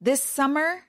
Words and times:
This 0.00 0.22
summer, 0.22 0.84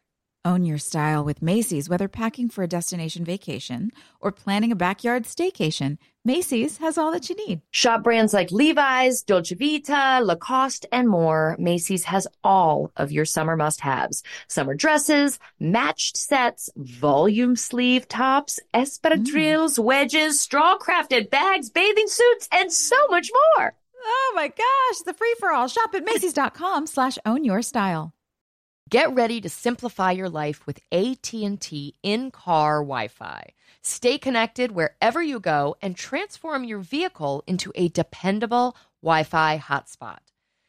own 0.45 0.65
your 0.65 0.77
style 0.77 1.25
with 1.25 1.41
Macy's, 1.41 1.89
whether 1.89 2.07
packing 2.07 2.47
for 2.47 2.63
a 2.63 2.67
destination 2.67 3.25
vacation 3.25 3.89
or 4.21 4.31
planning 4.31 4.71
a 4.71 4.75
backyard 4.75 5.23
staycation. 5.23 5.97
Macy's 6.23 6.77
has 6.77 6.95
all 6.95 7.11
that 7.13 7.27
you 7.27 7.35
need. 7.47 7.61
Shop 7.71 8.03
brands 8.03 8.35
like 8.35 8.51
Levi's, 8.51 9.23
Dolce 9.23 9.55
Vita, 9.55 10.23
Lacoste, 10.23 10.85
and 10.91 11.09
more. 11.09 11.55
Macy's 11.57 12.03
has 12.03 12.27
all 12.43 12.91
of 12.97 13.11
your 13.11 13.25
summer 13.25 13.55
must 13.55 13.81
haves 13.81 14.21
summer 14.47 14.75
dresses, 14.75 15.39
matched 15.59 16.15
sets, 16.15 16.69
volume 16.75 17.55
sleeve 17.55 18.07
tops, 18.07 18.59
espadrilles, 18.75 19.79
mm. 19.79 19.83
wedges, 19.83 20.39
straw 20.39 20.77
crafted 20.77 21.31
bags, 21.31 21.71
bathing 21.71 22.07
suits, 22.07 22.47
and 22.51 22.71
so 22.71 23.07
much 23.07 23.31
more. 23.57 23.73
Oh 24.05 24.33
my 24.35 24.49
gosh, 24.49 24.99
the 25.03 25.15
free 25.15 25.33
for 25.39 25.51
all. 25.51 25.67
Shop 25.67 25.95
at 25.95 26.05
Macy's.com 26.05 26.85
slash 26.85 27.17
own 27.25 27.43
your 27.43 27.63
style. 27.63 28.13
Get 28.89 29.13
ready 29.13 29.39
to 29.41 29.49
simplify 29.49 30.13
your 30.13 30.29
life 30.29 30.65
with 30.65 30.79
AT&T 30.91 31.95
in-car 32.01 32.79
Wi-Fi. 32.79 33.49
Stay 33.83 34.17
connected 34.17 34.71
wherever 34.71 35.21
you 35.21 35.39
go 35.39 35.75
and 35.79 35.95
transform 35.95 36.63
your 36.63 36.79
vehicle 36.79 37.43
into 37.45 37.71
a 37.75 37.89
dependable 37.89 38.75
Wi-Fi 39.03 39.59
hotspot. 39.59 40.19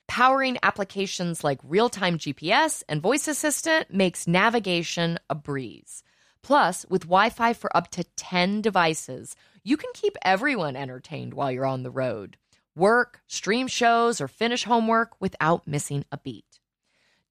Powering 0.06 0.58
applications 0.62 1.42
like 1.42 1.60
real-time 1.64 2.18
GPS 2.18 2.82
and 2.90 3.00
voice 3.00 3.26
assistant 3.26 3.90
makes 3.90 4.26
navigation 4.26 5.18
a 5.30 5.34
breeze. 5.34 6.02
Plus, 6.42 6.84
with 6.90 7.04
Wi-Fi 7.04 7.54
for 7.54 7.74
up 7.74 7.90
to 7.92 8.04
10 8.04 8.60
devices, 8.60 9.34
you 9.64 9.78
can 9.78 9.90
keep 9.94 10.18
everyone 10.20 10.76
entertained 10.76 11.32
while 11.32 11.50
you're 11.50 11.64
on 11.64 11.84
the 11.84 11.90
road. 11.90 12.36
Work, 12.76 13.22
stream 13.26 13.66
shows, 13.66 14.20
or 14.20 14.28
finish 14.28 14.64
homework 14.64 15.18
without 15.20 15.66
missing 15.66 16.04
a 16.12 16.18
beat. 16.18 16.59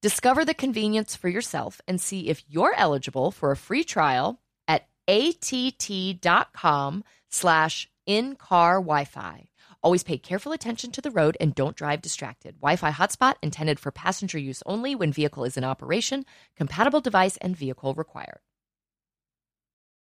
Discover 0.02 0.46
the 0.46 0.54
convenience 0.54 1.14
for 1.14 1.28
yourself 1.28 1.80
and 1.86 2.00
see 2.00 2.28
if 2.28 2.42
you're 2.48 2.74
eligible 2.76 3.30
for 3.30 3.50
a 3.50 3.56
free 3.56 3.84
trial 3.84 4.40
at 4.66 4.88
att.com 5.06 7.04
slash 7.28 7.88
in-car 8.06 8.76
Wi-Fi. 8.76 9.48
Always 9.82 10.02
pay 10.02 10.16
careful 10.16 10.52
attention 10.52 10.90
to 10.92 11.00
the 11.00 11.10
road 11.10 11.36
and 11.40 11.54
don't 11.54 11.76
drive 11.76 12.00
distracted. 12.00 12.56
Wi-Fi 12.60 12.90
hotspot 12.92 13.34
intended 13.42 13.78
for 13.78 13.90
passenger 13.90 14.38
use 14.38 14.62
only 14.64 14.94
when 14.94 15.12
vehicle 15.12 15.44
is 15.44 15.56
in 15.56 15.64
operation. 15.64 16.24
Compatible 16.56 17.00
device 17.00 17.36
and 17.38 17.56
vehicle 17.56 17.94
required. 17.94 18.40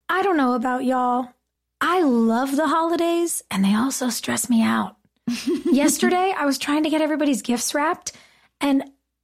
I 0.09 0.23
don't 0.23 0.37
know 0.37 0.55
about 0.55 0.85
y'all. 0.85 1.29
I 1.81 2.03
love 2.03 2.57
the 2.57 2.69
holidays 2.69 3.43
and 3.51 3.65
they 3.65 3.75
also 3.75 4.09
stress 4.11 4.49
me 4.49 4.63
out. 4.63 4.97
Yesterday, 5.65 6.35
I 6.37 6.47
was 6.47 6.59
trying 6.59 6.85
to 6.85 6.91
get 6.91 7.01
everybody's 7.03 7.43
gifts 7.43 7.75
wrapped 7.75 8.13
and 8.61 8.85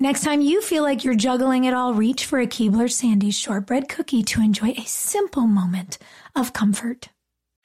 Next 0.00 0.22
time 0.22 0.40
you 0.40 0.62
feel 0.62 0.84
like 0.84 1.02
you're 1.02 1.16
juggling 1.16 1.64
it 1.64 1.74
all, 1.74 1.92
reach 1.92 2.24
for 2.24 2.38
a 2.38 2.46
Keebler 2.46 2.86
Sandies 2.88 3.34
shortbread 3.34 3.88
cookie 3.88 4.22
to 4.22 4.40
enjoy 4.40 4.68
a 4.78 4.84
simple 4.86 5.48
moment 5.48 5.98
of 6.36 6.52
comfort. 6.52 7.08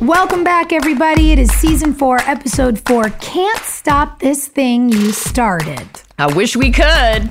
Welcome 0.00 0.44
back, 0.44 0.72
everybody. 0.72 1.32
It 1.32 1.40
is 1.40 1.50
season 1.50 1.92
four, 1.92 2.18
episode 2.20 2.78
four. 2.86 3.10
Can't 3.20 3.62
stop 3.64 4.20
this 4.20 4.46
thing 4.46 4.90
you 4.90 5.10
started. 5.10 5.88
I 6.18 6.32
wish 6.32 6.54
we 6.56 6.70
could. 6.70 6.84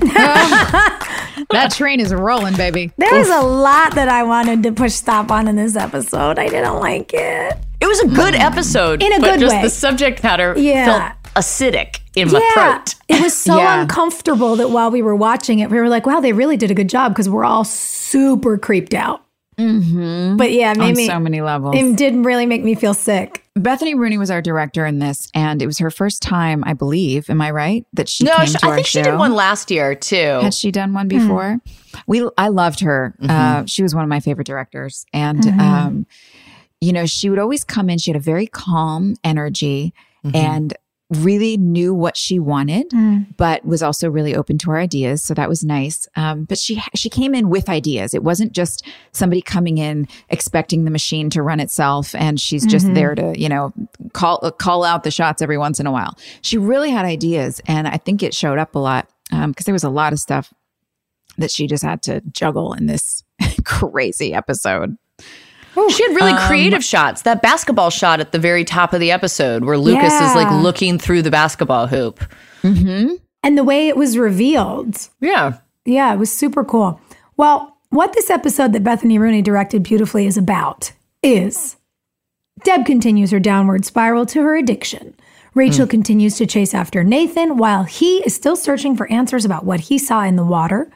that 1.50 1.72
train 1.74 2.00
is 2.00 2.12
rolling, 2.12 2.56
baby. 2.56 2.92
There 2.98 3.14
was 3.18 3.30
a 3.30 3.40
lot 3.40 3.94
that 3.94 4.08
I 4.08 4.22
wanted 4.22 4.62
to 4.64 4.72
push 4.72 4.92
stop 4.92 5.30
on 5.30 5.48
in 5.48 5.56
this 5.56 5.76
episode. 5.76 6.38
I 6.38 6.48
didn't 6.48 6.78
like 6.78 7.12
it. 7.14 7.56
It 7.80 7.86
was 7.86 8.00
a 8.00 8.08
good 8.08 8.34
mm. 8.34 8.40
episode, 8.40 9.02
in 9.02 9.12
a 9.14 9.20
but 9.20 9.32
good 9.32 9.40
just 9.40 9.56
way. 9.56 9.62
the 9.62 9.70
subject 9.70 10.22
matter 10.22 10.54
Yeah. 10.56 10.84
felt 10.84 11.34
acidic 11.36 12.00
in 12.16 12.30
my 12.30 12.40
yeah, 12.40 12.74
throat. 12.74 12.94
it 13.08 13.22
was 13.22 13.34
so 13.36 13.56
Yeah. 13.58 13.82
uncomfortable 13.82 14.56
that 14.56 14.70
while 14.70 14.90
we 14.90 15.00
were 15.00 15.16
watching 15.16 15.60
it, 15.60 15.70
we 15.70 15.78
were 15.78 15.88
like, 15.88 16.04
"Wow, 16.04 16.20
they 16.20 16.32
really 16.32 16.56
did 16.56 16.70
a 16.70 16.74
good 16.74 16.88
job" 16.88 17.12
because 17.12 17.28
we're 17.28 17.44
all 17.44 17.64
super 17.64 18.58
creeped 18.58 18.94
out. 18.94 19.22
Mm-hmm. 19.58 20.36
But 20.36 20.52
yeah, 20.52 20.70
it 20.70 20.78
made 20.78 20.90
On 20.90 20.96
me. 20.96 21.06
so 21.06 21.18
many 21.18 21.40
levels. 21.40 21.74
it 21.76 21.96
did 21.96 22.14
really 22.24 22.46
make 22.46 22.62
me 22.62 22.74
feel 22.74 22.94
sick. 22.94 23.44
Bethany 23.56 23.94
Rooney 23.96 24.18
was 24.18 24.30
our 24.30 24.40
director 24.40 24.86
in 24.86 25.00
this, 25.00 25.28
and 25.34 25.60
it 25.60 25.66
was 25.66 25.78
her 25.78 25.90
first 25.90 26.22
time, 26.22 26.62
I 26.64 26.74
believe. 26.74 27.28
Am 27.28 27.40
I 27.40 27.50
right? 27.50 27.84
That 27.92 28.08
she 28.08 28.22
no, 28.24 28.36
came 28.36 28.46
she, 28.46 28.52
to 28.52 28.66
I 28.66 28.68
our 28.68 28.74
think 28.76 28.86
show. 28.86 29.00
she 29.00 29.02
did 29.02 29.18
one 29.18 29.34
last 29.34 29.70
year 29.70 29.96
too. 29.96 30.16
Had 30.16 30.54
she 30.54 30.70
done 30.70 30.94
one 30.94 31.08
before? 31.08 31.58
We, 32.06 32.28
I 32.38 32.48
loved 32.48 32.80
her. 32.80 33.16
Uh, 33.20 33.64
she 33.66 33.82
was 33.82 33.94
one 33.94 34.04
of 34.04 34.08
my 34.08 34.20
favorite 34.20 34.46
directors, 34.46 35.04
and 35.12 35.44
um, 35.60 36.06
you 36.80 36.92
know, 36.92 37.06
she 37.06 37.28
would 37.28 37.40
always 37.40 37.64
come 37.64 37.90
in. 37.90 37.98
She 37.98 38.12
had 38.12 38.16
a 38.16 38.22
very 38.22 38.46
calm 38.46 39.16
energy, 39.24 39.92
and 40.32 40.72
really 41.10 41.56
knew 41.56 41.94
what 41.94 42.16
she 42.16 42.38
wanted, 42.38 42.90
mm. 42.90 43.26
but 43.36 43.64
was 43.64 43.82
also 43.82 44.10
really 44.10 44.34
open 44.34 44.58
to 44.58 44.70
our 44.70 44.78
ideas. 44.78 45.22
So 45.22 45.32
that 45.34 45.48
was 45.48 45.64
nice. 45.64 46.06
Um, 46.16 46.44
but 46.44 46.58
she 46.58 46.82
she 46.94 47.08
came 47.08 47.34
in 47.34 47.48
with 47.48 47.68
ideas. 47.68 48.12
It 48.12 48.22
wasn't 48.22 48.52
just 48.52 48.86
somebody 49.12 49.40
coming 49.40 49.78
in 49.78 50.06
expecting 50.28 50.84
the 50.84 50.90
machine 50.90 51.30
to 51.30 51.42
run 51.42 51.60
itself, 51.60 52.14
and 52.14 52.38
she's 52.38 52.66
just 52.66 52.86
mm-hmm. 52.86 52.94
there 52.94 53.14
to 53.14 53.38
you 53.38 53.48
know 53.48 53.72
call 54.12 54.50
call 54.58 54.84
out 54.84 55.02
the 55.02 55.10
shots 55.10 55.40
every 55.40 55.58
once 55.58 55.80
in 55.80 55.86
a 55.86 55.92
while. 55.92 56.16
She 56.42 56.58
really 56.58 56.90
had 56.90 57.04
ideas, 57.04 57.60
and 57.66 57.88
I 57.88 57.96
think 57.96 58.22
it 58.22 58.34
showed 58.34 58.58
up 58.58 58.74
a 58.74 58.78
lot 58.78 59.08
um, 59.32 59.52
because 59.52 59.64
there 59.66 59.72
was 59.72 59.84
a 59.84 59.90
lot 59.90 60.12
of 60.12 60.20
stuff 60.20 60.52
that 61.38 61.50
she 61.50 61.66
just 61.66 61.84
had 61.84 62.02
to 62.02 62.20
juggle 62.32 62.74
in 62.74 62.86
this 62.86 63.24
crazy 63.64 64.34
episode. 64.34 64.98
She 65.90 66.02
had 66.02 66.14
really 66.16 66.32
Um, 66.32 66.38
creative 66.46 66.84
shots. 66.84 67.22
That 67.22 67.42
basketball 67.42 67.90
shot 67.90 68.20
at 68.20 68.32
the 68.32 68.38
very 68.38 68.64
top 68.64 68.92
of 68.92 69.00
the 69.00 69.10
episode 69.10 69.64
where 69.64 69.78
Lucas 69.78 70.12
is 70.12 70.34
like 70.34 70.50
looking 70.62 70.98
through 70.98 71.22
the 71.22 71.30
basketball 71.30 71.86
hoop. 71.86 72.20
And 72.62 73.56
the 73.56 73.64
way 73.64 73.88
it 73.88 73.96
was 73.96 74.18
revealed. 74.18 75.08
Yeah. 75.20 75.54
Yeah, 75.84 76.12
it 76.12 76.18
was 76.18 76.32
super 76.32 76.64
cool. 76.64 77.00
Well, 77.36 77.76
what 77.90 78.12
this 78.12 78.28
episode 78.30 78.72
that 78.74 78.84
Bethany 78.84 79.18
Rooney 79.18 79.40
directed 79.42 79.82
beautifully 79.82 80.26
is 80.26 80.36
about 80.36 80.92
is 81.22 81.76
Deb 82.64 82.84
continues 82.84 83.30
her 83.30 83.40
downward 83.40 83.84
spiral 83.84 84.26
to 84.26 84.42
her 84.42 84.56
addiction. 84.56 85.14
Rachel 85.54 85.86
continues 85.86 86.36
to 86.36 86.46
chase 86.46 86.74
after 86.74 87.02
Nathan 87.02 87.56
while 87.56 87.84
he 87.84 88.18
is 88.18 88.34
still 88.34 88.54
searching 88.56 88.96
for 88.96 89.10
answers 89.10 89.44
about 89.44 89.64
what 89.64 89.80
he 89.80 89.98
saw 89.98 90.22
in 90.22 90.36
the 90.36 90.44
water. 90.44 90.90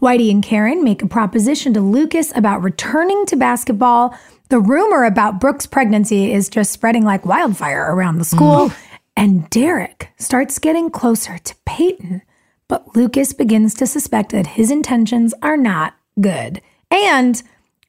Whitey 0.00 0.30
and 0.30 0.42
Karen 0.42 0.84
make 0.84 1.02
a 1.02 1.06
proposition 1.06 1.72
to 1.74 1.80
Lucas 1.80 2.32
about 2.36 2.62
returning 2.62 3.26
to 3.26 3.36
basketball. 3.36 4.16
The 4.48 4.60
rumor 4.60 5.04
about 5.04 5.40
Brooke's 5.40 5.66
pregnancy 5.66 6.32
is 6.32 6.48
just 6.48 6.72
spreading 6.72 7.04
like 7.04 7.24
wildfire 7.26 7.94
around 7.94 8.18
the 8.18 8.24
school. 8.24 8.68
Mm. 8.68 8.76
And 9.16 9.50
Derek 9.50 10.10
starts 10.18 10.58
getting 10.58 10.90
closer 10.90 11.38
to 11.38 11.54
Peyton, 11.64 12.22
but 12.68 12.94
Lucas 12.94 13.32
begins 13.32 13.74
to 13.74 13.86
suspect 13.86 14.32
that 14.32 14.46
his 14.46 14.70
intentions 14.70 15.32
are 15.42 15.56
not 15.56 15.94
good. 16.20 16.60
And 16.90 17.42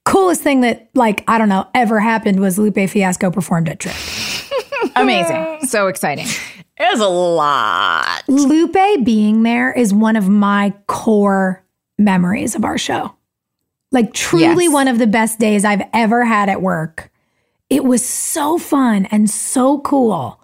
coolest 0.06 0.42
thing 0.42 0.62
that, 0.62 0.90
like, 0.94 1.24
I 1.28 1.38
don't 1.38 1.50
know, 1.50 1.68
ever 1.76 2.00
happened 2.00 2.40
was 2.40 2.58
Lupe 2.58 2.90
Fiasco 2.90 3.30
performed 3.30 3.68
at 3.68 3.80
Trick. 3.80 3.96
Amazing, 4.96 5.68
so 5.68 5.88
exciting. 5.88 6.28
It 6.80 6.92
was 6.92 7.02
a 7.02 7.08
lot. 7.10 8.24
Lupe 8.28 9.04
being 9.04 9.44
there 9.44 9.74
is 9.74 9.94
one 9.94 10.16
of 10.16 10.30
my 10.30 10.74
core 10.88 11.64
memories 11.98 12.56
of 12.56 12.64
our 12.66 12.78
show. 12.78 13.14
Like, 13.92 14.14
truly 14.14 14.66
Yes. 14.66 14.74
one 14.74 14.88
of 14.88 15.00
the 15.00 15.08
best 15.08 15.40
days 15.40 15.64
I've 15.64 15.84
ever 15.94 16.26
had 16.26 16.50
at 16.50 16.62
work. 16.62 17.10
It 17.70 17.84
was 17.84 18.06
so 18.06 18.58
fun 18.58 19.06
and 19.12 19.30
so 19.30 19.80
cool. 19.80 20.40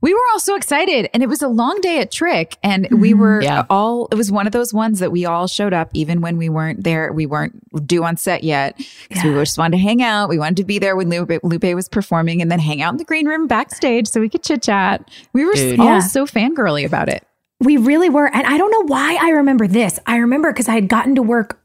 We 0.00 0.12
were 0.12 0.20
all 0.32 0.40
so 0.40 0.56
excited, 0.56 1.08
and 1.14 1.22
it 1.22 1.28
was 1.28 1.42
a 1.42 1.48
long 1.48 1.78
day 1.80 2.00
at 2.00 2.10
Trick, 2.10 2.56
and 2.62 2.88
we 2.90 3.10
mm-hmm. 3.12 3.20
were 3.20 3.40
Yeah. 3.42 3.64
all. 3.70 4.08
It 4.10 4.16
was 4.16 4.32
one 4.32 4.46
of 4.46 4.52
those 4.52 4.74
ones 4.74 4.98
that 4.98 5.12
we 5.12 5.24
all 5.26 5.46
showed 5.46 5.72
up, 5.72 5.90
even 5.94 6.20
when 6.20 6.36
we 6.38 6.48
weren't 6.48 6.82
there. 6.82 7.12
We 7.12 7.24
weren't 7.24 7.86
due 7.86 8.02
on 8.02 8.16
set 8.16 8.42
yet 8.42 8.76
because 9.08 9.22
we 9.22 9.30
just 9.30 9.58
wanted 9.58 9.76
to 9.76 9.82
hang 9.82 10.02
out. 10.02 10.28
We 10.28 10.38
wanted 10.38 10.56
to 10.56 10.64
be 10.64 10.80
there 10.80 10.96
when 10.96 11.08
Lupe, 11.08 11.38
Lupe 11.44 11.74
was 11.74 11.88
performing, 11.88 12.42
and 12.42 12.50
then 12.50 12.58
hang 12.58 12.82
out 12.82 12.92
in 12.92 12.96
the 12.96 13.04
green 13.04 13.28
room 13.28 13.46
backstage 13.46 14.08
so 14.08 14.20
we 14.20 14.28
could 14.28 14.42
chit 14.42 14.62
chat. 14.62 15.08
We 15.32 15.44
were 15.44 15.52
Dude. 15.54 15.78
all 15.78 15.86
Yeah. 15.86 15.98
so 16.00 16.26
fangirly 16.26 16.84
about 16.84 17.08
it. 17.08 17.24
We 17.60 17.76
really 17.76 18.08
were. 18.08 18.26
And 18.34 18.46
I 18.46 18.56
don't 18.58 18.70
know 18.70 18.84
why 18.94 19.18
I 19.20 19.30
remember 19.30 19.66
this. 19.66 19.98
I 20.06 20.16
remember 20.16 20.52
because 20.52 20.68
I 20.68 20.74
had 20.74 20.88
gotten 20.88 21.14
to 21.16 21.22
work 21.22 21.60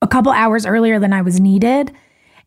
a 0.00 0.06
couple 0.06 0.30
hours 0.32 0.64
earlier 0.64 0.98
than 1.00 1.12
I 1.12 1.22
was 1.22 1.40
needed. 1.40 1.92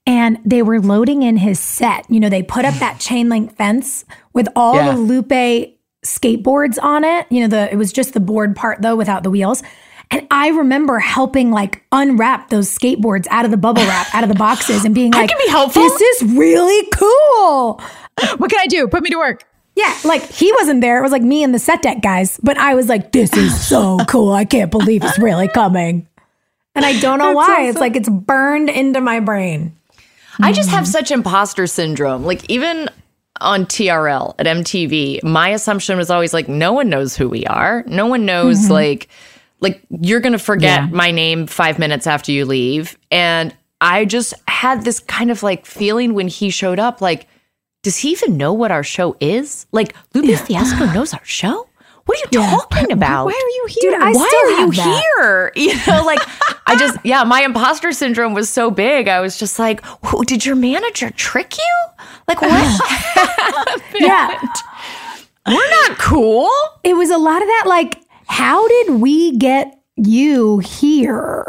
And 0.08 0.40
they 0.46 0.62
were 0.64 0.80
loading 0.80 1.22
in 1.22 1.38
his 1.38 1.60
set. 1.60 2.06
You 2.10 2.20
know, 2.20 2.30
they 2.30 2.42
put 2.44 2.66
up 2.66 2.74
that 2.76 3.00
chain 3.00 3.30
link 3.30 3.56
fence 3.56 4.06
with 4.34 4.48
all 4.56 4.76
Yeah. 4.76 4.94
the 4.94 4.98
Lupe 5.00 5.76
skateboards 6.06 6.82
on 6.82 7.04
it. 7.04 7.28
You 7.30 7.42
know, 7.42 7.48
the 7.48 7.72
it 7.72 7.76
was 7.76 7.92
just 7.94 8.14
the 8.14 8.20
board 8.20 8.56
part 8.56 8.82
though, 8.82 8.96
without 8.96 9.24
the 9.24 9.30
wheels. 9.30 9.62
And 10.10 10.28
I 10.30 10.50
remember 10.50 11.00
helping 11.00 11.52
like 11.52 11.84
unwrap 11.92 12.50
those 12.50 12.68
skateboards 12.76 13.28
out 13.30 13.46
of 13.46 13.52
the 13.52 13.58
bubble 13.58 13.84
wrap, 13.84 14.14
out 14.14 14.24
of 14.24 14.30
the 14.30 14.36
boxes, 14.36 14.84
and 14.84 14.94
being 14.96 15.12
like, 15.14 15.26
I 15.26 15.28
can 15.28 15.38
be 15.46 15.50
helpful. 15.52 15.84
This 15.84 16.02
is 16.02 16.34
really 16.34 16.90
cool. 16.94 17.82
What 18.38 18.50
can 18.52 18.60
I 18.60 18.68
do? 18.68 18.88
Put 18.88 19.04
me 19.04 19.10
to 19.10 19.18
work. 19.18 19.44
Yeah, 19.82 19.98
like 20.04 20.24
he 20.30 20.52
wasn't 20.54 20.82
there. 20.82 21.00
It 21.00 21.02
was 21.02 21.12
like 21.12 21.24
me 21.24 21.44
and 21.44 21.54
the 21.56 21.60
set 21.60 21.82
deck 21.82 22.02
guys. 22.02 22.40
But 22.44 22.58
I 22.58 22.76
was 22.76 22.88
like, 22.88 23.12
this 23.12 23.36
is 23.36 23.68
so 23.68 23.98
cool. 24.08 24.32
I 24.32 24.46
can't 24.46 24.70
believe 24.70 25.04
it's 25.04 25.18
really 25.18 25.48
coming. 25.48 26.08
And 26.76 26.86
I 26.86 27.00
don't 27.00 27.18
know 27.20 27.34
why. 27.34 27.64
It's 27.64 27.80
like 27.80 27.96
it's 27.96 28.10
burned 28.10 28.70
into 28.70 29.02
my 29.02 29.20
brain. 29.20 29.76
I 30.40 30.54
just 30.54 30.70
have 30.70 30.88
such 30.88 31.12
imposter 31.12 31.68
syndrome. 31.68 32.24
Like 32.24 32.50
even 32.50 32.90
on 33.40 33.66
TRL 33.66 34.36
at 34.40 34.46
MTV, 34.46 35.24
my 35.24 35.50
assumption 35.50 35.98
was 35.98 36.10
always 36.10 36.34
like 36.34 36.48
no 36.48 36.74
one 36.74 36.90
knows 36.90 37.16
who 37.16 37.28
we 37.28 37.46
are. 37.46 37.84
No 37.88 38.06
one 38.06 38.26
knows 38.26 38.64
mm-hmm. 38.64 38.74
like 38.74 39.08
like 39.60 39.82
you're 39.90 40.20
going 40.20 40.34
to 40.34 40.40
forget 40.40 40.84
Yeah. 40.84 40.90
my 40.92 41.12
name 41.12 41.48
5 41.48 41.80
minutes 41.80 42.08
after 42.08 42.32
you 42.32 42.46
leave. 42.46 42.98
And 43.12 43.56
I 43.80 44.06
just 44.06 44.34
had 44.48 44.86
this 44.86 45.00
kind 45.00 45.32
of 45.32 45.44
like 45.44 45.66
feeling 45.66 46.14
when 46.14 46.28
he 46.28 46.50
showed 46.52 46.80
up 46.80 47.02
like 47.02 47.28
does 47.84 47.98
he 47.98 48.10
even 48.12 48.38
know 48.38 48.54
what 48.54 48.72
our 48.72 48.84
show 48.84 49.16
is? 49.20 49.66
Like 49.72 49.96
Lupe 50.14 50.38
Fiasco 50.40 50.86
knows 50.94 51.14
our 51.14 51.24
show? 51.26 51.68
What 52.06 52.18
are 52.18 52.22
you 52.32 52.40
talking 52.48 52.92
about? 52.92 53.26
Why 53.26 53.32
are 53.32 53.36
you 53.36 53.66
here? 53.70 53.92
Dude, 53.92 54.02
I 54.02 54.12
why 54.12 54.28
still 54.28 54.58
are 54.58 54.62
you 54.66 54.72
that. 54.74 55.04
here? 55.18 55.52
You 55.56 55.76
know, 55.88 56.04
like 56.04 56.20
I 56.68 56.76
just 56.76 56.98
yeah, 57.06 57.24
my 57.24 57.42
imposter 57.44 57.92
syndrome 57.92 58.34
was 58.34 58.50
so 58.50 58.72
big. 58.72 59.08
I 59.08 59.20
was 59.20 59.38
just 59.38 59.60
like, 59.60 59.84
did 60.26 60.46
your 60.46 60.56
manager 60.56 61.10
trick 61.12 61.58
you? 61.58 62.06
Like 62.28 62.42
what? 62.42 62.52
Uh-huh. 62.52 63.80
Yeah. 63.96 64.40
We're 65.48 65.70
not 65.88 65.98
cool. 65.98 66.50
It 66.84 66.96
was 66.96 67.10
a 67.10 67.18
lot 67.18 67.42
of 67.42 67.48
that, 67.48 67.64
like, 67.68 68.02
how 68.28 68.68
did 68.68 68.90
we 69.02 69.38
get 69.38 69.80
you 69.96 70.60
here? 70.60 71.46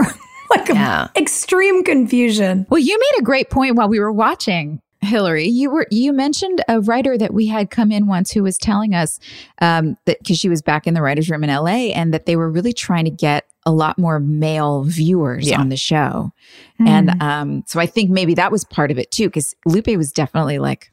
like 0.50 0.68
Yeah. 0.68 1.08
extreme 1.16 1.82
confusion. 1.84 2.66
Well, 2.70 2.80
you 2.80 2.98
made 2.98 3.20
a 3.20 3.22
great 3.22 3.50
point 3.50 3.76
while 3.76 3.88
we 3.88 4.00
were 4.00 4.12
watching. 4.12 4.80
Hilarie, 5.04 5.50
you 5.52 5.70
were 5.70 5.86
you 5.90 6.12
mentioned 6.12 6.62
a 6.68 6.80
writer 6.80 7.18
that 7.18 7.34
we 7.34 7.46
had 7.46 7.70
come 7.70 7.90
in 7.90 8.06
once 8.06 8.30
who 8.30 8.42
was 8.42 8.56
telling 8.56 8.94
us 8.94 9.18
um, 9.60 9.96
that 10.06 10.18
because 10.20 10.38
she 10.38 10.48
was 10.48 10.62
back 10.62 10.86
in 10.86 10.94
the 10.94 11.02
writers' 11.02 11.28
room 11.28 11.42
in 11.44 11.50
LA 11.50 11.90
and 11.92 12.14
that 12.14 12.26
they 12.26 12.36
were 12.36 12.48
really 12.50 12.72
trying 12.72 13.04
to 13.04 13.10
get 13.10 13.46
a 13.66 13.72
lot 13.72 13.98
more 13.98 14.20
male 14.20 14.84
viewers 14.84 15.48
Yeah. 15.48 15.60
on 15.60 15.68
the 15.68 15.76
show, 15.76 16.32
and 16.78 17.20
um, 17.22 17.64
so 17.66 17.80
I 17.80 17.86
think 17.86 18.10
maybe 18.10 18.34
that 18.34 18.52
was 18.52 18.64
part 18.64 18.90
of 18.90 18.98
it 18.98 19.10
too 19.10 19.28
because 19.28 19.54
Lupe 19.66 19.88
was 19.96 20.12
definitely 20.12 20.58
like 20.58 20.92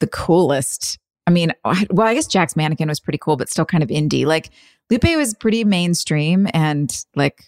the 0.00 0.06
coolest. 0.06 0.98
I 1.26 1.30
mean, 1.30 1.52
well, 1.90 2.06
I 2.06 2.14
guess 2.14 2.26
Jack's 2.26 2.56
mannequin 2.56 2.88
was 2.88 3.00
pretty 3.00 3.18
cool, 3.18 3.36
but 3.36 3.48
still 3.50 3.66
kind 3.66 3.82
of 3.82 3.90
indie. 3.90 4.24
Like 4.24 4.50
Lupe 4.90 5.04
was 5.16 5.34
pretty 5.34 5.64
mainstream 5.64 6.48
and 6.54 7.04
like 7.14 7.44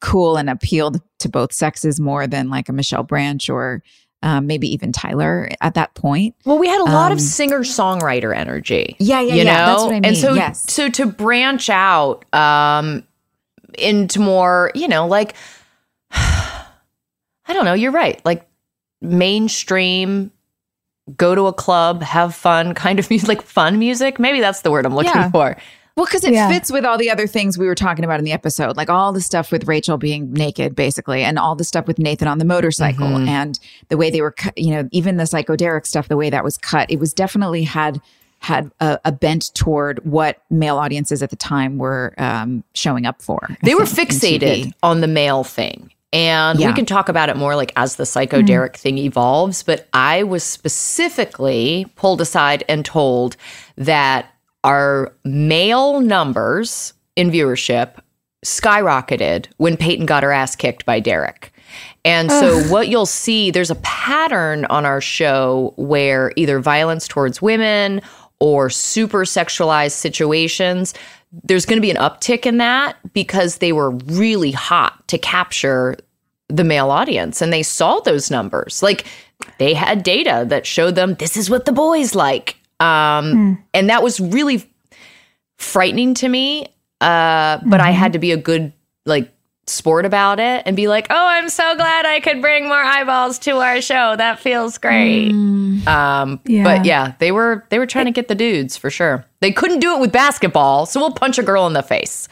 cool 0.00 0.36
and 0.36 0.48
appealed 0.50 1.00
to 1.20 1.28
both 1.28 1.52
sexes 1.52 2.00
more 2.00 2.26
than 2.26 2.48
like 2.48 2.68
a 2.68 2.72
Michelle 2.72 3.02
Branch 3.02 3.48
or 3.50 3.82
um, 4.24 4.46
maybe 4.48 4.72
even 4.72 4.90
Tyler 4.90 5.48
at 5.60 5.74
that 5.74 5.94
point. 5.94 6.34
Well, 6.44 6.58
we 6.58 6.66
had 6.66 6.80
a 6.80 6.90
lot 6.90 7.12
of 7.12 7.18
Um, 7.18 7.20
singer 7.20 7.60
songwriter 7.60 8.34
energy. 8.36 8.96
Yeah, 8.98 9.20
yeah, 9.20 9.34
you 9.34 9.44
know, 9.44 9.52
yeah. 9.52 9.66
That's 9.66 9.82
what 9.82 9.90
I 9.90 9.94
mean. 9.94 10.04
and 10.06 10.16
so 10.16 10.34
yes. 10.34 10.64
so 10.72 10.88
to 10.88 11.06
branch 11.06 11.68
out 11.70 12.24
um 12.34 13.04
into 13.78 14.20
more, 14.20 14.72
you 14.74 14.88
know, 14.88 15.06
like 15.06 15.34
I 16.10 17.52
don't 17.52 17.64
know. 17.64 17.74
You're 17.74 17.92
right. 17.92 18.20
Like 18.24 18.48
mainstream. 19.00 20.30
Go 21.18 21.34
to 21.34 21.48
a 21.48 21.52
club, 21.52 22.00
have 22.02 22.34
fun, 22.34 22.72
kind 22.72 22.98
of 22.98 23.10
music, 23.10 23.28
like 23.28 23.42
fun 23.42 23.78
music. 23.78 24.18
Maybe 24.18 24.40
that's 24.40 24.62
the 24.62 24.70
word 24.70 24.86
I'm 24.86 24.94
looking 24.94 25.12
Yeah. 25.14 25.30
for. 25.30 25.54
Well, 25.96 26.06
because 26.06 26.24
it 26.24 26.32
Yeah. 26.32 26.48
fits 26.48 26.72
with 26.72 26.84
all 26.84 26.98
the 26.98 27.08
other 27.10 27.28
things 27.28 27.56
we 27.56 27.66
were 27.66 27.74
talking 27.76 28.04
about 28.04 28.18
in 28.18 28.24
the 28.24 28.32
episode, 28.32 28.76
like 28.76 28.90
all 28.90 29.12
the 29.12 29.20
stuff 29.20 29.52
with 29.52 29.68
Rachel 29.68 29.96
being 29.96 30.32
naked, 30.32 30.74
basically, 30.74 31.22
and 31.22 31.38
all 31.38 31.54
the 31.54 31.62
stuff 31.62 31.86
with 31.86 32.00
Nathan 32.00 32.26
on 32.26 32.38
the 32.38 32.44
motorcycle, 32.44 33.06
Mhm. 33.06 33.28
and 33.28 33.58
the 33.90 33.96
way 33.96 34.10
they 34.10 34.20
were, 34.20 34.32
cut, 34.32 34.58
you 34.58 34.72
know, 34.74 34.88
even 34.90 35.18
the 35.18 35.26
Psycho 35.26 35.54
Derek 35.54 35.86
stuff, 35.86 36.08
the 36.08 36.16
way 36.16 36.30
that 36.30 36.42
was 36.42 36.58
cut, 36.58 36.90
it 36.90 36.98
was 36.98 37.12
definitely 37.12 37.62
had 37.62 38.00
had 38.40 38.70
a, 38.80 38.98
a 39.06 39.12
bent 39.12 39.54
toward 39.54 40.04
what 40.04 40.38
male 40.50 40.76
audiences 40.76 41.22
at 41.22 41.30
the 41.30 41.36
time 41.36 41.78
were 41.78 42.12
um, 42.18 42.62
showing 42.74 43.06
up 43.06 43.22
for. 43.22 43.38
I 43.48 43.56
they 43.62 43.74
were 43.74 43.86
think, 43.86 44.10
in 44.12 44.18
fixated 44.18 44.72
on 44.82 45.00
the 45.00 45.06
male 45.06 45.44
thing. 45.44 45.90
And 46.12 46.58
we 46.58 46.70
can 46.74 46.84
talk 46.84 47.08
about 47.08 47.28
it 47.30 47.36
more 47.38 47.56
like 47.56 47.72
as 47.76 47.96
the 47.96 48.04
Psycho 48.04 48.42
Derek 48.42 48.76
thing 48.76 48.98
evolves. 48.98 49.62
But 49.62 49.88
I 49.94 50.24
was 50.24 50.44
specifically 50.44 51.86
pulled 51.96 52.20
aside 52.20 52.64
and 52.68 52.84
told 52.84 53.36
that 53.78 54.26
our 54.64 55.14
male 55.24 56.00
numbers 56.00 56.92
in 57.16 57.30
viewership 57.30 58.00
skyrocketed 58.44 59.46
when 59.58 59.76
Peyton 59.76 60.06
got 60.06 60.22
her 60.22 60.32
ass 60.32 60.56
kicked 60.56 60.84
by 60.84 61.00
Derek. 61.00 61.52
And 62.04 62.30
so, 62.30 62.60
what 62.64 62.88
you'll 62.88 63.06
see, 63.06 63.50
there's 63.50 63.70
a 63.70 63.76
pattern 63.76 64.66
on 64.66 64.84
our 64.84 65.00
show 65.00 65.72
where 65.76 66.32
either 66.36 66.60
violence 66.60 67.08
towards 67.08 67.40
women 67.40 68.02
or 68.40 68.68
super 68.68 69.24
sexualized 69.24 69.92
situations, 69.92 70.92
there's 71.44 71.64
going 71.64 71.78
to 71.78 71.82
be 71.82 71.90
an 71.90 71.96
uptick 71.96 72.44
in 72.44 72.58
that 72.58 72.96
because 73.14 73.58
they 73.58 73.72
were 73.72 73.90
really 73.90 74.52
hot 74.52 75.06
to 75.08 75.18
capture 75.18 75.96
the 76.48 76.64
male 76.64 76.90
audience 76.90 77.40
and 77.40 77.52
they 77.52 77.62
saw 77.62 78.00
those 78.00 78.30
numbers. 78.30 78.82
Like 78.82 79.06
they 79.58 79.74
had 79.74 80.02
data 80.02 80.44
that 80.48 80.66
showed 80.66 80.94
them 80.94 81.14
this 81.14 81.36
is 81.36 81.48
what 81.48 81.64
the 81.64 81.72
boys 81.72 82.14
like. 82.14 82.56
Um, 82.84 83.64
And 83.72 83.88
that 83.90 84.02
was 84.02 84.20
really 84.20 84.68
frightening 85.58 86.14
to 86.14 86.28
me. 86.28 86.66
Uh, 87.00 87.58
but 87.66 87.80
I 87.80 87.90
had 87.90 88.12
to 88.14 88.18
be 88.18 88.32
a 88.32 88.36
good, 88.36 88.72
like, 89.04 89.30
sport 89.66 90.04
about 90.04 90.38
it 90.40 90.62
and 90.66 90.76
be 90.76 90.88
like, 90.88 91.06
oh, 91.08 91.26
I'm 91.26 91.48
so 91.48 91.74
glad 91.74 92.04
I 92.04 92.20
could 92.20 92.42
bring 92.42 92.68
more 92.68 92.76
eyeballs 92.82 93.38
to 93.40 93.52
our 93.58 93.80
show. 93.80 94.14
That 94.16 94.38
feels 94.38 94.76
great. 94.78 95.30
Um, 95.32 96.40
Yeah. 96.44 96.64
But 96.64 96.84
yeah, 96.84 97.14
they 97.18 97.32
were 97.32 97.64
they 97.70 97.78
were 97.78 97.86
trying 97.86 98.04
to 98.04 98.10
get 98.10 98.28
the 98.28 98.34
dudes 98.34 98.76
for 98.76 98.90
sure. 98.90 99.24
They 99.40 99.52
couldn't 99.52 99.80
do 99.80 99.94
it 99.94 100.00
with 100.00 100.12
basketball, 100.12 100.84
so 100.86 101.00
we'll 101.00 101.12
punch 101.12 101.38
a 101.38 101.42
girl 101.42 101.66
in 101.66 101.72
the 101.72 101.82
face. 101.82 102.28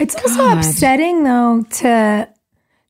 It's 0.00 0.16
also 0.16 0.50
upsetting 0.58 1.22
though 1.24 1.64
to 1.78 2.28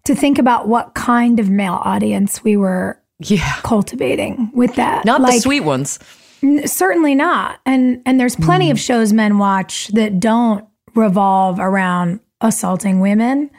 to 0.04 0.14
think 0.14 0.38
about 0.38 0.68
what 0.68 0.94
kind 0.94 1.38
of 1.38 1.50
male 1.50 1.80
audience 1.84 2.42
we 2.42 2.56
were 2.56 2.98
Yeah, 3.18 3.56
cultivating 3.62 4.50
with 4.54 4.74
that. 4.76 5.04
not 5.04 5.20
the 5.20 5.38
sweet 5.40 5.64
ones. 5.64 5.98
N- 6.46 6.66
certainly 6.68 7.14
not. 7.14 7.60
And 7.66 8.02
and 8.06 8.18
there's 8.20 8.36
plenty 8.36 8.70
of 8.70 8.76
mm. 8.76 8.86
shows 8.86 9.12
men 9.12 9.38
watch 9.38 9.88
that 9.88 10.20
don't 10.20 10.64
revolve 10.94 11.58
around 11.58 12.20
assaulting 12.40 13.00
women. 13.00 13.50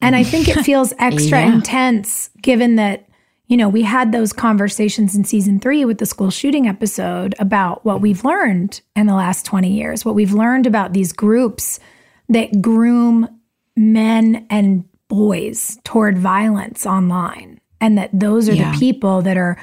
And 0.00 0.16
I 0.16 0.22
think 0.24 0.48
it 0.48 0.60
feels 0.64 0.92
extra 0.98 1.40
Yeah. 1.40 1.54
intense 1.54 2.30
given 2.42 2.76
that 2.76 3.06
you 3.46 3.56
know, 3.56 3.68
we 3.68 3.82
had 3.82 4.12
those 4.12 4.32
conversations 4.32 5.16
in 5.16 5.24
season 5.24 5.58
three 5.58 5.84
with 5.84 5.98
the 5.98 6.06
school 6.06 6.30
shooting 6.30 6.68
episode 6.68 7.34
about 7.40 7.84
what 7.84 8.00
we've 8.00 8.24
learned 8.24 8.80
in 8.94 9.08
the 9.08 9.14
last 9.14 9.44
20 9.44 9.72
years, 9.72 10.04
what 10.04 10.14
we've 10.14 10.32
learned 10.32 10.68
about 10.68 10.92
these 10.92 11.12
groups 11.12 11.80
that 12.28 12.62
groom 12.62 13.28
men 13.76 14.46
and 14.50 14.84
boys 15.08 15.80
toward 15.82 16.16
violence 16.16 16.86
online. 16.86 17.60
And 17.80 17.98
that 17.98 18.10
those 18.12 18.48
are 18.48 18.54
Yeah. 18.54 18.70
the 18.70 18.78
people 18.78 19.20
that 19.22 19.36
are 19.36 19.56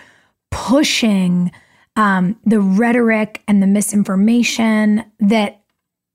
pushing 0.51 1.49
um, 1.97 2.39
the 2.45 2.61
rhetoric 2.61 3.41
and 3.47 3.61
the 3.61 3.67
misinformation 3.67 5.03
that 5.19 5.61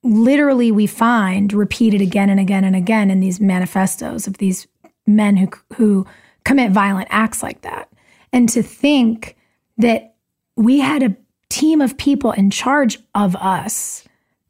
literally 0.02 0.72
we 0.72 0.86
find 0.86 1.52
repeated 1.52 2.00
again 2.00 2.30
and 2.30 2.40
again 2.40 2.64
and 2.64 2.74
again 2.74 3.10
in 3.10 3.20
these 3.20 3.40
manifestos 3.40 4.26
of 4.26 4.38
these 4.38 4.66
men 5.06 5.36
who 5.36 5.48
who 5.74 6.06
commit 6.44 6.72
violent 6.72 7.08
acts 7.10 7.42
like 7.42 7.60
that. 7.62 7.92
And 8.32 8.48
to 8.48 8.62
think 8.62 9.36
that 9.78 10.14
we 10.56 10.80
had 10.80 11.02
a 11.02 11.16
team 11.48 11.80
of 11.80 11.98
people 11.98 12.32
in 12.32 12.50
charge 12.50 12.98
of 13.14 13.36
us 13.36 14.04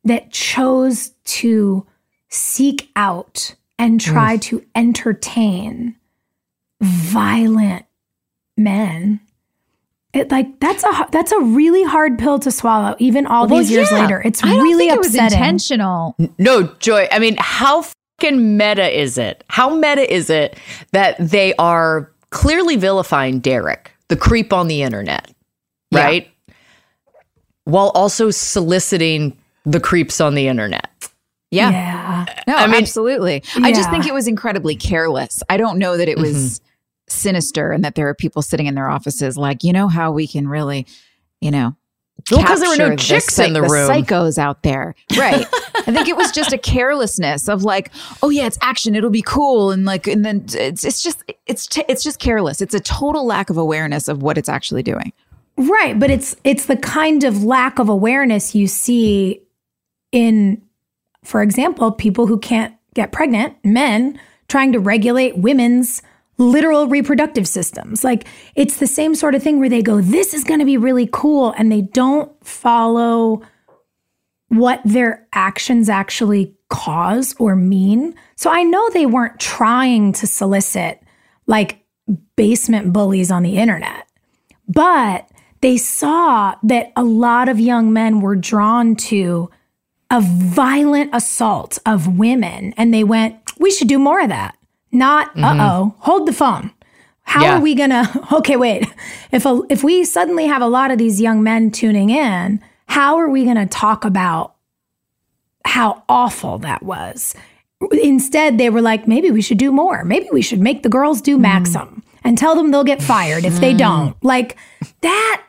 that 0.04 0.30
chose 0.30 1.10
to 1.24 1.86
seek 2.28 2.90
out 2.94 3.54
and 3.78 4.00
try 4.00 4.36
to 4.36 4.64
entertain 4.74 5.96
violent 6.80 7.84
men. 8.56 9.20
It 10.12 10.30
like 10.30 10.60
that's 10.60 10.84
a 10.84 11.08
that's 11.10 11.32
a 11.32 11.40
really 11.40 11.82
hard 11.84 12.18
pill 12.18 12.38
to 12.40 12.50
swallow 12.50 12.94
even 12.98 13.26
all 13.26 13.46
Well, 13.46 13.60
these 13.60 13.70
years 13.70 13.90
yeah. 13.90 14.02
later. 14.02 14.22
It's 14.22 14.42
I 14.44 14.48
don't 14.48 14.62
really 14.62 14.88
think 14.88 14.92
it 14.96 14.98
was 14.98 15.14
upsetting. 15.14 15.38
intentional. 15.38 16.14
No, 16.38 16.64
Joy. 16.80 17.08
I 17.10 17.18
mean, 17.18 17.36
how 17.38 17.82
fucking 18.20 18.56
meta 18.58 19.00
is 19.00 19.16
it? 19.16 19.42
How 19.48 19.74
meta 19.74 20.12
is 20.12 20.28
it 20.28 20.58
that 20.92 21.16
they 21.18 21.54
are 21.54 22.10
clearly 22.30 22.76
vilifying 22.76 23.38
Derek, 23.40 23.90
the 24.08 24.16
creep 24.16 24.52
on 24.52 24.68
the 24.68 24.82
internet, 24.82 25.32
Yeah. 25.90 26.04
right? 26.04 26.28
While 27.64 27.90
also 27.94 28.30
soliciting 28.30 29.36
the 29.64 29.80
creeps 29.80 30.20
on 30.20 30.34
the 30.34 30.48
internet. 30.48 30.90
Yeah. 31.50 31.70
yeah. 31.70 32.26
No, 32.46 32.56
I 32.56 32.66
mean- 32.66 32.76
absolutely. 32.82 33.42
I 33.56 33.72
just 33.72 33.88
think 33.90 34.06
it 34.06 34.14
was 34.14 34.26
incredibly 34.26 34.74
careless. 34.74 35.42
I 35.48 35.56
don't 35.58 35.78
know 35.78 35.96
that 35.96 36.08
it 36.08 36.18
was 36.18 36.58
mm-hmm. 36.60 36.68
Sinister 37.08 37.72
and 37.72 37.84
that 37.84 37.94
there 37.94 38.08
are 38.08 38.14
people 38.14 38.42
sitting 38.42 38.66
in 38.66 38.74
their 38.74 38.88
offices 38.88 39.36
like, 39.36 39.62
you 39.64 39.72
know 39.72 39.88
how 39.88 40.10
we 40.12 40.26
can 40.26 40.48
really, 40.48 40.86
you 41.40 41.50
know, 41.50 41.74
Well, 42.30 42.44
'cause 42.44 42.60
there 42.60 42.70
were 42.70 42.76
no 42.76 42.90
capture 42.90 43.04
chicks 43.20 43.38
in 43.38 43.52
the 43.52 43.62
room. 43.62 43.90
psychos 43.90 44.38
out 44.38 44.62
there. 44.62 44.94
Right. 45.16 45.46
I 45.74 45.90
think 45.92 46.06
it 46.08 46.16
was 46.16 46.30
just 46.30 46.52
a 46.52 46.58
carelessness 46.58 47.48
of 47.48 47.64
like, 47.64 47.90
oh 48.22 48.30
yeah, 48.30 48.46
it's 48.46 48.58
action, 48.62 48.94
it'll 48.94 49.10
be 49.10 49.22
cool 49.22 49.72
and 49.72 49.84
like 49.84 50.06
and 50.06 50.24
then 50.24 50.44
it's 50.54 50.84
it's 50.84 51.02
just 51.02 51.24
it's 51.46 51.66
t- 51.66 51.84
it's 51.88 52.02
just 52.04 52.18
careless. 52.20 52.60
It's 52.62 52.74
a 52.74 52.80
total 52.80 53.26
lack 53.26 53.50
of 53.50 53.56
awareness 53.58 54.06
of 54.08 54.22
what 54.22 54.38
it's 54.38 54.48
actually 54.48 54.82
doing. 54.84 55.12
Right, 55.58 55.98
but 55.98 56.10
it's 56.10 56.36
it's 56.44 56.66
the 56.66 56.76
kind 56.76 57.24
of 57.24 57.42
lack 57.44 57.78
of 57.80 57.88
awareness 57.88 58.54
you 58.54 58.68
see 58.68 59.42
in 60.12 60.62
for 61.24 61.42
example, 61.42 61.90
people 61.92 62.26
who 62.26 62.38
can't 62.38 62.74
get 62.94 63.10
pregnant, 63.12 63.56
men 63.64 64.18
trying 64.48 64.72
to 64.72 64.80
regulate 64.80 65.38
women's 65.38 66.02
literal 66.42 66.86
reproductive 66.88 67.46
systems. 67.48 68.04
Like 68.04 68.26
it's 68.54 68.78
the 68.78 68.86
same 68.86 69.14
sort 69.14 69.34
of 69.34 69.42
thing 69.42 69.60
where 69.60 69.68
they 69.68 69.82
go 69.82 70.00
this 70.00 70.34
is 70.34 70.44
going 70.44 70.60
to 70.60 70.66
be 70.66 70.76
really 70.76 71.08
cool 71.12 71.54
and 71.56 71.70
they 71.70 71.82
don't 71.82 72.32
follow 72.44 73.42
what 74.48 74.80
their 74.84 75.26
actions 75.32 75.88
actually 75.88 76.54
cause 76.68 77.34
or 77.38 77.56
mean. 77.56 78.14
So 78.36 78.50
I 78.50 78.62
know 78.62 78.90
they 78.90 79.06
weren't 79.06 79.40
trying 79.40 80.12
to 80.14 80.26
solicit 80.26 81.02
like 81.46 81.84
basement 82.36 82.92
bullies 82.92 83.30
on 83.30 83.42
the 83.42 83.56
internet. 83.56 84.06
But 84.68 85.28
they 85.60 85.76
saw 85.76 86.56
that 86.62 86.92
a 86.96 87.04
lot 87.04 87.48
of 87.48 87.60
young 87.60 87.92
men 87.92 88.20
were 88.20 88.36
drawn 88.36 88.96
to 88.96 89.50
a 90.10 90.20
violent 90.20 91.10
assault 91.14 91.78
of 91.86 92.18
women 92.18 92.74
and 92.76 92.92
they 92.92 93.04
went, 93.04 93.36
we 93.58 93.70
should 93.70 93.88
do 93.88 93.98
more 93.98 94.20
of 94.20 94.28
that. 94.28 94.56
Not, 94.92 95.28
uh 95.38 95.56
oh, 95.58 95.94
hold 95.98 96.26
the 96.28 96.32
phone. 96.32 96.70
How 97.22 97.42
Yeah. 97.42 97.56
are 97.56 97.60
we 97.60 97.74
gonna? 97.74 98.10
Okay, 98.32 98.56
wait. 98.56 98.86
If 99.32 99.46
a, 99.46 99.62
if 99.70 99.82
we 99.82 100.04
suddenly 100.04 100.46
have 100.46 100.60
a 100.62 100.66
lot 100.66 100.90
of 100.90 100.98
these 100.98 101.20
young 101.20 101.42
men 101.42 101.70
tuning 101.70 102.10
in, 102.10 102.60
how 102.86 103.16
are 103.16 103.28
we 103.28 103.44
gonna 103.44 103.66
talk 103.66 104.04
about 104.04 104.54
how 105.64 106.02
awful 106.08 106.58
that 106.58 106.82
was? 106.82 107.34
Instead, 108.02 108.58
they 108.58 108.70
were 108.70 108.82
like, 108.82 109.08
maybe 109.08 109.30
we 109.30 109.42
should 109.42 109.58
do 109.58 109.72
more. 109.72 110.04
Maybe 110.04 110.28
we 110.32 110.42
should 110.42 110.60
make 110.60 110.82
the 110.82 110.88
girls 110.88 111.20
do 111.20 111.36
Maxim 111.38 112.02
and 112.22 112.36
tell 112.38 112.54
them 112.54 112.70
they'll 112.70 112.84
get 112.84 113.02
fired 113.02 113.44
if 113.44 113.56
they 113.60 113.74
don't. 113.74 114.14
Like 114.22 114.56
that. 115.00 115.42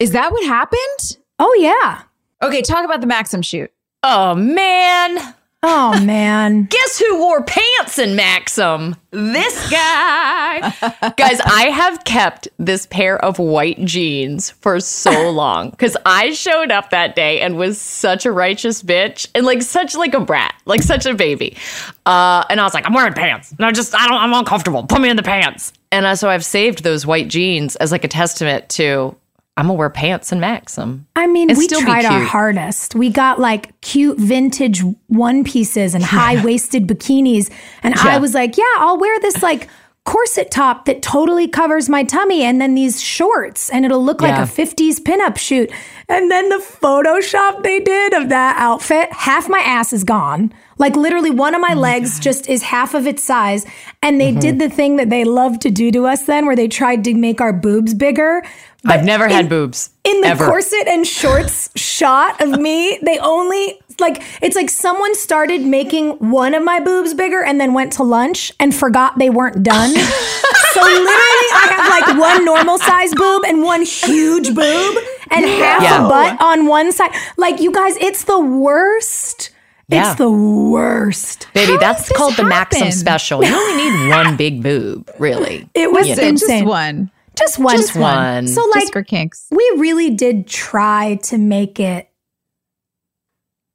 Is 0.00 0.10
that 0.12 0.32
what 0.32 0.44
happened? 0.46 1.18
Oh 1.38 1.54
yeah. 1.60 2.02
Okay, 2.42 2.62
talk 2.62 2.84
about 2.84 3.00
the 3.00 3.06
Maxim 3.06 3.42
shoot. 3.42 3.70
Oh 4.02 4.34
man. 4.34 5.34
Oh 5.66 5.98
man. 6.04 6.64
Guess 6.70 6.98
who 6.98 7.18
wore 7.18 7.42
pants 7.42 7.98
in 7.98 8.14
Maxim? 8.14 8.96
This 9.12 9.70
guy. 9.70 10.60
Guys, 11.16 11.40
I 11.40 11.70
have 11.72 12.04
kept 12.04 12.48
this 12.58 12.84
pair 12.84 13.16
of 13.24 13.38
white 13.38 13.82
jeans 13.82 14.50
for 14.50 14.78
so 14.78 15.30
long 15.32 15.70
because 15.70 15.96
I 16.04 16.32
showed 16.32 16.70
up 16.70 16.90
that 16.90 17.16
day 17.16 17.40
and 17.40 17.56
was 17.56 17.80
such 17.80 18.26
a 18.26 18.32
righteous 18.32 18.82
bitch 18.82 19.26
and 19.34 19.46
like 19.46 19.62
such 19.62 19.94
like 19.94 20.12
a 20.12 20.20
brat, 20.20 20.54
like 20.66 20.82
such 20.82 21.06
a 21.06 21.14
baby. 21.14 21.56
Uh, 22.04 22.44
and 22.50 22.60
I 22.60 22.64
was 22.64 22.74
like, 22.74 22.86
I'm 22.86 22.92
wearing 22.92 23.14
pants. 23.14 23.52
And 23.52 23.64
I 23.64 23.72
just, 23.72 23.94
I 23.94 24.06
don't, 24.06 24.20
I'm 24.20 24.34
uncomfortable. 24.34 24.82
Put 24.82 25.00
me 25.00 25.08
in 25.08 25.16
the 25.16 25.22
pants. 25.22 25.72
And 25.90 26.04
uh, 26.04 26.14
so 26.14 26.28
I've 26.28 26.44
saved 26.44 26.82
those 26.82 27.06
white 27.06 27.28
jeans 27.28 27.76
as 27.76 27.90
like 27.90 28.04
a 28.04 28.08
testament 28.08 28.68
to 28.70 29.16
I'm 29.56 29.66
gonna 29.66 29.74
wear 29.78 29.90
pants 29.90 30.32
in 30.32 30.40
Maxim. 30.40 30.82
Um, 30.82 31.06
I 31.14 31.26
mean, 31.28 31.48
And 31.48 31.56
we 31.58 31.68
tried 31.68 32.04
our 32.04 32.20
hardest. 32.24 32.94
We 32.96 33.08
got 33.10 33.38
like 33.38 33.80
cute 33.82 34.18
vintage 34.18 34.82
one 35.06 35.44
pieces 35.44 35.94
and 35.94 36.02
high 36.02 36.42
waisted 36.44 36.88
bikinis. 36.88 37.50
And 37.82 37.94
I 37.94 38.18
was 38.18 38.34
like, 38.34 38.56
yeah, 38.56 38.64
I'll 38.78 38.98
wear 38.98 39.18
this 39.20 39.42
like 39.42 39.68
corset 40.04 40.50
top 40.50 40.84
that 40.84 41.00
totally 41.02 41.48
covers 41.48 41.88
my 41.88 42.02
tummy 42.04 42.42
and 42.42 42.60
then 42.60 42.74
these 42.74 43.00
shorts 43.00 43.70
and 43.70 43.84
it'll 43.86 44.04
look 44.04 44.20
Yeah. 44.20 44.38
like 44.40 44.48
a 44.48 44.52
50s 44.52 44.98
pinup 45.00 45.38
shoot. 45.38 45.70
And 46.08 46.30
then 46.30 46.48
the 46.50 46.56
Photoshop 46.58 47.62
they 47.62 47.80
did 47.80 48.12
of 48.12 48.28
that 48.30 48.56
outfit, 48.58 49.10
half 49.12 49.48
my 49.48 49.60
ass 49.60 49.92
is 49.92 50.04
gone. 50.04 50.52
Like 50.78 50.96
literally 50.96 51.30
one 51.30 51.54
of 51.54 51.60
my 51.60 51.74
oh 51.74 51.80
legs 51.80 52.18
just 52.18 52.48
is 52.48 52.62
half 52.62 52.94
of 52.94 53.06
its 53.06 53.22
size. 53.22 53.64
And 54.02 54.20
they 54.20 54.32
did 54.32 54.56
mm-hmm. 54.56 54.58
the 54.58 54.68
thing 54.70 54.96
that 54.96 55.10
they 55.10 55.24
love 55.24 55.58
to 55.60 55.70
do 55.70 55.90
to 55.92 56.06
us 56.06 56.26
then 56.26 56.46
where 56.46 56.56
they 56.56 56.68
tried 56.68 57.04
to 57.04 57.14
make 57.14 57.40
our 57.40 57.52
boobs 57.52 57.94
bigger. 57.94 58.42
But 58.82 58.98
I've 58.98 59.04
never 59.04 59.28
had 59.28 59.44
in- 59.44 59.48
boobs. 59.48 59.90
in 60.04 60.20
the 60.20 60.28
ever. 60.28 60.46
corset 60.46 60.86
and 60.86 61.06
shorts 61.06 61.70
shot 61.76 62.42
of 62.42 62.60
me, 62.60 62.98
they 63.02 63.18
only 63.18 63.80
like 64.00 64.22
it's 64.42 64.56
like 64.56 64.68
someone 64.68 65.14
started 65.14 65.62
making 65.62 66.10
one 66.18 66.52
of 66.52 66.62
my 66.64 66.80
boobs 66.80 67.14
bigger 67.14 67.42
and 67.42 67.60
then 67.60 67.72
went 67.72 67.92
to 67.94 68.02
lunch 68.02 68.52
and 68.58 68.74
forgot 68.74 69.18
they 69.18 69.30
weren't 69.30 69.62
done. 69.62 69.90
so 69.90 70.80
literally 70.82 71.48
I 71.54 71.66
have 71.70 71.88
like 71.88 72.20
one 72.20 72.44
normal 72.44 72.76
size 72.78 73.14
boob 73.14 73.44
and 73.46 73.62
one 73.62 73.82
huge 73.82 74.54
boob 74.54 74.96
and 75.30 75.44
half 75.62 75.82
Yeah. 75.82 76.04
a 76.04 76.08
butt 76.08 76.40
on 76.42 76.66
one 76.66 76.92
side. 76.92 77.12
Like 77.38 77.60
you 77.60 77.72
guys, 77.72 77.96
it's 77.98 78.24
the 78.24 78.38
worst. 78.40 79.50
Yeah. 79.88 80.10
It's 80.10 80.18
the 80.18 80.30
worst. 80.30 81.48
Baby, 81.52 81.72
How 81.72 81.78
that's 81.78 82.00
does 82.02 82.08
this 82.08 82.18
called 82.18 82.36
the 82.36 82.44
Maxim 82.44 82.90
special. 82.90 83.44
You 83.44 83.54
only 83.54 83.84
need 83.90 84.08
one 84.08 84.36
big 84.36 84.62
boob, 84.62 85.10
really. 85.18 85.68
It 85.74 85.92
was 85.92 86.06
Listen, 86.06 86.24
insane. 86.24 86.60
just 86.60 86.66
one. 86.66 87.10
Just 87.36 87.58
one. 87.58 87.76
Just 87.76 87.96
one. 87.96 88.46
So 88.46 88.62
Just 88.62 88.74
like 88.76 88.92
for 88.92 89.02
kinks. 89.02 89.46
we 89.50 89.64
really 89.76 90.10
did 90.10 90.46
try 90.46 91.16
to 91.24 91.38
make 91.38 91.80
it 91.80 92.08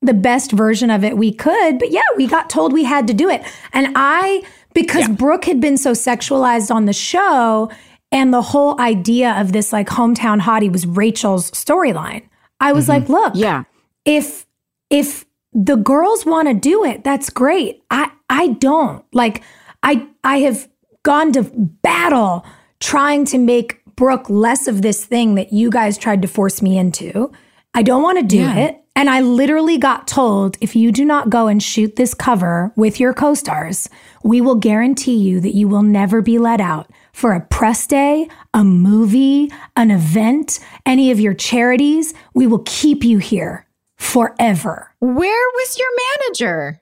the 0.02 0.14
best 0.14 0.52
version 0.52 0.90
of 0.90 1.04
it 1.04 1.18
we 1.18 1.34
could, 1.34 1.78
but 1.78 1.92
yeah, 1.92 2.02
we 2.16 2.26
got 2.26 2.50
told 2.50 2.72
we 2.72 2.86
had 2.86 3.08
to 3.08 3.14
do 3.14 3.30
it. 3.30 3.44
And 3.74 3.92
I 3.96 4.44
because 4.74 5.08
Brooke 5.10 5.46
had 5.46 5.60
been 5.60 5.78
so 5.78 5.92
sexualized 5.92 6.74
on 6.74 6.86
the 6.86 6.94
show 6.94 7.70
and 8.12 8.34
the 8.34 8.42
whole 8.42 8.80
idea 8.80 9.40
of 9.40 9.52
this 9.52 9.74
like 9.74 9.88
hometown 9.88 10.40
hottie 10.42 10.72
was 10.72 10.86
Rachel's 10.86 11.52
storyline. 11.52 12.24
I 12.60 12.72
was 12.72 12.88
mm-hmm. 12.88 12.92
like, 12.92 13.10
look, 13.10 13.34
Yeah. 13.36 13.64
if 14.06 14.46
if 14.90 15.26
the 15.54 15.76
girls 15.76 16.26
want 16.26 16.48
to 16.48 16.54
do 16.54 16.84
it 16.86 17.04
that's 17.04 17.30
great 17.30 17.82
i 17.90 18.10
i 18.30 18.50
don't 18.50 19.04
like 19.14 19.42
i 19.84 20.06
i 20.24 20.38
have 20.40 20.68
gone 21.04 21.32
to 21.32 21.44
battle 21.82 22.46
trying 22.80 23.26
to 23.26 23.38
make 23.38 23.82
brooke 23.96 24.30
less 24.30 24.68
of 24.68 24.82
this 24.82 25.04
thing 25.06 25.36
that 25.36 25.52
you 25.52 25.70
guys 25.70 25.98
tried 25.98 26.22
to 26.22 26.28
force 26.28 26.62
me 26.62 26.78
into 26.78 27.32
i 27.74 27.82
don't 27.82 28.04
want 28.04 28.18
to 28.20 28.24
do 28.26 28.38
Yeah. 28.40 28.58
it 28.58 28.84
and 28.96 29.10
i 29.10 29.22
literally 29.22 29.78
got 29.80 30.08
told 30.08 30.56
if 30.62 30.76
you 30.76 30.92
do 30.92 31.04
not 31.04 31.30
go 31.32 31.48
and 31.48 31.64
shoot 31.64 31.96
this 31.96 32.14
cover 32.14 32.72
with 32.76 33.00
your 33.00 33.14
co-stars 33.14 33.90
we 34.24 34.42
will 34.42 34.56
guarantee 34.56 35.16
you 35.18 35.40
that 35.40 35.56
you 35.56 35.68
will 35.68 35.82
never 35.84 36.22
be 36.22 36.38
let 36.38 36.62
out 36.62 36.92
for 37.12 37.34
a 37.34 37.42
press 37.42 37.86
day, 37.88 38.30
a 38.54 38.64
movie, 38.64 39.52
an 39.76 39.92
event, 39.92 40.60
any 40.86 41.12
of 41.12 41.20
your 41.20 41.34
charities. 41.34 42.14
We 42.34 42.48
will 42.48 42.64
keep 42.66 43.04
you 43.04 43.18
here 43.18 43.66
forever. 44.00 44.92
Where 45.00 45.48
was 45.56 45.78
your 45.78 45.90
manager? 46.28 46.82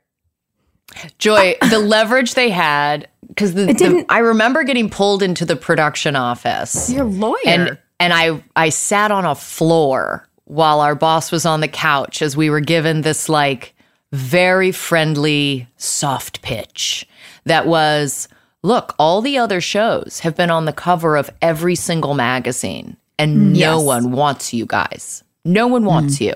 Joy, 1.18 1.56
the 1.70 1.80
leverage 1.80 2.34
they 2.36 2.50
had 2.50 3.10
because 3.28 3.54
the, 3.54 3.64
It 3.64 3.68
the- 3.68 3.74
didn't- 3.74 4.06
I 4.10 4.20
remember 4.20 4.64
getting 4.64 4.90
pulled 4.90 5.22
into 5.22 5.46
the 5.46 5.56
production 5.58 6.16
office. 6.16 6.90
Your 6.90 7.04
lawyer. 7.04 7.36
and 7.46 7.78
and 8.00 8.14
I 8.14 8.42
I 8.56 8.70
sat 8.70 9.12
on 9.12 9.26
a 9.26 9.36
floor 9.36 10.28
while 10.46 10.80
our 10.80 10.96
boss 10.96 11.32
was 11.32 11.46
on 11.46 11.60
the 11.60 11.68
couch 11.68 12.22
as 12.22 12.38
we 12.38 12.50
were 12.50 12.62
given 12.62 13.02
this 13.02 13.28
like 13.28 13.76
very 14.14 14.72
friendly 14.72 15.68
soft 15.76 16.42
pitch 16.42 17.06
that 17.44 17.68
was 17.68 18.30
look 18.64 18.96
all 18.98 19.22
the 19.22 19.38
other 19.38 19.60
shows 19.60 20.22
have 20.22 20.36
been 20.38 20.50
on 20.50 20.64
the 20.64 20.72
cover 20.72 21.18
of 21.18 21.30
every 21.42 21.76
single 21.76 22.14
magazine 22.14 22.96
and 23.20 23.52
no 23.52 23.78
Yes. 23.80 23.84
one 23.86 24.12
wants 24.14 24.54
you 24.54 24.66
guys 24.66 25.24
no 25.44 25.68
one 25.68 25.84
wants 25.84 26.20
mm. 26.20 26.28
you 26.28 26.34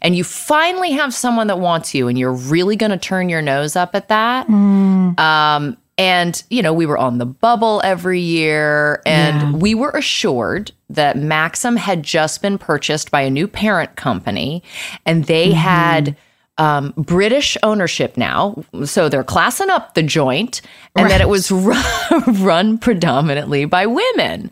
and 0.00 0.16
you 0.16 0.24
finally 0.24 0.92
have 0.92 1.14
someone 1.14 1.46
that 1.46 1.58
wants 1.58 1.94
you 1.94 2.08
and 2.08 2.18
you're 2.18 2.32
really 2.32 2.76
going 2.76 2.90
to 2.90 2.98
turn 2.98 3.28
your 3.28 3.42
nose 3.42 3.76
up 3.76 3.94
at 3.94 4.08
that 4.08 4.48
um, 4.48 5.76
and, 5.98 6.42
you 6.48 6.62
know, 6.62 6.72
we 6.72 6.86
were 6.86 6.96
on 6.96 7.18
the 7.18 7.26
bubble 7.26 7.80
every 7.84 8.20
year, 8.20 9.02
and 9.04 9.60
we 9.60 9.74
were 9.74 9.90
assured 9.90 10.72
that 10.88 11.18
Maxim 11.18 11.76
had 11.76 12.02
just 12.02 12.40
been 12.40 12.56
purchased 12.58 13.10
by 13.10 13.20
a 13.20 13.30
new 13.30 13.46
parent 13.46 13.94
company, 13.94 14.62
and 15.04 15.26
they 15.26 15.52
had 15.52 16.16
um, 16.56 16.94
British 16.96 17.58
ownership 17.62 18.16
now. 18.16 18.64
So 18.84 19.08
they're 19.08 19.22
classing 19.22 19.68
up 19.68 19.94
the 19.94 20.02
joint, 20.02 20.62
and 20.96 21.10
that 21.10 21.20
it 21.20 21.28
was 21.28 21.50
run, 21.50 21.84
run 22.42 22.78
predominantly 22.78 23.66
by 23.66 23.86
women. 23.86 24.50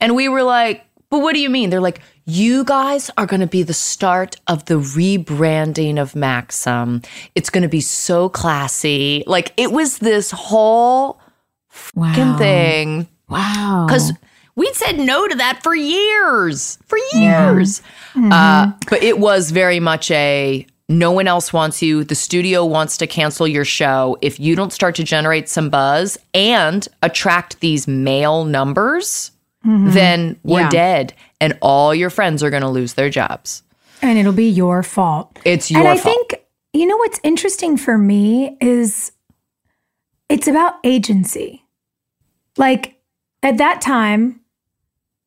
And 0.00 0.16
we 0.16 0.28
were 0.28 0.42
like, 0.42 0.84
but 1.10 1.18
what 1.18 1.34
do 1.34 1.40
you 1.40 1.50
mean? 1.50 1.70
They're 1.70 1.80
like, 1.80 2.00
you 2.30 2.64
guys 2.64 3.10
are 3.16 3.26
going 3.26 3.40
to 3.40 3.46
be 3.46 3.62
the 3.62 3.74
start 3.74 4.36
of 4.46 4.64
the 4.66 4.74
rebranding 4.74 6.00
of 6.00 6.14
Maxim. 6.14 7.02
It's 7.34 7.50
going 7.50 7.62
to 7.62 7.68
be 7.68 7.80
so 7.80 8.28
classy. 8.28 9.24
Like 9.26 9.52
it 9.56 9.72
was 9.72 9.98
this 9.98 10.30
whole 10.30 11.20
wow. 11.94 12.36
thing 12.38 13.08
Wow. 13.28 13.86
because 13.88 14.12
we'd 14.54 14.74
said 14.74 14.98
no 14.98 15.26
to 15.26 15.34
that 15.36 15.62
for 15.62 15.74
years, 15.74 16.78
for 16.86 16.98
years. 17.14 17.82
Uh, 18.16 18.72
but 18.88 19.02
it 19.02 19.18
was 19.18 19.50
very 19.50 19.80
much 19.80 20.10
a 20.10 20.66
no 20.88 21.12
one 21.12 21.28
else 21.28 21.52
wants 21.52 21.82
you. 21.82 22.02
The 22.02 22.16
studio 22.16 22.64
wants 22.64 22.96
to 22.96 23.06
cancel 23.06 23.46
your 23.46 23.64
show 23.64 24.18
if 24.20 24.40
you 24.40 24.56
don't 24.56 24.72
start 24.72 24.96
to 24.96 25.04
generate 25.04 25.48
some 25.48 25.70
buzz 25.70 26.18
and 26.34 26.86
attract 27.02 27.60
these 27.60 27.86
male 27.86 28.44
numbers. 28.44 29.30
Mm-hmm. 29.66 29.90
Then 29.90 30.40
we're 30.42 30.60
Yeah. 30.60 30.70
dead, 30.70 31.14
and 31.40 31.56
all 31.60 31.94
your 31.94 32.10
friends 32.10 32.42
are 32.42 32.50
going 32.50 32.62
to 32.62 32.68
lose 32.68 32.94
their 32.94 33.10
jobs. 33.10 33.62
And 34.02 34.18
it'll 34.18 34.32
be 34.32 34.48
your 34.48 34.82
fault. 34.82 35.38
It's 35.44 35.70
your 35.70 35.80
and 35.80 35.88
I 35.88 35.96
fault. 35.98 36.16
think, 36.30 36.42
you 36.72 36.86
know, 36.86 36.96
what's 36.96 37.20
interesting 37.22 37.76
for 37.76 37.98
me 37.98 38.56
is 38.60 39.12
it's 40.30 40.48
about 40.48 40.74
agency. 40.84 41.64
Like 42.56 42.98
at 43.42 43.58
that 43.58 43.80
time, 43.82 44.40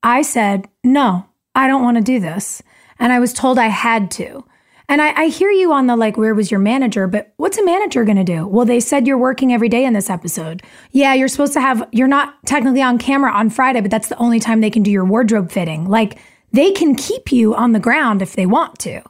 I 0.02 0.24
said, 0.24 0.68
no, 0.84 1.26
I 1.54 1.68
don't 1.68 1.84
want 1.84 1.98
to 1.98 2.04
do 2.04 2.20
this. 2.20 2.64
And 3.00 3.14
I 3.14 3.20
was 3.20 3.34
told 3.34 3.60
I 3.60 3.68
had 3.68 4.10
to. 4.12 4.44
And 4.90 5.02
I, 5.02 5.14
I 5.24 5.28
hear 5.28 5.50
you 5.50 5.72
on 5.72 5.88
the 5.88 5.96
like, 5.96 6.18
where 6.18 6.36
was 6.36 6.52
your 6.52 6.60
manager? 6.60 7.08
But 7.08 7.34
what's 7.38 7.58
a 7.58 7.66
manager 7.66 8.04
going 8.04 8.18
to 8.18 8.24
do? 8.24 8.46
Well, 8.46 8.66
they 8.66 8.80
said 8.80 9.08
you're 9.08 9.18
working 9.18 9.54
every 9.54 9.70
day 9.70 9.86
in 9.86 9.94
this 9.94 10.10
episode. 10.10 10.62
Yeah, 10.92 11.14
you're 11.14 11.30
supposed 11.30 11.54
to 11.54 11.62
have, 11.62 11.88
you're 11.92 12.08
not 12.08 12.36
technically 12.46 12.82
on 12.82 12.98
camera 12.98 13.32
on 13.32 13.50
Friday, 13.50 13.80
but 13.82 13.90
that's 13.92 14.10
the 14.10 14.18
only 14.18 14.40
time 14.40 14.60
they 14.62 14.70
can 14.70 14.84
do 14.84 14.92
your 14.92 15.06
wardrobe 15.06 15.52
fitting. 15.52 15.90
Like 15.90 16.20
they 16.52 16.72
can 16.72 16.96
keep 16.96 17.32
you 17.32 17.56
on 17.56 17.72
the 17.72 17.80
ground 17.80 18.22
if 18.22 18.34
they 18.36 18.46
want 18.46 18.78
to. 18.80 19.02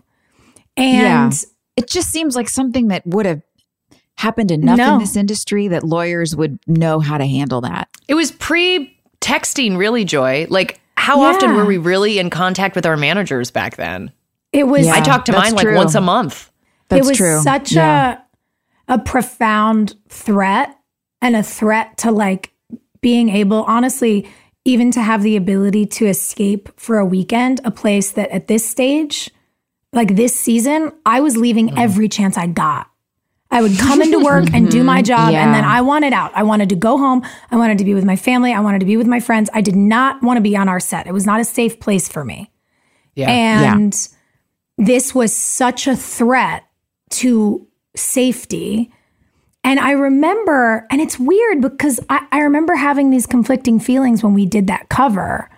yeah. 0.77 1.25
And 1.25 1.45
It 1.75 1.89
just 1.89 2.09
seems 2.11 2.35
like 2.35 2.49
something 2.49 2.89
that 2.89 3.05
would 3.07 3.25
have 3.25 3.41
happened 4.15 4.51
enough 4.51 4.77
No. 4.77 4.93
in 4.93 4.99
this 4.99 5.15
industry 5.15 5.67
that 5.69 5.83
lawyers 5.83 6.35
would 6.35 6.59
know 6.67 6.99
how 6.99 7.17
to 7.17 7.25
handle 7.25 7.61
that. 7.61 7.89
It 8.07 8.13
was 8.13 8.31
pre 8.31 8.95
texting, 9.21 9.75
really, 9.77 10.05
Joy. 10.05 10.45
Like, 10.49 10.79
how 10.97 11.21
Yeah. 11.21 11.29
often 11.29 11.55
were 11.55 11.65
we 11.65 11.77
really 11.79 12.19
in 12.19 12.29
contact 12.29 12.75
with 12.75 12.85
our 12.85 12.95
managers 12.95 13.49
back 13.49 13.75
then? 13.75 14.11
It 14.53 14.65
was 14.67 14.85
Yeah. 14.85 14.93
I 14.93 15.01
talked 15.01 15.25
to 15.25 15.31
that's 15.33 15.51
mine 15.53 15.65
like 15.65 15.75
once 15.75 15.95
a 15.95 16.01
month. 16.01 16.49
That's 16.89 17.05
it 17.05 17.09
was 17.09 17.17
true. 17.17 17.41
such 17.41 17.71
Yeah. 17.73 18.17
a 18.87 18.95
a 18.95 18.99
profound 18.99 19.95
threat 20.09 20.75
and 21.21 21.35
a 21.35 21.43
threat 21.43 21.97
to 21.99 22.11
like 22.11 22.53
being 23.01 23.29
able 23.29 23.63
honestly 23.63 24.27
even 24.65 24.91
to 24.91 25.01
have 25.01 25.23
the 25.23 25.35
ability 25.35 25.85
to 25.85 26.05
escape 26.05 26.69
for 26.79 26.97
a 26.99 27.05
weekend 27.05 27.59
a 27.65 27.71
place 27.71 28.11
that 28.11 28.29
at 28.31 28.47
this 28.47 28.65
stage 28.69 29.29
like 29.93 30.15
this 30.15 30.35
season 30.35 30.91
I 31.05 31.19
was 31.21 31.35
leaving 31.37 31.69
Mm. 31.69 31.79
every 31.79 32.07
chance 32.09 32.37
I 32.37 32.47
got 32.47 32.87
I 33.51 33.61
would 33.61 33.77
come 33.77 34.01
into 34.01 34.19
work 34.19 34.45
and 34.53 34.69
do 34.69 34.83
my 34.83 35.01
job 35.01 35.31
Yeah. 35.31 35.43
and 35.45 35.53
then 35.53 35.63
I 35.63 35.81
wanted 35.81 36.11
out. 36.11 36.31
I 36.33 36.41
wanted 36.41 36.69
to 36.69 36.75
go 36.75 36.97
home. 36.97 37.21
I 37.51 37.55
wanted 37.55 37.77
to 37.77 37.85
be 37.85 37.93
with 37.93 38.03
my 38.03 38.15
family. 38.15 38.51
I 38.51 38.59
wanted 38.61 38.79
to 38.79 38.85
be 38.87 38.97
with 38.97 39.05
my 39.05 39.19
friends. 39.19 39.47
I 39.53 39.61
did 39.61 39.75
not 39.75 40.23
want 40.23 40.37
to 40.37 40.41
be 40.41 40.57
on 40.57 40.67
our 40.67 40.79
set. 40.79 41.05
It 41.05 41.13
was 41.13 41.27
not 41.27 41.39
a 41.39 41.43
safe 41.45 41.79
place 41.79 42.07
for 42.09 42.25
me. 42.25 42.49
Yeah. 43.15 43.29
And 43.29 43.95
this 44.77 45.13
was 45.13 45.35
such 45.35 45.87
a 45.87 45.95
threat 45.95 46.63
to 47.11 47.67
safety. 47.95 48.91
And 49.63 49.79
I 49.79 49.91
remember, 49.91 50.85
and 50.89 50.99
it's 50.99 51.17
weird 51.19 51.61
because 51.61 51.99
I, 52.09 52.25
I 52.31 52.39
remember 52.39 52.75
having 52.75 53.09
these 53.11 53.25
conflicting 53.25 53.79
feelings 53.79 54.23
when 54.23 54.33
we 54.33 54.45
did 54.45 54.67
that 54.67 54.89
cover. 54.89 55.49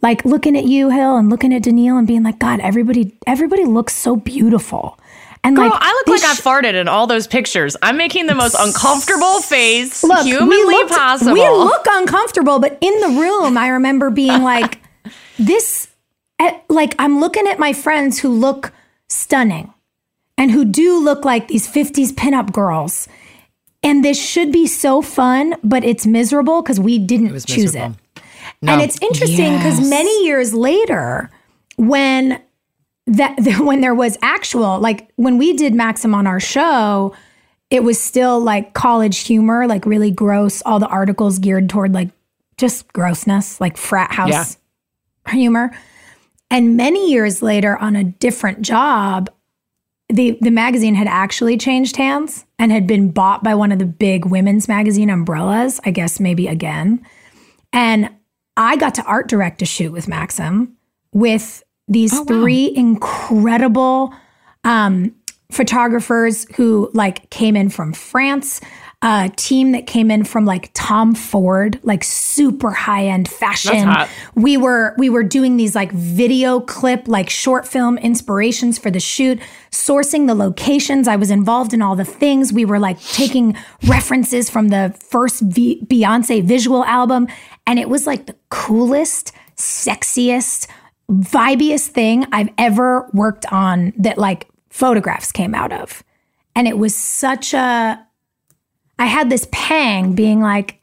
Like 0.00 0.24
looking 0.24 0.56
at 0.56 0.64
you, 0.64 0.90
Hill, 0.90 1.16
and 1.16 1.30
looking 1.30 1.54
at 1.54 1.62
Danneel 1.62 1.96
and 1.96 2.06
being 2.08 2.24
like, 2.24 2.40
God, 2.40 2.58
everybody, 2.58 3.16
everybody 3.24 3.64
looks 3.64 3.94
so 3.94 4.16
beautiful. 4.16 4.98
And 5.44 5.54
Girl, 5.54 5.68
like 5.70 5.78
I 5.80 5.92
look 5.92 6.08
like 6.08 6.24
I 6.24 6.34
farted 6.34 6.74
in 6.74 6.88
all 6.88 7.06
those 7.06 7.26
pictures. 7.28 7.76
I'm 7.82 7.96
making 7.96 8.26
the 8.26 8.34
most 8.34 8.56
uncomfortable 8.58 9.40
face 9.42 10.02
Look, 10.02 10.24
humanly 10.24 10.56
we 10.56 10.64
looked- 10.74 10.92
possible. 10.92 11.32
We 11.34 11.40
look 11.48 11.84
uncomfortable, 11.88 12.58
but 12.58 12.78
in 12.80 13.00
the 13.00 13.20
room, 13.20 13.56
I 13.56 13.68
remember 13.68 14.10
being 14.10 14.42
like, 14.44 14.78
this, 15.38 15.81
at, 16.42 16.64
like, 16.68 16.94
I'm 16.98 17.20
looking 17.20 17.46
at 17.46 17.58
my 17.58 17.72
friends 17.72 18.18
who 18.18 18.28
look 18.28 18.72
stunning 19.08 19.72
and 20.36 20.50
who 20.50 20.64
do 20.64 20.98
look 20.98 21.24
like 21.24 21.48
these 21.48 21.68
50s 21.68 22.12
pinup 22.12 22.52
girls. 22.52 23.08
And 23.82 24.04
this 24.04 24.20
should 24.22 24.52
be 24.52 24.66
so 24.66 25.02
fun, 25.02 25.56
but 25.64 25.84
it's 25.84 26.06
miserable 26.06 26.62
because 26.62 26.78
we 26.78 26.98
didn't 26.98 27.28
choose 27.46 27.74
miserable. 27.74 27.96
it. 28.16 28.22
And 28.64 28.80
it's 28.80 29.00
interesting 29.02 29.56
because 29.56 29.80
Yes. 29.80 29.90
many 29.90 30.24
years 30.24 30.54
later, 30.54 31.30
when 31.76 32.40
that 33.06 33.36
when 33.58 33.80
there 33.80 33.94
was 33.94 34.16
actual 34.22 34.78
like 34.78 35.10
when 35.16 35.36
we 35.36 35.52
did 35.52 35.74
Maxim 35.74 36.14
on 36.14 36.28
our 36.28 36.38
show, 36.38 37.12
it 37.70 37.82
was 37.82 38.00
still 38.00 38.38
like 38.40 38.72
college 38.74 39.18
humor, 39.26 39.66
like 39.66 39.84
really 39.84 40.12
gross. 40.12 40.62
All 40.62 40.78
the 40.78 40.86
articles 40.86 41.40
geared 41.40 41.68
toward 41.68 41.92
like 41.92 42.10
just 42.56 42.86
grossness, 42.92 43.60
like 43.60 43.76
frat 43.76 44.12
house 44.12 44.56
humor. 45.28 45.72
And 46.52 46.76
many 46.76 47.10
years 47.10 47.40
later, 47.40 47.78
on 47.78 47.96
a 47.96 48.04
different 48.04 48.60
job, 48.60 49.30
the 50.10 50.36
the 50.42 50.50
magazine 50.50 50.94
had 50.94 51.08
actually 51.08 51.56
changed 51.56 51.96
hands 51.96 52.44
and 52.58 52.70
had 52.70 52.86
been 52.86 53.10
bought 53.10 53.42
by 53.42 53.54
one 53.54 53.72
of 53.72 53.78
the 53.78 53.86
big 53.86 54.26
women's 54.26 54.68
magazine 54.68 55.08
umbrellas. 55.08 55.80
I 55.86 55.90
guess 55.90 56.20
maybe 56.20 56.46
again. 56.46 57.04
And 57.72 58.10
I 58.58 58.76
got 58.76 58.94
to 58.96 59.04
art 59.04 59.28
direct 59.28 59.62
a 59.62 59.64
shoot 59.64 59.92
with 59.92 60.06
Maxim 60.06 60.76
with 61.14 61.62
these 61.88 62.20
three 62.20 62.70
incredible 62.76 64.14
um, 64.64 65.14
photographers 65.50 66.46
who 66.54 66.90
like 66.92 67.30
came 67.30 67.56
in 67.56 67.70
from 67.70 67.94
France, 67.94 68.60
a 69.02 69.30
team 69.34 69.72
that 69.72 69.88
came 69.88 70.12
in 70.12 70.22
from 70.22 70.44
like 70.44 70.70
Tom 70.74 71.14
Ford, 71.14 71.80
like 71.82 72.04
super 72.04 72.70
high 72.70 73.06
end 73.06 73.28
fashion. 73.28 73.88
We 74.36 74.56
were 74.56 74.94
we 74.96 75.10
were 75.10 75.24
doing 75.24 75.56
these 75.56 75.74
like 75.74 75.90
video 75.90 76.60
clip, 76.60 77.08
like 77.08 77.28
short 77.28 77.66
film 77.66 77.98
inspirations 77.98 78.78
for 78.78 78.92
the 78.92 79.00
shoot, 79.00 79.40
sourcing 79.72 80.28
the 80.28 80.36
locations. 80.36 81.08
I 81.08 81.16
was 81.16 81.32
involved 81.32 81.74
in 81.74 81.82
all 81.82 81.96
the 81.96 82.04
things. 82.04 82.52
We 82.52 82.64
were 82.64 82.78
like 82.78 83.00
taking 83.00 83.56
references 83.88 84.48
from 84.48 84.68
the 84.68 84.94
first 85.00 85.40
v- 85.42 85.84
Beyonce 85.84 86.44
visual 86.44 86.84
album, 86.84 87.26
and 87.66 87.80
it 87.80 87.88
was 87.88 88.06
like 88.06 88.26
the 88.26 88.36
coolest, 88.50 89.32
sexiest, 89.56 90.68
vibiest 91.10 91.88
thing 91.88 92.24
I've 92.30 92.50
ever 92.56 93.10
worked 93.12 93.46
on 93.52 93.94
that 93.96 94.16
like 94.16 94.46
photographs 94.70 95.32
came 95.32 95.56
out 95.56 95.72
of. 95.72 96.04
And 96.54 96.68
it 96.68 96.78
was 96.78 96.94
such 96.94 97.52
a 97.52 98.06
I 98.98 99.06
had 99.06 99.30
this 99.30 99.48
pang 99.50 100.14
being 100.14 100.40
like, 100.40 100.80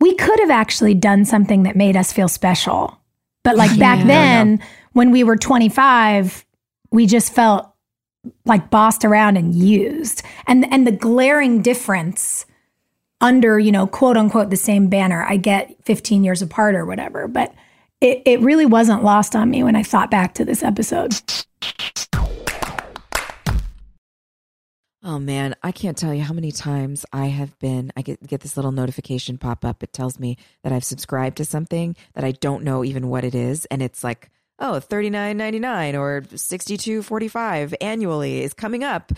we 0.00 0.14
could 0.14 0.40
have 0.40 0.50
actually 0.50 0.94
done 0.94 1.24
something 1.24 1.64
that 1.64 1.76
made 1.76 1.96
us 1.96 2.12
feel 2.12 2.28
special. 2.28 2.98
But 3.42 3.56
like 3.56 3.78
back 3.78 4.06
then, 4.06 4.60
when 4.92 5.10
we 5.10 5.24
were 5.24 5.36
25, 5.36 6.44
we 6.90 7.06
just 7.06 7.32
felt 7.32 7.72
like 8.44 8.70
bossed 8.70 9.04
around 9.04 9.36
and 9.36 9.54
used. 9.54 10.22
And 10.46 10.70
and 10.72 10.86
the 10.86 10.92
glaring 10.92 11.62
difference 11.62 12.46
under, 13.20 13.58
you 13.58 13.72
know, 13.72 13.86
quote 13.86 14.16
unquote 14.16 14.50
the 14.50 14.56
same 14.56 14.88
banner. 14.88 15.24
I 15.28 15.36
get 15.36 15.76
15 15.84 16.24
years 16.24 16.42
apart 16.42 16.74
or 16.74 16.84
whatever, 16.86 17.28
but 17.28 17.54
it, 18.00 18.22
it 18.24 18.40
really 18.40 18.66
wasn't 18.66 19.04
lost 19.04 19.36
on 19.36 19.50
me 19.50 19.62
when 19.62 19.76
I 19.76 19.82
thought 19.82 20.10
back 20.10 20.34
to 20.34 20.44
this 20.44 20.62
episode. 20.62 21.20
Oh 25.02 25.18
man, 25.18 25.54
I 25.62 25.72
can't 25.72 25.96
tell 25.96 26.12
you 26.12 26.22
how 26.22 26.34
many 26.34 26.52
times 26.52 27.06
I 27.10 27.26
have 27.26 27.58
been 27.58 27.90
I 27.96 28.02
get 28.02 28.26
get 28.26 28.40
this 28.40 28.56
little 28.56 28.72
notification 28.72 29.38
pop 29.38 29.64
up. 29.64 29.82
It 29.82 29.92
tells 29.94 30.18
me 30.18 30.36
that 30.62 30.72
I've 30.72 30.84
subscribed 30.84 31.38
to 31.38 31.44
something 31.44 31.96
that 32.14 32.24
I 32.24 32.32
don't 32.32 32.64
know 32.64 32.84
even 32.84 33.08
what 33.08 33.24
it 33.24 33.34
is 33.34 33.64
and 33.66 33.80
it's 33.80 34.04
like, 34.04 34.30
oh, 34.58 34.80
$39.99 34.80 35.98
or 35.98 36.20
$62.45 36.22 37.74
annually 37.80 38.42
is 38.42 38.52
coming 38.52 38.84
up. 38.84 39.12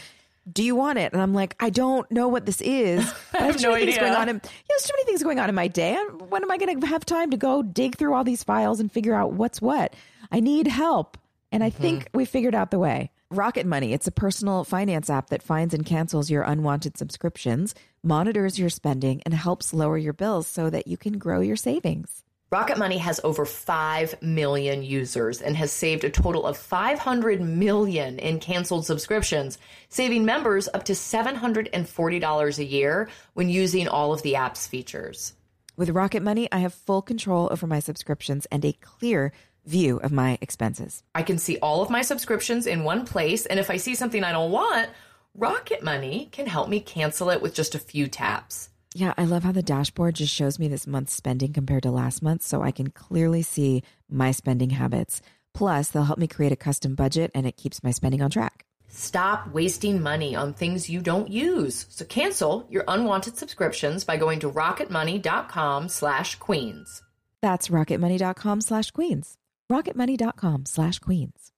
Do 0.51 0.65
you 0.65 0.75
want 0.75 0.99
it? 0.99 1.13
And 1.13 1.23
I'm 1.23 1.35
like, 1.35 1.55
I 1.61 1.71
don't 1.71 2.09
know 2.11 2.27
what 2.27 2.47
this 2.47 2.61
is. 2.61 3.01
I 3.35 3.45
have, 3.45 3.63
no 3.63 3.75
idea. 3.75 4.01
going 4.01 4.13
on. 4.13 4.29
In, 4.29 4.37
yeah, 4.43 4.51
there's 4.69 4.83
too 4.83 4.93
many 4.95 5.05
things 5.05 5.23
going 5.23 5.39
on 5.39 5.49
in 5.49 5.55
my 5.55 5.69
day. 5.69 5.95
When 6.29 6.43
am 6.43 6.51
I 6.51 6.59
going 6.59 6.81
to 6.81 6.87
have 6.89 7.05
time 7.05 7.31
to 7.31 7.37
go 7.37 7.63
dig 7.63 7.97
through 7.97 8.15
all 8.15 8.25
these 8.25 8.43
files 8.43 8.81
and 8.81 8.91
figure 8.91 9.15
out 9.15 9.35
what's 9.35 9.63
what? 9.63 9.95
I 10.33 10.41
need 10.41 10.67
help. 10.67 11.17
And 11.53 11.63
I 11.63 11.71
mm-hmm. 11.71 11.83
think 11.83 12.09
we 12.13 12.25
figured 12.25 12.57
out 12.57 12.73
the 12.73 12.81
way. 12.81 13.12
Rocket 13.33 13.65
Money, 13.65 13.95
it's 13.95 14.07
a 14.07 14.13
personal 14.13 14.63
finance 14.63 15.09
app 15.09 15.31
that 15.31 15.43
finds 15.43 15.73
and 15.73 15.87
cancels 15.87 16.31
your 16.31 16.43
unwanted 16.43 16.99
subscriptions, 16.99 17.75
monitors 18.03 18.59
your 18.59 18.69
spending, 18.69 19.23
and 19.25 19.33
helps 19.33 19.73
lower 19.73 19.97
your 19.97 20.13
bills 20.13 20.47
so 20.47 20.69
that 20.69 20.87
you 20.87 20.99
can 20.99 21.17
grow 21.17 21.41
your 21.41 21.57
savings. 21.57 22.25
Rocket 22.51 22.77
Money 22.77 22.99
has 22.99 23.23
over 23.25 23.47
5 23.47 24.21
million 24.21 24.83
users 24.83 25.41
and 25.41 25.57
has 25.57 25.73
saved 25.73 26.05
a 26.05 26.11
total 26.11 26.45
of 26.45 26.59
500 26.59 27.41
million 27.41 28.19
in 28.19 28.39
canceled 28.39 28.85
subscriptions, 28.85 29.57
saving 29.89 30.27
members 30.27 30.69
up 30.75 30.85
to 30.85 30.93
$740 30.93 32.59
a 32.59 32.65
year 32.65 33.09
when 33.33 33.49
using 33.49 33.89
all 33.89 34.13
of 34.13 34.21
the 34.21 34.37
app's 34.37 34.67
features. 34.67 35.33
With 35.75 35.89
Rocket 35.89 36.23
Money, 36.23 36.51
I 36.53 36.59
have 36.59 36.75
full 36.75 37.01
control 37.01 37.49
over 37.51 37.67
my 37.67 37.81
subscriptions 37.81 38.47
and 38.53 38.63
a 38.63 38.75
clear 38.75 39.33
view 39.65 39.99
of 39.99 40.13
my 40.13 40.39
expenses. 40.41 41.03
I 41.15 41.23
can 41.23 41.39
see 41.39 41.59
all 41.59 41.83
of 41.83 41.91
my 41.91 42.03
subscriptions 42.03 42.67
in 42.67 42.85
one 42.85 43.05
place, 43.05 43.47
and 43.47 43.59
if 43.61 43.71
I 43.71 43.77
see 43.77 43.95
something 43.95 44.25
I 44.25 44.33
don't 44.33 44.51
want, 44.51 44.91
Rocket 45.35 45.83
Money 45.83 46.29
can 46.33 46.47
help 46.47 46.69
me 46.69 46.81
cancel 46.81 47.31
it 47.31 47.41
with 47.41 47.55
just 47.55 47.75
a 47.75 47.79
few 47.79 48.07
taps. 48.09 48.69
Yeah, 48.95 49.15
I 49.17 49.25
love 49.25 49.45
how 49.45 49.53
the 49.53 49.63
dashboard 49.63 50.17
just 50.17 50.35
shows 50.35 50.59
me 50.59 50.69
this 50.69 50.87
month's 50.87 51.15
spending 51.15 51.53
compared 51.53 51.85
to 51.85 51.91
last 51.91 52.23
month 52.23 52.43
so 52.43 52.63
I 52.63 52.71
can 52.71 52.91
clearly 52.91 53.43
see 53.43 53.83
my 54.11 54.33
spending 54.33 54.71
habits. 54.71 55.23
Plus, 55.55 55.89
they'll 55.89 56.05
help 56.05 56.19
me 56.19 56.27
create 56.27 56.53
a 56.53 56.57
custom 56.57 56.95
budget 56.95 57.31
and 57.35 57.47
it 57.47 57.57
keeps 57.57 57.83
my 57.83 57.91
spending 57.91 58.21
on 58.21 58.31
track. 58.31 58.67
Stop 58.89 59.49
wasting 59.53 60.03
money 60.03 60.37
on 60.37 60.53
things 60.53 60.91
you 60.91 61.01
don't 61.01 61.31
use. 61.31 61.87
So 61.89 62.05
cancel 62.05 62.67
your 62.69 62.85
unwanted 62.87 63.39
subscriptions 63.39 64.05
by 64.05 64.19
going 64.19 64.41
to 64.41 64.51
rocketmoney.com 64.51 65.89
slash 65.89 66.37
queens. 66.37 67.03
That's 67.41 67.69
rocketmoney.com 67.69 68.61
slash 68.61 68.91
queens. 68.91 69.39
Rocketmoney.com 69.73 70.67
slash 70.67 70.99
queens. 70.99 71.51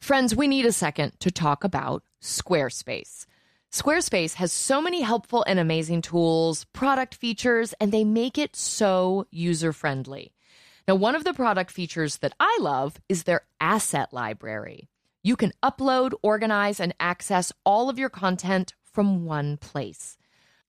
Friends, 0.00 0.34
we 0.34 0.48
need 0.48 0.64
a 0.64 0.72
second 0.72 1.12
to 1.20 1.30
talk 1.30 1.62
about 1.62 2.02
Squarespace. 2.22 3.26
Squarespace 3.70 4.34
has 4.34 4.50
so 4.50 4.80
many 4.80 5.02
helpful 5.02 5.44
and 5.46 5.58
amazing 5.58 6.00
tools, 6.00 6.64
product 6.72 7.14
features, 7.14 7.74
and 7.80 7.92
they 7.92 8.02
make 8.02 8.38
it 8.38 8.56
so 8.56 9.26
user 9.30 9.74
friendly. 9.74 10.32
Now, 10.88 10.94
one 10.94 11.14
of 11.14 11.24
the 11.24 11.34
product 11.34 11.70
features 11.70 12.16
that 12.18 12.32
I 12.40 12.58
love 12.62 12.96
is 13.10 13.24
their 13.24 13.42
asset 13.60 14.08
library. 14.12 14.88
You 15.22 15.36
can 15.36 15.52
upload, 15.62 16.14
organize, 16.22 16.80
and 16.80 16.94
access 16.98 17.52
all 17.64 17.90
of 17.90 17.98
your 17.98 18.08
content 18.08 18.72
from 18.82 19.26
one 19.26 19.58
place. 19.58 20.16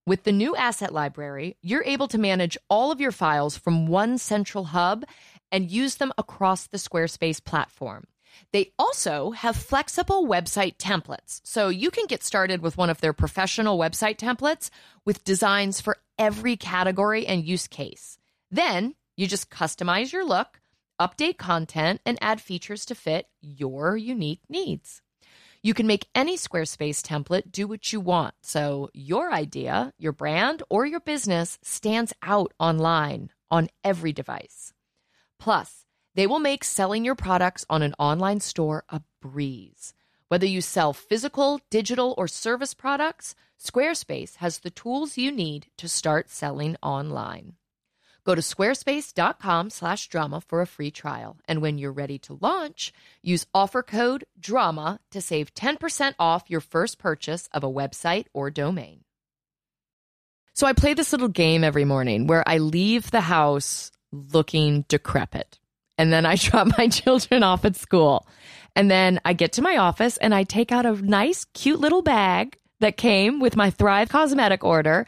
With 0.06 0.24
the 0.24 0.32
new 0.32 0.56
asset 0.56 0.94
library, 0.94 1.58
you're 1.62 1.84
able 1.84 2.08
to 2.08 2.18
manage 2.18 2.58
all 2.70 2.92
of 2.92 3.00
your 3.00 3.12
files 3.12 3.56
from 3.56 3.86
one 3.86 4.18
central 4.18 4.66
hub 4.66 5.06
and 5.52 5.72
use 5.72 5.96
them 5.96 6.14
across 6.18 6.68
the 6.68 6.78
Squarespace 6.78 7.44
platform. 7.44 8.06
They 8.54 8.72
also 8.80 9.32
have 9.32 9.56
flexible 9.56 10.26
website 10.26 10.78
templates, 10.78 11.42
so 11.44 11.70
you 11.70 11.92
can 11.92 12.06
get 12.06 12.24
started 12.24 12.62
with 12.62 12.78
one 12.78 12.90
of 12.90 13.02
their 13.02 13.14
professional 13.14 13.78
website 13.78 14.18
templates 14.18 14.70
with 15.06 15.24
designs 15.24 15.82
for 15.82 15.98
every 16.18 16.56
category 16.56 17.26
and 17.26 17.46
use 17.46 17.68
case. 17.68 18.18
Then 18.50 18.96
you 19.18 19.28
just 19.28 19.50
customize 19.50 20.12
your 20.12 20.26
look, 20.26 20.62
update 21.00 21.38
content, 21.38 22.02
and 22.06 22.18
add 22.22 22.42
features 22.42 22.86
to 22.86 22.96
fit 22.96 23.28
your 23.42 23.98
unique 23.98 24.42
needs. 24.50 25.02
You 25.64 25.74
can 25.76 25.86
make 25.86 26.08
any 26.16 26.38
Squarespace 26.38 27.02
template 27.02 27.52
do 27.52 27.68
what 27.68 27.94
you 27.94 28.00
want, 28.00 28.34
so 28.42 28.90
your 28.94 29.32
idea, 29.32 29.94
your 30.00 30.12
brand, 30.12 30.64
or 30.70 30.86
your 30.86 31.00
business 31.00 31.60
stands 31.62 32.14
out 32.24 32.54
online 32.60 33.30
on 33.52 33.70
every 33.84 34.12
device. 34.12 34.74
Plus, 35.42 35.88
they 36.14 36.28
will 36.28 36.40
make 36.40 36.64
selling 36.64 37.04
your 37.04 37.16
products 37.16 37.66
on 37.68 37.82
an 37.82 37.96
online 37.98 38.40
store 38.40 38.84
a 38.90 39.02
breeze. 39.22 39.94
Whether 40.28 40.46
you 40.46 40.62
sell 40.62 40.94
physical, 40.94 41.60
digital, 41.72 42.14
or 42.16 42.28
service 42.28 42.76
products, 42.76 43.34
Squarespace 43.60 44.36
has 44.36 44.60
the 44.60 44.70
tools 44.70 45.18
you 45.18 45.32
need 45.32 45.66
to 45.78 45.90
start 45.90 46.30
selling 46.30 46.78
online. 46.84 47.54
Go 48.24 48.36
to 48.36 48.42
squarespace.com 48.42 49.72
slash 49.72 50.08
drama 50.10 50.42
for 50.42 50.62
a 50.62 50.68
free 50.68 50.92
trial. 50.92 51.40
And 51.48 51.60
when 51.60 51.80
you're 51.80 51.92
ready 51.92 52.20
to 52.20 52.38
launch, 52.40 52.94
use 53.24 53.48
offer 53.52 53.82
code 53.82 54.26
DRAMA 54.40 55.00
to 55.10 55.22
save 55.22 55.56
10% 55.56 56.14
off 56.20 56.52
your 56.52 56.62
first 56.62 57.00
purchase 57.00 57.50
of 57.52 57.64
a 57.64 57.72
website 57.72 58.28
or 58.32 58.52
domain. 58.52 59.06
So 60.54 60.68
I 60.68 60.74
play 60.74 60.94
this 60.94 61.12
little 61.12 61.30
game 61.30 61.64
every 61.64 61.86
morning 61.86 62.28
where 62.28 62.48
I 62.48 62.60
leave 62.60 63.10
the 63.10 63.22
house 63.22 63.92
looking 64.12 64.86
decrepit. 64.88 65.60
And 65.98 66.12
then 66.12 66.26
I 66.26 66.36
drop 66.38 66.68
my 66.78 66.88
children 66.88 67.44
off 67.44 67.66
at 67.66 67.76
school. 67.76 68.28
And 68.76 68.90
then 68.90 69.20
I 69.26 69.34
get 69.34 69.54
to 69.54 69.62
my 69.62 69.78
office 69.78 70.18
and 70.18 70.34
I 70.34 70.44
take 70.44 70.72
out 70.72 70.86
a 70.86 70.94
nice, 70.94 71.46
cute 71.54 71.80
little 71.80 72.02
bag 72.02 72.58
that 72.80 72.98
came 72.98 73.40
with 73.40 73.56
my 73.56 73.70
Thrive 73.70 74.10
cosmetic 74.10 74.64
order. 74.64 75.06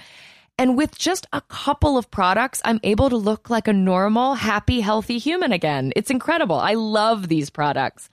And 0.57 0.77
with 0.77 0.97
just 0.97 1.25
a 1.33 1.41
couple 1.41 1.97
of 1.97 2.11
products, 2.11 2.61
I'm 2.63 2.79
able 2.83 3.09
to 3.09 3.17
look 3.17 3.49
like 3.49 3.67
a 3.67 3.73
normal, 3.73 4.35
happy, 4.35 4.81
healthy 4.81 5.17
human 5.17 5.51
again. 5.51 5.91
It's 5.95 6.11
incredible. 6.11 6.57
I 6.57 6.75
love 6.75 7.27
these 7.27 7.49
products. 7.49 8.09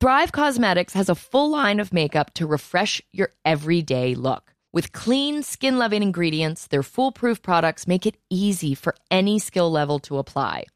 Thrive 0.00 0.32
Causemetics 0.32 0.92
has 0.92 1.08
a 1.08 1.14
full 1.14 1.50
line 1.50 1.80
of 1.80 1.92
makeup 1.92 2.34
to 2.34 2.46
refresh 2.46 3.00
your 3.12 3.30
everyday 3.44 4.14
look. 4.14 4.49
With 4.72 4.92
clean, 4.92 5.42
skin 5.42 5.78
loving 5.78 6.02
ingredients, 6.02 6.68
their 6.68 6.84
foolproof 6.84 7.42
products 7.42 7.88
make 7.88 8.06
it 8.06 8.16
easy 8.30 8.74
for 8.74 8.94
any 9.10 9.40
skill 9.40 9.70
level 9.70 9.98
to 10.00 10.18
apply. 10.18 10.66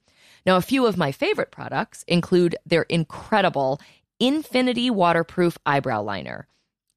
Now, 0.45 0.57
a 0.57 0.63
few 0.63 0.87
of 0.87 0.97
my 0.97 1.13
favorite 1.13 1.53
products 1.53 2.05
include 2.09 2.57
their 2.67 2.83
incredible 2.83 3.81
Infinity 4.19 4.91
Waterproof 4.91 5.57
Eyebrow 5.65 6.03
Liner. 6.03 6.49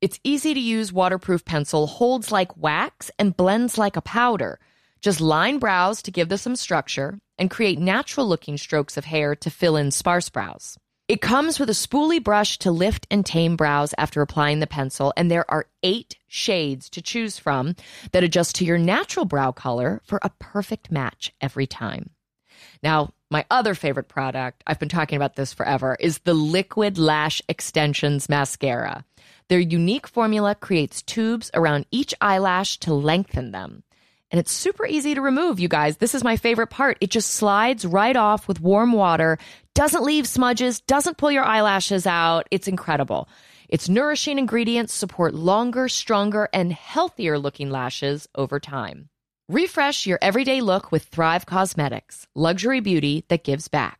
Its 0.02 0.20
easy 0.24 0.54
to 0.54 0.60
use 0.60 0.92
waterproof 0.92 1.46
pencil 1.46 1.88
holds 1.88 2.32
like 2.32 2.58
wax 2.58 3.12
and 3.20 3.38
blends 3.38 3.78
like 3.78 3.96
a 3.96 4.02
powder. 4.02 4.60
Just 5.02 5.22
line 5.22 5.60
brows 5.60 6.02
to 6.02 6.12
give 6.12 6.30
them 6.30 6.38
some 6.38 6.56
structure 6.56 7.20
and 7.38 7.52
create 7.52 7.80
natural 7.80 8.28
looking 8.28 8.58
strokes 8.58 8.98
of 8.98 9.06
hair 9.06 9.36
to 9.36 9.52
fill 9.52 9.76
in 9.76 9.92
sparse 9.92 10.30
brows. 10.30 10.78
It 11.08 11.22
comes 11.22 11.60
with 11.60 11.70
a 11.70 11.74
spoolie 11.74 12.24
brush 12.24 12.58
to 12.60 12.72
lift 12.72 13.08
and 13.10 13.26
tame 13.26 13.56
brows 13.56 13.94
after 13.98 14.22
applying 14.22 14.60
the 14.60 14.68
pencil, 14.68 15.14
and 15.16 15.32
there 15.32 15.50
are 15.50 15.68
eight 15.82 16.17
shades 16.28 16.90
to 16.92 17.02
choose 17.02 17.40
from 17.40 17.76
that 18.12 18.24
adjust 18.24 18.56
to 18.56 18.66
your 18.66 18.78
natural 18.78 19.26
brow 19.26 19.52
color 19.52 20.02
for 20.06 20.20
a 20.22 20.32
perfect 20.40 20.92
match 20.92 21.34
every 21.42 21.68
time. 21.68 22.12
Now, 22.84 23.14
my 23.30 23.46
other 23.50 23.76
favorite 23.76 24.08
product, 24.08 24.64
I've 24.66 24.80
been 24.80 24.90
talking 24.90 25.18
about 25.18 25.36
this 25.36 25.54
forever, 25.54 25.98
is 26.00 26.20
the 26.20 26.34
Liquid 26.34 26.98
Lash 26.98 27.42
Extensions 27.50 28.30
Mascara. 28.30 29.04
Their 29.50 29.60
unique 29.60 30.08
formula 30.08 30.56
creates 30.56 31.02
tubes 31.02 31.52
around 31.54 31.86
each 31.92 32.14
eyelash 32.22 32.78
to 32.80 32.94
lengthen 32.94 33.52
them. 33.52 33.84
And 34.30 34.40
it's 34.40 34.52
super 34.52 34.86
easy 34.86 35.16
to 35.16 35.22
remove, 35.22 35.60
you 35.60 35.70
guys. 35.70 35.98
This 35.98 36.14
is 36.14 36.24
my 36.24 36.36
favorite 36.36 36.68
part. 36.68 36.98
It 37.00 37.12
just 37.12 37.32
slides 37.32 37.86
right 37.86 38.16
off 38.16 38.48
with 38.48 38.60
warm 38.60 38.92
water, 38.92 39.38
doesn't 39.74 40.04
leave 40.04 40.28
smudges, 40.28 40.82
doesn't 40.82 41.18
pull 41.18 41.32
your 41.32 41.46
eyelashes 41.46 42.06
out. 42.06 42.48
It's 42.52 42.68
incredible. 42.68 43.30
Its 43.70 43.90
nourishing 43.90 44.40
ingredients 44.40 44.94
support 44.94 45.34
longer, 45.34 45.90
stronger, 45.90 46.48
and 46.54 46.72
healthier 46.72 47.38
looking 47.38 47.70
lashes 47.70 48.28
over 48.34 48.60
time. 48.60 49.10
Refresh 49.50 50.06
your 50.06 50.20
everyday 50.22 50.62
look 50.62 50.92
with 50.92 51.04
Thrive 51.04 51.46
Causemetics, 51.46 52.28
luxury 52.34 52.80
beauty 52.80 53.26
that 53.28 53.44
gives 53.44 53.68
back. 53.68 54.00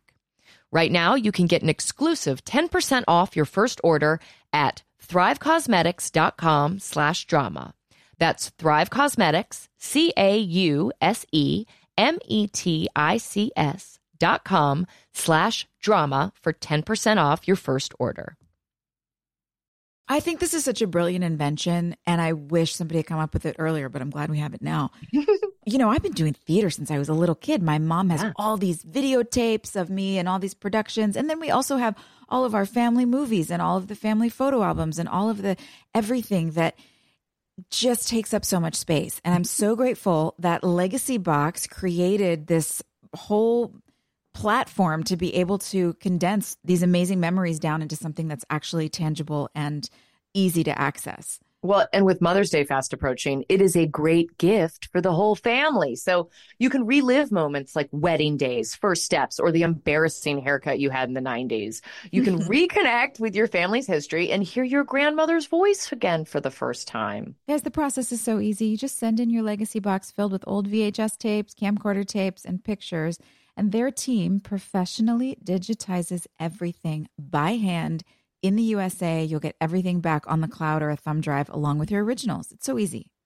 Right 0.72 0.92
now, 0.92 1.14
you 1.14 1.32
can 1.32 1.46
get 1.46 1.62
an 1.62 1.68
exclusive 1.68 2.44
10% 2.44 3.04
off 3.08 3.36
your 3.36 3.44
first 3.44 3.80
order 3.84 4.20
at 4.52 4.82
thrivecausemetics.com 5.06 6.78
slash 6.78 7.26
drama. 7.26 7.74
That's 8.18 8.50
Thrive 8.50 8.90
Causemetics, 8.90 9.68
C-A-U-S-E-M-E-T-I-C-S 9.78 10.88
dot 14.18 14.44
com 14.44 14.86
slash 15.14 15.66
drama 15.80 16.32
for 16.40 16.52
10% 16.52 17.16
off 17.18 17.46
your 17.46 17.56
first 17.56 17.94
order. 17.98 18.36
I 20.10 20.20
think 20.20 20.40
this 20.40 20.54
is 20.54 20.64
such 20.64 20.80
a 20.80 20.86
brilliant 20.86 21.22
invention, 21.24 21.94
and 22.06 22.20
I 22.20 22.32
wish 22.32 22.74
somebody 22.74 22.98
had 23.00 23.06
come 23.06 23.18
up 23.20 23.34
with 23.34 23.44
it 23.44 23.56
earlier, 23.58 23.88
but 23.90 24.00
I'm 24.00 24.08
glad 24.10 24.30
we 24.30 24.38
have 24.38 24.54
it 24.54 24.62
now. 24.62 24.90
you 25.12 25.76
know, 25.78 25.90
I've 25.90 26.02
been 26.02 26.12
doing 26.12 26.32
theater 26.32 26.70
since 26.70 26.90
I 26.90 26.98
was 26.98 27.10
a 27.10 27.14
little 27.14 27.34
kid. 27.34 27.62
My 27.62 27.78
mom 27.78 28.08
has 28.10 28.22
Yeah. 28.22 28.32
all 28.36 28.56
these 28.56 28.82
videotapes 28.82 29.76
of 29.76 29.90
me 29.90 30.18
and 30.18 30.26
all 30.28 30.38
these 30.38 30.54
productions. 30.54 31.14
And 31.16 31.28
then 31.28 31.40
we 31.40 31.50
also 31.50 31.76
have 31.76 31.94
all 32.28 32.44
of 32.46 32.54
our 32.54 32.64
family 32.64 33.04
movies 33.04 33.50
and 33.50 33.60
all 33.60 33.76
of 33.76 33.88
the 33.88 33.94
family 33.94 34.30
photo 34.30 34.62
albums 34.62 34.98
and 34.98 35.08
all 35.08 35.28
of 35.28 35.42
the 35.42 35.56
everything 35.94 36.52
that 36.52 36.78
just 37.70 38.08
takes 38.08 38.32
up 38.32 38.44
so 38.44 38.60
much 38.60 38.76
space. 38.76 39.20
And 39.24 39.34
I'm 39.34 39.44
so 39.44 39.76
grateful 39.76 40.34
that 40.38 40.64
Legacy 40.64 41.18
Box 41.18 41.66
created 41.66 42.46
this 42.46 42.82
whole 43.14 43.74
platform 44.38 45.02
to 45.02 45.16
be 45.16 45.34
able 45.34 45.58
to 45.58 45.94
condense 45.94 46.56
these 46.62 46.84
amazing 46.84 47.18
memories 47.18 47.58
down 47.58 47.82
into 47.82 47.96
something 47.96 48.28
that's 48.28 48.44
actually 48.50 48.88
tangible 48.88 49.50
and 49.52 49.90
easy 50.32 50.62
to 50.62 50.80
access. 50.80 51.40
Well, 51.60 51.88
and 51.92 52.06
with 52.06 52.20
Mother's 52.20 52.50
Day 52.50 52.62
fast 52.62 52.92
approaching, 52.92 53.44
it 53.48 53.60
is 53.60 53.74
a 53.74 53.84
great 53.84 54.38
gift 54.38 54.90
for 54.92 55.00
the 55.00 55.12
whole 55.12 55.34
family. 55.34 55.96
So 55.96 56.30
you 56.60 56.70
can 56.70 56.86
relive 56.86 57.32
moments 57.32 57.74
like 57.74 57.88
wedding 57.90 58.36
days, 58.36 58.76
first 58.76 59.04
steps, 59.04 59.40
or 59.40 59.50
the 59.50 59.62
embarrassing 59.62 60.40
haircut 60.40 60.78
you 60.78 60.90
had 60.90 61.08
in 61.08 61.14
the 61.14 61.20
90s. 61.20 61.80
You 62.12 62.22
can 62.22 62.38
reconnect 62.44 63.18
with 63.18 63.34
your 63.34 63.48
family's 63.48 63.88
history 63.88 64.30
and 64.30 64.44
hear 64.44 64.62
your 64.62 64.84
grandmother's 64.84 65.46
voice 65.46 65.90
again 65.90 66.24
for 66.24 66.40
the 66.40 66.52
first 66.52 66.86
time. 66.86 67.34
Guys, 67.48 67.62
the 67.62 67.72
process 67.72 68.12
is 68.12 68.20
so 68.20 68.38
easy. 68.38 68.66
You 68.66 68.76
just 68.76 69.00
send 69.00 69.18
in 69.18 69.28
your 69.28 69.42
legacy 69.42 69.80
box 69.80 70.12
filled 70.12 70.30
with 70.30 70.44
old 70.46 70.70
VHS 70.70 71.18
tapes, 71.18 71.54
camcorder 71.54 72.06
tapes, 72.06 72.44
and 72.44 72.62
pictures, 72.62 73.18
and 73.58 73.72
their 73.72 73.90
team 73.90 74.38
professionally 74.38 75.36
digitizes 75.44 76.26
everything 76.38 77.08
by 77.18 77.56
hand 77.56 78.04
in 78.40 78.54
the 78.54 78.62
USA. 78.62 79.24
You'll 79.24 79.40
get 79.40 79.56
everything 79.60 80.00
back 80.00 80.24
on 80.28 80.40
the 80.40 80.48
cloud 80.48 80.80
or 80.80 80.90
a 80.90 80.96
thumb 80.96 81.20
drive 81.20 81.50
along 81.50 81.78
with 81.78 81.90
your 81.90 82.04
originals. 82.04 82.52
It's 82.52 82.64
so 82.64 82.78
easy. 82.78 83.10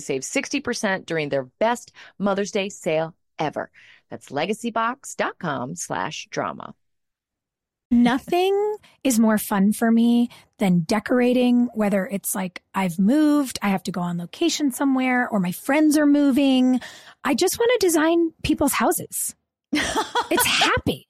to 0.00 0.04
save 0.06 0.22
60% 0.22 1.06
during 1.06 1.28
their 1.28 1.44
best 1.58 1.92
Mother's 2.18 2.50
Day 2.50 2.68
sale 2.68 3.14
ever. 3.38 3.70
That's 4.10 4.30
legacybox.com 4.30 5.76
slash 5.76 6.28
drama. 6.30 6.74
Nothing 7.92 8.76
is 9.02 9.18
more 9.18 9.36
fun 9.36 9.72
for 9.72 9.90
me 9.90 10.30
than 10.58 10.80
decorating, 10.80 11.68
whether 11.74 12.06
it's 12.06 12.36
like 12.36 12.62
I've 12.72 13.00
moved, 13.00 13.58
I 13.62 13.70
have 13.70 13.82
to 13.84 13.90
go 13.90 14.00
on 14.00 14.16
location 14.16 14.70
somewhere, 14.70 15.28
or 15.28 15.40
my 15.40 15.50
friends 15.50 15.98
are 15.98 16.06
moving. 16.06 16.80
I 17.24 17.34
just 17.34 17.58
want 17.58 17.72
to 17.72 17.86
design 17.86 18.32
people's 18.44 18.74
houses. 18.74 19.34
it's 19.72 20.46
happy. 20.46 21.08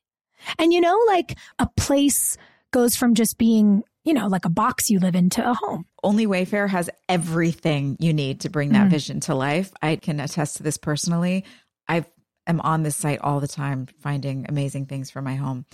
And 0.58 0.72
you 0.72 0.80
know, 0.80 0.98
like 1.06 1.36
a 1.58 1.68
place 1.76 2.38
goes 2.70 2.96
from 2.96 3.14
just 3.14 3.36
being, 3.36 3.82
you 4.04 4.14
know, 4.14 4.28
like 4.28 4.46
a 4.46 4.50
box 4.50 4.88
you 4.88 5.00
live 5.00 5.14
in 5.14 5.28
to 5.30 5.50
a 5.50 5.54
home. 5.54 5.84
Only 6.02 6.26
Wayfair 6.26 6.68
has 6.68 6.90
everything 7.08 7.96
you 8.00 8.12
need 8.12 8.40
to 8.40 8.48
bring 8.50 8.70
that 8.70 8.88
Mm. 8.88 8.90
vision 8.90 9.20
to 9.20 9.34
life. 9.34 9.72
I 9.82 9.96
can 9.96 10.20
attest 10.20 10.56
to 10.56 10.62
this 10.62 10.76
personally. 10.78 11.44
I 11.88 12.04
am 12.46 12.60
on 12.60 12.82
this 12.82 12.96
site 12.96 13.20
all 13.20 13.40
the 13.40 13.48
time 13.48 13.86
finding 14.00 14.46
amazing 14.48 14.86
things 14.86 15.10
for 15.10 15.20
my 15.22 15.36
home. 15.36 15.66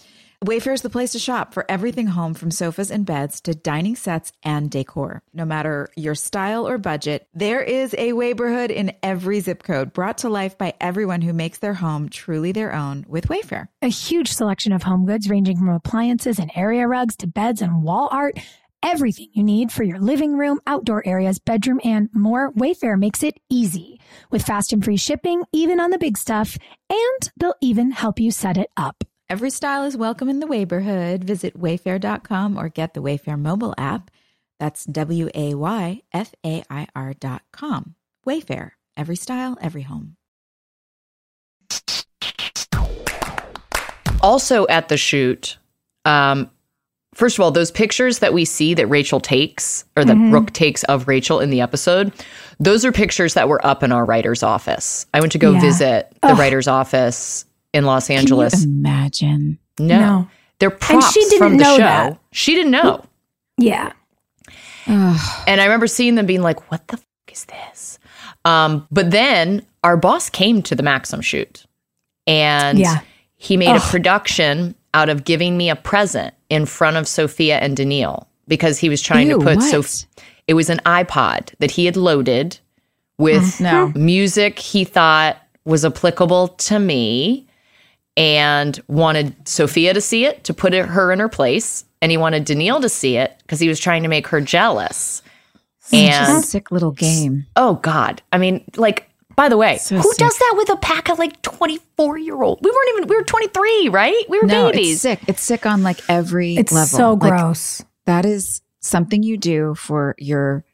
Wayfair 0.45 0.75
is 0.75 0.83
the 0.83 0.91
place 0.91 1.13
to 1.13 1.19
shop 1.19 1.55
for 1.55 1.65
everything 1.69 2.09
home 2.09 2.35
from 2.35 2.51
sofas 2.51 2.91
and 2.91 3.07
beds 3.07 3.41
to 3.43 3.55
dining 3.55 3.97
sets 3.97 4.33
and 4.43 4.71
decor. 4.71 5.23
No 5.33 5.47
matter 5.47 5.89
your 5.97 6.15
style 6.15 6.69
or 6.69 6.77
budget, 6.77 7.27
there 7.33 7.63
is 7.63 7.95
a 7.95 8.13
Wayborhood 8.13 8.71
in 8.71 8.93
every 9.03 9.41
zip 9.41 9.63
code 9.63 9.95
brought 9.95 10.19
to 10.19 10.29
life 10.29 10.59
by 10.59 10.75
everyone 10.79 11.23
who 11.23 11.33
makes 11.33 11.59
their 11.59 11.73
home 11.75 12.11
truly 12.11 12.53
their 12.53 12.75
own 12.75 13.07
with 13.09 13.29
Wayfair. 13.29 13.69
A 13.81 13.89
huge 13.89 14.31
selection 14.31 14.73
of 14.73 14.83
home 14.83 15.07
goods 15.07 15.31
ranging 15.31 15.57
from 15.57 15.71
appliances 15.71 16.39
and 16.39 16.51
area 16.55 16.87
rugs 16.87 17.17
to 17.17 17.27
beds 17.27 17.63
and 17.63 17.83
wall 17.83 18.09
art. 18.13 18.39
Everything 18.83 19.29
you 19.33 19.43
need 19.43 19.73
for 19.73 19.83
your 19.83 19.99
living 19.99 20.39
room, 20.39 20.61
outdoor 20.67 21.07
areas, 21.07 21.39
bedroom, 21.39 21.81
and 21.85 22.09
more. 22.15 22.53
Wayfair 22.53 22.99
makes 22.99 23.23
it 23.23 23.39
easy 23.51 24.01
with 24.31 24.43
fast 24.43 24.73
and 24.73 24.85
free 24.85 24.97
shipping, 24.97 25.43
even 25.53 25.81
on 25.81 25.91
the 25.91 25.99
big 25.99 26.17
stuff, 26.17 26.57
and 26.89 27.33
they'll 27.37 27.55
even 27.61 27.91
help 27.91 28.21
you 28.21 28.31
set 28.31 28.57
it 28.57 28.71
up. 28.77 29.05
Every 29.29 29.51
style 29.51 29.85
is 29.85 29.97
welcome 29.97 30.29
in 30.29 30.39
the 30.39 30.47
Wayborhood. 30.47 31.25
Visit 31.25 31.59
wayfair.com 31.59 32.57
or 32.57 32.69
get 32.69 32.95
the 32.95 33.03
Wayfair 33.03 33.39
mobile 33.39 33.75
app. 33.77 34.11
That's 34.61 34.85
W 34.85 35.29
A 35.35 35.55
Y 35.55 36.03
F 36.13 36.33
A 36.45 36.63
I 36.71 36.87
R.com. 36.95 37.95
Wayfair. 38.27 38.71
Every 38.97 39.17
style, 39.17 39.59
every 39.61 39.83
home. 39.83 40.17
Also 44.23 44.67
at 44.69 44.89
the 44.89 44.97
shoot, 44.97 45.59
um, 46.05 46.51
first 47.17 47.39
of 47.39 47.43
all, 47.43 47.51
those 47.51 47.71
pictures 47.71 48.21
that 48.21 48.33
we 48.33 48.45
see 48.45 48.75
that 48.75 48.87
Rachel 48.87 49.21
takes 49.21 49.85
or 49.97 50.05
that 50.05 50.15
Brooke 50.31 50.53
takes 50.53 50.85
of 50.85 51.09
Rachel 51.09 51.41
in 51.41 51.51
the 51.51 51.61
episode, 51.61 52.13
those 52.61 52.85
are 52.85 52.93
pictures 52.93 53.35
that 53.35 53.49
were 53.49 53.65
up 53.67 53.83
in 53.83 53.91
our 53.91 54.05
writer's 54.05 54.43
office. 54.43 55.07
I 55.15 55.21
went 55.21 55.33
to 55.33 55.39
go 55.39 55.53
Yeah. 55.53 55.61
visit 55.61 56.17
the 56.23 56.29
Ugh. 56.29 56.39
writer's 56.39 56.69
office 56.69 57.45
in 57.73 57.85
Los 57.85 58.11
Angeles. 58.11 58.65
imagine? 58.65 59.59
no. 59.79 59.99
No. 59.99 60.29
They're 60.59 60.71
props 60.71 61.13
she 61.13 61.21
didn't 61.21 61.39
from 61.39 61.57
the 61.59 61.65
know 61.65 61.77
show. 61.77 61.83
that. 61.83 62.19
She 62.33 62.55
didn't 62.55 62.71
know. 62.71 63.05
Yeah. 63.59 63.93
Ugh. 64.87 65.21
And 65.47 65.61
I 65.61 65.65
remember 65.65 65.87
seeing 65.87 66.15
them 66.15 66.27
being 66.27 66.43
like, 66.43 66.71
what 66.71 66.87
the 66.89 66.95
f- 66.97 67.05
is 67.33 67.45
this? 67.47 67.99
Um, 68.47 68.87
but 68.91 69.11
then 69.11 69.67
our 69.85 69.97
boss 69.97 70.31
came 70.31 70.63
to 70.63 70.75
the 70.75 70.83
Maxim 70.83 71.21
shoot 71.21 71.67
and 72.27 72.79
Yeah. 72.79 73.01
he 73.37 73.57
made 73.57 73.77
a 73.77 73.81
production 73.81 74.75
out 74.95 75.09
of 75.11 75.25
giving 75.25 75.57
me 75.59 75.69
a 75.69 75.77
present 75.77 76.33
in 76.51 76.67
front 76.67 76.97
of 76.97 77.09
Sophia 77.09 77.59
and 77.59 77.77
Danneel 77.77 78.27
because 78.49 78.79
he 78.79 78.89
was 78.89 79.01
trying 79.03 79.29
Ew, 79.29 79.39
to 79.39 79.45
put 79.45 79.63
so 79.63 79.83
it 80.47 80.55
was 80.55 80.71
an 80.71 80.79
iPod 80.87 81.53
that 81.59 81.73
he 81.73 81.87
had 81.87 81.97
loaded 81.97 82.59
with 83.19 83.43
mm, 83.43 83.61
No. 83.61 83.89
music 84.01 84.59
he 84.59 84.85
thought 84.85 85.37
was 85.65 85.85
applicable 85.85 86.49
to 86.49 86.79
me 86.79 87.47
and 88.17 88.81
wanted 88.89 89.35
Sophia 89.49 89.93
to 89.93 90.01
see 90.01 90.25
it 90.25 90.45
to 90.45 90.55
put 90.55 90.73
it, 90.75 90.87
her 90.87 91.13
in 91.13 91.19
her 91.19 91.29
place. 91.29 91.85
And 92.01 92.11
he 92.11 92.17
wanted 92.19 92.47
Danneel 92.47 92.81
to 92.83 92.89
see 92.89 93.17
it 93.17 93.35
because 93.43 93.59
he 93.59 93.69
was 93.69 93.81
trying 93.81 94.03
to 94.03 94.09
make 94.09 94.27
her 94.29 94.41
jealous. 94.41 95.23
Such 95.81 95.99
a 95.99 96.03
And 96.03 96.45
sick 96.45 96.71
little 96.71 96.93
game. 96.93 97.47
oh 97.57 97.75
God. 97.77 98.23
I 98.33 98.39
mean, 98.39 98.65
like, 98.77 99.09
by 99.37 99.49
the 99.49 99.57
way, 99.57 99.77
So 99.79 99.97
who 99.97 100.09
sick. 100.11 100.19
does 100.19 100.37
that 100.39 100.55
with 100.57 100.71
a 100.71 100.77
pack 100.77 101.09
of 101.11 101.19
like 101.19 101.41
24 101.43 102.19
year 102.19 102.43
old? 102.43 102.59
We 102.63 102.71
weren't 102.71 102.89
even, 102.97 103.09
we 103.09 103.17
were 103.17 103.23
23, 103.23 103.89
right? 103.91 104.25
We 104.29 104.41
were 104.41 104.47
No, 104.47 104.71
babies. 104.73 104.93
it's 104.93 105.01
sick. 105.03 105.21
It's 105.29 105.43
sick 105.43 105.67
on 105.67 105.83
like 105.83 106.01
every 106.09 106.57
level. 106.57 106.61
It's 106.61 106.73
level. 106.73 106.99
so 106.99 107.13
Like, 107.15 107.31
gross. 107.33 107.85
that 108.07 108.25
is 108.25 108.63
something 108.81 109.23
you 109.23 109.37
do 109.37 109.75
for 109.75 110.15
your 110.19 110.65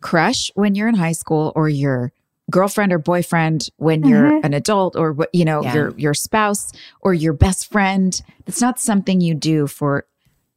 crush 0.00 0.50
when 0.54 0.74
you're 0.74 0.88
in 0.88 0.94
high 0.94 1.12
school 1.12 1.52
or 1.54 1.68
your 1.68 2.12
girlfriend 2.50 2.92
or 2.92 2.98
boyfriend 2.98 3.68
when 3.76 4.04
you're 4.04 4.30
mm-hmm. 4.30 4.46
an 4.46 4.54
adult 4.54 4.94
or 4.94 5.12
what 5.12 5.28
you 5.34 5.44
know 5.44 5.62
Yeah. 5.64 5.74
your 5.74 5.94
your 5.98 6.14
spouse 6.14 6.70
or 7.00 7.12
your 7.12 7.32
best 7.32 7.72
friend 7.72 8.22
it's 8.46 8.60
not 8.60 8.78
something 8.78 9.20
you 9.20 9.34
do 9.34 9.66
for 9.66 10.06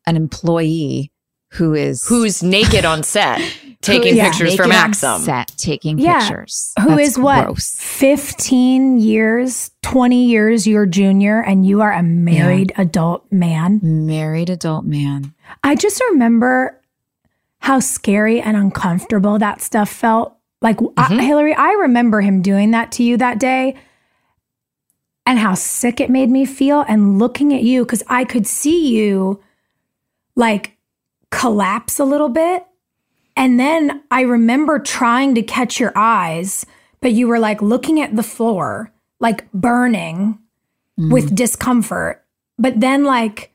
an 0.05 0.15
employee 0.15 1.11
who 1.53 1.73
is 1.73 2.05
Who's 2.07 2.43
naked 2.43 2.85
on 2.85 3.01
set 3.01 3.41
who 3.41 3.68
taking 3.81 4.17
is 4.17 4.21
pictures 4.21 4.55
for 4.55 4.63
naked 4.63 4.69
Maxim? 4.69 5.19
set 5.19 5.51
taking 5.57 5.97
Yeah. 5.97 6.19
pictures 6.19 6.73
Who 6.81 6.89
That's 6.89 7.09
is 7.09 7.19
what? 7.19 7.45
gross. 7.45 7.75
15 7.79 8.99
years, 8.99 9.71
20 9.81 10.25
years 10.25 10.67
your 10.67 10.85
junior, 10.85 11.41
and 11.41 11.65
you 11.65 11.81
are 11.81 11.91
a 11.91 12.03
married 12.03 12.71
adult 12.77 13.31
man. 13.31 13.79
married 13.81 14.49
adult 14.49 14.85
man 14.85 15.33
I 15.63 15.75
just 15.75 16.01
remember 16.11 16.79
how 17.59 17.79
scary 17.79 18.39
and 18.41 18.55
uncomfortable 18.55 19.37
that 19.39 19.61
stuff 19.61 19.89
felt. 19.89 20.35
Like, 20.61 20.79
I, 20.97 21.07
mm-hmm. 21.07 21.19
Hilarie, 21.19 21.55
I 21.57 21.73
remember 21.73 22.21
him 22.21 22.41
doing 22.41 22.71
that 22.71 22.91
to 22.93 23.03
you 23.03 23.17
that 23.17 23.39
day 23.39 23.75
and 25.25 25.39
how 25.39 25.53
sick 25.53 25.99
it 25.99 26.09
made 26.09 26.29
me 26.29 26.45
feel. 26.45 26.83
And 26.87 27.19
looking 27.19 27.53
at 27.53 27.63
you, 27.63 27.85
because 27.85 28.03
I 28.07 28.25
could 28.25 28.47
see 28.47 28.95
you 28.95 29.41
like 30.35 30.77
collapse 31.31 31.99
a 31.99 32.05
little 32.05 32.29
bit. 32.29 32.65
And 33.39 33.57
then 33.57 34.03
I 34.11 34.21
remember 34.21 34.79
trying 34.79 35.33
to 35.35 35.41
catch 35.41 35.79
your 35.79 35.93
eyes, 35.95 36.65
but 36.99 37.13
you 37.13 37.29
were 37.29 37.39
like 37.39 37.61
looking 37.61 38.01
at 38.01 38.13
the 38.17 38.21
floor, 38.21 38.91
like 39.21 39.49
burning 39.53 40.37
with 40.97 41.31
mm. 41.31 41.35
discomfort. 41.35 42.25
But 42.57 42.81
then, 42.81 43.05
like, 43.05 43.53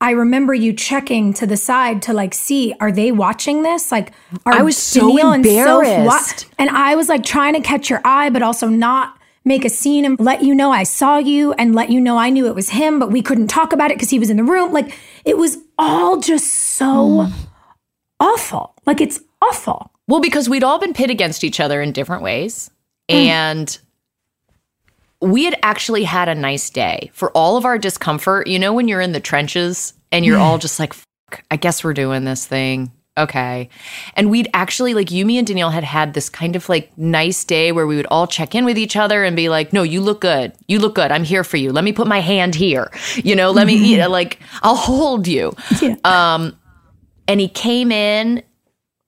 I 0.00 0.12
remember 0.12 0.54
you 0.54 0.72
checking 0.72 1.34
to 1.34 1.46
the 1.46 1.58
side 1.58 2.00
to 2.02 2.14
like 2.14 2.32
see 2.32 2.74
are 2.80 2.90
they 2.90 3.12
watching 3.12 3.62
this? 3.62 3.92
Like, 3.92 4.12
are 4.46 4.54
I 4.54 4.62
was 4.62 4.78
so 4.78 5.10
Danneel 5.10 5.34
and 5.34 5.44
Soph 5.44 5.54
wa- 5.66 5.80
embarrassed. 5.82 6.46
and 6.58 6.70
I 6.70 6.94
was 6.94 7.10
like 7.10 7.22
trying 7.22 7.52
to 7.52 7.60
catch 7.60 7.90
your 7.90 8.00
eye, 8.06 8.30
but 8.30 8.40
also 8.40 8.68
not 8.68 9.18
make 9.44 9.66
a 9.66 9.68
scene 9.68 10.06
and 10.06 10.18
let 10.20 10.42
you 10.42 10.54
know 10.54 10.70
I 10.70 10.84
saw 10.84 11.18
you 11.18 11.52
and 11.52 11.74
let 11.74 11.90
you 11.90 12.00
know 12.00 12.16
I 12.16 12.30
knew 12.30 12.46
it 12.46 12.54
was 12.54 12.70
him, 12.70 12.98
but 12.98 13.12
we 13.12 13.20
couldn't 13.20 13.48
talk 13.48 13.74
about 13.74 13.90
it 13.90 13.98
because 13.98 14.08
he 14.08 14.18
was 14.18 14.30
in 14.30 14.38
the 14.38 14.44
room. 14.44 14.72
Like, 14.72 14.96
it 15.26 15.36
was 15.36 15.58
all 15.76 16.18
just 16.18 16.50
so 16.50 17.26
mm. 17.26 17.32
Awful. 18.22 18.72
Like, 18.86 19.00
it's 19.00 19.20
awful. 19.42 19.90
Well, 20.06 20.20
because 20.20 20.48
we'd 20.48 20.62
all 20.62 20.78
been 20.78 20.94
pit 20.94 21.10
against 21.10 21.42
each 21.42 21.58
other 21.58 21.82
in 21.82 21.92
different 21.92 22.22
ways. 22.22 22.70
And 23.08 23.76
we 25.20 25.44
had 25.44 25.58
actually 25.62 26.04
had 26.04 26.28
a 26.28 26.34
nice 26.34 26.70
day 26.70 27.10
for 27.12 27.30
all 27.32 27.56
of 27.56 27.64
our 27.64 27.78
discomfort. 27.78 28.46
You 28.46 28.58
know, 28.58 28.72
when 28.72 28.88
you're 28.88 29.00
in 29.00 29.12
the 29.12 29.20
trenches 29.20 29.94
and 30.10 30.24
you're 30.24 30.38
all 30.38 30.58
just 30.58 30.78
like, 30.78 30.92
Fuck, 30.92 31.42
I 31.50 31.56
guess 31.56 31.82
we're 31.82 31.94
doing 31.94 32.24
this 32.24 32.46
thing. 32.46 32.92
Okay. 33.18 33.68
And 34.14 34.30
we'd 34.30 34.48
actually, 34.54 34.94
like, 34.94 35.10
you, 35.10 35.26
me, 35.26 35.36
and 35.36 35.46
Danneel 35.46 35.70
had 35.70 35.84
had 35.84 36.14
this 36.14 36.30
kind 36.30 36.56
of 36.56 36.68
like 36.70 36.96
nice 36.96 37.44
day 37.44 37.70
where 37.70 37.86
we 37.86 37.96
would 37.96 38.06
all 38.06 38.26
check 38.26 38.54
in 38.54 38.64
with 38.64 38.78
each 38.78 38.96
other 38.96 39.22
and 39.22 39.36
be 39.36 39.50
like, 39.50 39.72
no, 39.72 39.82
you 39.82 40.00
look 40.00 40.22
good. 40.22 40.52
You 40.66 40.78
look 40.78 40.94
good. 40.94 41.12
I'm 41.12 41.24
here 41.24 41.44
for 41.44 41.58
you. 41.58 41.72
Let 41.72 41.84
me 41.84 41.92
put 41.92 42.06
my 42.06 42.20
hand 42.20 42.54
here. 42.54 42.90
You 43.16 43.36
know, 43.36 43.50
let 43.50 43.66
me, 43.66 43.74
you 43.74 43.98
know, 43.98 44.08
like, 44.08 44.38
I'll 44.62 44.76
hold 44.76 45.26
you. 45.26 45.54
Yeah. 45.82 45.96
Um, 46.04 46.56
and 47.28 47.40
he 47.40 47.48
came 47.48 47.90
in 47.92 48.42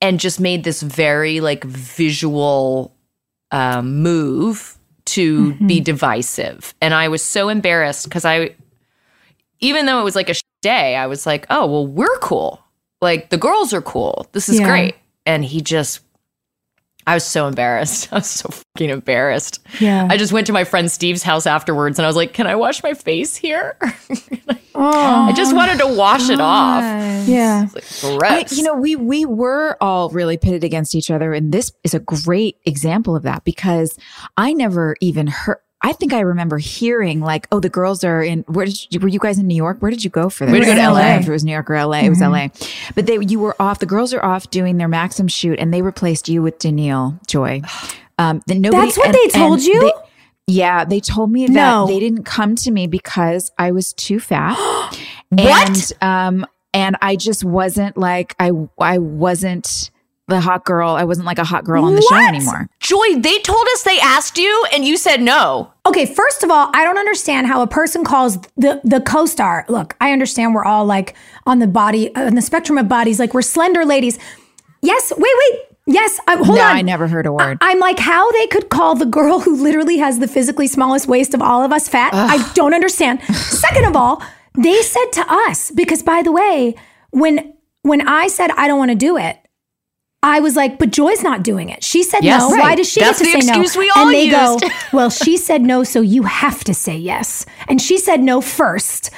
and 0.00 0.20
just 0.20 0.40
made 0.40 0.64
this 0.64 0.82
very 0.82 1.40
like 1.40 1.64
visual 1.64 2.94
um, 3.50 4.02
move 4.02 4.76
to 5.06 5.54
be 5.66 5.80
divisive. 5.80 6.74
And 6.80 6.94
i 6.94 7.08
was 7.08 7.22
so 7.22 7.48
embarrassed 7.48 8.04
because 8.04 8.24
i 8.24 8.54
even 9.60 9.86
though 9.86 10.00
it 10.00 10.04
was 10.04 10.16
like 10.16 10.28
a 10.30 10.34
sh- 10.34 10.42
day 10.62 10.96
i 10.96 11.06
was 11.06 11.26
like 11.26 11.46
oh 11.50 11.66
well 11.66 11.86
we're 11.86 12.18
cool. 12.20 12.60
Like 13.00 13.28
the 13.28 13.36
girls 13.36 13.74
are 13.74 13.82
cool. 13.82 14.26
This 14.32 14.48
is 14.48 14.58
Yeah. 14.60 14.66
great. 14.66 14.94
And 15.26 15.44
he 15.44 15.60
just 15.60 16.00
i 17.06 17.14
was 17.14 17.24
so 17.24 17.46
embarrassed 17.46 18.08
i 18.12 18.16
was 18.16 18.26
so 18.26 18.48
fucking 18.48 18.90
embarrassed 18.90 19.60
Yeah. 19.80 20.06
i 20.10 20.16
just 20.16 20.32
went 20.32 20.46
to 20.48 20.52
my 20.52 20.64
friend 20.64 20.90
steve's 20.90 21.22
house 21.22 21.46
afterwards 21.46 21.98
and 21.98 22.06
i 22.06 22.08
was 22.08 22.16
like 22.16 22.32
can 22.32 22.46
i 22.46 22.54
wash 22.54 22.82
my 22.82 22.94
face 22.94 23.36
here 23.36 23.76
oh, 23.80 23.90
i 24.74 25.32
just 25.34 25.52
oh, 25.52 25.56
wanted 25.56 25.78
to 25.78 25.86
wash 25.86 26.30
it 26.30 26.40
off 26.40 26.82
yeah. 27.26 27.66
Like, 27.74 28.22
I, 28.22 28.44
you 28.54 28.62
know, 28.62 28.74
we 28.74 28.96
we 28.96 29.24
were 29.24 29.76
all 29.80 30.10
really 30.10 30.36
pitted 30.36 30.64
against 30.64 30.94
each 30.94 31.10
other, 31.10 31.32
and 31.32 31.52
this 31.52 31.72
is 31.82 31.94
a 31.94 32.00
great 32.00 32.58
example 32.64 33.16
of 33.16 33.22
that 33.22 33.44
because 33.44 33.98
I 34.36 34.52
never 34.52 34.96
even 35.00 35.26
heard. 35.26 35.58
I 35.84 35.92
think 35.92 36.12
I 36.12 36.20
remember 36.20 36.58
hearing 36.58 37.20
like, 37.20 37.46
"Oh, 37.52 37.60
the 37.60 37.68
girls 37.68 38.02
are 38.04 38.22
in." 38.22 38.40
Where 38.48 38.66
did 38.66 38.86
you, 38.90 38.98
were 39.00 39.08
you 39.08 39.18
guys 39.20 39.38
in 39.38 39.46
New 39.46 39.54
York? 39.54 39.78
Where 39.80 39.90
did 39.90 40.02
you 40.02 40.10
go 40.10 40.28
for 40.30 40.46
this? 40.46 40.52
We 40.52 40.60
go 40.60 40.64
to 40.66 40.72
I 40.72 40.74
don't 40.76 40.94
know 40.94 41.00
LA. 41.00 41.16
If 41.18 41.28
it 41.28 41.30
was 41.30 41.44
New 41.44 41.52
York 41.52 41.68
or 41.70 41.74
LA, 41.86 41.98
it 42.00 42.08
was 42.08 42.20
LA. 42.20 42.48
But 42.94 43.06
they, 43.06 43.18
you 43.20 43.38
were 43.38 43.54
off. 43.60 43.78
The 43.80 43.86
girls 43.86 44.12
are 44.14 44.24
off 44.24 44.50
doing 44.50 44.78
their 44.78 44.88
Maxim 44.88 45.28
shoot, 45.28 45.58
and 45.60 45.72
they 45.72 45.82
replaced 45.82 46.28
you 46.28 46.42
with 46.42 46.58
Danneel 46.58 47.24
Joy. 47.26 47.62
Um, 48.16 48.42
then 48.46 48.60
nobody. 48.60 48.86
That's 48.86 48.96
what 48.96 49.12
they 49.12 49.26
told 49.28 49.60
you? 49.62 49.80
they- 49.80 49.92
yeah, 50.46 50.84
they 50.84 51.00
told 51.00 51.32
me 51.32 51.46
that 51.48 51.52
No. 51.52 51.86
they 51.88 51.98
didn't 51.98 52.22
come 52.22 52.54
to 52.54 52.70
me 52.70 52.86
because 52.86 53.50
I 53.58 53.72
was 53.72 53.92
too 53.92 54.20
fat. 54.20 54.56
What? 55.30 55.68
And, 55.68 55.92
um, 56.00 56.46
and 56.72 56.96
I 57.02 57.16
just 57.16 57.44
wasn't 57.44 57.96
like 57.96 58.36
I 58.38 58.52
I 58.78 58.98
wasn't 58.98 59.90
the 60.28 60.40
hot 60.40 60.64
girl. 60.64 60.90
I 60.90 61.04
wasn't 61.04 61.26
like 61.26 61.38
a 61.38 61.44
hot 61.44 61.64
girl 61.64 61.84
on 61.84 61.94
the 61.94 62.02
show 62.02 62.16
anymore. 62.16 62.68
Joy, 62.80 63.16
they 63.16 63.38
told 63.40 63.66
us 63.74 63.82
they 63.82 64.00
asked 64.00 64.38
you 64.38 64.66
and 64.72 64.84
you 64.84 64.96
said 64.96 65.20
no. 65.20 65.72
Okay, 65.86 66.06
first 66.06 66.42
of 66.42 66.50
all, 66.50 66.70
I 66.74 66.84
don't 66.84 66.98
understand 66.98 67.46
how 67.46 67.62
a 67.62 67.66
person 67.66 68.04
calls 68.04 68.38
the 68.56 68.80
the 68.84 69.00
co-star. 69.00 69.66
Look, 69.68 69.96
I 70.00 70.12
understand 70.12 70.54
we're 70.54 70.64
all 70.64 70.86
like 70.86 71.14
on 71.46 71.58
the 71.58 71.66
body 71.66 72.14
uh, 72.14 72.26
on 72.26 72.34
the 72.34 72.42
spectrum 72.42 72.78
of 72.78 72.88
bodies, 72.88 73.18
like 73.18 73.34
we're 73.34 73.42
slender 73.42 73.84
ladies. 73.84 74.18
Yes, 74.80 75.12
wait, 75.16 75.22
wait. 75.22 75.60
Yes, 75.86 76.18
I, 76.26 76.36
hold 76.36 76.56
no, 76.56 76.64
on. 76.64 76.76
I 76.76 76.80
never 76.80 77.06
heard 77.06 77.26
a 77.26 77.32
word. 77.32 77.58
I'm 77.60 77.78
like, 77.78 77.98
how 77.98 78.32
they 78.32 78.46
could 78.46 78.70
call 78.70 78.94
the 78.94 79.04
girl 79.04 79.40
who 79.40 79.62
literally 79.62 79.98
has 79.98 80.18
the 80.18 80.26
physically 80.26 80.66
smallest 80.66 81.06
waist 81.06 81.34
of 81.34 81.42
all 81.42 81.62
of 81.62 81.72
us 81.72 81.88
fat. 81.88 82.14
I 82.14 82.50
don't 82.54 82.72
understand. 82.72 83.20
Second 83.34 83.84
of 83.84 83.94
all, 83.94 84.22
they 84.56 84.80
said 84.80 85.10
to 85.12 85.26
us 85.28 85.70
because, 85.70 86.02
by 86.02 86.22
the 86.22 86.32
way, 86.32 86.74
when 87.10 87.54
when 87.82 88.08
I 88.08 88.28
said 88.28 88.50
I 88.52 88.66
don't 88.66 88.78
want 88.78 88.92
to 88.92 88.96
do 88.96 89.18
it, 89.18 89.38
I 90.24 90.40
was 90.40 90.56
like, 90.56 90.78
but 90.78 90.90
Joy's 90.90 91.22
not 91.22 91.42
doing 91.42 91.68
it. 91.68 91.84
She 91.84 92.02
said 92.02 92.24
Yes, 92.24 92.40
no. 92.42 92.50
right. 92.56 92.60
Why 92.60 92.74
does 92.74 92.90
she 92.90 93.00
That's 93.00 93.20
get 93.20 93.26
to 93.32 93.36
the 93.36 93.42
say 93.42 93.48
excuse 93.50 93.74
no? 93.76 93.80
we 93.80 93.90
all 93.94 94.06
and 94.06 94.14
they 94.14 94.24
used. 94.24 94.60
go, 94.62 94.68
well, 94.92 95.10
she 95.10 95.36
said 95.36 95.60
no, 95.62 95.84
so 95.84 96.00
you 96.00 96.22
have 96.24 96.64
to 96.64 96.72
say 96.74 96.96
yes. 96.96 97.44
And 97.68 97.80
she 97.80 97.98
said 97.98 98.20
no 98.22 98.40
first. 98.40 99.10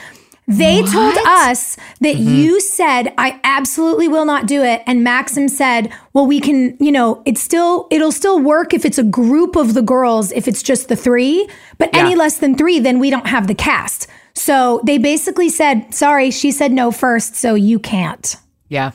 They 0.49 0.81
told 0.83 1.17
us 1.27 1.77
that 2.01 2.15
Mm-hmm. 2.17 2.35
you 2.37 2.61
said 2.61 3.13
I 3.19 3.41
absolutely 3.43 4.07
will 4.07 4.25
not 4.25 4.47
do 4.47 4.63
it 4.63 4.81
and 4.87 5.03
Maxim 5.03 5.49
said, 5.49 5.93
"Well, 6.13 6.25
we 6.27 6.39
can, 6.41 6.77
you 6.79 6.93
know, 6.93 7.21
it's 7.27 7.41
still 7.43 7.89
it'll 7.91 8.13
still 8.13 8.39
work 8.39 8.73
if 8.73 8.85
it's 8.85 8.99
a 8.99 9.03
group 9.03 9.57
of 9.57 9.75
the 9.75 9.83
girls 9.83 10.31
if 10.31 10.47
it's 10.47 10.63
just 10.63 10.89
the 10.89 10.95
3, 10.95 11.49
but 11.79 11.91
any 11.93 12.15
less 12.15 12.39
than 12.39 12.55
3 12.57 12.79
then 12.79 13.01
we 13.01 13.11
don't 13.11 13.27
have 13.27 13.49
the 13.49 13.55
cast." 13.57 14.07
So, 14.35 14.81
they 14.85 14.99
basically 14.99 15.49
said, 15.49 15.93
"Sorry, 15.95 16.31
she 16.31 16.53
said 16.53 16.71
no 16.71 16.91
first, 16.93 17.35
so 17.35 17.55
you 17.57 17.79
can't." 17.81 18.37
Yeah. 18.69 18.93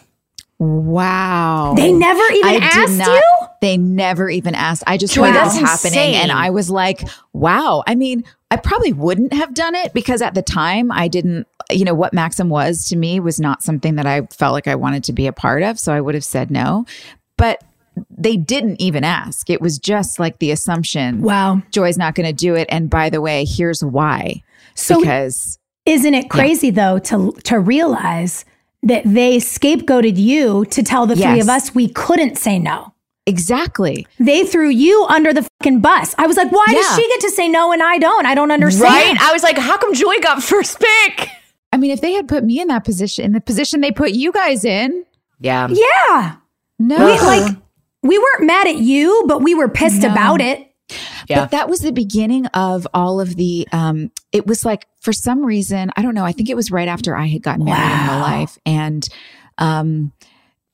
Wow. 0.61 1.73
They 1.75 1.91
never 1.91 2.21
even 2.33 2.49
I 2.49 2.55
asked 2.61 2.97
not. 2.97 3.07
you? 3.07 3.21
They 3.61 3.77
never 3.77 4.29
even 4.29 4.55
asked. 4.55 4.83
I 4.85 4.97
just 4.97 5.13
Joy, 5.13 5.27
heard 5.27 5.35
that's 5.35 5.55
happening, 5.55 6.09
insane. 6.09 6.15
and 6.15 6.31
I 6.31 6.51
was 6.51 6.69
like, 6.69 7.01
"Wow!" 7.33 7.83
I 7.87 7.95
mean, 7.95 8.23
I 8.49 8.57
probably 8.57 8.93
wouldn't 8.93 9.33
have 9.33 9.53
done 9.53 9.75
it 9.75 9.93
because 9.93 10.21
at 10.21 10.35
the 10.35 10.41
time 10.41 10.91
I 10.91 11.07
didn't. 11.07 11.47
You 11.69 11.85
know 11.85 11.93
what 11.93 12.13
Maxim 12.13 12.49
was 12.49 12.89
to 12.89 12.95
me 12.97 13.19
was 13.19 13.39
not 13.39 13.63
something 13.63 13.95
that 13.95 14.05
I 14.05 14.21
felt 14.27 14.53
like 14.53 14.67
I 14.67 14.75
wanted 14.75 15.03
to 15.05 15.13
be 15.13 15.25
a 15.25 15.31
part 15.33 15.63
of, 15.63 15.79
so 15.79 15.93
I 15.93 16.01
would 16.01 16.15
have 16.15 16.23
said 16.23 16.51
no. 16.51 16.85
But 17.37 17.63
they 18.09 18.37
didn't 18.37 18.81
even 18.81 19.03
ask. 19.03 19.49
It 19.49 19.61
was 19.61 19.77
just 19.79 20.19
like 20.19 20.39
the 20.39 20.51
assumption. 20.51 21.21
Wow. 21.21 21.61
Joy's 21.71 21.97
not 21.97 22.13
going 22.15 22.27
to 22.27 22.33
do 22.33 22.55
it, 22.55 22.67
and 22.69 22.89
by 22.89 23.09
the 23.09 23.21
way, 23.21 23.45
here's 23.45 23.83
why. 23.83 24.43
So 24.75 24.99
because 24.99 25.59
Isn't 25.85 26.13
it 26.13 26.29
crazy 26.29 26.69
though 26.71 26.99
to 26.99 27.31
to 27.43 27.59
realize 27.59 28.45
that 28.83 29.03
they 29.05 29.37
scapegoated 29.37 30.17
you 30.17 30.65
to 30.65 30.81
tell 30.83 31.05
the 31.05 31.15
three 31.15 31.39
of 31.39 31.49
us 31.49 31.73
we 31.75 31.87
couldn't 31.89 32.37
say 32.37 32.57
no? 32.59 32.93
exactly 33.27 34.07
They 34.19 34.43
threw 34.45 34.69
you 34.69 35.05
under 35.07 35.31
the 35.31 35.47
fucking 35.59 35.79
bus. 35.79 36.15
I 36.17 36.25
was 36.25 36.37
like, 36.37 36.51
why 36.51 36.65
does 36.69 36.95
she 36.95 37.07
get 37.07 37.21
to 37.21 37.29
say 37.29 37.47
no 37.47 37.71
and 37.71 37.81
I 37.83 37.99
don't? 37.99 38.25
I 38.25 38.33
don't 38.33 38.49
understand. 38.51 38.91
Right? 38.91 39.17
I 39.21 39.31
was 39.31 39.43
like, 39.43 39.57
how 39.59 39.77
come 39.77 39.93
Joy 39.93 40.15
got 40.21 40.41
first 40.43 40.79
pick? 40.79 41.29
I 41.71 41.77
mean, 41.77 41.91
if 41.91 42.01
they 42.01 42.13
had 42.13 42.27
put 42.27 42.43
me 42.43 42.59
in 42.59 42.67
that 42.69 42.83
position, 42.83 43.23
in 43.25 43.31
the 43.33 43.39
position 43.39 43.79
they 43.81 43.91
put 43.91 44.11
you 44.11 44.31
guys 44.31 44.65
in, 44.65 45.05
Yeah. 45.39 45.67
Yeah. 45.69 46.35
no, 46.79 47.05
We 47.05 47.19
like 47.19 47.55
we 48.01 48.17
weren't 48.17 48.45
mad 48.45 48.65
at 48.67 48.77
you, 48.77 49.23
but 49.27 49.43
we 49.43 49.53
were 49.53 49.69
pissed 49.69 50.01
No. 50.01 50.11
about 50.11 50.41
it. 50.41 50.70
Yeah. 51.27 51.41
But 51.41 51.51
that 51.51 51.69
was 51.69 51.79
the 51.81 51.91
beginning 51.91 52.45
of 52.47 52.87
all 52.93 53.19
of 53.19 53.35
the. 53.35 53.67
Um, 53.71 54.11
it 54.31 54.47
was 54.47 54.65
like 54.65 54.87
for 54.99 55.13
some 55.13 55.45
reason, 55.45 55.91
I 55.95 56.01
don't 56.01 56.15
know. 56.15 56.25
I 56.25 56.31
think 56.31 56.49
it 56.49 56.55
was 56.55 56.71
right 56.71 56.87
after 56.87 57.15
I 57.15 57.27
had 57.27 57.41
gotten 57.43 57.65
married 57.65 57.81
in 57.81 58.07
real 58.07 58.19
Wow. 58.19 58.21
life, 58.21 58.57
and 58.65 59.07
um, 59.57 60.11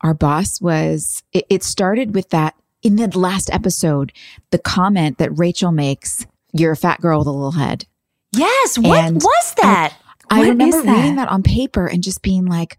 our 0.01 0.13
boss 0.13 0.59
was. 0.61 1.24
It, 1.34 1.45
it 1.49 1.63
started 1.63 2.13
with 2.15 2.30
that 2.30 2.55
in 2.84 2.95
the 2.95 3.07
last 3.18 3.49
episode, 3.53 4.13
the 4.51 4.59
comment 4.59 5.18
that 5.18 5.38
Rachel 5.38 5.72
makes, 5.72 6.26
"You're 6.53 6.72
a 6.74 6.78
fat 6.78 7.01
girl 7.01 7.20
with 7.20 7.28
a 7.28 7.32
little 7.32 7.51
head." 7.51 7.86
Yes. 8.34 8.78
What 8.78 8.99
And 9.05 9.15
was 9.22 9.53
that? 9.61 9.95
I 10.30 10.39
What 10.39 10.49
remember 10.49 10.82
that? 10.84 10.95
reading 10.95 11.15
that 11.15 11.30
on 11.30 11.41
paper 11.43 11.88
and 11.88 12.03
just 12.03 12.22
being 12.22 12.45
like, 12.45 12.78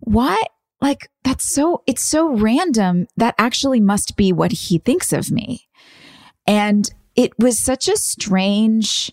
what? 0.00 0.50
Like, 0.82 1.10
that's 1.24 1.44
so, 1.50 1.82
it's 1.86 2.02
so 2.02 2.28
random. 2.36 3.06
That 3.16 3.34
actually 3.38 3.80
must 3.80 4.16
be 4.16 4.32
what 4.32 4.52
he 4.52 4.78
thinks 4.78 5.12
of 5.12 5.30
me. 5.30 5.68
And 6.50 6.90
it 7.14 7.30
was 7.38 7.60
such 7.60 7.86
a 7.86 7.96
strange, 7.96 9.12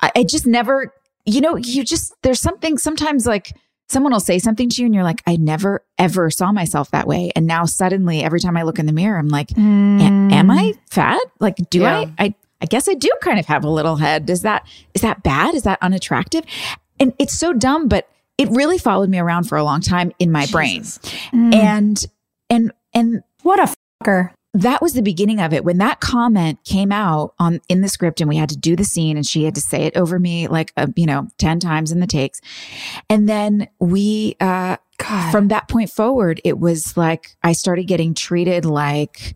I, 0.00 0.10
I 0.16 0.24
just 0.24 0.46
never, 0.46 0.92
you 1.24 1.40
know, 1.40 1.54
you 1.54 1.84
just, 1.84 2.12
there's 2.22 2.40
something 2.40 2.76
sometimes 2.76 3.24
like 3.24 3.56
someone 3.88 4.12
will 4.12 4.18
say 4.18 4.40
something 4.40 4.68
to 4.70 4.82
you 4.82 4.86
and 4.86 4.94
you're 4.94 5.04
like, 5.04 5.22
I 5.28 5.36
never 5.36 5.84
ever 5.96 6.30
saw 6.30 6.50
myself 6.50 6.90
that 6.90 7.06
way. 7.06 7.30
And 7.36 7.46
now 7.46 7.66
suddenly 7.66 8.24
every 8.24 8.40
time 8.40 8.56
I 8.56 8.64
look 8.64 8.80
in 8.80 8.86
the 8.86 8.92
mirror, 8.92 9.16
I'm 9.16 9.28
like, 9.28 9.52
"A- 9.52 9.60
am 9.60 10.50
I 10.50 10.72
mm. 10.72 10.78
fat? 10.90 11.20
Like, 11.38 11.56
do 11.70 11.82
Yeah. 11.82 12.06
I, 12.18 12.24
I, 12.24 12.34
I 12.60 12.66
guess 12.66 12.88
I 12.88 12.94
do 12.94 13.10
kind 13.20 13.38
of 13.38 13.46
have 13.46 13.62
a 13.62 13.70
little 13.70 13.96
head. 13.96 14.28
Is 14.28 14.42
that, 14.42 14.66
is 14.92 15.02
that 15.02 15.22
bad? 15.22 15.54
Is 15.54 15.62
that 15.62 15.78
unattractive? 15.82 16.44
And 16.98 17.12
it's 17.20 17.38
so 17.38 17.52
dumb, 17.52 17.86
but 17.86 18.08
it 18.38 18.48
really 18.50 18.78
followed 18.78 19.08
me 19.08 19.20
around 19.20 19.44
for 19.44 19.56
a 19.56 19.62
long 19.62 19.80
time 19.80 20.10
in 20.18 20.32
my 20.32 20.46
brain. 20.46 20.82
Mm. 20.82 21.54
And, 21.54 22.06
and, 22.50 22.72
and 22.92 23.22
What 23.42 23.60
a 23.60 23.72
fucker. 24.02 24.32
That 24.54 24.80
was 24.80 24.94
the 24.94 25.02
beginning 25.02 25.40
of 25.40 25.52
it. 25.52 25.64
When 25.64 25.78
that 25.78 26.00
comment 26.00 26.62
came 26.64 26.92
out 26.92 27.34
on 27.38 27.60
in 27.68 27.80
the 27.80 27.88
script 27.88 28.20
and 28.20 28.28
we 28.28 28.36
had 28.36 28.48
to 28.50 28.56
do 28.56 28.76
the 28.76 28.84
scene 28.84 29.16
and 29.16 29.26
she 29.26 29.44
had 29.44 29.54
to 29.56 29.60
say 29.60 29.82
it 29.82 29.96
over 29.96 30.18
me 30.18 30.46
like 30.46 30.72
uh, 30.76 30.86
you 30.96 31.06
know 31.06 31.28
10 31.38 31.60
times 31.60 31.92
in 31.92 32.00
the 32.00 32.06
takes. 32.06 32.40
And 33.10 33.28
then 33.28 33.68
we 33.80 34.36
uh 34.40 34.76
God. 34.98 35.32
from 35.32 35.48
that 35.48 35.68
point 35.68 35.90
forward 35.90 36.40
it 36.44 36.60
was 36.60 36.96
like 36.96 37.36
i 37.42 37.50
started 37.50 37.88
getting 37.88 38.14
treated 38.14 38.64
like 38.64 39.34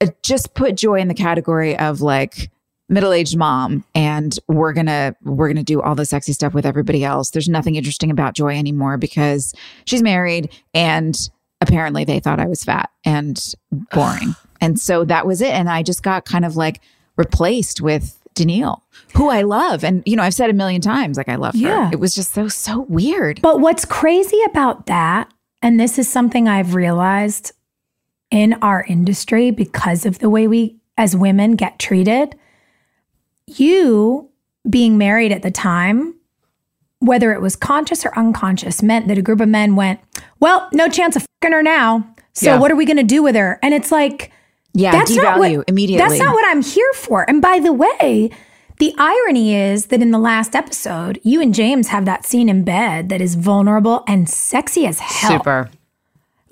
uh, 0.00 0.06
just 0.22 0.54
put 0.54 0.74
joy 0.74 1.00
in 1.00 1.08
the 1.08 1.14
category 1.14 1.76
of 1.76 2.00
like 2.00 2.50
middle-aged 2.90 3.36
mom 3.36 3.84
and 3.94 4.38
we're 4.48 4.72
gonna 4.72 5.14
we're 5.22 5.48
gonna 5.48 5.62
do 5.62 5.80
all 5.80 5.94
the 5.94 6.04
sexy 6.04 6.32
stuff 6.32 6.52
with 6.52 6.66
everybody 6.66 7.04
else. 7.04 7.30
There's 7.30 7.48
nothing 7.48 7.76
interesting 7.76 8.10
about 8.10 8.34
joy 8.34 8.56
anymore 8.56 8.96
because 8.96 9.54
she's 9.84 10.02
married 10.02 10.50
and 10.74 11.14
apparently 11.60 12.04
they 12.04 12.20
thought 12.20 12.40
i 12.40 12.46
was 12.46 12.62
fat 12.64 12.90
and 13.04 13.54
boring 13.92 14.34
and 14.60 14.78
so 14.80 15.04
that 15.04 15.26
was 15.26 15.40
it 15.40 15.50
and 15.50 15.68
i 15.68 15.82
just 15.82 16.02
got 16.02 16.24
kind 16.24 16.44
of 16.44 16.56
like 16.56 16.80
replaced 17.16 17.80
with 17.80 18.16
Danneel, 18.36 18.80
who 19.16 19.28
I 19.28 19.42
love. 19.42 19.82
And, 19.82 20.04
you 20.06 20.14
know, 20.14 20.22
I've 20.22 20.32
said 20.34 20.48
a 20.50 20.54
million 20.54 20.80
times, 20.80 21.16
like, 21.18 21.28
I 21.28 21.34
love 21.34 21.56
Yeah. 21.56 21.86
her. 21.88 21.92
It 21.92 21.98
was 21.98 22.14
just 22.14 22.32
so, 22.32 22.46
so 22.46 22.82
weird. 22.88 23.42
But 23.42 23.60
what's 23.60 23.84
crazy 23.84 24.40
about 24.48 24.86
that, 24.86 25.28
and 25.60 25.80
this 25.80 25.98
is 25.98 26.08
something 26.08 26.46
I've 26.48 26.76
realized 26.76 27.50
in 28.30 28.54
our 28.62 28.84
industry 28.88 29.50
because 29.50 30.06
of 30.06 30.20
the 30.20 30.30
way 30.30 30.46
we 30.46 30.76
as 30.96 31.16
women 31.16 31.56
get 31.56 31.80
treated, 31.80 32.36
you 33.46 34.28
being 34.68 34.96
married 34.96 35.32
at 35.32 35.42
the 35.42 35.50
time, 35.50 36.14
whether 37.00 37.32
it 37.32 37.40
was 37.40 37.56
conscious 37.56 38.06
or 38.06 38.16
unconscious, 38.16 38.82
meant 38.82 39.08
that 39.08 39.18
a 39.18 39.22
group 39.22 39.40
of 39.40 39.48
men 39.48 39.74
went, 39.74 40.00
Well, 40.40 40.68
no 40.72 40.88
chance 40.88 41.16
of 41.16 41.26
fucking 41.42 41.52
her 41.52 41.62
now. 41.62 42.06
So 42.32 42.46
Yeah. 42.54 42.58
what 42.58 42.70
are 42.70 42.76
we 42.76 42.84
going 42.86 42.96
to 42.96 43.02
do 43.02 43.22
with 43.22 43.34
her? 43.36 43.58
And 43.62 43.74
it's 43.74 43.92
like, 43.92 44.32
Yeah, 44.72 44.92
that's 44.92 45.14
not 45.14 45.36
devalue 45.38 45.58
what, 45.58 45.68
immediately. 45.68 46.06
That's 46.06 46.18
not 46.22 46.34
what 46.34 46.44
I'm 46.48 46.62
here 46.62 46.90
for. 46.94 47.28
And 47.28 47.42
by 47.42 47.58
the 47.60 47.72
way, 47.72 48.30
the 48.78 48.94
irony 48.98 49.54
is 49.54 49.86
that 49.86 50.00
in 50.00 50.10
the 50.10 50.18
last 50.18 50.56
episode, 50.56 51.20
you 51.22 51.40
and 51.42 51.54
James 51.54 51.88
have 51.88 52.06
that 52.06 52.24
scene 52.24 52.48
in 52.48 52.64
bed 52.64 53.08
that 53.10 53.20
is 53.20 53.34
vulnerable 53.34 54.02
and 54.08 54.28
sexy 54.28 54.86
as 54.86 55.00
hell. 55.00 55.32
Super. 55.32 55.70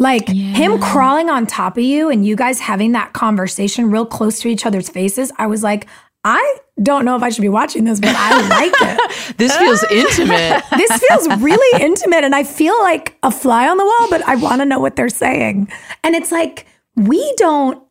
Like 0.01 0.29
him 0.29 0.79
crawling 0.79 1.29
on 1.31 1.47
top 1.47 1.77
of 1.77 1.83
you 1.83 2.09
and 2.09 2.25
you 2.25 2.37
guys 2.37 2.61
having 2.61 2.93
that 2.93 3.15
conversation 3.15 3.91
real 3.91 4.07
close 4.07 4.39
to 4.41 4.49
each 4.49 4.65
other's 4.67 4.89
faces. 4.89 5.33
I 5.39 5.47
was 5.47 5.63
like, 5.65 5.87
I 6.25 6.59
don't 6.83 7.05
know 7.05 7.17
if 7.17 7.23
I 7.23 7.31
should 7.31 7.43
be 7.43 7.49
watching 7.49 7.85
this, 7.85 8.01
but 8.01 8.15
I 8.17 8.49
like 8.49 8.73
it. 8.75 9.35
This 9.39 9.57
feels 9.57 9.85
intimate. 9.85 10.63
This 10.77 10.91
feels 11.05 11.29
really 11.41 11.83
intimate 11.83 12.25
and 12.25 12.35
I 12.35 12.43
feel 12.45 12.79
like 12.81 13.17
a 13.23 13.31
fly 13.31 13.69
on 13.69 13.77
the 13.77 13.85
wall, 13.85 14.11
but 14.11 14.23
I 14.27 14.35
want 14.37 14.61
to 14.61 14.67
know 14.67 14.81
what 14.81 14.97
they're 14.97 15.09
saying. 15.09 15.69
And 16.03 16.15
it's 16.17 16.33
like 16.33 16.67
we 16.97 17.33
don't 17.37 17.83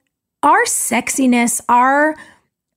our 0.43 0.65
sexiness, 0.65 1.61
our 1.69 2.15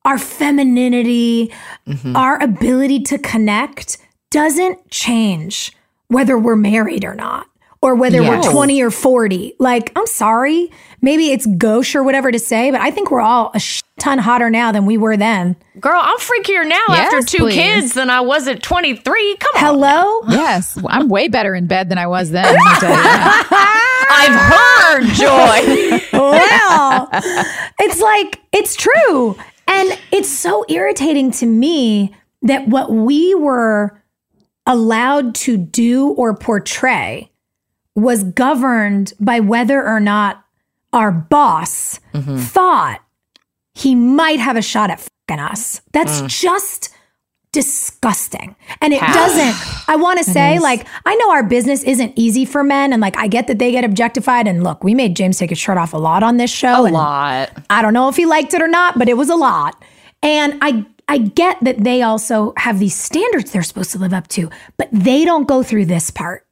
our 0.04 0.18
femininity, 0.18 1.52
mm-hmm. 1.86 2.16
our 2.16 2.42
ability 2.42 3.00
to 3.00 3.18
connect 3.18 3.98
doesn't 4.30 4.90
change 4.90 5.72
whether 6.08 6.38
we're 6.38 6.56
married 6.56 7.04
or 7.04 7.14
not 7.14 7.46
or 7.82 7.94
whether 7.94 8.22
Yes. 8.22 8.46
we're 8.46 8.52
20 8.52 8.82
or 8.82 8.90
40. 8.90 9.54
Like, 9.58 9.92
I'm 9.96 10.06
sorry, 10.06 10.70
maybe 11.02 11.30
it's 11.32 11.46
gauche 11.46 11.94
or 11.94 12.02
whatever 12.02 12.30
to 12.32 12.38
say, 12.38 12.70
but 12.70 12.80
I 12.80 12.90
think 12.90 13.10
we're 13.10 13.20
all 13.20 13.50
a 13.54 13.60
ton 13.98 14.18
hotter 14.18 14.50
now 14.50 14.72
than 14.72 14.86
we 14.86 14.96
were 14.98 15.16
then. 15.16 15.56
Girl, 15.78 16.00
I'm 16.02 16.18
freakier 16.18 16.66
now 16.66 16.80
Yes, 16.88 17.12
after 17.12 17.26
two 17.26 17.44
please. 17.44 17.54
kids 17.54 17.92
than 17.94 18.10
I 18.10 18.20
was 18.20 18.48
at 18.48 18.62
23. 18.62 19.36
Come 19.38 19.54
on. 19.56 19.60
Hello? 19.60 20.20
Yes, 20.28 20.78
I'm 20.86 21.08
way 21.08 21.28
better 21.28 21.54
in 21.54 21.66
bed 21.66 21.88
than 21.88 21.98
I 21.98 22.06
was 22.06 22.30
then. 22.30 22.44
let 22.44 22.54
me 22.54 22.60
tell 22.80 22.90
you 22.90 22.96
that. 22.96 23.86
I've 24.12 25.04
heard 25.04 25.14
joy. 25.14 26.06
well, 26.18 27.08
it's 27.78 28.00
like, 28.00 28.40
it's 28.52 28.74
true. 28.76 29.36
And 29.68 29.98
it's 30.10 30.28
so 30.28 30.64
irritating 30.68 31.30
to 31.32 31.46
me 31.46 32.14
that 32.42 32.66
what 32.68 32.90
we 32.90 33.34
were 33.34 34.02
allowed 34.66 35.34
to 35.34 35.56
do 35.56 36.08
or 36.10 36.34
portray 36.36 37.30
was 37.94 38.24
governed 38.24 39.12
by 39.20 39.40
whether 39.40 39.84
or 39.86 40.00
not 40.00 40.44
our 40.92 41.12
boss 41.12 42.00
mm-hmm. 42.12 42.38
thought 42.38 43.00
he 43.74 43.94
might 43.94 44.40
have 44.40 44.56
a 44.56 44.62
shot 44.62 44.90
at 44.90 45.00
fucking 45.00 45.42
us. 45.42 45.80
That's 45.92 46.20
mm. 46.20 46.28
just 46.28 46.94
disgusting. 47.52 48.54
And 48.80 48.92
it 48.92 49.00
doesn't, 49.00 49.88
I 49.88 49.96
want 49.96 50.18
to 50.18 50.24
say, 50.32 50.58
like, 50.58 50.86
I 51.04 51.14
know 51.16 51.30
our 51.30 51.42
business 51.42 51.82
isn't 51.82 52.12
easy 52.16 52.44
for 52.44 52.62
men. 52.62 52.92
And 52.92 53.00
like, 53.00 53.16
I 53.16 53.26
get 53.26 53.46
that 53.48 53.58
they 53.58 53.72
get 53.72 53.84
objectified. 53.84 54.46
And 54.46 54.62
look, 54.62 54.84
we 54.84 54.94
made 54.94 55.16
James 55.16 55.38
take 55.38 55.50
his 55.50 55.58
shirt 55.58 55.78
off 55.78 55.92
a 55.92 55.98
lot 55.98 56.22
on 56.22 56.36
this 56.36 56.50
show. 56.50 56.82
A 56.82 56.84
and 56.84 56.94
lot. 56.94 57.50
I 57.68 57.82
don't 57.82 57.94
know 57.94 58.08
if 58.08 58.16
he 58.16 58.26
liked 58.26 58.54
it 58.54 58.62
or 58.62 58.68
not, 58.68 58.98
but 58.98 59.08
it 59.08 59.16
was 59.16 59.30
a 59.30 59.36
lot. 59.36 59.82
And 60.22 60.58
I 60.60 60.86
I 61.08 61.18
get 61.18 61.56
that 61.62 61.82
they 61.82 62.02
also 62.02 62.52
have 62.56 62.78
these 62.78 62.94
standards 62.94 63.50
they're 63.50 63.64
supposed 63.64 63.90
to 63.92 63.98
live 63.98 64.12
up 64.12 64.28
to, 64.28 64.48
but 64.76 64.88
they 64.92 65.24
don't 65.24 65.48
go 65.48 65.64
through 65.64 65.86
this 65.86 66.10
part. 66.10 66.46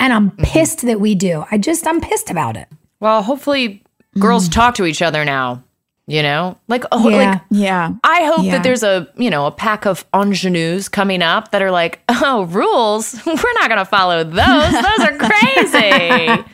And 0.00 0.12
I'm 0.12 0.32
mm-hmm. 0.32 0.42
pissed 0.42 0.82
that 0.82 0.98
we 0.98 1.14
do. 1.14 1.44
I 1.52 1.58
just 1.58 1.86
I'm 1.86 2.00
pissed 2.00 2.30
about 2.30 2.56
it. 2.56 2.68
Well, 3.00 3.22
hopefully 3.22 3.82
girls 4.18 4.48
talk 4.48 4.74
to 4.76 4.84
each 4.86 5.02
other 5.02 5.24
now. 5.24 5.62
You 6.08 6.22
know? 6.22 6.56
Like, 6.68 6.84
oh, 6.92 7.08
Yeah. 7.08 7.16
like 7.32 7.40
Yeah. 7.50 7.90
I 8.04 8.24
hope 8.26 8.44
Yeah. 8.44 8.52
that 8.52 8.62
there's 8.62 8.84
a, 8.84 9.08
you 9.16 9.28
know, 9.28 9.46
a 9.46 9.50
pack 9.50 9.86
of 9.86 10.04
ingenues 10.14 10.88
coming 10.88 11.20
up 11.20 11.50
that 11.50 11.62
are 11.62 11.72
like, 11.72 12.00
oh, 12.08 12.44
rules? 12.44 13.14
We're 13.26 13.32
not 13.54 13.66
going 13.68 13.78
to 13.78 13.84
follow 13.84 14.22
those. 14.22 14.32
Those 14.72 15.00
are 15.00 15.18
crazy. 15.18 16.44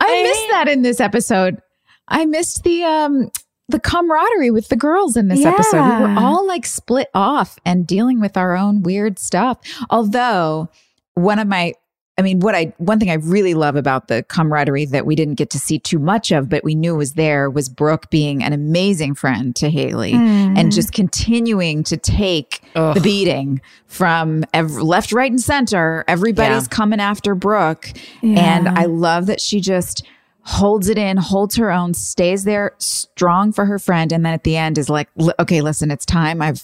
I 0.00 0.22
missed 0.22 0.48
that 0.50 0.64
in 0.68 0.80
this 0.82 0.98
episode. 0.98 1.60
I 2.08 2.24
missed 2.24 2.64
the 2.64 2.82
um 2.84 3.30
the 3.68 3.78
camaraderie 3.78 4.50
with 4.50 4.68
the 4.68 4.76
girls 4.76 5.16
in 5.16 5.28
this 5.28 5.44
episode. 5.44 5.84
We 5.84 6.02
were 6.14 6.18
all 6.18 6.44
like 6.46 6.66
split 6.66 7.08
off 7.14 7.56
and 7.64 7.86
dealing 7.86 8.18
with 8.18 8.36
our 8.36 8.56
own 8.56 8.82
weird 8.82 9.18
stuff. 9.18 9.58
Although 9.90 10.70
one 11.14 11.38
of 11.38 11.46
my 11.46 11.74
I 12.20 12.22
mean, 12.22 12.40
what 12.40 12.54
I 12.54 12.72
one 12.76 13.00
thing 13.00 13.10
I 13.10 13.14
really 13.14 13.54
love 13.54 13.76
about 13.76 14.08
the 14.08 14.22
camaraderie 14.24 14.84
that 14.86 15.06
we 15.06 15.16
didn't 15.16 15.34
get 15.36 15.48
to 15.50 15.58
see 15.58 15.78
too 15.78 15.98
much 15.98 16.30
of, 16.30 16.48
but 16.50 16.62
we 16.62 16.74
knew 16.74 16.94
was 16.94 17.14
there 17.14 17.48
was 17.48 17.68
Brooke 17.70 18.10
being 18.10 18.42
an 18.42 18.52
amazing 18.52 19.14
friend 19.14 19.56
to 19.56 19.70
Haley 19.70 20.12
and 20.12 20.70
just 20.70 20.92
continuing 20.92 21.82
to 21.84 21.96
take 21.96 22.60
the 22.74 23.00
beating 23.02 23.60
from 23.86 24.44
ev- 24.52 24.72
left, 24.72 25.12
right, 25.12 25.30
and 25.30 25.40
center. 25.40 26.04
Everybody's 26.06 26.64
Yeah. 26.64 26.68
coming 26.76 27.00
after 27.00 27.34
Brooke, 27.34 27.90
and 28.22 28.68
I 28.68 28.84
love 28.84 29.26
that 29.26 29.40
she 29.40 29.60
just 29.60 30.04
holds 30.42 30.88
it 30.88 30.98
in, 30.98 31.16
holds 31.16 31.56
her 31.56 31.70
own, 31.70 31.94
stays 31.94 32.44
there 32.44 32.72
strong 32.78 33.52
for 33.52 33.64
her 33.64 33.78
friend, 33.78 34.12
and 34.12 34.24
then 34.26 34.32
at 34.34 34.44
the 34.44 34.56
end 34.56 34.76
is 34.78 34.88
like, 34.90 35.08
"Okay, 35.38 35.60
listen, 35.62 35.90
it's 35.90 36.04
time. 36.06 36.42
I've 36.42 36.62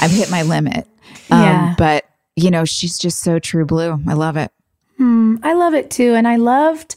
I've 0.00 0.10
hit 0.10 0.30
my 0.30 0.42
limit." 0.42 0.86
Um, 1.30 1.42
Yeah. 1.42 1.74
but 1.78 2.04
you 2.36 2.50
know, 2.50 2.64
she's 2.64 2.98
just 2.98 3.20
so 3.20 3.38
true 3.38 3.64
blue. 3.66 3.98
I 4.06 4.12
love 4.14 4.36
it. 4.36 4.50
Hmm, 4.98 5.36
I 5.42 5.54
love 5.54 5.74
it 5.74 5.90
too. 5.90 6.14
And 6.14 6.28
I 6.28 6.36
loved 6.36 6.96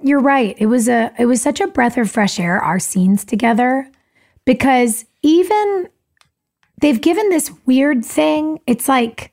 you're 0.00 0.20
right. 0.20 0.54
It 0.58 0.66
was 0.66 0.88
a 0.88 1.12
it 1.18 1.26
was 1.26 1.40
such 1.42 1.60
a 1.60 1.66
breath 1.66 1.96
of 1.96 2.10
fresh 2.10 2.38
air, 2.40 2.58
our 2.58 2.78
scenes 2.78 3.24
together. 3.24 3.88
Because 4.44 5.04
even 5.22 5.88
they've 6.80 7.00
given 7.00 7.28
this 7.30 7.50
weird 7.66 8.04
thing. 8.04 8.60
It's 8.66 8.88
like 8.88 9.32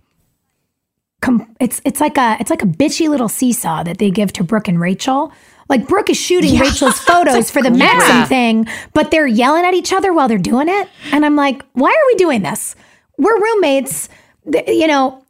com- 1.21 1.53
it's 1.59 1.81
it's 1.85 1.99
like 2.01 2.17
a 2.17 2.37
it's 2.39 2.49
like 2.49 2.63
a 2.63 2.67
bitchy 2.67 3.09
little 3.09 3.29
seesaw 3.29 3.83
that 3.83 3.97
they 3.97 4.09
give 4.11 4.31
to 4.33 4.43
Brooke 4.43 4.67
and 4.67 4.79
Rachel. 4.79 5.31
Like 5.69 5.87
Brooke 5.87 6.09
is 6.09 6.17
shooting 6.17 6.59
Rachel's 6.59 6.99
photos 6.99 7.49
for 7.51 7.61
the 7.61 7.71
Maxim 7.71 8.17
Yeah. 8.17 8.25
thing, 8.25 8.67
but 8.93 9.11
they're 9.11 9.27
yelling 9.27 9.65
at 9.65 9.73
each 9.73 9.93
other 9.93 10.11
while 10.13 10.27
they're 10.27 10.37
doing 10.37 10.67
it. 10.69 10.89
And 11.11 11.25
I'm 11.25 11.35
like, 11.35 11.63
why 11.73 11.89
are 11.89 12.07
we 12.07 12.15
doing 12.15 12.41
this? 12.41 12.75
We're 13.17 13.39
roommates. 13.39 14.09
You 14.67 14.87
know, 14.87 15.23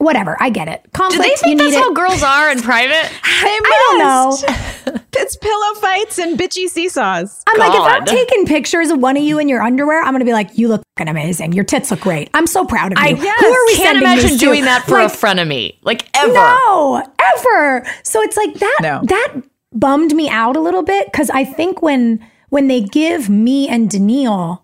whatever. 0.00 0.36
I 0.40 0.50
get 0.50 0.68
it. 0.68 0.82
Do 0.84 0.90
Conflict. 0.92 1.22
they 1.22 1.28
you 1.30 1.36
think 1.36 1.58
need 1.58 1.64
that's 1.72 1.76
it. 1.76 1.80
how 1.80 1.92
girls 1.92 2.22
are 2.22 2.50
in 2.50 2.60
private? 2.62 3.10
I 3.22 3.60
don't 3.90 3.98
know. 3.98 4.96
It's 5.12 5.36
pillow 5.36 5.74
fights 5.80 6.18
and 6.18 6.38
bitchy 6.38 6.66
seesaws. 6.66 7.42
I'm 7.46 7.58
like, 7.58 7.74
if 7.74 7.80
I'm 7.80 8.04
taking 8.06 8.46
pictures 8.46 8.90
of 8.90 9.00
one 9.00 9.16
of 9.18 9.22
you 9.22 9.38
in 9.38 9.48
your 9.50 9.60
underwear, 9.60 10.00
I'm 10.02 10.14
gonna 10.14 10.24
be 10.24 10.32
like, 10.32 10.56
you 10.56 10.66
look 10.68 10.82
fucking 10.96 11.10
amazing. 11.10 11.52
Your 11.52 11.64
tits 11.64 11.90
look 11.90 12.00
great. 12.00 12.30
I'm 12.32 12.46
so 12.46 12.64
proud 12.64 12.92
of 12.92 12.98
you. 12.98 13.16
Who 13.16 13.26
are 13.28 13.66
we 13.66 13.74
Can't 13.76 13.86
sending 13.86 14.02
imagine 14.02 14.30
these 14.30 14.40
to? 14.40 14.46
doing 14.46 14.64
that 14.64 14.84
for 14.84 15.02
like, 15.02 15.12
a 15.12 15.16
frenemy. 15.16 15.76
Like 15.82 16.08
ever. 16.16 16.32
No, 16.32 17.02
ever. 17.36 17.86
So 18.02 18.22
it's 18.22 18.36
like 18.36 18.54
that. 18.54 18.78
No. 18.80 19.00
That 19.04 19.34
bummed 19.72 20.14
me 20.14 20.30
out 20.30 20.56
a 20.56 20.60
little 20.60 20.82
bit 20.82 21.06
because 21.12 21.28
I 21.28 21.44
think 21.44 21.82
when 21.82 22.24
when 22.48 22.68
they 22.68 22.80
give 22.80 23.28
me 23.28 23.68
and 23.68 23.90
Danneel 23.90 24.60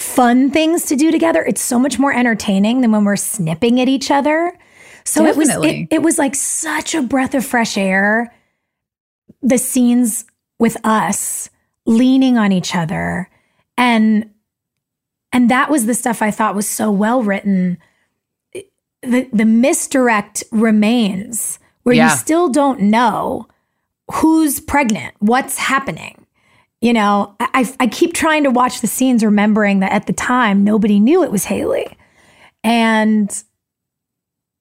fun 0.00 0.50
things 0.50 0.84
to 0.86 0.96
do 0.96 1.10
together, 1.10 1.42
it's 1.44 1.60
so 1.60 1.78
much 1.78 1.98
more 1.98 2.12
entertaining 2.12 2.80
than 2.80 2.90
when 2.92 3.04
we're 3.04 3.16
snipping 3.16 3.80
at 3.80 3.88
each 3.88 4.10
other. 4.10 4.56
So 5.04 5.24
it 5.26 5.36
was 5.36 5.48
it, 5.48 5.88
it 5.90 6.02
was 6.02 6.18
like 6.18 6.34
such 6.34 6.94
a 6.94 7.02
breath 7.02 7.34
of 7.34 7.44
fresh 7.44 7.76
air. 7.76 8.34
The 9.42 9.58
scenes 9.58 10.24
with 10.58 10.76
us 10.84 11.48
leaning 11.86 12.36
on 12.36 12.52
each 12.52 12.74
other 12.74 13.28
and 13.76 14.30
and 15.32 15.50
that 15.50 15.70
was 15.70 15.86
the 15.86 15.94
stuff 15.94 16.22
I 16.22 16.30
thought 16.30 16.54
was 16.54 16.68
so 16.68 16.90
well 16.90 17.22
written. 17.22 17.78
The 19.02 19.28
the 19.32 19.44
misdirect 19.46 20.44
remains 20.50 21.58
where 21.82 21.94
Yeah. 21.94 22.10
you 22.10 22.16
still 22.16 22.48
don't 22.50 22.80
know 22.80 23.46
who's 24.12 24.60
pregnant, 24.60 25.14
what's 25.20 25.56
happening. 25.56 26.19
You 26.80 26.94
know, 26.94 27.36
I, 27.38 27.48
I 27.54 27.74
I 27.80 27.86
keep 27.86 28.14
trying 28.14 28.44
to 28.44 28.50
watch 28.50 28.80
the 28.80 28.86
scenes, 28.86 29.24
remembering 29.24 29.80
that 29.80 29.92
at 29.92 30.06
the 30.06 30.12
time 30.12 30.64
nobody 30.64 30.98
knew 30.98 31.22
it 31.22 31.30
was 31.30 31.44
Haley, 31.44 31.96
and 32.64 33.30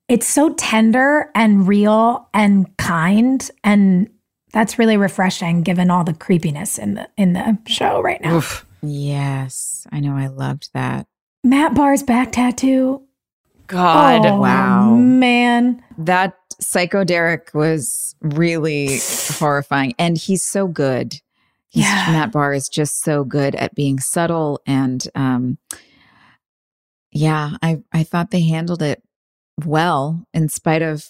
it's 0.09 0.27
so 0.27 0.53
tender 0.55 1.31
and 1.33 1.67
real 1.67 2.27
and 2.33 2.75
kind, 2.77 3.49
and 3.63 4.09
that's 4.51 4.77
really 4.77 4.97
refreshing 4.97 5.61
given 5.61 5.89
all 5.89 6.03
the 6.03 6.13
creepiness 6.13 6.77
in 6.77 6.95
the 6.95 7.09
in 7.15 7.33
the 7.33 7.57
show 7.67 8.01
right 8.01 8.21
now. 8.21 8.41
Yes, 8.81 9.87
I 9.91 9.99
know. 9.99 10.15
I 10.15 10.27
loved 10.27 10.71
that. 10.73 11.07
Matt 11.43 11.73
Barr's 11.73 12.03
back 12.03 12.31
tattoo. 12.31 13.03
God. 13.67 14.25
Oh, 14.25 14.41
wow. 14.41 14.95
man. 14.95 15.83
That 15.97 16.35
Psycho 16.59 17.03
Derek 17.03 17.51
was 17.53 18.15
really 18.21 18.99
horrifying, 19.37 19.93
and 19.97 20.17
he's 20.17 20.43
so 20.43 20.67
good. 20.67 21.21
Yeah. 21.71 22.07
Matt 22.11 22.31
Barr 22.31 22.53
is 22.53 22.67
just 22.67 23.01
so 23.03 23.23
good 23.23 23.53
at 23.55 23.75
being 23.75 23.99
subtle, 23.99 24.59
and 24.65 25.05
um, 25.15 25.57
yeah, 27.11 27.51
I 27.61 27.81
I 27.91 28.03
thought 28.03 28.31
they 28.31 28.41
handled 28.41 28.81
it 28.81 29.03
well, 29.65 30.25
in 30.33 30.49
spite 30.49 30.81
of 30.81 31.05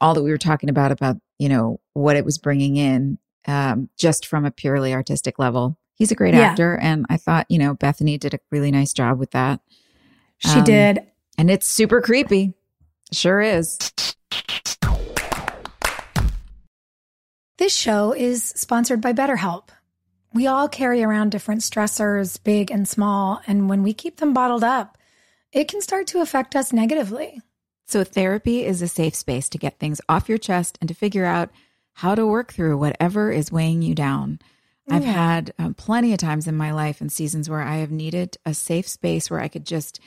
all 0.00 0.14
that 0.14 0.22
we 0.22 0.30
were 0.30 0.38
talking 0.38 0.68
about 0.68 0.90
about 0.92 1.16
you 1.38 1.48
know 1.48 1.80
what 1.92 2.16
it 2.16 2.24
was 2.24 2.38
bringing 2.38 2.76
in, 2.76 3.18
um, 3.46 3.88
just 3.98 4.26
from 4.26 4.44
a 4.44 4.50
purely 4.50 4.92
artistic 4.92 5.38
level. 5.38 5.78
He's 5.96 6.10
a 6.10 6.16
great 6.16 6.34
Yeah. 6.34 6.50
actor, 6.50 6.76
and 6.76 7.06
I 7.08 7.16
thought 7.16 7.46
you 7.48 7.58
know 7.58 7.74
Bethany 7.74 8.18
did 8.18 8.34
a 8.34 8.40
really 8.50 8.70
nice 8.72 8.92
job 8.92 9.18
with 9.18 9.30
that, 9.32 9.60
She 10.38 10.58
Um, 10.58 10.64
did. 10.64 11.00
and 11.38 11.48
it's 11.50 11.68
super 11.68 12.00
creepy. 12.00 12.54
Sure 13.12 13.40
is. 13.40 13.78
This 17.64 17.74
show 17.74 18.12
is 18.12 18.44
sponsored 18.44 19.00
by 19.00 19.14
BetterHelp. 19.14 19.70
We 20.34 20.46
all 20.46 20.68
carry 20.68 21.02
around 21.02 21.30
different 21.30 21.62
stressors, 21.62 22.38
big 22.44 22.70
and 22.70 22.86
small, 22.86 23.40
and 23.46 23.70
when 23.70 23.82
we 23.82 23.94
keep 23.94 24.18
them 24.18 24.34
bottled 24.34 24.62
up, 24.62 24.98
it 25.50 25.66
can 25.66 25.80
start 25.80 26.06
to 26.08 26.20
affect 26.20 26.54
us 26.54 26.74
negatively. 26.74 27.40
So, 27.86 28.04
therapy 28.04 28.66
is 28.66 28.82
a 28.82 28.86
safe 28.86 29.14
space 29.14 29.48
to 29.48 29.56
get 29.56 29.78
things 29.78 30.02
off 30.10 30.28
your 30.28 30.36
chest 30.36 30.76
and 30.82 30.88
to 30.88 30.94
figure 30.94 31.24
out 31.24 31.48
how 31.94 32.14
to 32.14 32.26
work 32.26 32.52
through 32.52 32.76
whatever 32.76 33.32
is 33.32 33.50
weighing 33.50 33.80
you 33.80 33.94
down. 33.94 34.40
I've 34.90 35.02
had 35.02 35.54
um, 35.58 35.72
plenty 35.72 36.12
of 36.12 36.18
times 36.18 36.46
in 36.46 36.56
my 36.56 36.70
life 36.70 37.00
and 37.00 37.10
seasons 37.10 37.48
where 37.48 37.62
I 37.62 37.76
have 37.76 37.90
needed 37.90 38.36
a 38.44 38.52
safe 38.52 38.86
space 38.86 39.30
where 39.30 39.40
I 39.40 39.48
could 39.48 39.64
just 39.64 40.00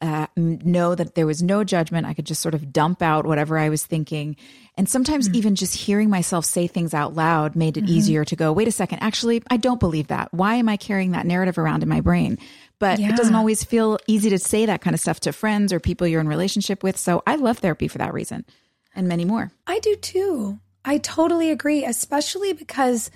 uh, 0.00 0.26
know 0.36 0.94
that 0.94 1.14
there 1.14 1.26
was 1.26 1.42
no 1.42 1.62
judgment. 1.62 2.06
I 2.06 2.14
could 2.14 2.24
just 2.24 2.40
sort 2.40 2.54
of 2.54 2.72
dump 2.72 3.02
out 3.02 3.26
whatever 3.26 3.58
I 3.58 3.68
was 3.68 3.84
thinking. 3.84 4.36
And 4.76 4.88
sometimes 4.88 5.28
even 5.30 5.56
just 5.56 5.74
hearing 5.74 6.08
myself 6.08 6.44
say 6.44 6.66
things 6.66 6.94
out 6.94 7.14
loud 7.14 7.54
made 7.54 7.76
it 7.76 7.88
easier 7.88 8.24
to 8.24 8.36
go, 8.36 8.52
wait 8.52 8.68
a 8.68 8.72
second, 8.72 9.00
actually, 9.00 9.42
I 9.50 9.58
don't 9.58 9.80
believe 9.80 10.08
that. 10.08 10.32
Why 10.32 10.54
am 10.54 10.68
I 10.68 10.76
carrying 10.78 11.10
that 11.12 11.26
narrative 11.26 11.58
around 11.58 11.82
in 11.82 11.88
my 11.88 12.00
brain? 12.00 12.38
But 12.78 12.98
it 12.98 13.14
doesn't 13.14 13.34
always 13.34 13.62
feel 13.62 13.98
easy 14.06 14.30
to 14.30 14.38
say 14.38 14.64
that 14.66 14.80
kind 14.80 14.94
of 14.94 15.00
stuff 15.00 15.20
to 15.20 15.32
friends 15.32 15.70
or 15.70 15.80
people 15.80 16.06
you're 16.06 16.20
in 16.20 16.28
relationship 16.28 16.82
with. 16.82 16.96
So 16.96 17.22
I 17.26 17.36
love 17.36 17.58
therapy 17.58 17.88
for 17.88 17.98
that 17.98 18.14
reason 18.14 18.46
and 18.94 19.06
many 19.06 19.26
more. 19.26 19.52
I 19.66 19.80
do 19.80 19.96
too. 19.96 20.60
I 20.82 20.96
totally 20.96 21.50
agree, 21.50 21.84
especially 21.84 22.54
because 22.54 23.10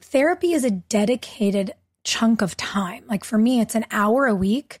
therapy 0.00 0.54
is 0.54 0.64
a 0.64 0.72
dedicated 0.72 1.72
chunk 2.02 2.42
of 2.42 2.56
time. 2.56 3.04
Like 3.06 3.22
for 3.22 3.38
me, 3.38 3.60
it's 3.60 3.76
an 3.76 3.86
hour 3.92 4.26
a 4.26 4.34
week 4.34 4.80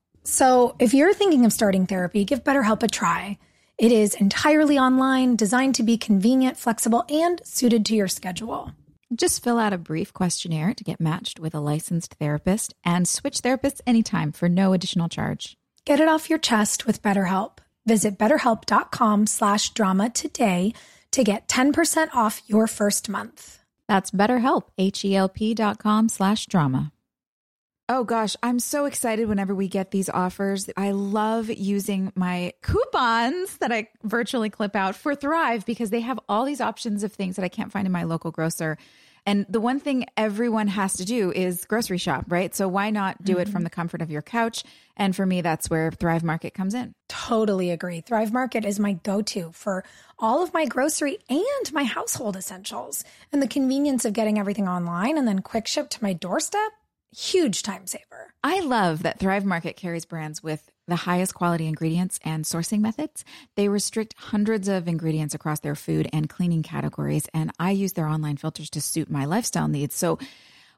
So 0.23 0.75
if 0.79 0.93
you're 0.93 1.13
thinking 1.13 1.45
of 1.45 1.53
starting 1.53 1.87
therapy, 1.87 2.25
give 2.25 2.43
BetterHelp 2.43 2.83
a 2.83 2.87
try. 2.87 3.37
It 3.77 3.91
is 3.91 4.13
entirely 4.13 4.77
online, 4.77 5.35
designed 5.35 5.75
to 5.75 5.83
be 5.83 5.97
convenient, 5.97 6.57
flexible, 6.57 7.03
and 7.09 7.41
suited 7.43 7.85
to 7.87 7.95
your 7.95 8.07
schedule. 8.07 8.71
Just 9.13 9.43
fill 9.43 9.57
out 9.59 9.73
a 9.73 9.77
brief 9.77 10.13
questionnaire 10.13 10.73
to 10.73 10.83
get 10.83 11.01
matched 11.01 11.39
with 11.39 11.53
a 11.53 11.59
licensed 11.59 12.13
therapist 12.15 12.73
and 12.85 13.07
switch 13.07 13.41
therapists 13.41 13.81
anytime 13.85 14.31
for 14.31 14.47
no 14.47 14.73
additional 14.73 15.09
charge. 15.09 15.57
Get 15.83 15.99
it 15.99 16.07
off 16.07 16.29
your 16.29 16.39
chest 16.39 16.85
with 16.85 17.01
BetterHelp. 17.01 17.57
Visit 17.85 18.17
betterhelp.com 18.17 19.27
slash 19.27 19.71
drama 19.71 20.09
today 20.11 20.73
to 21.11 21.23
get 21.23 21.47
10% 21.47 22.13
off 22.13 22.41
your 22.45 22.67
first 22.67 23.09
month. 23.09 23.59
That's 23.87 24.11
BetterHelp, 24.11 24.65
H-E-L-P 24.77 25.55
dot 25.55 25.79
com 25.79 26.07
slash 26.07 26.45
drama. 26.45 26.93
Oh 27.93 28.05
gosh, 28.05 28.37
I'm 28.41 28.59
so 28.59 28.85
excited 28.85 29.27
whenever 29.27 29.53
we 29.53 29.67
get 29.67 29.91
these 29.91 30.07
offers. 30.07 30.69
I 30.77 30.91
love 30.91 31.49
using 31.49 32.13
my 32.15 32.53
coupons 32.61 33.57
that 33.57 33.73
I 33.73 33.89
virtually 34.01 34.49
clip 34.49 34.77
out 34.77 34.95
for 34.95 35.13
Thrive 35.13 35.65
because 35.65 35.89
they 35.89 35.99
have 35.99 36.17
all 36.29 36.45
these 36.45 36.61
options 36.61 37.03
of 37.03 37.11
things 37.11 37.35
that 37.35 37.43
I 37.43 37.49
can't 37.49 37.69
find 37.69 37.85
in 37.85 37.91
my 37.91 38.03
local 38.03 38.31
grocer. 38.31 38.77
And 39.25 39.45
the 39.49 39.59
one 39.59 39.81
thing 39.81 40.05
everyone 40.15 40.69
has 40.69 40.93
to 40.93 41.05
do 41.05 41.33
is 41.33 41.65
grocery 41.65 41.97
shop, 41.97 42.27
right? 42.29 42.55
So 42.55 42.69
why 42.69 42.91
not 42.91 43.25
do 43.25 43.39
it 43.39 43.49
from 43.49 43.55
mm-hmm. 43.55 43.63
the 43.65 43.69
comfort 43.71 44.01
of 44.01 44.09
your 44.09 44.21
couch? 44.21 44.63
And 44.95 45.13
for 45.13 45.25
me, 45.25 45.41
that's 45.41 45.69
where 45.69 45.91
Thrive 45.91 46.23
Market 46.23 46.53
comes 46.53 46.73
in. 46.73 46.95
Totally 47.09 47.71
agree. 47.71 47.99
Thrive 47.99 48.31
Market 48.31 48.63
is 48.63 48.79
my 48.79 48.93
go 48.93 49.21
to 49.21 49.51
for 49.51 49.83
all 50.17 50.41
of 50.41 50.53
my 50.53 50.65
grocery 50.65 51.17
and 51.29 51.73
my 51.73 51.83
household 51.83 52.37
essentials. 52.37 53.03
And 53.33 53.41
the 53.41 53.49
convenience 53.49 54.05
of 54.05 54.13
getting 54.13 54.39
everything 54.39 54.69
online 54.69 55.17
and 55.17 55.27
then 55.27 55.39
quick 55.39 55.67
ship 55.67 55.89
to 55.89 56.01
my 56.01 56.13
doorstep, 56.13 56.71
huge 57.15 57.63
time 57.63 57.87
saver. 57.87 58.33
I 58.43 58.61
love 58.61 59.03
that 59.03 59.19
Thrive 59.19 59.45
Market 59.45 59.75
carries 59.75 60.05
brands 60.05 60.41
with 60.41 60.71
the 60.87 60.95
highest 60.95 61.33
quality 61.33 61.67
ingredients 61.67 62.19
and 62.23 62.43
sourcing 62.43 62.79
methods. 62.79 63.23
They 63.55 63.69
restrict 63.69 64.15
hundreds 64.17 64.67
of 64.67 64.87
ingredients 64.87 65.33
across 65.33 65.59
their 65.59 65.75
food 65.75 66.09
and 66.11 66.29
cleaning 66.29 66.63
categories, 66.63 67.27
and 67.33 67.51
I 67.59 67.71
use 67.71 67.93
their 67.93 68.07
online 68.07 68.37
filters 68.37 68.69
to 68.71 68.81
suit 68.81 69.09
my 69.09 69.25
lifestyle 69.25 69.67
needs. 69.67 69.95
So, 69.95 70.19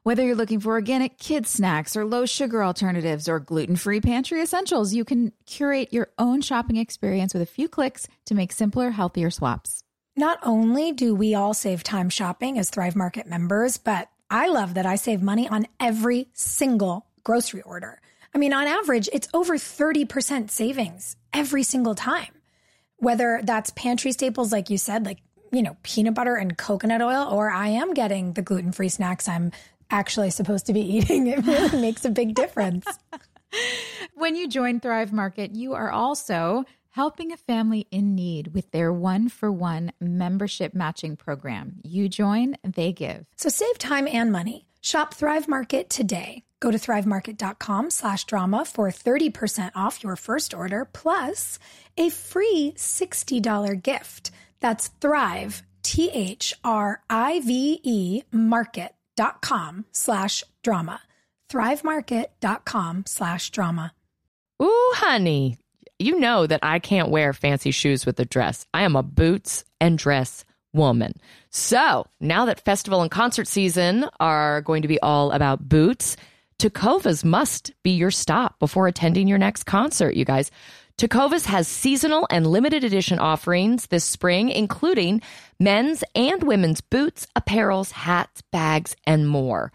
whether 0.02 0.22
you're 0.22 0.34
looking 0.34 0.60
for 0.60 0.72
organic 0.72 1.16
kids 1.16 1.48
snacks 1.48 1.96
or 1.96 2.04
low 2.04 2.26
sugar 2.26 2.62
alternatives 2.62 3.26
or 3.26 3.40
gluten-free 3.40 4.02
pantry 4.02 4.42
essentials, 4.42 4.92
you 4.92 5.02
can 5.02 5.32
curate 5.46 5.94
your 5.94 6.10
own 6.18 6.42
shopping 6.42 6.76
experience 6.76 7.32
with 7.32 7.42
a 7.42 7.46
few 7.46 7.68
clicks 7.68 8.06
to 8.26 8.34
make 8.34 8.52
simpler, 8.52 8.90
healthier 8.90 9.30
swaps. 9.30 9.82
Not 10.14 10.38
only 10.42 10.92
do 10.92 11.14
we 11.14 11.34
all 11.34 11.54
save 11.54 11.82
time 11.82 12.10
shopping 12.10 12.58
as 12.58 12.68
Thrive 12.68 12.94
Market 12.94 13.26
members, 13.26 13.78
but 13.78 14.08
I 14.34 14.48
love 14.48 14.74
that 14.74 14.84
I 14.84 14.96
save 14.96 15.22
money 15.22 15.48
on 15.48 15.68
every 15.78 16.26
single 16.32 17.06
grocery 17.22 17.62
order. 17.62 18.00
I 18.34 18.38
mean, 18.38 18.52
on 18.52 18.66
average, 18.66 19.08
it's 19.12 19.28
over 19.32 19.54
30% 19.54 20.50
savings 20.50 21.14
every 21.32 21.62
single 21.62 21.94
time. 21.94 22.34
Whether 22.96 23.42
that's 23.44 23.70
pantry 23.70 24.10
staples, 24.10 24.50
like 24.50 24.70
you 24.70 24.76
said, 24.76 25.06
like, 25.06 25.18
you 25.52 25.62
know, 25.62 25.76
peanut 25.84 26.14
butter 26.14 26.34
and 26.34 26.58
coconut 26.58 27.00
oil, 27.00 27.28
or 27.30 27.48
I 27.48 27.68
am 27.68 27.94
getting 27.94 28.32
the 28.32 28.42
gluten 28.42 28.72
free 28.72 28.88
snacks 28.88 29.28
I'm 29.28 29.52
actually 29.88 30.30
supposed 30.30 30.66
to 30.66 30.72
be 30.72 30.80
eating, 30.96 31.28
it 31.28 31.46
really 31.46 31.80
makes 31.80 32.04
a 32.04 32.10
big 32.10 32.34
difference. 32.34 32.86
When 34.14 34.34
you 34.34 34.48
join 34.48 34.80
Thrive 34.80 35.12
Market, 35.12 35.54
you 35.54 35.74
are 35.74 35.92
also 35.92 36.64
helping 36.94 37.30
a 37.32 37.36
family 37.36 37.86
in 37.90 38.14
need 38.14 38.54
with 38.54 38.70
their 38.72 38.92
one 38.92 39.28
for 39.28 39.50
one 39.52 39.92
membership 40.00 40.74
matching 40.74 41.16
program. 41.16 41.76
You 41.82 42.08
join, 42.08 42.56
they 42.64 42.92
give. 42.92 43.26
So 43.36 43.48
save 43.48 43.78
time 43.78 44.08
and 44.08 44.32
money. 44.32 44.66
Shop 44.80 45.14
Thrive 45.14 45.48
Market 45.48 45.88
today. 45.88 46.42
Go 46.60 46.70
to 46.70 46.78
thrivemarket.com 46.78 47.90
slash 47.90 48.24
drama 48.24 48.64
for 48.64 48.88
30% 48.88 49.70
off 49.74 50.02
your 50.02 50.16
first 50.16 50.54
order 50.54 50.86
plus 50.86 51.58
a 51.98 52.08
free 52.08 52.72
$60 52.76 53.82
gift. 53.82 54.30
That's 54.60 54.88
Thrive, 55.00 55.62
T 55.82 56.10
H 56.10 56.54
R 56.64 57.02
I 57.10 57.40
V 57.40 57.80
E 57.82 58.22
market.com 58.32 59.84
slash 59.92 60.42
drama. 60.62 61.00
thrivemarket.com 61.50 63.04
slash 63.06 63.50
drama. 63.50 63.92
Ooh, 64.62 64.92
honey, 64.96 65.58
you 65.98 66.18
know 66.18 66.46
that 66.46 66.60
I 66.62 66.78
can't 66.78 67.10
wear 67.10 67.32
fancy 67.32 67.70
shoes 67.70 68.04
with 68.04 68.18
a 68.20 68.24
dress. 68.24 68.66
I 68.74 68.82
am 68.82 68.96
a 68.96 69.02
boots 69.02 69.64
and 69.80 69.98
dress 69.98 70.44
woman. 70.72 71.14
So 71.50 72.06
now 72.20 72.44
that 72.46 72.64
festival 72.64 73.00
and 73.02 73.10
concert 73.10 73.46
season 73.46 74.06
are 74.18 74.60
going 74.62 74.82
to 74.82 74.88
be 74.88 75.00
all 75.00 75.30
about 75.30 75.68
boots, 75.68 76.16
Tecovas 76.58 77.24
must 77.24 77.72
be 77.82 77.90
your 77.92 78.10
stop 78.10 78.58
before 78.58 78.86
attending 78.86 79.28
your 79.28 79.38
next 79.38 79.64
concert, 79.64 80.14
you 80.14 80.24
guys. 80.24 80.50
Tecovas 80.98 81.46
has 81.46 81.66
seasonal 81.66 82.26
and 82.30 82.46
limited 82.46 82.84
edition 82.84 83.18
offerings 83.18 83.86
this 83.86 84.04
spring, 84.04 84.48
including 84.48 85.20
men's 85.58 86.04
and 86.14 86.42
women's 86.42 86.80
boots, 86.80 87.26
apparels, 87.36 87.90
hats, 87.90 88.42
bags, 88.52 88.94
and 89.04 89.28
more. 89.28 89.72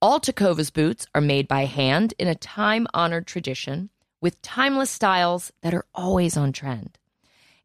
All 0.00 0.20
Tecovas 0.20 0.72
boots 0.72 1.06
are 1.14 1.20
made 1.20 1.48
by 1.48 1.64
hand 1.64 2.14
in 2.18 2.28
a 2.28 2.34
time 2.34 2.86
honored 2.94 3.26
tradition 3.26 3.90
with 4.20 4.42
timeless 4.42 4.90
styles 4.90 5.52
that 5.62 5.74
are 5.74 5.86
always 5.94 6.36
on 6.36 6.52
trend. 6.52 6.98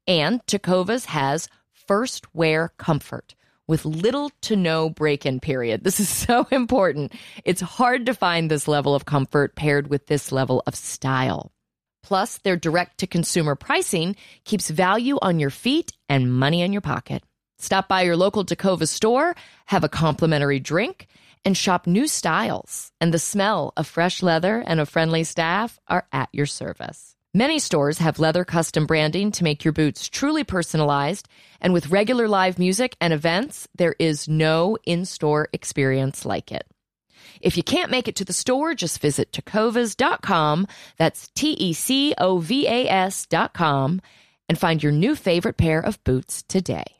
And 0.07 0.45
Tecovas 0.45 1.05
has 1.05 1.49
first 1.73 2.33
wear 2.33 2.71
comfort 2.77 3.35
with 3.67 3.85
little 3.85 4.31
to 4.41 4.55
no 4.55 4.89
break 4.89 5.25
in 5.25 5.39
period. 5.39 5.83
This 5.83 5.99
is 5.99 6.09
so 6.27 6.47
important. 6.51 7.13
It's 7.43 7.61
hard 7.61 8.05
to 8.05 8.13
find 8.13 8.49
this 8.49 8.67
level 8.67 8.95
of 8.95 9.05
comfort 9.05 9.55
paired 9.55 9.87
with 9.87 10.07
this 10.07 10.31
level 10.31 10.63
of 10.67 10.75
style. 10.75 11.51
Plus, 12.03 12.37
their 12.39 12.55
direct 12.55 12.99
to 12.99 13.07
consumer 13.07 13.55
pricing 13.55 14.15
keeps 14.43 14.69
value 14.69 15.17
on 15.23 15.39
your 15.39 15.49
feet 15.49 15.91
and 16.07 16.31
money 16.31 16.61
in 16.61 16.71
your 16.71 16.81
pocket. 16.81 17.23
Stop 17.57 17.87
by 17.87 18.03
your 18.03 18.15
local 18.15 18.45
Tecovas 18.45 18.89
store, 18.89 19.35
have 19.65 19.83
a 19.83 19.89
complimentary 19.89 20.59
drink, 20.59 21.07
and 21.45 21.55
shop 21.55 21.87
new 21.87 22.07
styles. 22.07 22.91
And 22.99 23.13
the 23.13 23.19
smell 23.19 23.71
of 23.77 23.87
fresh 23.87 24.23
leather 24.23 24.63
and 24.65 24.79
a 24.79 24.85
friendly 24.85 25.23
staff 25.23 25.79
are 25.87 26.07
at 26.11 26.29
your 26.33 26.47
service. 26.47 27.15
Many 27.33 27.59
stores 27.59 27.97
have 27.97 28.17
leather 28.17 28.45
custom 28.45 28.85
branding 28.85 29.31
to 29.33 29.43
make 29.43 29.63
your 29.63 29.73
boots 29.73 30.07
truly 30.07 30.43
personalized. 30.43 31.27
And 31.61 31.73
with 31.73 31.91
regular 31.91 32.27
live 32.27 32.57
music 32.57 32.95
and 33.01 33.13
events, 33.13 33.67
there 33.75 33.95
is 33.99 34.27
no 34.27 34.77
in 34.85 35.05
store 35.05 35.49
experience 35.51 36.25
like 36.25 36.51
it. 36.51 36.65
If 37.41 37.57
you 37.57 37.63
can't 37.63 37.91
make 37.91 38.07
it 38.07 38.15
to 38.15 38.25
the 38.25 38.33
store, 38.33 38.73
just 38.73 38.99
visit 38.99 39.31
tecovas.com. 39.31 40.67
That's 40.97 41.27
T 41.35 41.51
E 41.51 41.73
C 41.73 42.13
O 42.17 42.39
V 42.39 42.67
A 42.67 42.87
S.com 42.87 44.01
and 44.47 44.57
find 44.57 44.81
your 44.81 44.91
new 44.91 45.15
favorite 45.15 45.57
pair 45.57 45.79
of 45.79 46.03
boots 46.03 46.43
today. 46.43 46.94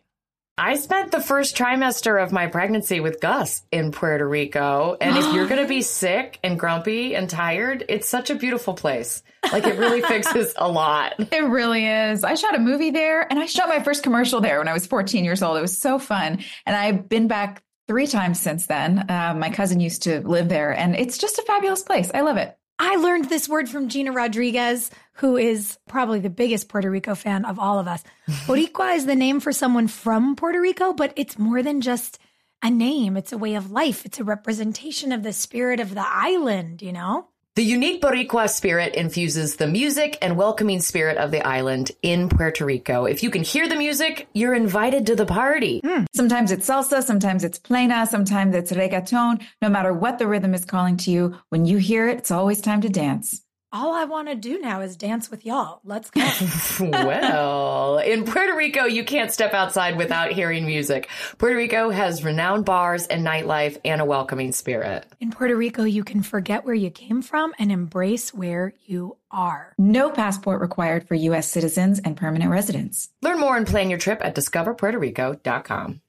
I 0.57 0.77
spent 0.77 1.11
the 1.11 1.19
first 1.19 1.57
trimester 1.57 2.21
of 2.23 2.31
my 2.31 2.47
pregnancy 2.47 3.01
with 3.01 3.19
Gus 3.19 3.63
in 3.73 3.91
Puerto 3.91 4.25
Rico. 4.25 4.95
And 5.01 5.17
if 5.17 5.33
you're 5.33 5.47
going 5.47 5.61
to 5.61 5.67
be 5.67 5.81
sick 5.81 6.39
and 6.45 6.57
grumpy 6.57 7.13
and 7.13 7.29
tired, 7.29 7.83
it's 7.89 8.07
such 8.07 8.29
a 8.29 8.35
beautiful 8.35 8.73
place. 8.73 9.21
Like 9.51 9.65
it 9.65 9.77
really 9.77 10.01
fixes 10.01 10.53
a 10.57 10.69
lot. 10.69 11.15
It 11.31 11.43
really 11.43 11.85
is. 11.85 12.23
I 12.23 12.35
shot 12.35 12.55
a 12.55 12.59
movie 12.59 12.91
there 12.91 13.27
and 13.29 13.37
I 13.37 13.47
shot 13.47 13.67
my 13.67 13.83
first 13.83 14.03
commercial 14.03 14.39
there 14.39 14.59
when 14.59 14.69
I 14.69 14.73
was 14.73 14.87
14 14.87 15.25
years 15.25 15.43
old. 15.43 15.57
It 15.57 15.61
was 15.61 15.77
so 15.77 15.99
fun. 15.99 16.39
And 16.65 16.75
I've 16.75 17.09
been 17.09 17.27
back 17.27 17.61
three 17.87 18.07
times 18.07 18.39
since 18.39 18.67
then. 18.67 19.09
Uh, 19.09 19.33
my 19.37 19.49
cousin 19.49 19.81
used 19.81 20.03
to 20.03 20.21
live 20.21 20.47
there 20.47 20.71
and 20.71 20.95
it's 20.95 21.17
just 21.17 21.37
a 21.37 21.41
fabulous 21.41 21.83
place. 21.83 22.09
I 22.13 22.21
love 22.21 22.37
it. 22.37 22.57
I 22.79 22.95
learned 22.97 23.29
this 23.29 23.47
word 23.47 23.69
from 23.69 23.87
Gina 23.89 24.11
Rodriguez, 24.11 24.91
who 25.16 25.38
is 25.38 25.78
probably 25.88 26.20
the 26.20 26.30
biggest 26.30 26.68
Puerto 26.70 26.89
Rico 26.89 27.16
fan 27.16 27.45
of 27.45 27.57
all 27.59 27.80
of 27.80 27.88
us. 27.88 28.03
Boricua 28.45 28.95
is 28.95 29.05
the 29.05 29.16
name 29.16 29.39
for 29.39 29.51
someone 29.51 29.88
from 29.88 30.36
Puerto 30.36 30.59
Rico, 30.59 30.93
but 30.93 31.13
it's 31.16 31.39
more 31.39 31.63
than 31.63 31.82
just 31.82 32.20
a 32.61 32.70
name. 32.70 33.16
It's 33.16 33.32
a 33.32 33.38
way 33.38 33.55
of 33.55 33.72
life. 33.72 34.05
It's 34.05 34.20
a 34.20 34.24
representation 34.24 35.11
of 35.11 35.24
the 35.24 35.34
spirit 35.34 35.80
of 35.80 35.93
the 35.93 36.05
island, 36.05 36.82
you 36.82 36.91
know? 36.91 37.28
The 37.55 37.63
unique 37.63 38.01
Boricua 38.01 38.49
spirit 38.49 38.95
infuses 38.95 39.55
the 39.55 39.68
music 39.68 40.18
and 40.22 40.36
welcoming 40.36 40.82
spirit 40.82 41.18
of 41.18 41.32
the 41.32 41.47
island 41.47 41.91
in 42.01 42.28
Puerto 42.28 42.66
Rico. 42.66 43.05
If 43.05 43.24
you 43.24 43.30
can 43.30 43.43
hear 43.43 43.70
the 43.70 43.78
music, 43.78 44.28
you're 44.34 44.53
invited 44.53 45.05
to 45.05 45.16
the 45.16 45.26
party. 45.26 45.80
Mm. 45.82 46.05
Sometimes 46.13 46.51
it's 46.51 46.68
salsa, 46.68 47.01
sometimes 47.01 47.45
it's 47.45 47.57
plena, 47.57 48.07
sometimes 48.07 48.53
it's 48.55 48.74
reggaeton. 48.74 49.41
No 49.61 49.70
matter 49.70 49.93
what 49.93 50.20
the 50.20 50.28
rhythm 50.28 50.53
is 50.53 50.66
calling 50.66 50.97
to 50.97 51.11
you, 51.11 51.38
when 51.47 51.66
you 51.66 51.78
hear 51.78 52.09
it, 52.09 52.18
it's 52.18 52.32
always 52.32 52.59
time 52.59 52.82
to 52.82 52.89
dance 52.89 53.44
all 53.76 53.93
I 53.93 54.05
want 54.05 54.30
to 54.30 54.36
do 54.36 54.59
now 54.59 54.80
is 54.82 54.95
dance 54.95 55.30
with 55.30 55.45
y'all. 55.45 55.82
Let's 55.84 56.09
go. 56.09 56.21
well, 56.80 57.97
in 57.97 58.23
Puerto 58.23 58.55
Rico, 58.55 58.86
you 58.86 59.03
can't 59.03 59.32
step 59.32 59.53
outside 59.53 59.97
without 59.97 60.32
hearing 60.32 60.65
music. 60.65 61.09
Puerto 61.38 61.57
Rico 61.57 61.89
has 61.89 62.23
renowned 62.23 62.63
bars 62.63 63.05
and 63.07 63.26
nightlife 63.26 63.78
and 63.84 63.99
a 63.99 64.05
welcoming 64.05 64.53
spirit. 64.53 65.05
In 65.19 65.30
Puerto 65.30 65.55
Rico, 65.55 65.84
you 65.84 66.05
can 66.05 66.23
forget 66.23 66.65
where 66.65 66.73
you 66.73 66.89
came 66.89 67.21
from 67.21 67.53
and 67.59 67.71
embrace 67.71 68.34
where 68.34 68.73
you 68.86 69.17
are. 69.30 69.73
No 69.78 70.09
passport 70.09 70.61
required 70.61 71.07
for 71.07 71.15
U.S. 71.15 71.51
citizens 71.51 71.99
and 71.99 72.15
permanent 72.15 72.51
residents. 72.51 73.09
Learn 73.21 73.39
more 73.39 73.57
and 73.57 73.67
plan 73.67 73.89
your 73.89 73.99
trip 73.99 74.21
at 74.23 74.36
discoverpuertorico.com. 74.36 76.01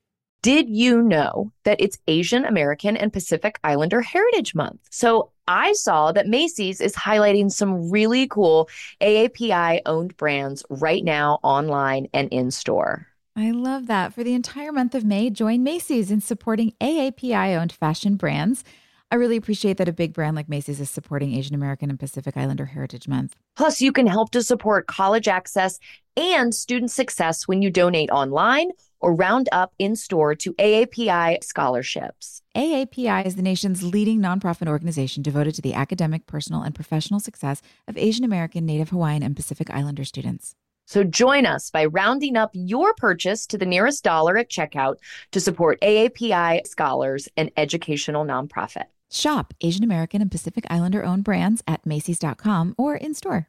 Did 0.47 0.69
you 0.69 1.03
know 1.03 1.51
that 1.65 1.81
it's 1.81 1.99
Asian 2.07 2.45
American 2.45 2.97
and 2.97 3.13
Pacific 3.13 3.59
Islander 3.65 4.01
Heritage 4.01 4.55
Month? 4.55 4.79
So 4.91 5.33
I 5.49 5.73
saw 5.73 6.13
that 6.13 6.29
Macy's 6.29 6.81
is 6.81 6.95
highlighting 6.95 7.51
some 7.51 7.91
really 7.91 8.29
cool 8.29 8.69
AAPI 9.01 9.81
owned 9.87 10.17
brands 10.17 10.65
right 10.71 11.03
now 11.03 11.41
online 11.43 12.07
and 12.15 12.29
in 12.29 12.53
store. 12.53 13.09
I 13.35 13.51
love 13.51 13.89
that. 13.89 14.15
For 14.15 14.23
the 14.23 14.35
entire 14.35 14.71
month 14.71 14.95
of 14.95 15.05
May, 15.05 15.31
join 15.31 15.65
Macy's 15.65 16.13
in 16.13 16.21
supporting 16.21 16.75
AAPI 16.81 17.59
owned 17.61 17.73
fashion 17.73 18.15
brands. 18.15 18.63
I 19.11 19.17
really 19.17 19.37
appreciate 19.37 19.79
that 19.79 19.89
a 19.89 19.93
big 19.93 20.13
brand 20.13 20.37
like 20.37 20.49
Macy's 20.49 20.79
is 20.79 20.91
supporting 20.91 21.35
Asian 21.35 21.57
American 21.57 21.91
and 21.91 21.99
Pacific 21.99 22.37
Islander 22.37 22.67
Heritage 22.67 23.09
Month. 23.09 23.35
Plus, 23.57 23.81
you 23.81 23.91
can 23.91 24.07
help 24.07 24.31
to 24.31 24.45
support 24.45 24.87
college 24.87 25.27
access 25.27 25.81
and 26.17 26.55
student 26.55 26.93
success 26.93 27.49
when 27.49 27.63
you 27.63 27.71
donate 27.71 28.11
online 28.11 28.71
or 29.01 29.15
round 29.15 29.49
up 29.53 29.75
in 29.79 29.97
store 29.97 30.35
to 30.35 30.53
AAPI 30.55 31.43
scholarships. 31.45 32.43
AAPI 32.57 33.27
is 33.27 33.37
the 33.37 33.43
nation's 33.43 33.83
leading 33.83 34.21
nonprofit 34.21 34.69
organization 34.69 35.23
devoted 35.23 35.55
to 35.55 35.63
the 35.63 35.75
academic, 35.75 36.27
personal, 36.27 36.63
and 36.63 36.75
professional 36.75 37.21
success 37.21 37.63
of 37.87 37.99
Asian 37.99 38.25
American, 38.25 38.65
Native 38.65 38.91
Hawaiian, 38.91 39.23
and 39.23 39.37
Pacific 39.37 39.71
Islander 39.71 40.05
students. 40.05 40.55
So 40.87 41.03
join 41.03 41.47
us 41.47 41.71
by 41.71 41.87
rounding 41.87 42.37
up 42.37 42.51
your 42.53 42.95
purchase 42.95 43.47
to 43.49 43.59
the 43.59 43.67
nearest 43.67 44.05
dollar 44.05 44.39
at 44.39 44.49
checkout 44.49 44.97
to 45.33 45.41
support 45.41 45.81
AAPI 45.81 46.67
scholars 46.67 47.29
and 47.37 47.51
educational 47.57 48.25
nonprofit. 48.25 48.85
Shop 49.11 49.53
Asian 49.61 49.85
American 49.85 50.23
and 50.23 50.31
Pacific 50.31 50.65
Islander 50.71 51.05
owned 51.05 51.25
brands 51.25 51.63
at 51.67 51.85
Macy's.com 51.85 52.75
or 52.79 52.97
in 52.97 53.15
store. 53.15 53.49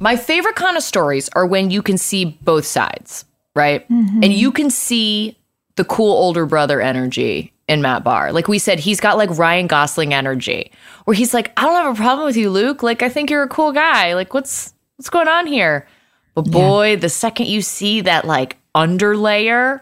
My 0.00 0.16
favorite 0.16 0.56
kind 0.56 0.76
of 0.76 0.82
stories 0.82 1.28
are 1.30 1.46
when 1.46 1.70
you 1.70 1.82
can 1.82 1.98
see 1.98 2.38
both 2.42 2.66
sides, 2.66 3.24
right? 3.54 3.88
Mm-hmm. 3.88 4.22
And 4.22 4.32
you 4.32 4.52
can 4.52 4.70
see 4.70 5.38
the 5.76 5.84
cool 5.84 6.12
older 6.12 6.46
brother 6.46 6.80
energy 6.80 7.52
in 7.68 7.82
Matt 7.82 8.04
Barr. 8.04 8.32
Like 8.32 8.48
we 8.48 8.58
said, 8.58 8.78
he's 8.78 9.00
got 9.00 9.16
like 9.16 9.30
Ryan 9.36 9.66
Gosling 9.66 10.14
energy, 10.14 10.70
where 11.04 11.14
he's 11.14 11.34
like, 11.34 11.52
I 11.56 11.62
don't 11.62 11.74
have 11.74 11.94
a 11.94 11.96
problem 11.96 12.26
with 12.26 12.36
you, 12.36 12.50
Luke. 12.50 12.82
Like 12.82 13.02
I 13.02 13.08
think 13.08 13.30
you're 13.30 13.42
a 13.42 13.48
cool 13.48 13.72
guy. 13.72 14.14
Like 14.14 14.34
what's 14.34 14.72
what's 14.96 15.10
going 15.10 15.28
on 15.28 15.46
here? 15.46 15.86
But 16.34 16.50
boy, 16.50 16.90
yeah. 16.90 16.96
the 16.96 17.08
second 17.08 17.48
you 17.48 17.62
see 17.62 18.02
that 18.02 18.26
like 18.26 18.56
underlayer, 18.74 19.80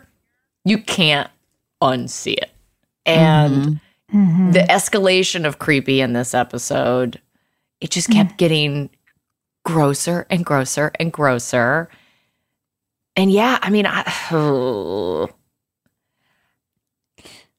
you 0.64 0.78
can't 0.78 1.28
unsee 1.82 2.36
it. 2.36 2.50
And 3.04 3.54
mm-hmm. 4.10 4.18
Mm-hmm. 4.18 4.52
the 4.52 4.60
escalation 4.60 5.44
of 5.46 5.58
creepy 5.58 6.00
in 6.00 6.12
this 6.12 6.32
episode, 6.32 7.20
it 7.80 7.90
just 7.90 8.08
kept 8.08 8.32
mm. 8.32 8.36
getting 8.38 8.90
grosser 9.64 10.26
and 10.30 10.44
grosser 10.44 10.92
and 10.98 11.12
grosser. 11.12 11.88
And 13.16 13.30
yeah, 13.30 13.58
I 13.62 13.70
mean, 13.70 13.86
I, 13.86 14.04
oh. 14.30 15.28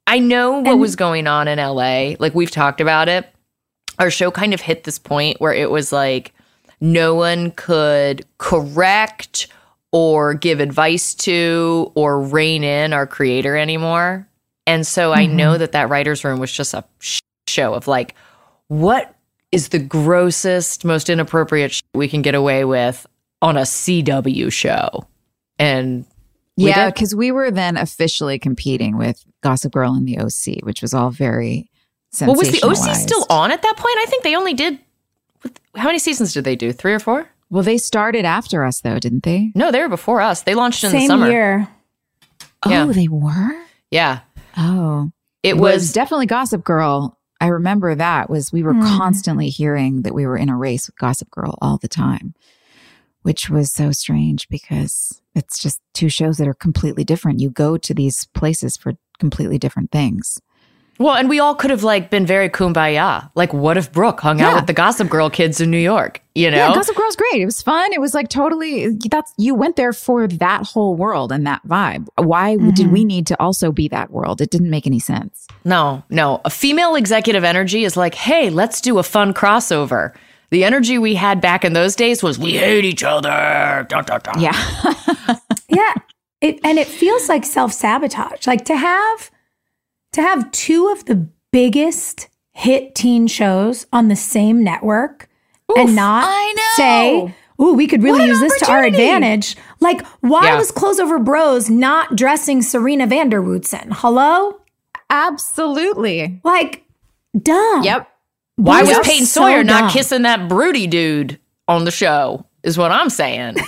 I 0.07 0.19
know 0.19 0.59
what 0.59 0.73
and, 0.73 0.79
was 0.79 0.95
going 0.95 1.25
on 1.25 1.47
in 1.47 1.57
LA. 1.57 2.13
Like 2.19 2.35
we've 2.35 2.51
talked 2.51 2.79
about 2.79 3.09
it. 3.09 3.27
Our 3.97 4.11
show 4.11 4.29
kind 4.29 4.53
of 4.53 4.61
hit 4.61 4.83
this 4.83 4.99
point 4.99 5.41
where 5.41 5.53
it 5.53 5.71
was 5.71 5.91
like 5.91 6.33
no 6.79 7.15
one 7.15 7.51
could 7.51 8.23
correct 8.37 9.47
or 9.91 10.33
give 10.35 10.59
advice 10.59 11.15
to 11.15 11.91
or 11.95 12.21
rein 12.21 12.63
in 12.63 12.93
our 12.93 13.07
creator 13.07 13.55
anymore. 13.55 14.27
And 14.67 14.85
so 14.85 15.11
mm-hmm. 15.11 15.19
I 15.19 15.25
know 15.25 15.57
that 15.57 15.71
that 15.71 15.89
writer's 15.89 16.23
room 16.23 16.39
was 16.39 16.51
just 16.51 16.73
a 16.73 16.83
show 17.47 17.73
of 17.73 17.87
like, 17.87 18.13
what 18.67 19.14
is 19.55 19.69
the 19.69 19.79
grossest, 19.79 20.85
most 20.85 21.09
inappropriate 21.09 21.81
we 21.93 22.07
can 22.07 22.21
get 22.21 22.35
away 22.35 22.65
with 22.65 23.07
on 23.41 23.57
a 23.57 23.61
CW 23.61 24.51
show. 24.51 25.07
And 25.57 26.05
yeah, 26.57 26.89
because 26.89 27.15
we 27.15 27.31
were 27.31 27.51
then 27.51 27.77
officially 27.77 28.37
competing 28.39 28.97
with 28.97 29.23
Gossip 29.41 29.73
Girl 29.73 29.93
and 29.93 30.07
the 30.07 30.19
OC, 30.19 30.65
which 30.65 30.81
was 30.81 30.93
all 30.93 31.09
very 31.09 31.69
well. 32.21 32.35
Was 32.35 32.51
the 32.51 32.65
OC 32.65 32.95
still 32.95 33.25
on 33.29 33.51
at 33.51 33.61
that 33.61 33.77
point? 33.77 33.95
I 33.99 34.05
think 34.07 34.23
they 34.23 34.35
only 34.35 34.53
did. 34.53 34.79
How 35.75 35.85
many 35.85 35.99
seasons 35.99 36.33
did 36.33 36.43
they 36.43 36.55
do? 36.55 36.71
Three 36.71 36.93
or 36.93 36.99
four? 36.99 37.29
Well, 37.49 37.63
they 37.63 37.77
started 37.77 38.25
after 38.25 38.63
us, 38.63 38.81
though, 38.81 38.99
didn't 38.99 39.23
they? 39.23 39.51
No, 39.53 39.71
they 39.71 39.79
were 39.79 39.89
before 39.89 40.19
us. 40.19 40.41
They 40.41 40.55
launched 40.55 40.83
in 40.83 40.91
Same 40.91 41.01
the 41.01 41.07
summer. 41.07 41.29
Year. 41.29 41.67
Oh, 42.65 42.69
yeah. 42.69 42.85
they 42.85 43.07
were. 43.07 43.65
Yeah. 43.91 44.21
Oh, 44.57 45.11
It 45.43 45.57
was, 45.57 45.73
was, 45.75 45.93
definitely 45.93 46.25
Gossip 46.25 46.63
Girl. 46.63 47.19
I 47.41 47.47
remember 47.47 47.95
that 47.95 48.29
was 48.29 48.51
we 48.53 48.63
were 48.63 48.73
Hmm. 48.73 48.97
constantly 48.97 49.49
hearing 49.49 50.01
that 50.03 50.13
we 50.15 50.25
were 50.25 50.37
in 50.37 50.49
a 50.49 50.57
race 50.57 50.87
with 50.87 50.97
Gossip 50.97 51.29
Girl 51.31 51.57
all 51.61 51.77
the 51.77 51.87
time, 51.87 52.33
which 53.23 53.49
was 53.49 53.71
so 53.71 53.91
strange 53.91 54.47
because 54.49 55.21
it's 55.33 55.59
just 55.59 55.81
two 55.93 56.09
shows 56.09 56.37
that 56.37 56.47
are 56.47 56.53
completely 56.53 57.03
different. 57.03 57.41
You 57.41 57.49
go 57.49 57.77
to 57.77 57.93
these 57.93 58.25
places 58.33 58.77
for 58.77 58.93
completely 59.19 59.57
different 59.57 59.91
things. 59.91 60.39
Well, 60.97 61.15
and 61.15 61.29
we 61.29 61.39
all 61.39 61.55
could 61.55 61.71
have 61.71 61.83
like 61.83 62.09
been 62.09 62.25
very 62.25 62.49
kumbaya. 62.49 63.29
Like, 63.35 63.53
what 63.53 63.77
if 63.77 63.91
Brooke 63.91 64.21
hung 64.21 64.41
out 64.41 64.55
with 64.55 64.67
the 64.67 64.73
Gossip 64.73 65.09
Girl 65.09 65.29
kids 65.29 65.59
in 65.59 65.69
New 65.69 65.77
York? 65.77 66.21
You 66.35 66.51
know, 66.51 66.57
Yeah, 66.57 66.73
Gossip 66.73 66.95
Girl's 66.95 67.15
great. 67.15 67.41
It 67.41 67.45
was 67.45 67.61
fun. 67.61 67.91
It 67.93 68.01
was 68.01 68.13
like 68.13 68.29
totally 68.29 68.89
that's 69.09 69.33
you 69.37 69.55
went 69.55 69.75
there 69.75 69.93
for 69.93 70.27
that 70.27 70.65
whole 70.65 70.95
world 70.95 71.31
and 71.31 71.45
that 71.45 71.61
vibe. 71.67 72.07
Why 72.15 72.55
did 72.55 72.91
we 72.91 73.01
mm-hmm. 73.01 73.07
need 73.07 73.27
to 73.27 73.41
also 73.41 73.71
be 73.71 73.87
that 73.89 74.11
world? 74.11 74.41
It 74.41 74.49
didn't 74.49 74.69
make 74.69 74.87
any 74.87 74.99
sense. 74.99 75.47
No, 75.63 76.03
no. 76.09 76.41
A 76.45 76.49
female 76.49 76.95
executive 76.95 77.43
energy 77.43 77.83
is 77.83 77.97
like, 77.97 78.15
hey, 78.15 78.49
let's 78.49 78.81
do 78.81 78.97
a 78.97 79.03
fun 79.03 79.33
crossover. 79.33 80.15
The 80.51 80.63
energy 80.63 80.97
we 80.97 81.15
had 81.15 81.41
back 81.41 81.65
in 81.65 81.73
those 81.73 81.95
days 81.95 82.23
was 82.23 82.39
we 82.39 82.53
hate 82.53 82.85
each 82.85 83.03
other. 83.03 83.85
Dun, 83.89 84.03
dun, 84.05 84.21
dun. 84.23 84.39
Yeah. 84.39 85.35
Yeah. 85.67 85.93
It 86.41 86.59
and 86.63 86.77
it 86.77 86.87
feels 86.87 87.27
like 87.27 87.43
self-sabotage. 87.43 88.45
Like 88.45 88.65
to 88.65 88.77
have 88.77 89.31
to 90.15 90.21
have 90.21 90.49
two 90.51 90.87
of 90.89 91.05
the 91.05 91.27
biggest 91.51 92.27
hit 92.53 92.95
teen 92.95 93.27
shows 93.27 93.85
on 93.93 94.07
the 94.07 94.15
same 94.15 94.63
network 94.63 95.27
and 95.75 95.95
not 95.95 96.23
I 96.27 96.53
know. 96.55 96.63
say, 96.75 97.35
"Ooh, 97.61 97.73
we 97.73 97.85
could 97.87 98.01
really 98.01 98.25
use 98.25 98.39
this 98.39 98.57
to 98.61 98.71
our 98.71 98.83
advantage." 98.83 99.55
Like, 99.81 100.05
why 100.21 100.45
Yeah. 100.45 100.57
was 100.57 100.71
Clothes 100.71 100.99
Over 100.99 101.19
Bros 101.19 101.69
not 101.69 102.15
dressing 102.15 102.61
Serena 102.61 103.07
van 103.07 103.29
der 103.29 103.41
Woodsen? 103.41 103.89
Hello? 103.91 104.57
Absolutely. 105.09 106.39
Like, 106.43 106.83
dumb. 107.39 107.83
Yep. 107.83 108.09
Why 108.55 108.81
was 108.83 108.91
are 108.97 109.03
Peyton 109.03 109.25
so 109.25 109.41
Sawyer 109.41 109.63
not 109.65 109.91
kissing 109.91 110.21
that 110.21 110.47
broody 110.47 110.87
dude 110.87 111.39
on 111.67 111.83
the 111.83 111.91
show? 111.91 112.45
Is 112.63 112.77
what 112.77 112.91
I'm 112.91 113.09
saying. 113.09 113.55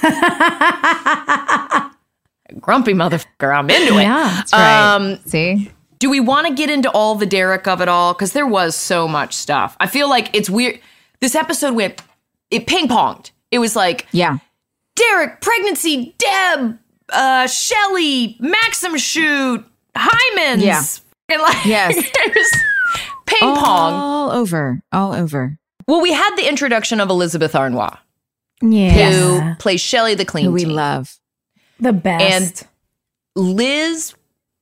Grumpy 2.59 2.93
motherfucker. 2.93 3.55
I'm 3.55 3.69
into 3.69 3.97
it. 3.99 4.03
Yeah, 4.03 4.33
That's 4.37 4.53
right. 4.53 4.95
Um, 4.95 5.19
See? 5.25 5.69
Do 5.99 6.09
we 6.09 6.19
want 6.19 6.47
to 6.47 6.53
get 6.53 6.69
into 6.69 6.89
all 6.91 7.15
the 7.15 7.25
Derek 7.25 7.67
of 7.67 7.81
it 7.81 7.87
all? 7.87 8.13
Because 8.13 8.33
there 8.33 8.45
was 8.47 8.75
so 8.75 9.07
much 9.07 9.33
stuff. 9.33 9.75
I 9.79 9.87
feel 9.87 10.09
like 10.09 10.29
it's 10.35 10.49
weird. 10.49 10.79
This 11.21 11.33
episode 11.35 11.73
went, 11.75 12.01
it 12.51 12.67
ping 12.67 12.87
ponged. 12.87 13.31
It 13.51 13.59
was 13.59 13.75
like 13.75 14.05
Yeah. 14.11 14.37
Derek, 14.95 15.41
pregnancy, 15.41 16.15
Deb, 16.17 16.77
uh, 17.11 17.47
Shelly, 17.47 18.35
Maxim 18.39 18.97
shoot, 18.97 19.65
Hyman's. 19.95 20.63
Yeah. 20.63 20.83
And 21.29 21.41
like, 21.41 21.65
Yes. 21.65 21.95
it 21.97 22.35
was 22.35 22.61
ping 23.25 23.39
pong. 23.55 23.93
All 23.93 24.31
over. 24.31 24.81
All 24.91 25.13
over. 25.13 25.57
Well, 25.87 26.01
we 26.01 26.13
had 26.13 26.35
the 26.35 26.47
introduction 26.47 26.99
of 26.99 27.09
Elizabeth 27.09 27.53
Harnois, 27.53 27.97
Yeah. 28.61 29.11
who 29.11 29.55
plays 29.55 29.81
Shelly 29.81 30.15
the 30.15 30.25
Clean 30.25 30.45
Who 30.45 30.51
we 30.51 30.65
Teen. 30.65 30.75
love. 30.75 31.17
the 31.79 31.93
best. 31.93 32.63
And 33.37 33.45
Liz 33.55 34.13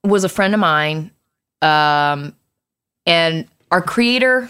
was 0.04 0.24
a 0.24 0.30
friend 0.30 0.54
of 0.54 0.60
mine, 0.60 1.12
um, 1.66 2.36
and 3.06 3.48
our 3.72 3.82
creator. 3.82 4.50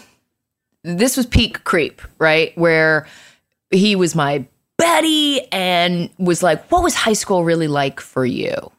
This 0.84 1.16
was 1.16 1.26
peak 1.26 1.64
creep, 1.64 2.00
right? 2.18 2.56
Where 2.56 3.08
he 3.70 3.96
was 3.96 4.14
my 4.14 4.46
buddy 4.78 5.50
and 5.50 6.10
was 6.18 6.42
like, 6.42 6.70
"What 6.70 6.84
was 6.84 6.94
high 6.94 7.14
school 7.14 7.44
really 7.44 7.66
like 7.66 8.00
for 8.00 8.24
you?" 8.24 8.70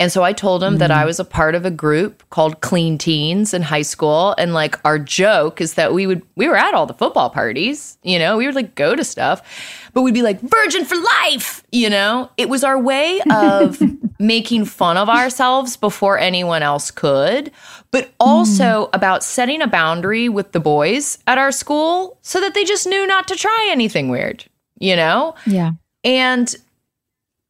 And 0.00 0.10
so 0.10 0.24
I 0.24 0.32
told 0.32 0.62
him 0.62 0.78
that 0.78 0.90
I 0.90 1.04
was 1.04 1.20
a 1.20 1.24
part 1.24 1.54
of 1.54 1.64
a 1.64 1.70
group 1.70 2.28
called 2.30 2.60
Clean 2.60 2.98
Teens 2.98 3.54
in 3.54 3.62
high 3.62 3.82
school. 3.82 4.34
And 4.38 4.52
like 4.52 4.76
our 4.84 4.98
joke 4.98 5.60
is 5.60 5.74
that 5.74 5.94
we 5.94 6.06
would, 6.06 6.22
we 6.34 6.48
were 6.48 6.56
at 6.56 6.74
all 6.74 6.84
the 6.84 6.94
football 6.94 7.30
parties, 7.30 7.96
you 8.02 8.18
know, 8.18 8.36
we 8.36 8.46
would 8.46 8.56
like 8.56 8.74
go 8.74 8.96
to 8.96 9.04
stuff, 9.04 9.83
but 9.94 10.02
we'd 10.02 10.14
be 10.14 10.22
like, 10.22 10.40
virgin 10.40 10.84
for 10.84 10.96
life, 10.96 11.62
you 11.72 11.88
know? 11.88 12.30
It 12.36 12.48
was 12.48 12.64
our 12.64 12.78
way 12.78 13.20
of 13.30 13.80
making 14.18 14.64
fun 14.66 14.96
of 14.96 15.08
ourselves 15.08 15.76
before 15.76 16.18
anyone 16.18 16.62
else 16.62 16.90
could, 16.90 17.52
but 17.92 18.12
also 18.18 18.90
about 18.92 19.22
setting 19.22 19.62
a 19.62 19.68
boundary 19.68 20.28
with 20.28 20.52
the 20.52 20.60
boys 20.60 21.18
at 21.26 21.38
our 21.38 21.52
school 21.52 22.18
so 22.22 22.40
that 22.40 22.54
they 22.54 22.64
just 22.64 22.86
knew 22.86 23.06
not 23.06 23.28
to 23.28 23.36
try 23.36 23.68
anything 23.70 24.08
weird, 24.08 24.44
you 24.78 24.96
know? 24.96 25.36
Yeah. 25.46 25.72
And 26.02 26.54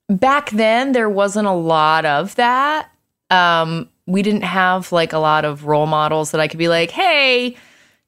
back 0.08 0.50
then, 0.50 0.92
there 0.92 1.08
wasn't 1.08 1.48
a 1.48 1.52
lot 1.52 2.04
of 2.04 2.34
that. 2.36 2.90
Um, 3.30 3.88
we 4.06 4.22
didn't 4.22 4.44
have 4.44 4.92
like 4.92 5.14
a 5.14 5.18
lot 5.18 5.46
of 5.46 5.64
role 5.64 5.86
models 5.86 6.30
that 6.32 6.40
I 6.40 6.48
could 6.48 6.58
be 6.58 6.68
like, 6.68 6.90
hey, 6.90 7.56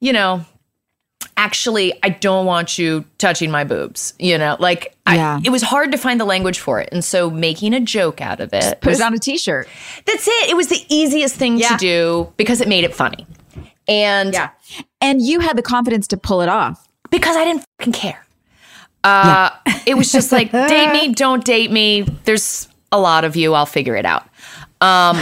you 0.01 0.12
know, 0.12 0.45
actually, 1.37 1.93
I 2.03 2.09
don't 2.09 2.47
want 2.47 2.79
you 2.79 3.05
touching 3.19 3.51
my 3.51 3.64
boobs. 3.64 4.14
You 4.19 4.39
know, 4.39 4.57
like 4.59 4.97
Yeah. 5.07 5.37
I, 5.37 5.41
it 5.45 5.51
was 5.51 5.62
hard 5.62 5.93
to 5.93 5.99
find 5.99 6.19
the 6.21 6.25
language 6.25 6.59
for 6.59 6.81
it. 6.81 6.89
And 6.93 7.05
so 7.05 7.31
making 7.31 7.75
a 7.75 7.81
joke 7.81 8.21
out 8.21 8.41
of 8.41 8.53
it, 8.55 8.81
Put 8.81 8.91
was- 8.91 9.01
it 9.01 9.05
on 9.05 9.12
a 9.14 9.19
t 9.19 9.37
shirt. 9.39 9.69
that's 10.07 10.27
it. 10.27 10.51
It 10.51 10.57
was 10.57 10.69
the 10.69 10.83
easiest 10.89 11.35
thing 11.37 11.59
Yeah. 11.59 11.69
to 11.71 11.77
do 11.77 12.33
because 12.37 12.61
it 12.61 12.69
made 12.69 12.85
it 12.85 12.95
funny. 12.95 13.27
And 13.89 14.33
yeah 14.33 14.51
And 15.01 15.21
you 15.23 15.41
had 15.41 15.57
the 15.57 15.62
confidence 15.62 16.07
to 16.09 16.17
pull 16.17 16.41
it 16.43 16.49
off. 16.49 16.89
because 17.11 17.37
I 17.37 17.45
didn't 17.45 17.64
fucking 17.79 17.93
care. 17.93 18.27
Uh, 19.05 19.51
It 19.87 19.97
was 19.97 20.11
just 20.11 20.33
like, 20.33 20.51
date 20.69 20.93
me, 20.93 21.12
don't 21.14 21.45
date 21.45 21.71
me. 21.71 22.03
There's 22.25 22.69
a 22.91 22.99
lot 22.99 23.25
of 23.25 23.37
you. 23.37 23.55
I'll 23.55 23.67
figure 23.67 23.95
it 23.95 24.05
out. 24.07 24.27
Um, 24.81 25.17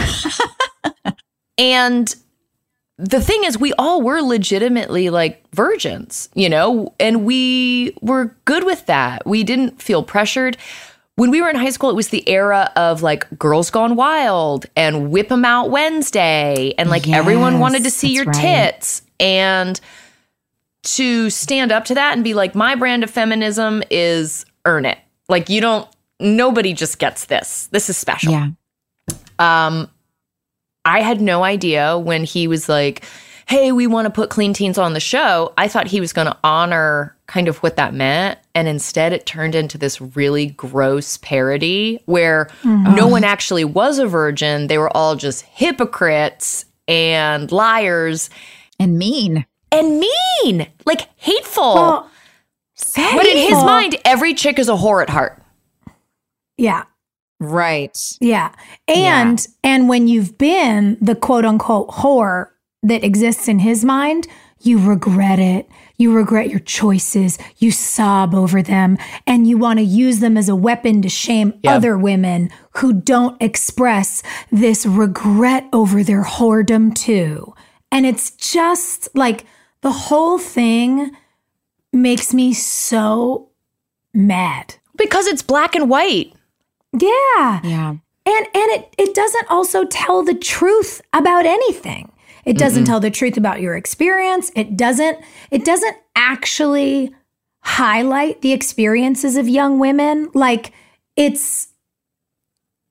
and 1.57 2.13
the 2.97 3.21
thing 3.21 3.43
is, 3.43 3.57
we 3.57 3.73
all 3.73 4.01
were 4.01 4.21
legitimately 4.21 5.09
like 5.09 5.43
virgins, 5.53 6.29
you 6.33 6.49
know, 6.49 6.93
and 6.99 7.25
we 7.25 7.95
were 8.01 8.35
good 8.45 8.63
with 8.63 8.85
that. 8.85 9.25
We 9.25 9.43
didn't 9.43 9.81
feel 9.81 10.03
pressured. 10.03 10.57
When 11.15 11.31
we 11.31 11.41
were 11.41 11.49
in 11.49 11.55
high 11.55 11.69
school, 11.69 11.89
it 11.89 11.95
was 11.95 12.09
the 12.09 12.27
era 12.29 12.71
of 12.75 13.01
like 13.01 13.27
Girls 13.37 13.69
Gone 13.69 13.95
Wild 13.95 14.65
and 14.75 15.11
Whip 15.11 15.31
'em 15.31 15.45
Out 15.45 15.69
Wednesday, 15.69 16.73
and 16.77 16.89
like 16.89 17.07
everyone 17.07 17.59
wanted 17.59 17.83
to 17.83 17.89
see 17.89 18.13
your 18.13 18.25
right. 18.25 18.35
tits. 18.73 19.01
And 19.17 19.79
to 20.83 21.29
stand 21.29 21.71
up 21.71 21.85
to 21.85 21.95
that 21.95 22.13
and 22.13 22.23
be 22.23 22.33
like, 22.33 22.53
my 22.53 22.75
brand 22.75 23.03
of 23.03 23.09
feminism 23.09 23.81
is 23.89 24.45
earn 24.65 24.85
it. 24.85 24.99
Like, 25.27 25.49
you 25.49 25.61
don't, 25.61 25.87
nobody 26.19 26.73
just 26.73 26.99
gets 26.99 27.25
this. 27.25 27.67
This 27.71 27.89
is 27.89 27.97
special. 27.97 28.33
Yeah. 28.33 28.49
Um, 29.39 29.89
I 30.85 31.01
had 31.01 31.19
no 31.19 31.43
idea 31.43 31.97
when 31.97 32.23
he 32.23 32.47
was 32.47 32.69
like, 32.69 33.03
hey, 33.47 33.71
we 33.71 33.85
want 33.85 34.05
to 34.05 34.09
put 34.09 34.29
clean 34.29 34.53
teens 34.53 34.77
on 34.77 34.93
the 34.93 34.99
show. 34.99 35.53
I 35.57 35.67
thought 35.67 35.87
he 35.87 35.99
was 35.99 36.13
going 36.13 36.27
to 36.27 36.37
honor 36.43 37.15
kind 37.27 37.47
of 37.47 37.57
what 37.57 37.75
that 37.75 37.93
meant. 37.93 38.39
And 38.55 38.67
instead, 38.67 39.13
it 39.13 39.25
turned 39.25 39.55
into 39.55 39.77
this 39.77 40.01
really 40.01 40.47
gross 40.47 41.17
parody 41.17 42.01
where 42.05 42.45
mm-hmm. 42.63 42.95
no 42.95 43.07
one 43.07 43.23
actually 43.23 43.65
was 43.65 43.99
a 43.99 44.07
virgin. 44.07 44.67
They 44.67 44.77
were 44.77 44.95
all 44.95 45.15
just 45.15 45.43
hypocrites 45.43 46.65
and 46.87 47.51
liars 47.51 48.29
And 48.79 48.97
mean. 48.97 49.45
and 49.71 49.99
mean, 49.99 50.67
like 50.85 51.09
hateful. 51.17 51.75
Well, 51.75 52.11
but 52.95 53.25
in 53.25 53.37
his 53.37 53.63
mind, 53.63 53.95
every 54.05 54.33
chick 54.33 54.59
is 54.59 54.69
a 54.69 54.73
whore 54.73 55.01
at 55.01 55.09
heart. 55.09 55.41
yeah. 56.57 56.85
Right. 57.45 57.97
Yeah. 58.19 58.53
And 58.87 59.45
and 59.63 59.89
when 59.89 60.07
you've 60.07 60.37
been 60.37 60.97
the 61.01 61.15
quote 61.15 61.45
unquote 61.45 61.89
whore 61.89 62.49
that 62.83 63.03
exists 63.03 63.47
in 63.47 63.59
his 63.59 63.83
mind, 63.85 64.27
you 64.59 64.79
regret 64.79 65.39
it. 65.39 65.69
You 65.97 66.13
regret 66.13 66.49
your 66.49 66.59
choices. 66.59 67.37
You 67.57 67.71
sob 67.71 68.33
over 68.33 68.61
them 68.61 68.97
and 69.25 69.47
you 69.47 69.57
want 69.57 69.79
to 69.79 69.85
use 69.85 70.19
them 70.19 70.37
as 70.37 70.49
a 70.49 70.55
weapon 70.55 71.01
to 71.03 71.09
shame 71.09 71.53
other 71.65 71.97
women 71.97 72.49
who 72.77 72.93
don't 72.93 73.41
express 73.41 74.23
this 74.51 74.85
regret 74.85 75.67
over 75.71 76.03
their 76.03 76.23
whoredom 76.23 76.93
too. 76.95 77.53
And 77.91 78.05
it's 78.05 78.31
just 78.31 79.07
like 79.15 79.45
the 79.81 79.91
whole 79.91 80.37
thing 80.37 81.11
makes 81.93 82.33
me 82.33 82.53
so 82.53 83.49
mad. 84.13 84.75
Because 84.97 85.27
it's 85.27 85.41
black 85.41 85.75
and 85.75 85.89
white. 85.89 86.33
Yeah. 86.99 87.61
Yeah. 87.63 87.95
And 88.27 88.47
and 88.53 88.71
it 88.71 88.95
it 88.97 89.13
doesn't 89.13 89.49
also 89.49 89.85
tell 89.85 90.23
the 90.23 90.33
truth 90.33 91.01
about 91.13 91.45
anything. 91.45 92.11
It 92.43 92.57
doesn't 92.57 92.85
tell 92.85 92.99
the 92.99 93.09
truth 93.09 93.37
about 93.37 93.59
your 93.59 93.75
experience. 93.75 94.51
It 94.55 94.77
doesn't 94.77 95.19
it 95.51 95.65
doesn't 95.65 95.97
actually 96.15 97.13
highlight 97.63 98.41
the 98.41 98.51
experiences 98.51 99.35
of 99.35 99.49
young 99.49 99.79
women. 99.79 100.29
Like 100.33 100.71
it's 101.15 101.69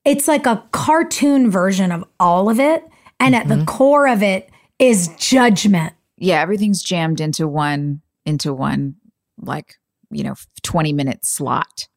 it's 0.03 0.27
like 0.27 0.45
a 0.45 0.63
cartoon 0.71 1.49
version 1.49 1.91
of 1.91 2.03
all 2.19 2.49
of 2.49 2.59
it 2.59 2.83
and 3.19 3.35
at 3.35 3.47
the 3.47 3.55
mm-hmm. 3.55 3.65
core 3.65 4.07
of 4.07 4.21
it 4.21 4.49
is 4.77 5.09
judgment. 5.17 5.93
Yeah. 6.17 6.41
Everything's 6.41 6.83
jammed 6.83 7.19
into 7.19 7.47
one, 7.47 8.01
into 8.25 8.53
one, 8.53 8.95
like, 9.37 9.75
you 10.11 10.23
know, 10.23 10.35
20 10.63 10.93
minute 10.93 11.25
slot 11.25 11.87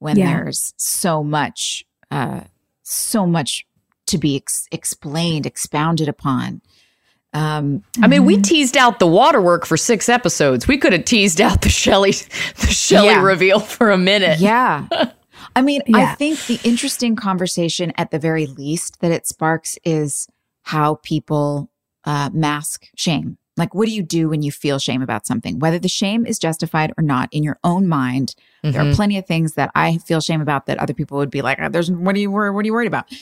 when 0.00 0.16
Yeah. 0.16 0.26
there's 0.34 0.74
so 0.76 1.22
much, 1.22 1.84
uh, 2.10 2.40
so 2.82 3.24
much 3.26 3.64
to 4.06 4.18
be 4.18 4.34
ex- 4.36 4.66
explained, 4.72 5.46
expounded 5.46 6.08
upon. 6.08 6.60
Um, 7.32 7.84
I 8.02 8.08
mean, 8.08 8.24
we 8.24 8.38
teased 8.38 8.76
out 8.76 8.98
the 8.98 9.06
waterwork 9.06 9.64
for 9.64 9.76
six 9.76 10.08
episodes. 10.08 10.66
We 10.66 10.78
could 10.78 10.92
have 10.92 11.04
teased 11.04 11.40
out 11.40 11.62
the 11.62 11.68
Shelly, 11.68 12.10
the 12.60 12.66
Shelly 12.66 13.06
Yeah. 13.10 13.22
reveal 13.22 13.60
for 13.60 13.90
a 13.92 13.98
minute. 13.98 14.40
yeah. 14.40 14.86
I 15.56 15.62
mean, 15.62 15.80
I 15.94 16.14
think 16.16 16.44
the 16.46 16.58
interesting 16.64 17.14
conversation 17.16 17.92
at 17.96 18.10
the 18.10 18.18
very 18.18 18.46
least 18.46 19.00
that 19.00 19.10
it 19.12 19.26
sparks 19.26 19.78
is 19.84 20.26
how 20.62 20.96
people 21.02 21.70
uh, 22.04 22.30
mask 22.32 22.86
shame. 22.96 23.36
Like, 23.60 23.74
what 23.74 23.86
do 23.86 23.92
you 23.92 24.02
do 24.02 24.30
when 24.30 24.40
you 24.40 24.50
feel 24.50 24.78
shame 24.78 25.02
about 25.02 25.26
something? 25.26 25.58
Whether 25.58 25.78
the 25.78 25.86
shame 25.86 26.24
is 26.24 26.38
justified 26.38 26.94
or 26.96 27.04
not 27.04 27.28
in 27.30 27.42
your 27.42 27.58
own 27.62 27.86
mind, 27.86 28.34
there 28.62 28.80
are 28.80 28.94
plenty 28.94 29.18
of 29.18 29.26
things 29.26 29.52
that 29.54 29.70
I 29.74 29.98
feel 29.98 30.22
shame 30.22 30.40
about 30.40 30.64
that 30.64 30.78
other 30.78 30.94
people 30.94 31.18
would 31.18 31.30
be 31.30 31.42
like, 31.42 31.58
"Oh, 31.60 31.68
"There's 31.68 31.90
what 31.90 32.16
are 32.16 32.18
you 32.18 32.30
what 32.30 32.40
are 32.40 32.62
you 32.64 32.72
worried 32.72 32.86
about?" 32.86 33.12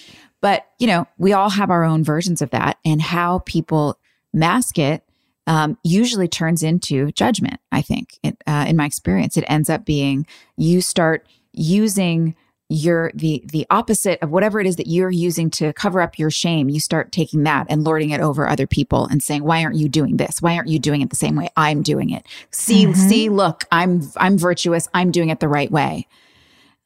But 0.41 0.65
you 0.79 0.87
know, 0.87 1.09
we 1.19 1.33
all 1.33 1.51
have 1.51 1.71
our 1.71 1.83
own 1.83 2.05
versions 2.05 2.41
of 2.41 2.51
that, 2.51 2.79
and 2.85 3.03
how 3.03 3.41
people 3.41 3.99
mask 4.33 4.79
it 4.79 5.03
um, 5.49 5.77
usually 5.83 6.29
turns 6.29 6.63
into 6.63 7.11
judgment. 7.13 7.59
I 7.73 7.83
think, 7.83 8.19
it, 8.23 8.37
uh, 8.47 8.67
in 8.69 8.77
my 8.77 8.87
experience, 8.87 9.37
it 9.37 9.45
ends 9.49 9.69
up 9.69 9.85
being 9.85 10.25
you 10.57 10.81
start 10.83 11.27
using 11.53 12.37
your 12.69 13.11
the 13.15 13.43
the 13.47 13.67
opposite 13.71 14.19
of 14.23 14.31
whatever 14.31 14.61
it 14.61 14.67
is 14.67 14.77
that 14.77 14.87
you're 14.87 15.11
using 15.11 15.49
to 15.49 15.73
cover 15.73 16.03
up 16.03 16.19
your 16.19 16.31
shame 16.31 16.69
you 16.69 16.79
start 16.79 17.13
taking 17.13 17.45
that 17.45 17.67
and 17.71 17.83
lording 17.83 18.11
it 18.11 18.21
over 18.21 18.47
other 18.47 18.67
people 18.67 19.07
and 19.07 19.23
saying 19.23 19.43
why 19.43 19.65
aren't 19.65 19.77
you 19.77 19.89
doing 19.89 20.19
this? 20.19 20.43
Why 20.43 20.55
aren't 20.55 20.69
you 20.69 20.79
doing 20.79 21.01
it 21.01 21.09
the 21.09 21.17
same 21.17 21.35
way 21.35 21.49
i'm 21.57 21.83
doing 21.83 22.11
it? 22.11 22.27
See 22.51 22.93
see 22.93 23.29
look 23.31 23.65
i'm 23.73 24.03
i'm 24.17 24.37
virtuous. 24.37 24.89
I'm 24.93 25.11
doing 25.11 25.31
it 25.31 25.41
the 25.41 25.49
right 25.49 25.71
way. 25.71 26.07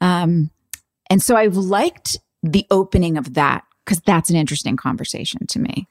Um 0.00 0.50
and 1.10 1.20
so 1.20 1.36
i've 1.36 1.56
liked 1.56 2.18
the 2.42 2.66
opening 2.70 3.16
of 3.16 3.34
that 3.34 3.64
because 3.84 4.00
that's 4.00 4.30
an 4.30 4.36
interesting 4.36 4.76
conversation 4.76 5.46
to 5.48 5.58
me. 5.58 5.88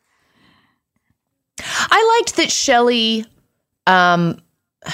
I 1.59 2.19
liked 2.19 2.37
that 2.37 2.51
Shelly. 2.51 3.25
Um, 3.87 4.41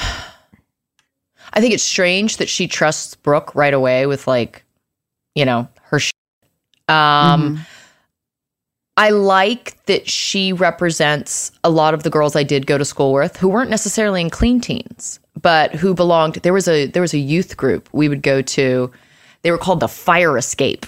I 1.54 1.62
think 1.62 1.74
it's 1.74 1.84
strange 1.84 2.38
that 2.38 2.50
she 2.50 2.68
trusts 2.68 3.16
Brooke 3.16 3.56
right 3.56 3.74
away 3.74 4.06
with 4.06 4.28
like, 4.28 4.64
you 5.38 5.46
know, 5.46 5.68
her. 5.84 6.00
Sh- 6.00 6.12
um, 6.90 7.60
I 8.98 9.12
like 9.12 9.86
that 9.86 10.10
she 10.10 10.52
represents 10.52 11.52
a 11.64 11.70
lot 11.70 11.94
of 11.94 12.02
the 12.02 12.10
girls 12.10 12.36
I 12.36 12.42
did 12.42 12.66
go 12.66 12.80
to 12.80 12.84
school 12.86 13.14
with 13.14 13.38
who 13.38 13.48
weren't 13.48 13.70
necessarily 13.70 14.20
in 14.22 14.32
clean 14.32 14.60
teens, 14.60 15.20
but 15.40 15.76
who 15.76 15.94
belonged. 15.94 16.36
There 16.36 16.54
was 16.54 16.68
a 16.68 16.88
there 16.88 17.04
was 17.04 17.14
a 17.14 17.20
youth 17.20 17.56
group 17.56 17.88
we 17.94 18.10
would 18.10 18.24
go 18.24 18.42
to. 18.42 18.92
They 19.44 19.52
were 19.52 19.60
called 19.60 19.80
the 19.80 19.88
Fire 19.88 20.36
Escape, 20.38 20.88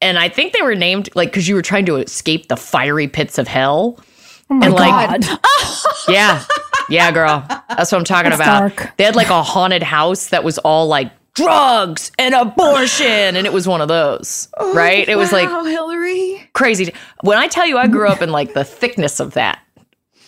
and 0.00 0.18
I 0.18 0.30
think 0.30 0.54
they 0.54 0.62
were 0.62 0.74
named 0.74 1.10
like 1.14 1.28
because 1.30 1.46
you 1.46 1.54
were 1.54 1.62
trying 1.62 1.84
to 1.86 1.96
escape 1.96 2.48
the 2.48 2.56
fiery 2.56 3.06
pits 3.06 3.36
of 3.36 3.46
hell. 3.46 4.00
Oh 4.48 4.60
and 4.62 4.72
like, 4.72 5.22
yeah, 6.08 6.42
yeah, 6.88 7.12
girl, 7.12 7.44
that's 7.68 7.92
what 7.92 7.98
I'm 7.98 8.04
talking 8.04 8.30
That's 8.30 8.40
about. 8.40 8.74
dark. 8.76 8.96
They 8.96 9.04
had 9.04 9.14
like 9.14 9.28
a 9.28 9.42
haunted 9.42 9.82
house 9.82 10.28
that 10.30 10.42
was 10.42 10.56
all 10.58 10.86
like 10.88 11.12
drugs 11.44 12.12
and 12.18 12.34
abortion, 12.34 13.36
and 13.36 13.46
it 13.46 13.52
was 13.52 13.66
one 13.68 13.80
of 13.80 13.88
those, 13.88 14.48
right? 14.74 15.08
It 15.08 15.16
was 15.16 15.32
like 15.32 15.48
wow, 15.48 15.64
Hilarie 15.64 16.52
crazy. 16.52 16.92
When 17.22 17.38
I 17.38 17.48
tell 17.48 17.66
you, 17.66 17.78
I 17.78 17.86
grew 17.86 18.08
up 18.08 18.22
in 18.22 18.30
like 18.30 18.54
the 18.54 18.64
thickness 18.64 19.20
of 19.20 19.34
that. 19.34 19.60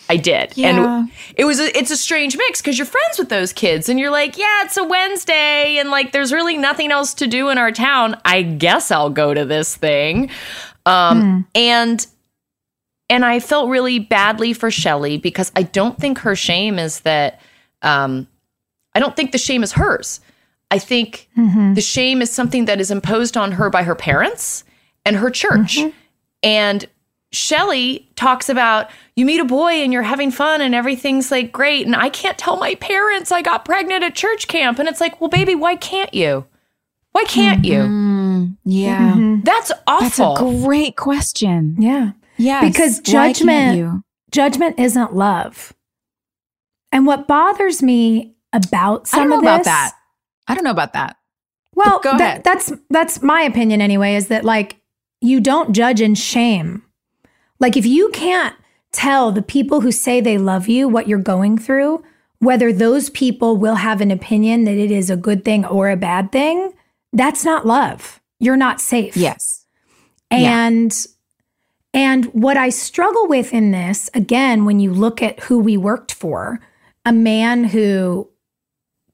I 0.08 0.16
did, 0.16 0.52
Yeah. 0.56 0.68
and 1.02 1.10
it 1.36 1.44
was 1.46 1.58
a, 1.58 1.74
it's 1.78 1.90
a 1.90 1.96
strange 1.96 2.36
mix 2.36 2.60
because 2.60 2.76
you're 2.76 2.86
friends 2.86 3.18
with 3.18 3.28
those 3.30 3.52
kids, 3.52 3.88
and 3.88 3.98
you're 3.98 4.10
like, 4.10 4.36
yeah, 4.36 4.64
it's 4.64 4.76
a 4.76 4.84
Wednesday, 4.84 5.78
and 5.78 5.90
like 5.90 6.12
there's 6.12 6.32
really 6.32 6.58
nothing 6.58 6.90
else 6.90 7.14
to 7.14 7.26
do 7.26 7.48
in 7.48 7.56
our 7.56 7.72
town. 7.72 8.20
I 8.24 8.42
guess 8.42 8.90
I'll 8.90 9.10
go 9.10 9.32
to 9.32 9.44
this 9.46 9.74
thing, 9.76 10.28
um, 10.84 11.46
and 11.54 12.04
and 13.08 13.24
I 13.24 13.40
felt 13.40 13.68
really 13.70 13.98
badly 14.00 14.52
for 14.52 14.70
Shelly 14.70 15.16
because 15.18 15.52
I 15.56 15.62
don't 15.62 15.98
think 15.98 16.18
her 16.18 16.36
shame 16.36 16.78
is 16.78 17.00
that. 17.00 17.40
Um, 17.80 18.26
I 18.94 19.00
don't 19.00 19.16
think 19.16 19.32
the 19.32 19.38
shame 19.38 19.62
is 19.62 19.72
hers. 19.72 20.20
I 20.72 20.78
think 20.78 21.28
mm-hmm. 21.36 21.74
the 21.74 21.82
shame 21.82 22.22
is 22.22 22.30
something 22.30 22.64
that 22.64 22.80
is 22.80 22.90
imposed 22.90 23.36
on 23.36 23.52
her 23.52 23.68
by 23.68 23.82
her 23.82 23.94
parents 23.94 24.64
and 25.04 25.16
her 25.16 25.28
church. 25.28 25.76
Mm-hmm. 25.76 25.90
And 26.42 26.86
Shelly 27.30 28.08
talks 28.16 28.48
about 28.48 28.90
you 29.14 29.26
meet 29.26 29.38
a 29.38 29.44
boy 29.44 29.72
and 29.72 29.92
you're 29.92 30.00
having 30.00 30.30
fun 30.30 30.62
and 30.62 30.74
everything's 30.74 31.30
like 31.30 31.52
great. 31.52 31.84
And 31.84 31.94
I 31.94 32.08
can't 32.08 32.38
tell 32.38 32.56
my 32.56 32.74
parents 32.76 33.30
I 33.30 33.42
got 33.42 33.66
pregnant 33.66 34.02
at 34.02 34.14
church 34.14 34.48
camp. 34.48 34.78
And 34.78 34.88
it's 34.88 34.98
like, 34.98 35.20
well, 35.20 35.28
baby, 35.28 35.54
why 35.54 35.76
can't 35.76 36.14
you? 36.14 36.46
Why 37.10 37.24
can't 37.24 37.66
you? 37.66 37.80
Mm, 37.80 38.56
yeah 38.64 39.40
That's 39.44 39.72
awful. 39.86 40.34
that's 40.34 40.40
a 40.40 40.64
great 40.64 40.96
question 40.96 41.76
Yeah. 41.78 42.12
Yeah. 42.38 42.66
Because 42.66 43.00
judgment- 43.00 43.76
you? 43.76 44.02
Judgment 44.30 44.78
isn't 44.78 45.14
love. 45.14 45.74
And 46.90 47.04
what 47.04 47.28
bothers 47.28 47.82
me 47.82 48.36
about 48.54 49.08
i 49.12 49.18
don't 49.18 49.28
some 49.28 49.28
know 49.30 49.36
of 49.36 49.42
about 49.42 49.64
that 49.64 49.92
i 50.48 50.54
don't 50.54 50.64
know 50.64 50.70
about 50.70 50.92
that 50.92 51.16
Well, 51.74 52.00
Go 52.00 52.16
that- 52.18 52.20
ahead. 52.20 52.44
that's 52.44 52.72
that's 52.90 53.22
my 53.22 53.42
opinion 53.42 53.80
anyway. 53.80 54.14
Is 54.16 54.28
that 54.28 54.44
like 54.44 54.76
you 55.20 55.40
don't 55.40 55.72
judge 55.72 56.00
in 56.02 56.14
shame. 56.14 56.82
Like 57.60 57.76
if 57.76 57.86
you 57.86 58.10
can't 58.10 58.54
tell 58.92 59.32
the 59.32 59.40
people 59.42 59.80
who 59.80 59.92
say 59.92 60.20
they 60.20 60.36
love 60.36 60.68
you 60.68 60.86
what 60.88 61.08
you're 61.08 61.18
going 61.34 61.56
through, 61.56 62.02
whether 62.40 62.72
those 62.72 63.08
people 63.08 63.56
will 63.56 63.76
have 63.76 64.00
an 64.02 64.10
opinion 64.10 64.64
that 64.64 64.76
it 64.76 64.90
is 64.90 65.08
a 65.10 65.16
good 65.16 65.44
thing 65.44 65.64
or 65.64 65.88
a 65.90 65.96
bad 65.96 66.30
thing, 66.32 66.72
that's 67.12 67.44
not 67.44 67.64
love. 67.66 68.20
You're 68.38 68.56
not 68.66 68.80
safe. 68.80 69.16
yes 69.16 69.64
Yeah. 70.30 70.66
And 70.66 70.92
and 71.94 72.24
what 72.34 72.56
I 72.56 72.70
struggle 72.70 73.28
with 73.28 73.52
in 73.52 73.70
this, 73.70 74.10
again, 74.14 74.64
when 74.64 74.80
you 74.80 74.92
look 74.92 75.22
at 75.22 75.40
who 75.40 75.58
we 75.58 75.76
worked 75.76 76.12
for, 76.12 76.58
a 77.06 77.12
man 77.12 77.64
who 77.64 78.28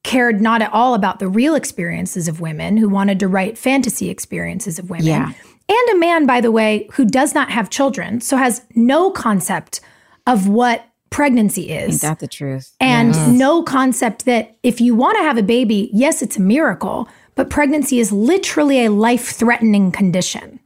cared 0.09 0.40
not 0.40 0.62
at 0.62 0.72
all 0.72 0.94
about 0.94 1.18
the 1.18 1.28
real 1.28 1.54
experiences 1.54 2.28
of 2.28 2.40
women, 2.40 2.78
who 2.78 2.88
wanted 2.88 3.20
to 3.20 3.28
write 3.28 3.59
fantasy 3.59 4.09
experiences 4.09 4.78
of 4.78 4.88
women. 4.88 5.04
Yeah. 5.04 5.32
And 5.68 5.88
a 5.90 5.98
man, 5.98 6.24
by 6.24 6.40
the 6.40 6.50
way, 6.50 6.88
who 6.94 7.04
does 7.04 7.34
not 7.34 7.50
have 7.50 7.68
children, 7.68 8.22
so 8.22 8.38
has 8.38 8.62
no 8.74 9.11
concept 9.11 9.82
of 10.26 10.48
what 10.48 10.86
pregnancy 11.11 11.70
ain't 11.70 11.90
is 11.90 12.00
that 12.00 12.20
the 12.20 12.26
truth 12.26 12.74
and 12.80 13.38
no 13.38 13.62
concept 13.62 14.24
that 14.24 14.56
if 14.62 14.80
you 14.80 14.94
want 14.94 15.18
to 15.18 15.22
have 15.22 15.36
a 15.36 15.42
baby, 15.42 15.90
yes, 15.92 16.22
it's 16.22 16.38
a 16.38 16.40
miracle, 16.40 17.06
but 17.34 17.50
pregnancy 17.50 17.98
is 17.98 18.11
literally 18.11 18.86
a 18.86 18.90
life 18.90 19.28
threatening 19.32 19.92
condition. 19.92 20.59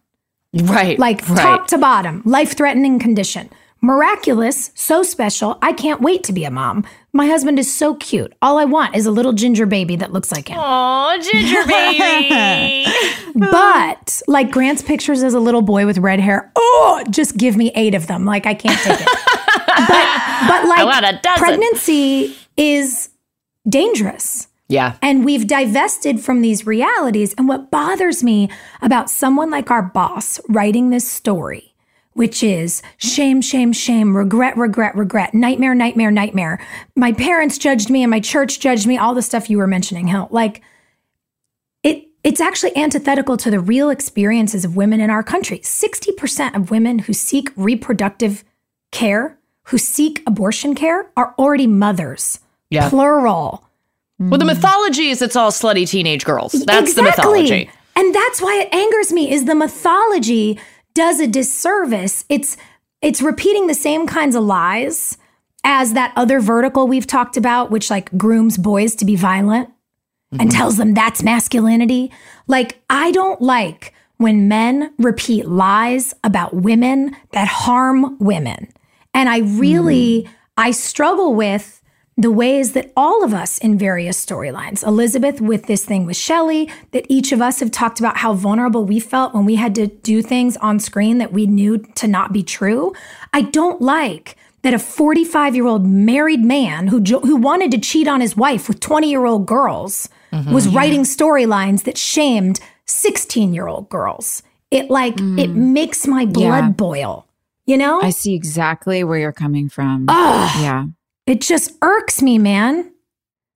right. 0.54 1.00
Like 1.00 1.28
right. 1.28 1.38
top 1.38 1.66
to 1.68 1.78
bottom, 1.78 2.22
life 2.24 2.56
threatening 2.56 3.00
condition. 3.00 3.50
Miraculous, 3.84 4.70
so 4.76 5.02
special. 5.02 5.58
I 5.60 5.72
can't 5.72 6.00
wait 6.00 6.22
to 6.24 6.32
be 6.32 6.44
a 6.44 6.52
mom. 6.52 6.84
My 7.12 7.26
husband 7.26 7.58
is 7.58 7.72
so 7.72 7.96
cute. 7.96 8.32
All 8.40 8.56
I 8.58 8.64
want 8.64 8.94
is 8.94 9.06
a 9.06 9.10
little 9.10 9.32
ginger 9.32 9.66
baby 9.66 9.96
that 9.96 10.12
looks 10.12 10.30
like 10.30 10.46
him. 10.48 10.56
Aw, 10.58 11.18
ginger 11.18 11.66
baby. 11.66 12.86
But 13.34 14.22
like 14.28 14.52
Grant's 14.52 14.82
pictures 14.82 15.24
as 15.24 15.34
a 15.34 15.40
little 15.40 15.62
boy 15.62 15.84
with 15.84 15.98
red 15.98 16.20
hair, 16.20 16.52
oh, 16.54 17.02
just 17.10 17.36
give 17.36 17.56
me 17.56 17.72
eight 17.74 17.94
of 17.96 18.06
them. 18.06 18.24
Like 18.24 18.46
I 18.46 18.54
can't 18.54 18.80
take 18.82 19.00
it. 19.00 19.08
but 19.66 20.46
but 20.46 20.68
like 20.68 21.04
a 21.04 21.20
dozen. 21.20 21.38
pregnancy 21.38 22.36
is 22.56 23.08
dangerous. 23.68 24.46
yeah. 24.68 24.96
And 25.02 25.24
we've 25.24 25.46
divested 25.48 26.20
from 26.20 26.40
these 26.40 26.66
realities. 26.66 27.34
And 27.34 27.48
what 27.48 27.70
bothers 27.72 28.22
me 28.22 28.48
about 28.80 29.10
someone 29.10 29.50
like 29.50 29.70
our 29.72 29.82
boss 29.82 30.38
writing 30.48 30.90
this 30.90 31.10
story, 31.10 31.71
which 32.14 32.42
is 32.42 32.82
shame, 32.98 33.40
shame, 33.40 33.72
shame, 33.72 34.16
regret, 34.16 34.56
regret, 34.56 34.94
regret, 34.94 35.34
nightmare, 35.34 35.74
nightmare, 35.74 36.10
nightmare. 36.10 36.64
My 36.94 37.12
parents 37.12 37.58
judged 37.58 37.90
me 37.90 38.02
and 38.02 38.10
my 38.10 38.20
church 38.20 38.60
judged 38.60 38.86
me, 38.86 38.98
all 38.98 39.14
the 39.14 39.22
stuff 39.22 39.48
you 39.48 39.58
were 39.58 39.66
mentioning, 39.66 40.08
Hill. 40.08 40.28
Like 40.30 40.62
it 41.82 42.06
it's 42.22 42.40
actually 42.40 42.76
antithetical 42.76 43.36
to 43.38 43.50
the 43.50 43.60
real 43.60 43.90
experiences 43.90 44.64
of 44.64 44.76
women 44.76 45.00
in 45.00 45.10
our 45.10 45.22
country. 45.22 45.58
60% 45.60 46.54
of 46.54 46.70
women 46.70 47.00
who 47.00 47.12
seek 47.12 47.50
reproductive 47.56 48.44
care, 48.90 49.38
who 49.64 49.78
seek 49.78 50.22
abortion 50.26 50.74
care, 50.74 51.10
are 51.16 51.34
already 51.38 51.66
mothers. 51.66 52.38
Yeah. 52.70 52.88
Plural. 52.88 53.64
Well, 54.18 54.38
the 54.38 54.44
mythology 54.44 55.08
is 55.08 55.20
it's 55.20 55.34
all 55.34 55.50
slutty 55.50 55.88
teenage 55.88 56.24
girls. 56.24 56.52
That's 56.52 56.94
the 56.94 57.02
mythology. 57.02 57.68
And 57.96 58.14
that's 58.14 58.40
why 58.40 58.60
it 58.60 58.72
angers 58.72 59.12
me 59.12 59.30
is 59.30 59.44
the 59.44 59.54
mythology 59.54 60.58
does 60.94 61.20
a 61.20 61.26
disservice. 61.26 62.24
It's 62.28 62.56
it's 63.00 63.20
repeating 63.20 63.66
the 63.66 63.74
same 63.74 64.06
kinds 64.06 64.36
of 64.36 64.44
lies 64.44 65.18
as 65.64 65.92
that 65.92 66.12
other 66.16 66.40
vertical 66.40 66.86
we've 66.86 67.06
talked 67.06 67.36
about 67.36 67.70
which 67.70 67.90
like 67.90 68.16
grooms 68.16 68.56
boys 68.56 68.94
to 68.96 69.04
be 69.04 69.16
violent 69.16 69.70
and 70.32 70.42
mm-hmm. 70.42 70.48
tells 70.48 70.76
them 70.76 70.94
that's 70.94 71.22
masculinity. 71.22 72.10
Like 72.46 72.80
I 72.88 73.10
don't 73.10 73.40
like 73.40 73.92
when 74.16 74.48
men 74.48 74.92
repeat 74.98 75.46
lies 75.46 76.14
about 76.24 76.54
women 76.54 77.16
that 77.32 77.48
harm 77.48 78.16
women. 78.18 78.72
And 79.14 79.28
I 79.28 79.38
really 79.38 80.22
mm-hmm. 80.22 80.32
I 80.56 80.70
struggle 80.70 81.34
with 81.34 81.81
the 82.16 82.30
ways 82.30 82.72
that 82.72 82.92
all 82.96 83.24
of 83.24 83.32
us 83.32 83.58
in 83.58 83.78
various 83.78 84.24
storylines, 84.24 84.86
Elizabeth 84.86 85.40
with 85.40 85.66
this 85.66 85.84
thing 85.84 86.04
with 86.04 86.16
Shelley, 86.16 86.70
that 86.90 87.06
each 87.08 87.32
of 87.32 87.40
us 87.40 87.60
have 87.60 87.70
talked 87.70 88.00
about 88.00 88.18
how 88.18 88.34
vulnerable 88.34 88.84
we 88.84 89.00
felt 89.00 89.34
when 89.34 89.46
we 89.46 89.54
had 89.54 89.74
to 89.76 89.86
do 89.86 90.20
things 90.20 90.56
on 90.58 90.78
screen 90.78 91.18
that 91.18 91.32
we 91.32 91.46
knew 91.46 91.78
to 91.78 92.06
not 92.06 92.32
be 92.32 92.42
true. 92.42 92.92
I 93.32 93.42
don't 93.42 93.80
like 93.80 94.36
that 94.62 94.74
a 94.74 94.78
45 94.78 95.54
year 95.54 95.66
old 95.66 95.86
married 95.86 96.44
man 96.44 96.88
who, 96.88 97.00
who 97.00 97.36
wanted 97.36 97.70
to 97.72 97.78
cheat 97.78 98.06
on 98.06 98.20
his 98.20 98.36
wife 98.36 98.68
with 98.68 98.80
20 98.80 99.10
year 99.10 99.24
old 99.24 99.46
girls 99.46 100.08
mm-hmm. 100.32 100.52
was 100.52 100.68
writing 100.68 101.02
storylines 101.02 101.84
that 101.84 101.98
shamed 101.98 102.60
16 102.86 103.54
year 103.54 103.68
old 103.68 103.88
girls. 103.88 104.42
It 104.70 104.90
like, 104.90 105.16
mm. 105.16 105.38
it 105.38 105.50
makes 105.50 106.06
my 106.06 106.24
blood 106.24 106.64
Yeah. 106.64 106.70
boil, 106.70 107.26
you 107.66 107.76
know? 107.76 108.00
I 108.00 108.10
see 108.10 108.34
exactly 108.34 109.04
where 109.04 109.18
you're 109.18 109.32
coming 109.32 109.68
from. 109.68 110.06
Ugh. 110.08 110.62
Yeah. 110.62 110.84
It 111.26 111.40
just 111.40 111.72
irks 111.82 112.22
me, 112.22 112.38
man. 112.38 112.92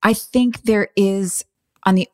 I 0.03 0.13
think 0.13 0.63
there 0.63 0.89
is 0.95 1.43
on 1.85 1.95
the 1.95 2.07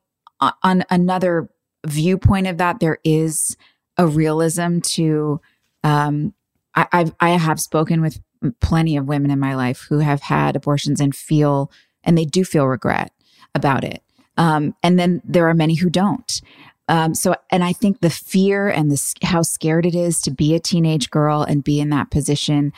on 0.62 0.84
another 0.89 1.49
viewpoint 1.86 2.47
of 2.47 2.58
that 2.58 2.80
there 2.80 2.99
is 3.04 3.56
a 3.97 4.08
realism 4.08 4.80
to 4.80 5.39
um 5.84 6.34
I 6.76 6.88
I've, 6.91 7.16
I 7.20 7.30
have 7.32 7.60
spoken 7.60 8.01
with 8.01 8.20
plenty 8.62 8.97
of 8.97 9.08
women 9.08 9.32
in 9.32 9.39
my 9.39 9.56
life 9.56 9.86
who 9.89 9.99
have 9.99 10.22
had 10.22 10.56
abortions 10.56 10.99
and 10.99 11.16
feel 11.16 11.72
and 12.04 12.18
they 12.18 12.26
do 12.26 12.43
feel 12.43 12.66
regret 12.68 13.12
about 13.54 13.84
it 13.84 14.01
um 14.38 14.76
and 14.82 14.97
then 14.97 15.22
there 15.24 15.47
are 15.47 15.54
many 15.54 15.76
who 15.76 15.89
don't 15.89 16.41
um 16.88 17.14
so 17.14 17.36
and 17.51 17.64
I 17.64 17.74
think 17.74 18.01
the 18.01 18.10
fear 18.10 18.70
and 18.70 18.89
the 18.91 19.16
how 19.24 19.41
scared 19.41 19.86
it 19.86 19.95
is 19.95 20.20
to 20.22 20.32
be 20.32 20.56
a 20.56 20.60
teenage 20.60 21.10
girl 21.10 21.43
and 21.43 21.64
be 21.64 21.80
in 21.80 21.89
that 21.89 22.12
position 22.12 22.74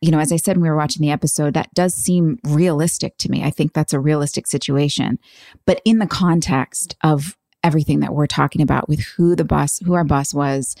you 0.00 0.10
know, 0.10 0.20
as 0.20 0.32
I 0.32 0.36
said 0.36 0.56
when 0.56 0.62
we 0.62 0.70
were 0.70 0.76
watching 0.76 1.02
the 1.02 1.10
episode, 1.10 1.54
that 1.54 1.72
does 1.74 1.94
seem 1.94 2.38
realistic 2.44 3.16
to 3.18 3.30
me. 3.30 3.42
I 3.42 3.50
think 3.50 3.72
that's 3.72 3.92
a 3.92 4.00
realistic 4.00 4.46
situation. 4.46 5.18
But 5.66 5.80
in 5.84 5.98
the 5.98 6.06
context 6.06 6.96
of 7.02 7.36
everything 7.64 8.00
that 8.00 8.14
we're 8.14 8.28
talking 8.28 8.62
about 8.62 8.88
with 8.88 9.00
who 9.00 9.34
the 9.34 9.44
boss, 9.44 9.80
who 9.80 9.94
our 9.94 10.04
boss 10.04 10.32
was, 10.32 10.76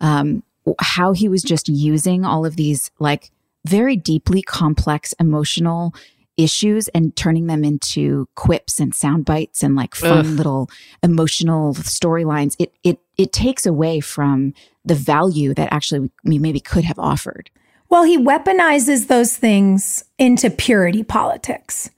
um, 0.00 0.42
how 0.80 1.12
he 1.12 1.28
was 1.28 1.42
just 1.42 1.68
using 1.68 2.24
all 2.24 2.44
of 2.44 2.56
these 2.56 2.90
like 2.98 3.30
very 3.64 3.96
deeply 3.96 4.42
complex 4.42 5.14
emotional 5.20 5.94
issues 6.36 6.88
and 6.88 7.16
turning 7.16 7.46
them 7.46 7.64
into 7.64 8.28
quips 8.34 8.78
and 8.78 8.94
sound 8.94 9.24
bites 9.24 9.62
and 9.62 9.74
like 9.74 9.94
fun 9.94 10.36
little 10.36 10.68
emotional 11.02 11.72
storylines 11.74 12.54
it 12.58 12.74
it 12.84 12.98
it 13.16 13.32
takes 13.32 13.64
away 13.64 14.00
from 14.00 14.52
the 14.84 14.94
value 14.94 15.54
that 15.54 15.72
actually 15.72 16.10
we 16.24 16.38
maybe 16.38 16.60
could 16.60 16.84
have 16.84 16.98
offered 16.98 17.50
Well, 17.88 18.04
he 18.04 18.18
weaponizes 18.18 19.06
those 19.06 19.36
things 19.36 20.04
into 20.18 20.50
purity 20.50 21.02
politics. 21.02 21.90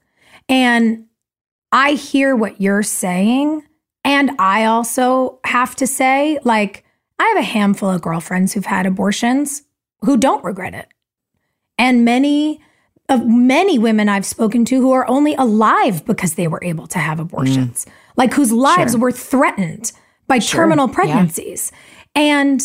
And 0.48 1.06
I 1.72 1.92
hear 1.92 2.36
what 2.36 2.60
you're 2.60 2.82
saying. 2.82 3.64
And 4.04 4.32
I 4.38 4.64
also 4.64 5.40
have 5.44 5.74
to 5.76 5.86
say, 5.86 6.38
like, 6.44 6.84
I 7.18 7.24
have 7.24 7.38
a 7.38 7.42
handful 7.42 7.90
of 7.90 8.02
girlfriends 8.02 8.52
who've 8.52 8.64
had 8.64 8.86
abortions 8.86 9.62
who 10.00 10.16
don't 10.16 10.44
regret 10.44 10.74
it. 10.74 10.88
And 11.76 12.04
many 12.04 12.60
of 13.08 13.26
many 13.26 13.78
women 13.78 14.08
I've 14.08 14.26
spoken 14.26 14.64
to 14.66 14.80
who 14.80 14.92
are 14.92 15.08
only 15.08 15.34
alive 15.34 16.04
because 16.04 16.34
they 16.34 16.46
were 16.46 16.62
able 16.62 16.86
to 16.88 16.98
have 16.98 17.18
abortions, 17.18 17.84
mm. 17.84 17.90
like 18.16 18.34
whose 18.34 18.52
lives 18.52 18.92
Sure. 18.92 19.00
were 19.00 19.12
threatened 19.12 19.92
by 20.26 20.38
terminal 20.38 20.88
yeah. 20.88 20.94
pregnancies. 20.94 21.72
And 22.14 22.60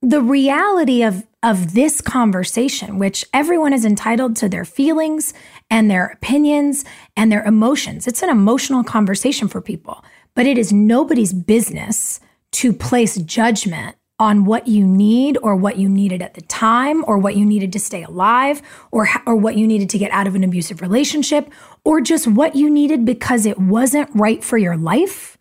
the 0.00 0.20
reality 0.20 1.02
of 1.02 1.26
of 1.44 1.74
this 1.74 2.00
conversation 2.00 2.98
which 2.98 3.24
everyone 3.32 3.72
is 3.72 3.84
entitled 3.84 4.34
to 4.34 4.48
their 4.48 4.64
feelings 4.64 5.32
and 5.70 5.90
their 5.90 6.06
opinions 6.06 6.84
and 7.16 7.30
their 7.30 7.44
emotions. 7.44 8.06
It's 8.06 8.22
an 8.22 8.30
emotional 8.30 8.82
conversation 8.82 9.46
for 9.46 9.60
people 9.60 10.02
but 10.34 10.46
it 10.46 10.58
is 10.58 10.72
nobody's 10.72 11.32
business 11.32 12.20
to 12.52 12.72
place 12.72 13.16
judgment 13.16 13.96
on 14.20 14.44
what 14.44 14.68
you 14.68 14.86
need 14.86 15.36
or 15.42 15.56
what 15.56 15.76
you 15.76 15.88
needed 15.88 16.22
at 16.22 16.34
the 16.34 16.40
time 16.42 17.04
or 17.08 17.18
what 17.18 17.36
you 17.36 17.44
needed 17.44 17.72
to 17.72 17.80
stay 17.80 18.04
alive 18.04 18.62
or 18.92 19.08
or 19.26 19.34
what 19.34 19.56
you 19.56 19.66
needed 19.66 19.90
to 19.90 19.98
get 19.98 20.10
out 20.12 20.28
of 20.28 20.36
an 20.36 20.44
abusive 20.44 20.80
relationship 20.80 21.50
or 21.84 22.00
just 22.00 22.28
what 22.28 22.54
you 22.54 22.70
needed 22.70 23.04
because 23.04 23.44
it 23.44 23.58
wasn't 23.58 24.08
right 24.14 24.44
for 24.44 24.56
your 24.56 24.76
life 24.76 25.33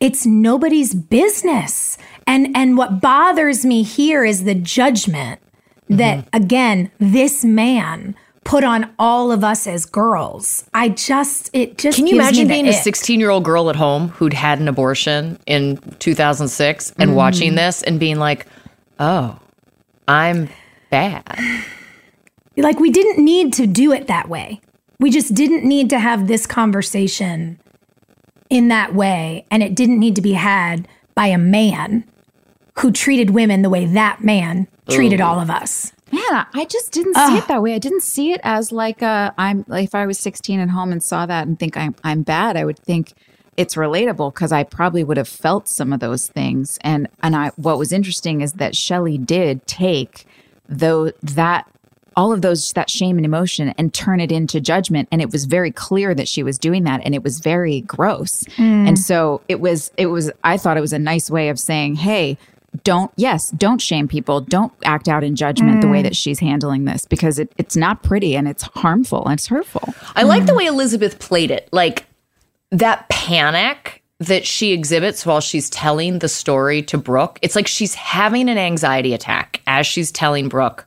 it's 0.00 0.26
nobody's 0.26 0.94
business. 0.94 1.98
And 2.26 2.56
and 2.56 2.76
what 2.76 3.00
bothers 3.00 3.64
me 3.64 3.82
here 3.82 4.24
is 4.24 4.44
the 4.44 4.54
judgment 4.54 5.40
that 5.88 6.18
mm-hmm. 6.18 6.36
again 6.36 6.90
this 6.98 7.44
man 7.44 8.14
put 8.44 8.64
on 8.64 8.90
all 8.98 9.30
of 9.30 9.44
us 9.44 9.66
as 9.66 9.84
girls. 9.84 10.64
I 10.72 10.90
just 10.90 11.50
it 11.52 11.78
just 11.78 11.96
Can 11.96 12.06
you 12.06 12.14
imagine 12.14 12.48
being 12.48 12.66
a 12.66 12.72
16 12.72 13.20
year 13.20 13.30
old 13.30 13.44
girl 13.44 13.68
at 13.70 13.76
home 13.76 14.08
who'd 14.08 14.32
had 14.32 14.58
an 14.58 14.68
abortion 14.68 15.38
in 15.46 15.76
2006 15.98 16.90
and 16.90 17.08
mm-hmm. 17.10 17.16
watching 17.16 17.54
this 17.54 17.82
and 17.82 18.00
being 18.00 18.18
like, 18.18 18.46
oh, 18.98 19.38
I'm 20.06 20.48
bad? 20.90 21.38
like 22.56 22.80
we 22.80 22.90
didn't 22.90 23.24
need 23.24 23.52
to 23.54 23.66
do 23.66 23.92
it 23.92 24.06
that 24.06 24.28
way. 24.28 24.60
We 24.98 25.10
just 25.10 25.34
didn't 25.34 25.64
need 25.64 25.90
to 25.90 25.98
have 25.98 26.26
this 26.26 26.46
conversation 26.46 27.60
in 28.50 28.68
that 28.68 28.94
way 28.94 29.44
and 29.50 29.62
it 29.62 29.74
didn't 29.74 29.98
need 29.98 30.16
to 30.16 30.22
be 30.22 30.32
had 30.32 30.88
by 31.14 31.26
a 31.26 31.38
man 31.38 32.04
who 32.78 32.92
treated 32.92 33.30
women 33.30 33.62
the 33.62 33.70
way 33.70 33.84
that 33.84 34.22
man 34.22 34.68
treated 34.88 35.20
all 35.20 35.40
of 35.40 35.50
us 35.50 35.92
Man, 36.10 36.46
I 36.54 36.64
just 36.64 36.92
didn't 36.92 37.14
see 37.14 37.36
it 37.36 37.48
that 37.48 37.62
way. 37.62 37.74
I 37.74 37.78
didn't 37.78 38.02
see 38.02 38.32
it 38.32 38.40
as 38.42 38.72
like 38.72 39.02
a 39.02 39.34
I'm 39.36 39.64
like 39.68 39.84
if 39.84 39.94
I 39.94 40.06
was 40.06 40.18
16 40.18 40.60
at 40.60 40.70
home 40.70 40.90
and 40.92 41.02
saw 41.02 41.26
that 41.26 41.46
and 41.46 41.58
think 41.58 41.76
I'm 41.76 41.94
I'm 42.02 42.22
bad, 42.22 42.56
I 42.56 42.64
would 42.64 42.78
think 42.78 43.12
it's 43.56 43.74
relatable 43.74 44.32
because 44.32 44.52
I 44.52 44.62
probably 44.62 45.04
would 45.04 45.16
have 45.16 45.28
felt 45.28 45.68
some 45.68 45.92
of 45.92 46.00
those 46.00 46.26
things. 46.28 46.78
And 46.80 47.08
and 47.22 47.36
I 47.36 47.50
what 47.56 47.78
was 47.78 47.92
interesting 47.92 48.40
is 48.40 48.54
that 48.54 48.74
Shelley 48.74 49.18
did 49.18 49.66
take 49.66 50.24
though 50.66 51.12
that 51.22 51.70
all 52.18 52.32
of 52.32 52.42
those 52.42 52.72
that 52.72 52.90
shame 52.90 53.16
and 53.16 53.24
emotion 53.24 53.70
and 53.78 53.94
turn 53.94 54.20
it 54.20 54.32
into 54.32 54.60
judgment 54.60 55.08
and 55.10 55.22
it 55.22 55.30
was 55.32 55.44
very 55.44 55.70
clear 55.70 56.14
that 56.14 56.28
she 56.28 56.42
was 56.42 56.58
doing 56.58 56.82
that 56.84 57.00
and 57.04 57.14
it 57.14 57.22
was 57.22 57.38
very 57.38 57.82
gross 57.82 58.44
hmm. 58.56 58.86
and 58.86 58.98
so 58.98 59.40
it 59.48 59.60
was 59.60 59.90
it 59.96 60.06
was 60.06 60.30
i 60.44 60.56
thought 60.56 60.76
it 60.76 60.80
was 60.80 60.92
a 60.92 60.98
nice 60.98 61.30
way 61.30 61.48
of 61.48 61.58
saying 61.58 61.94
hey 61.94 62.36
don't 62.84 63.10
yes 63.16 63.50
don't 63.52 63.80
shame 63.80 64.06
people 64.06 64.40
don't 64.40 64.72
act 64.84 65.08
out 65.08 65.24
in 65.24 65.34
judgment 65.34 65.80
the 65.80 65.88
way 65.88 65.98
hmm. 65.98 66.04
that 66.04 66.16
she's 66.16 66.40
handling 66.40 66.84
this 66.84 67.06
because 67.06 67.38
it, 67.38 67.50
it's 67.56 67.76
not 67.76 68.02
pretty 68.02 68.36
and 68.36 68.46
it's 68.46 68.62
harmful 68.62 69.24
and 69.24 69.34
it's 69.34 69.46
hurtful 69.46 69.94
I 70.14 70.24
like 70.24 70.46
the 70.46 70.52
hmm. 70.52 70.58
way 70.58 70.66
Elizabeth 70.66 71.20
played 71.20 71.52
it. 71.52 71.68
Like 71.72 72.06
that 72.70 73.08
panic 73.08 74.02
that 74.18 74.44
she 74.44 74.72
exhibits 74.72 75.24
while 75.24 75.40
she's 75.40 75.70
telling 75.70 76.18
the 76.18 76.28
story 76.28 76.82
to 76.82 76.98
Brooke. 76.98 77.38
It's 77.40 77.54
like 77.54 77.68
she's 77.68 77.94
having 77.94 78.48
an 78.48 78.58
anxiety 78.58 79.14
attack 79.14 79.62
as 79.66 79.86
she's 79.86 80.10
telling 80.10 80.48
Brooke. 80.48 80.84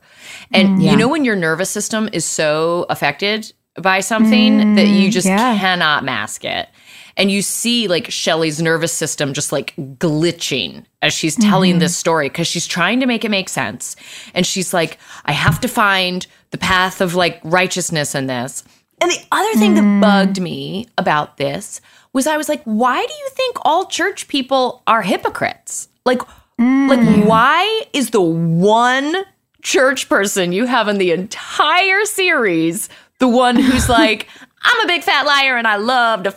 And 0.52 0.78
mm. 0.78 0.90
you 0.90 0.96
know, 0.96 1.08
when 1.08 1.24
your 1.24 1.36
nervous 1.36 1.70
system 1.70 2.08
is 2.12 2.24
so 2.24 2.86
affected 2.88 3.52
by 3.76 4.00
something 4.00 4.74
that 4.74 4.86
you 4.86 5.08
mm, 5.08 5.12
just 5.12 5.26
yeah. 5.26 5.56
cannot 5.58 6.04
mask 6.04 6.44
it. 6.44 6.68
And 7.16 7.30
you 7.30 7.42
see 7.42 7.88
like 7.88 8.10
Shelley's 8.10 8.60
nervous 8.60 8.92
system 8.92 9.32
just 9.32 9.52
like 9.52 9.74
glitching 9.76 10.84
as 11.00 11.12
she's 11.12 11.36
telling 11.36 11.72
mm-hmm. 11.72 11.80
this 11.80 11.96
story 11.96 12.28
because 12.28 12.46
she's 12.46 12.66
trying 12.66 13.00
to 13.00 13.06
make 13.06 13.24
it 13.24 13.30
make 13.30 13.48
sense. 13.48 13.96
And 14.34 14.46
she's 14.46 14.72
like, 14.72 14.98
I 15.24 15.32
have 15.32 15.60
to 15.60 15.68
find 15.68 16.26
the 16.50 16.58
path 16.58 17.00
of 17.00 17.14
like 17.14 17.40
righteousness 17.44 18.14
in 18.14 18.26
this. 18.26 18.64
And 19.00 19.10
the 19.10 19.24
other 19.32 19.58
thing 19.58 19.74
that 19.74 19.84
mm. 19.84 20.00
bugged 20.00 20.40
me 20.40 20.86
about 20.96 21.36
this 21.36 21.80
was 22.12 22.26
I 22.26 22.36
was 22.36 22.48
like, 22.48 22.62
why 22.64 23.04
do 23.04 23.12
you 23.12 23.28
think 23.30 23.56
all 23.62 23.86
church 23.86 24.28
people 24.28 24.82
are 24.86 25.02
hypocrites? 25.02 25.88
Like, 26.04 26.22
like 26.58 27.26
why 27.26 27.82
is 27.92 28.10
the 28.10 28.20
one 28.20 29.16
church 29.62 30.08
person 30.08 30.52
you 30.52 30.66
have 30.66 30.88
in 30.88 30.98
the 30.98 31.12
entire 31.12 32.04
series 32.04 32.88
the 33.18 33.28
one 33.28 33.56
who's 33.56 33.88
like, 34.00 34.28
I'm 34.62 34.80
a 34.80 34.86
big 34.86 35.02
fat 35.02 35.24
liar 35.26 35.56
and 35.56 35.66
I 35.66 35.76
love 35.76 36.24
to, 36.24 36.28
f-, 36.30 36.36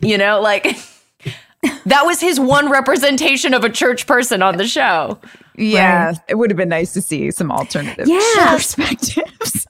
you 0.00 0.18
know, 0.18 0.40
like 0.40 0.64
that 1.86 2.02
was 2.04 2.20
his 2.20 2.38
one 2.38 2.70
representation 2.70 3.54
of 3.54 3.64
a 3.64 3.70
church 3.70 4.06
person 4.06 4.42
on 4.42 4.56
the 4.58 4.66
show. 4.66 5.18
yeah 5.56 6.12
it 6.28 6.34
would 6.36 6.50
have 6.50 6.56
been 6.58 6.68
nice 6.68 6.92
to 6.92 7.00
see 7.00 7.30
some 7.30 7.50
alternative 7.50 8.06
Yeah. 8.06 8.18
perspectives 8.54 9.66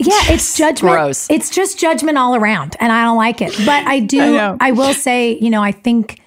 Yeah, 0.00 0.32
it's 0.32 0.56
judgment. 0.56 0.94
Gross. 0.94 1.28
It's 1.30 1.50
just 1.50 1.78
judgment 1.78 2.18
all 2.18 2.34
around, 2.34 2.76
and 2.80 2.90
I 2.92 3.04
don't 3.04 3.16
like 3.16 3.40
it. 3.40 3.54
But 3.64 3.86
I 3.86 4.00
do. 4.00 4.36
I 4.38 4.56
I, 4.60 4.70
will 4.72 4.92
say, 4.92 5.38
you 5.40 5.50
know, 5.50 5.62
I 5.62 5.70
think, 5.70 6.20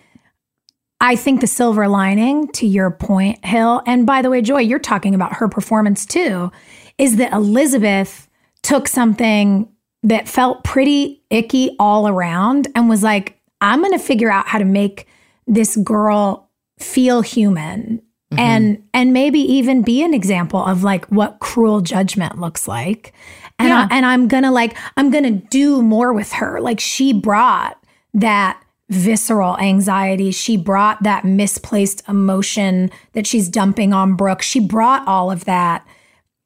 I 1.00 1.16
think 1.16 1.42
the 1.42 1.48
silver 1.48 1.88
lining 1.88 2.48
to 2.54 2.66
your 2.66 2.90
point, 2.90 3.44
Hill, 3.46 3.84
and 3.86 4.06
by 4.06 4.22
the 4.22 4.30
way, 4.30 4.42
Joy, 4.42 4.62
you're 4.62 4.80
talking 4.80 5.14
about 5.14 5.34
her 5.34 5.48
performance 5.48 6.06
too, 6.06 6.52
is 6.98 7.18
that 7.18 7.34
Elizabeth 7.34 8.28
took 8.64 8.88
something 8.88 9.70
that 10.04 10.28
felt 10.28 10.64
pretty 10.64 11.24
icky 11.30 11.76
all 11.80 12.08
around 12.08 12.68
and 12.76 12.90
was 12.90 13.04
like, 13.04 13.40
I'm 13.62 13.82
going 13.82 13.92
to 13.92 14.00
figure 14.00 14.32
out 14.32 14.48
how 14.48 14.58
to 14.58 14.66
make 14.66 15.08
this 15.46 15.76
girl 15.78 16.50
feel 16.80 17.22
human. 17.22 18.02
Mm-hmm. 18.32 18.40
And 18.40 18.84
and 18.94 19.14
maybe 19.14 19.40
even 19.40 19.84
be 19.84 20.04
an 20.04 20.14
example 20.14 20.60
of 20.60 20.84
like 20.84 21.06
what 21.06 21.40
cruel 21.40 21.80
judgment 21.80 22.38
looks 22.38 22.68
like. 22.68 23.14
And 23.58 23.72
I, 23.72 23.88
and 23.90 24.06
I'm 24.06 24.28
gonna 24.28 24.52
like 24.52 24.76
I'm 24.98 25.12
gonna 25.12 25.32
do 25.32 25.82
more 25.82 26.12
with 26.12 26.34
her. 26.34 26.60
Like 26.60 26.82
she 26.82 27.14
brought 27.14 27.82
that 28.14 28.62
visceral 28.90 29.58
anxiety 29.60 30.32
she 30.32 30.56
brought 30.56 31.04
that 31.04 31.26
misplaced 31.26 32.02
emotion 32.08 32.90
that 33.14 33.28
she's 33.28 33.50
dumping 33.50 33.94
on 33.94 34.16
Brooke 34.16 34.42
she 34.42 34.60
brought 34.60 35.06
all 35.08 35.30
of 35.30 35.46
that 35.46 35.86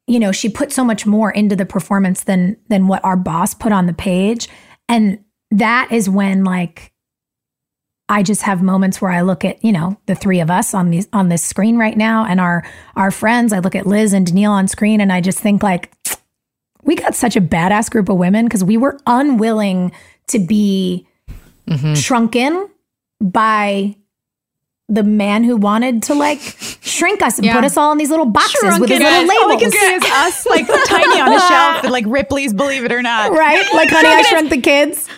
you 0.06 0.18
know, 0.18 0.32
she 0.32 0.48
put 0.48 0.72
so 0.72 0.84
much 0.84 1.06
more 1.06 1.30
into 1.30 1.56
the 1.56 1.66
performance 1.66 2.24
than 2.24 2.56
than 2.68 2.86
what 2.86 3.04
our 3.04 3.16
boss 3.16 3.54
put 3.54 3.72
on 3.72 3.86
the 3.86 3.92
page. 3.92 4.48
And 4.88 5.24
that 5.50 5.92
is 5.92 6.08
when 6.08 6.44
like 6.44 6.92
I 8.08 8.22
just 8.22 8.42
have 8.42 8.62
moments 8.62 9.00
where 9.00 9.10
I 9.10 9.22
look 9.22 9.44
at, 9.44 9.64
you 9.64 9.72
know, 9.72 9.98
the 10.06 10.14
three 10.14 10.40
of 10.40 10.50
us 10.50 10.74
on 10.74 10.90
these 10.90 11.08
on 11.12 11.28
this 11.28 11.42
screen 11.42 11.78
right 11.78 11.96
now 11.96 12.26
and 12.26 12.40
our 12.40 12.64
our 12.96 13.10
friends. 13.10 13.52
I 13.52 13.60
look 13.60 13.74
at 13.74 13.86
Liz 13.86 14.12
and 14.12 14.26
Danneel 14.26 14.50
on 14.50 14.68
screen 14.68 15.00
and 15.00 15.12
I 15.12 15.20
just 15.20 15.38
think 15.38 15.62
like 15.62 15.92
we 16.82 16.96
got 16.96 17.14
such 17.14 17.36
a 17.36 17.40
badass 17.40 17.90
group 17.90 18.08
of 18.08 18.16
women 18.16 18.46
because 18.46 18.64
we 18.64 18.76
were 18.76 18.98
unwilling 19.06 19.92
to 20.28 20.40
be 20.40 21.06
Mm-hmm. 21.72 21.94
shrunken 21.94 22.68
by 23.20 23.96
the 24.88 25.02
man 25.02 25.42
who 25.42 25.56
wanted 25.56 26.02
to 26.02 26.14
like 26.14 26.38
shrink 26.82 27.22
us 27.22 27.38
and 27.38 27.46
Yeah. 27.46 27.54
put 27.54 27.64
us 27.64 27.78
all 27.78 27.92
in 27.92 27.98
these 27.98 28.10
little 28.10 28.26
boxes 28.26 28.78
with 28.78 28.90
his 28.90 28.98
Guys, 28.98 29.26
little 29.26 29.44
all 29.44 29.52
I 29.52 29.56
can 29.60 29.70
see 29.70 29.78
is 29.78 30.02
us 30.04 30.44
like 30.44 30.66
tiny 30.86 31.18
on 31.18 31.32
a 31.32 31.40
shelf, 31.48 31.84
like 31.90 32.04
Ripley's 32.06 32.52
Believe 32.52 32.84
It 32.84 32.92
or 32.92 33.00
Not. 33.00 33.30
Right? 33.32 33.64
Like, 33.72 33.88
honey, 33.90 34.08
I 34.08 34.20
shrunk 34.22 34.50
the 34.50 34.60
kids. 34.60 35.08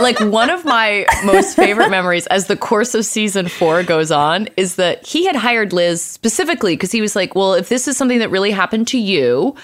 like 0.00 0.18
one 0.20 0.50
of 0.50 0.66
my 0.66 1.06
most 1.24 1.56
favorite 1.56 1.88
memories 1.88 2.26
as 2.26 2.48
the 2.48 2.56
course 2.56 2.94
of 2.94 3.04
season 3.06 3.48
four 3.48 3.82
goes 3.82 4.10
on 4.10 4.48
is 4.58 4.74
that 4.74 5.06
he 5.06 5.24
had 5.24 5.36
hired 5.36 5.72
Liz 5.72 6.02
specifically 6.02 6.74
because 6.76 6.92
he 6.92 7.00
was 7.00 7.16
like, 7.16 7.34
Well, 7.34 7.54
if 7.54 7.70
this 7.70 7.88
is 7.88 7.96
something 7.96 8.18
that 8.18 8.28
really 8.30 8.50
happened 8.50 8.88
to 8.88 8.98
you, 8.98 9.54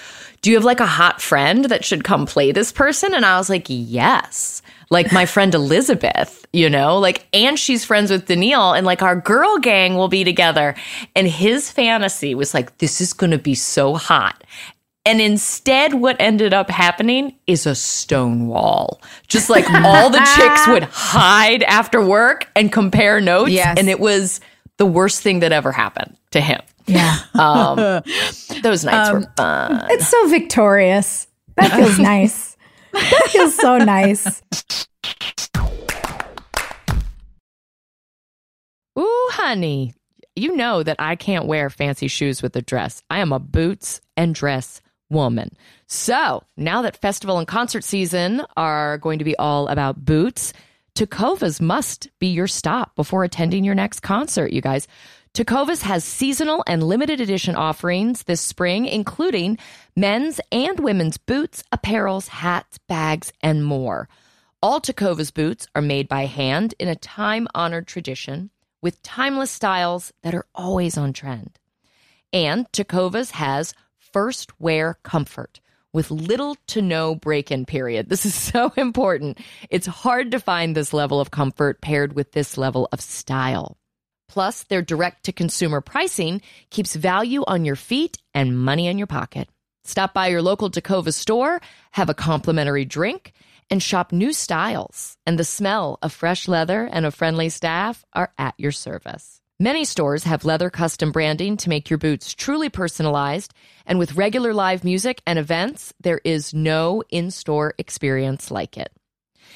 do 0.41 0.49
you 0.49 0.55
have 0.55 0.65
like 0.65 0.79
a 0.79 0.87
hot 0.87 1.21
friend 1.21 1.65
that 1.65 1.85
should 1.85 2.03
come 2.03 2.25
play 2.25 2.51
this 2.51 2.71
person? 2.71 3.13
And 3.13 3.23
I 3.25 3.37
was 3.37 3.49
like, 3.49 3.65
Yes. 3.67 4.63
Like 4.89 5.11
my 5.11 5.25
friend 5.25 5.53
Elizabeth, 5.55 6.45
you 6.53 6.69
know, 6.69 6.97
like, 6.97 7.27
and 7.33 7.57
she's 7.57 7.83
friends 7.83 8.11
with 8.11 8.27
Danneel, 8.27 8.77
and 8.77 8.85
like 8.85 9.01
our 9.01 9.15
girl 9.15 9.57
gang 9.57 9.95
will 9.95 10.07
be 10.07 10.23
together. 10.23 10.75
And 11.15 11.27
his 11.27 11.71
fantasy 11.71 12.35
was 12.35 12.53
like, 12.53 12.77
This 12.77 13.01
is 13.01 13.13
going 13.13 13.31
to 13.31 13.37
be 13.37 13.55
so 13.55 13.95
hot. 13.95 14.43
And 15.07 15.21
instead, 15.21 15.93
what 15.93 16.17
ended 16.19 16.53
up 16.53 16.69
happening 16.69 17.35
is 17.45 17.67
a 17.67 17.75
stone 17.75 18.47
wall. 18.47 19.01
Just 19.27 19.49
like 19.49 19.69
all 19.83 20.09
the 20.09 20.27
chicks 20.35 20.67
would 20.67 20.83
hide 20.83 21.61
after 21.63 22.03
work 22.03 22.49
and 22.55 22.71
compare 22.71 23.21
notes. 23.21 23.51
Yes. 23.51 23.77
And 23.77 23.87
it 23.87 23.99
was 23.99 24.41
the 24.77 24.85
worst 24.85 25.21
thing 25.21 25.39
that 25.39 25.51
ever 25.51 25.71
happened 25.71 26.17
to 26.31 26.41
him. 26.41 26.59
Yeah. 26.87 27.17
Um, 27.33 27.77
those 28.61 28.83
nights 28.83 29.11
were 29.11 29.31
fun. 29.37 29.85
It's 29.89 30.07
so 30.07 30.27
victorious. 30.27 31.27
That 31.55 31.71
feels 31.75 31.99
nice. 31.99 32.44
That 33.11 33.27
feels 33.29 33.55
so 33.55 33.77
nice. 33.77 34.41
Ooh, 38.97 39.27
honey, 39.31 39.93
you 40.35 40.55
know 40.55 40.81
that 40.81 40.95
I 40.99 41.15
can't 41.17 41.45
wear 41.45 41.69
fancy 41.69 42.07
shoes 42.07 42.41
with 42.41 42.55
a 42.55 42.61
dress. 42.61 43.03
I 43.09 43.19
am 43.19 43.33
a 43.33 43.39
boots 43.39 43.99
and 44.15 44.33
dress 44.33 44.81
woman. 45.09 45.49
So 45.87 46.43
now 46.55 46.81
that 46.83 47.01
festival 47.01 47.37
and 47.37 47.47
concert 47.47 47.83
season 47.83 48.41
are 48.55 48.97
going 48.99 49.19
to 49.19 49.25
be 49.25 49.35
all 49.37 49.67
about 49.67 50.03
boots, 50.03 50.53
Tecovas 50.95 51.59
must 51.59 52.09
be 52.19 52.27
your 52.27 52.47
stop 52.47 52.95
before 52.95 53.25
attending 53.25 53.65
your 53.65 53.75
next 53.75 53.99
concert, 53.99 54.53
you 54.53 54.61
guys. 54.61 54.87
Tecovas 55.35 55.81
has 55.81 56.05
seasonal 56.05 56.63
and 56.65 56.81
limited 56.81 57.19
edition 57.19 57.57
offerings 57.57 58.23
this 58.23 58.39
spring, 58.39 58.85
including 58.85 59.57
men's 59.93 60.39
and 60.49 60.79
women's 60.79 61.17
boots, 61.17 61.61
apparels, 61.73 62.29
hats, 62.29 62.77
bags, 62.87 63.33
and 63.41 63.65
more. 63.65 64.07
All 64.63 64.79
Tecovas 64.79 65.33
boots 65.33 65.67
are 65.75 65.81
made 65.81 66.07
by 66.07 66.25
hand 66.25 66.73
in 66.79 66.87
a 66.87 66.95
time 66.95 67.49
honored 67.53 67.85
tradition 67.85 68.49
with 68.81 69.03
timeless 69.03 69.51
styles 69.51 70.13
that 70.21 70.33
are 70.33 70.45
always 70.55 70.97
on 70.97 71.11
trend. 71.11 71.59
And 72.31 72.71
Tecovas 72.71 73.31
has 73.31 73.73
first 73.97 74.57
wear 74.57 74.97
comfort 75.03 75.59
with 75.91 76.11
little 76.11 76.55
to 76.67 76.81
no 76.81 77.13
break 77.13 77.51
in 77.51 77.65
period. 77.65 78.07
This 78.09 78.25
is 78.25 78.35
so 78.35 78.71
important. 78.77 79.39
It's 79.69 79.85
hard 79.85 80.31
to 80.31 80.39
find 80.39 80.77
this 80.77 80.93
level 80.93 81.19
of 81.19 81.31
comfort 81.31 81.81
paired 81.81 82.13
with 82.13 82.31
this 82.31 82.57
level 82.57 82.87
of 82.93 83.01
style. 83.01 83.77
Plus, 84.27 84.63
their 84.63 84.81
direct 84.81 85.25
to 85.25 85.31
consumer 85.31 85.81
pricing 85.81 86.41
keeps 86.69 86.95
value 86.95 87.43
on 87.47 87.65
your 87.65 87.75
feet 87.75 88.17
and 88.33 88.57
money 88.57 88.87
in 88.87 88.97
your 88.97 89.07
pocket. 89.07 89.49
Stop 89.83 90.13
by 90.13 90.27
your 90.27 90.41
local 90.41 90.71
Tecova 90.71 91.13
store, 91.13 91.61
have 91.91 92.09
a 92.09 92.15
complimentary 92.15 92.85
drink, 92.85 93.33
and 93.69 93.81
shop 93.81 94.11
new 94.11 94.33
styles. 94.33 95.17
And 95.25 95.37
the 95.37 95.43
smell 95.43 95.99
of 96.01 96.11
fresh 96.11 96.47
leather 96.47 96.89
and 96.91 97.05
a 97.05 97.11
friendly 97.11 97.49
staff 97.49 98.03
are 98.13 98.31
at 98.37 98.55
your 98.57 98.71
service. 98.71 99.41
Many 99.59 99.85
stores 99.85 100.23
have 100.25 100.43
leather 100.43 100.69
custom 100.69 101.11
branding 101.11 101.55
to 101.57 101.69
make 101.69 101.89
your 101.89 101.97
boots 101.97 102.33
truly 102.33 102.67
personalized. 102.69 103.53
And 103.85 103.97
with 103.99 104.15
regular 104.15 104.53
live 104.53 104.83
music 104.83 105.21
and 105.25 105.39
events, 105.39 105.93
there 106.01 106.19
is 106.25 106.53
no 106.53 107.03
in 107.09 107.31
store 107.31 107.73
experience 107.77 108.51
like 108.51 108.77
it. 108.77 108.91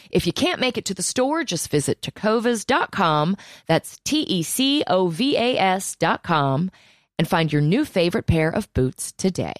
If 0.09 0.25
you 0.25 0.33
can't 0.33 0.59
make 0.59 0.77
it 0.77 0.85
to 0.85 0.93
the 0.93 1.03
store, 1.03 1.43
just 1.43 1.69
visit 1.69 2.01
tecovas.com. 2.01 3.37
That's 3.67 3.99
T 4.03 4.21
E 4.21 4.43
C 4.43 4.83
O 4.87 5.07
V 5.07 5.37
A 5.37 5.57
S.com 5.57 6.71
and 7.17 7.27
find 7.27 7.51
your 7.51 7.61
new 7.61 7.85
favorite 7.85 8.27
pair 8.27 8.49
of 8.49 8.73
boots 8.73 9.11
today. 9.11 9.53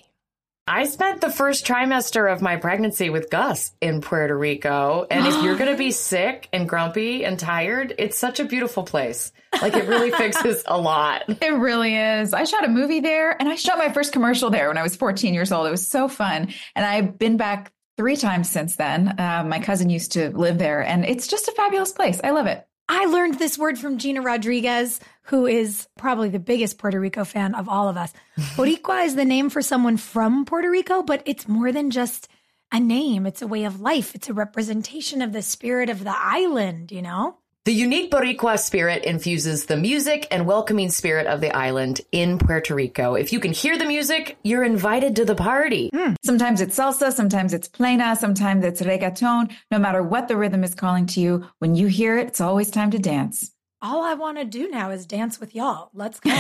I 0.72 0.86
spent 0.86 1.20
the 1.20 1.32
first 1.32 1.66
trimester 1.66 2.32
of 2.32 2.44
my 2.44 2.56
pregnancy 2.56 3.10
with 3.10 3.32
Gus 3.32 3.72
in 3.82 4.02
Puerto 4.02 4.38
Rico. 4.38 5.08
And 5.10 5.26
if 5.26 5.42
you're 5.42 5.56
going 5.56 5.72
to 5.72 5.78
be 5.78 5.90
sick 5.92 6.48
and 6.54 6.70
grumpy 6.70 7.26
and 7.26 7.40
tired, 7.40 7.96
it's 7.98 8.20
such 8.20 8.40
a 8.40 8.46
beautiful 8.46 8.84
place. 8.84 9.32
Like 9.64 9.74
it 9.76 9.88
really 9.88 10.12
fixes 10.12 10.64
a 10.68 10.78
lot. 10.78 11.24
It 11.42 11.54
really 11.54 11.96
is. 11.96 12.34
I 12.34 12.44
shot 12.44 12.66
a 12.66 12.68
movie 12.68 13.00
there 13.00 13.36
and 13.40 13.50
I 13.50 13.56
shot 13.56 13.80
my 13.80 13.92
first 13.92 14.14
commercial 14.14 14.52
there 14.52 14.68
when 14.68 14.78
I 14.78 14.84
was 14.84 14.96
14 14.96 15.34
years 15.34 15.52
old. 15.52 15.66
It 15.66 15.72
was 15.72 15.88
so 15.88 16.08
fun. 16.08 16.54
And 16.76 16.86
I've 16.86 17.18
been 17.18 17.38
back 17.38 17.72
three 18.00 18.16
times 18.16 18.50
since 18.50 18.78
then. 18.78 19.14
Uh, 19.20 19.44
my 19.46 19.60
cousin 19.60 19.90
used 19.90 20.14
to 20.14 20.30
live 20.30 20.58
there 20.58 20.82
and 20.82 21.04
it's 21.04 21.28
just 21.28 21.50
a 21.50 21.52
fabulous 21.52 21.92
place. 21.92 22.22
I 22.24 22.32
love 22.32 22.46
it. 22.46 22.66
I 22.88 23.04
learned 23.08 23.38
this 23.38 23.58
word 23.58 23.78
from 23.78 23.98
Gina 23.98 24.22
Rodriguez, 24.22 25.02
who 25.24 25.46
is 25.46 25.86
probably 25.98 26.30
the 26.30 26.40
biggest 26.40 26.78
Puerto 26.78 26.98
Rico 26.98 27.26
fan 27.26 27.56
of 27.56 27.68
all 27.68 27.90
of 27.90 27.98
us. 27.98 28.14
Boricua 28.56 29.04
is 29.04 29.16
the 29.16 29.26
name 29.26 29.50
for 29.50 29.62
someone 29.62 29.98
from 29.98 30.46
Puerto 30.46 30.72
Rico, 30.72 31.04
but 31.04 31.22
it's 31.26 31.50
more 31.50 31.74
than 31.74 31.92
just 31.92 32.30
a 32.72 32.80
name. 32.80 33.26
It's 33.26 33.42
a 33.42 33.48
way 33.48 33.66
of 33.66 33.82
life. 33.82 34.16
It's 34.16 34.30
a 34.30 34.34
representation 34.34 35.22
of 35.22 35.34
the 35.34 35.42
spirit 35.42 35.90
of 35.90 36.06
the 36.06 36.16
island, 36.16 36.94
you 36.94 37.02
know? 37.02 37.38
The 37.70 37.76
unique 37.76 38.10
Boricua 38.10 38.58
spirit 38.58 39.06
infuses 39.06 39.68
the 39.68 39.78
music 39.78 40.26
and 40.32 40.48
welcoming 40.48 40.90
spirit 40.90 41.28
of 41.28 41.40
the 41.40 41.56
island 41.56 42.02
in 42.12 42.40
Puerto 42.40 42.74
Rico. 42.74 43.14
If 43.14 43.32
you 43.32 43.40
can 43.40 43.52
hear 43.52 43.78
the 43.78 43.86
music, 43.86 44.40
you're 44.44 44.64
invited 44.64 45.16
to 45.18 45.24
the 45.24 45.36
party. 45.36 45.92
Hmm. 45.94 46.14
Sometimes 46.26 46.62
it's 46.62 46.76
salsa, 46.76 47.14
sometimes 47.14 47.54
it's 47.54 47.68
plena, 47.68 48.16
sometimes 48.16 48.66
it's 48.66 48.82
reggaeton. 48.82 49.56
No 49.70 49.78
matter 49.78 50.02
what 50.02 50.28
the 50.28 50.36
rhythm 50.36 50.64
is 50.64 50.74
calling 50.74 51.06
to 51.06 51.22
you, 51.22 51.46
when 51.60 51.76
you 51.76 51.86
hear 51.86 52.18
it, 52.18 52.30
it's 52.30 52.42
always 52.42 52.72
time 52.72 52.90
to 52.90 52.98
dance. 52.98 53.52
All 53.82 54.04
I 54.04 54.14
want 54.14 54.38
to 54.38 54.44
do 54.44 54.70
now 54.70 54.90
is 54.92 55.06
dance 55.06 55.40
with 55.40 55.56
y'all. 55.56 55.90
Let's 55.94 56.20
go. 56.20 56.38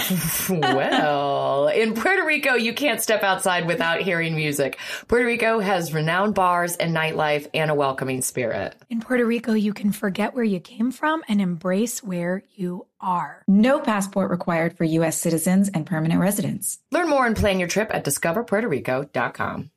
well, 0.49 1.69
in 1.69 1.93
Puerto 1.93 2.25
Rico, 2.25 2.55
you 2.55 2.73
can't 2.73 2.99
step 2.99 3.23
outside 3.23 3.65
without 3.65 4.01
hearing 4.01 4.35
music. 4.35 4.77
Puerto 5.07 5.25
Rico 5.25 5.61
has 5.61 5.93
renowned 5.93 6.35
bars 6.35 6.75
and 6.75 6.93
nightlife 6.93 7.47
and 7.53 7.71
a 7.71 7.75
welcoming 7.75 8.21
spirit. 8.21 8.75
In 8.89 8.99
Puerto 8.99 9.25
Rico, 9.25 9.53
you 9.53 9.73
can 9.73 9.93
forget 9.93 10.35
where 10.35 10.43
you 10.43 10.59
came 10.59 10.91
from 10.91 11.23
and 11.29 11.39
embrace 11.39 12.03
where 12.03 12.43
you 12.55 12.87
are. 12.99 13.43
No 13.47 13.79
passport 13.79 14.31
required 14.31 14.75
for 14.75 14.83
U.S. 14.83 15.17
citizens 15.17 15.69
and 15.69 15.85
permanent 15.85 16.19
residents. 16.19 16.79
Learn 16.91 17.07
more 17.07 17.25
and 17.25 17.37
plan 17.37 17.57
your 17.57 17.69
trip 17.69 17.89
at 17.93 18.03
discoverpuertorico.com. 18.03 19.71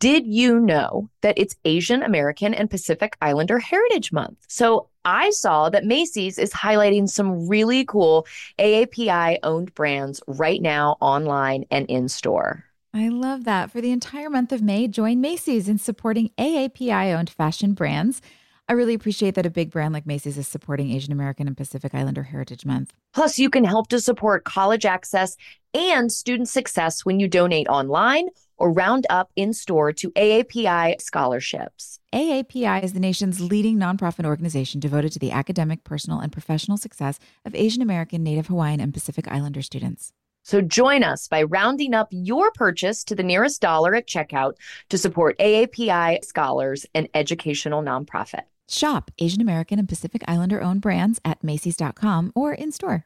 Did 0.00 0.28
you 0.28 0.60
know 0.60 1.10
that 1.22 1.38
it's 1.38 1.56
Asian 1.64 2.04
American 2.04 2.54
and 2.54 2.70
Pacific 2.70 3.16
Islander 3.20 3.58
Heritage 3.58 4.12
Month? 4.12 4.38
So 4.46 4.90
I 5.08 5.30
saw 5.30 5.70
that 5.70 5.86
Macy's 5.86 6.38
is 6.38 6.52
highlighting 6.52 7.08
some 7.08 7.48
really 7.48 7.86
cool 7.86 8.26
AAPI 8.58 9.38
owned 9.42 9.74
brands 9.74 10.22
right 10.26 10.60
now 10.60 10.98
online 11.00 11.64
and 11.70 11.86
in 11.86 12.10
store. 12.10 12.64
I 12.92 13.08
love 13.08 13.44
that. 13.44 13.70
For 13.70 13.80
the 13.80 13.90
entire 13.90 14.28
month 14.28 14.52
of 14.52 14.60
May, 14.60 14.86
join 14.86 15.22
Macy's 15.22 15.66
in 15.66 15.78
supporting 15.78 16.30
AAPI 16.36 17.16
owned 17.16 17.30
fashion 17.30 17.72
brands. 17.72 18.20
I 18.68 18.74
really 18.74 18.92
appreciate 18.92 19.34
that 19.36 19.46
a 19.46 19.50
big 19.50 19.70
brand 19.70 19.94
like 19.94 20.04
Macy's 20.04 20.36
is 20.36 20.46
supporting 20.46 20.90
Asian 20.90 21.14
American 21.14 21.46
and 21.46 21.56
Pacific 21.56 21.94
Islander 21.94 22.24
Heritage 22.24 22.66
Month. 22.66 22.92
Plus, 23.14 23.38
you 23.38 23.48
can 23.48 23.64
help 23.64 23.88
to 23.88 24.00
support 24.02 24.44
college 24.44 24.84
access 24.84 25.38
and 25.72 26.12
student 26.12 26.50
success 26.50 27.06
when 27.06 27.18
you 27.18 27.28
donate 27.28 27.66
online 27.68 28.28
or 28.58 28.72
round 28.72 29.06
up 29.08 29.30
in 29.36 29.52
store 29.52 29.92
to 29.94 30.10
AAPI 30.10 31.00
scholarships. 31.00 32.00
AAPI 32.12 32.82
is 32.82 32.92
the 32.92 33.00
nation's 33.00 33.40
leading 33.40 33.78
nonprofit 33.78 34.24
organization 34.24 34.80
devoted 34.80 35.12
to 35.12 35.18
the 35.18 35.30
academic, 35.30 35.84
personal, 35.84 36.20
and 36.20 36.32
professional 36.32 36.76
success 36.76 37.18
of 37.44 37.54
Asian 37.54 37.82
American, 37.82 38.22
Native 38.22 38.48
Hawaiian, 38.48 38.80
and 38.80 38.92
Pacific 38.92 39.28
Islander 39.28 39.62
students. 39.62 40.12
So 40.42 40.62
join 40.62 41.02
us 41.02 41.28
by 41.28 41.42
rounding 41.42 41.92
up 41.92 42.08
your 42.10 42.50
purchase 42.52 43.04
to 43.04 43.14
the 43.14 43.22
nearest 43.22 43.60
dollar 43.60 43.94
at 43.94 44.06
checkout 44.06 44.54
to 44.88 44.96
support 44.96 45.38
AAPI 45.38 46.24
scholars 46.24 46.86
and 46.94 47.08
educational 47.12 47.82
nonprofit. 47.82 48.44
Shop 48.66 49.10
Asian 49.18 49.42
American 49.42 49.78
and 49.78 49.88
Pacific 49.88 50.22
Islander 50.26 50.62
owned 50.62 50.80
brands 50.80 51.20
at 51.24 51.44
Macy's.com 51.44 52.32
or 52.34 52.54
in 52.54 52.72
store. 52.72 53.04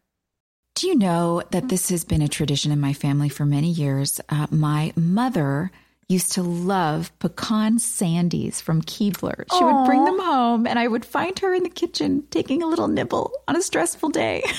Do 0.75 0.89
you 0.89 0.97
know 0.97 1.43
that 1.51 1.69
this 1.69 1.91
has 1.91 2.03
been 2.03 2.23
a 2.23 2.29
tradition 2.29 2.73
in 2.73 2.81
my 2.81 2.95
family 2.95 3.29
for 3.29 3.45
many 3.45 3.69
years? 3.69 4.21
Uh, 4.31 4.47
my 4.51 4.93
mother 4.97 5.71
used 6.09 6.33
to 6.33 6.43
love 6.43 7.13
pecan 7.19 7.79
sandies 7.79 8.61
from 8.61 8.81
Keebler. 8.83 9.45
She 9.53 9.65
would 9.65 9.87
bring 9.87 10.05
them 10.05 10.19
home, 10.19 10.67
and 10.67 10.79
I 10.79 10.89
would 10.89 11.05
find 11.05 11.39
her 11.41 11.53
in 11.55 11.63
the 11.63 11.69
kitchen 11.69 12.25
taking 12.31 12.63
a 12.63 12.67
little 12.67 12.89
nibble 12.89 13.33
on 13.49 13.57
a 13.57 13.63
stressful 13.63 14.11
day. 14.11 14.43
and 14.47 14.53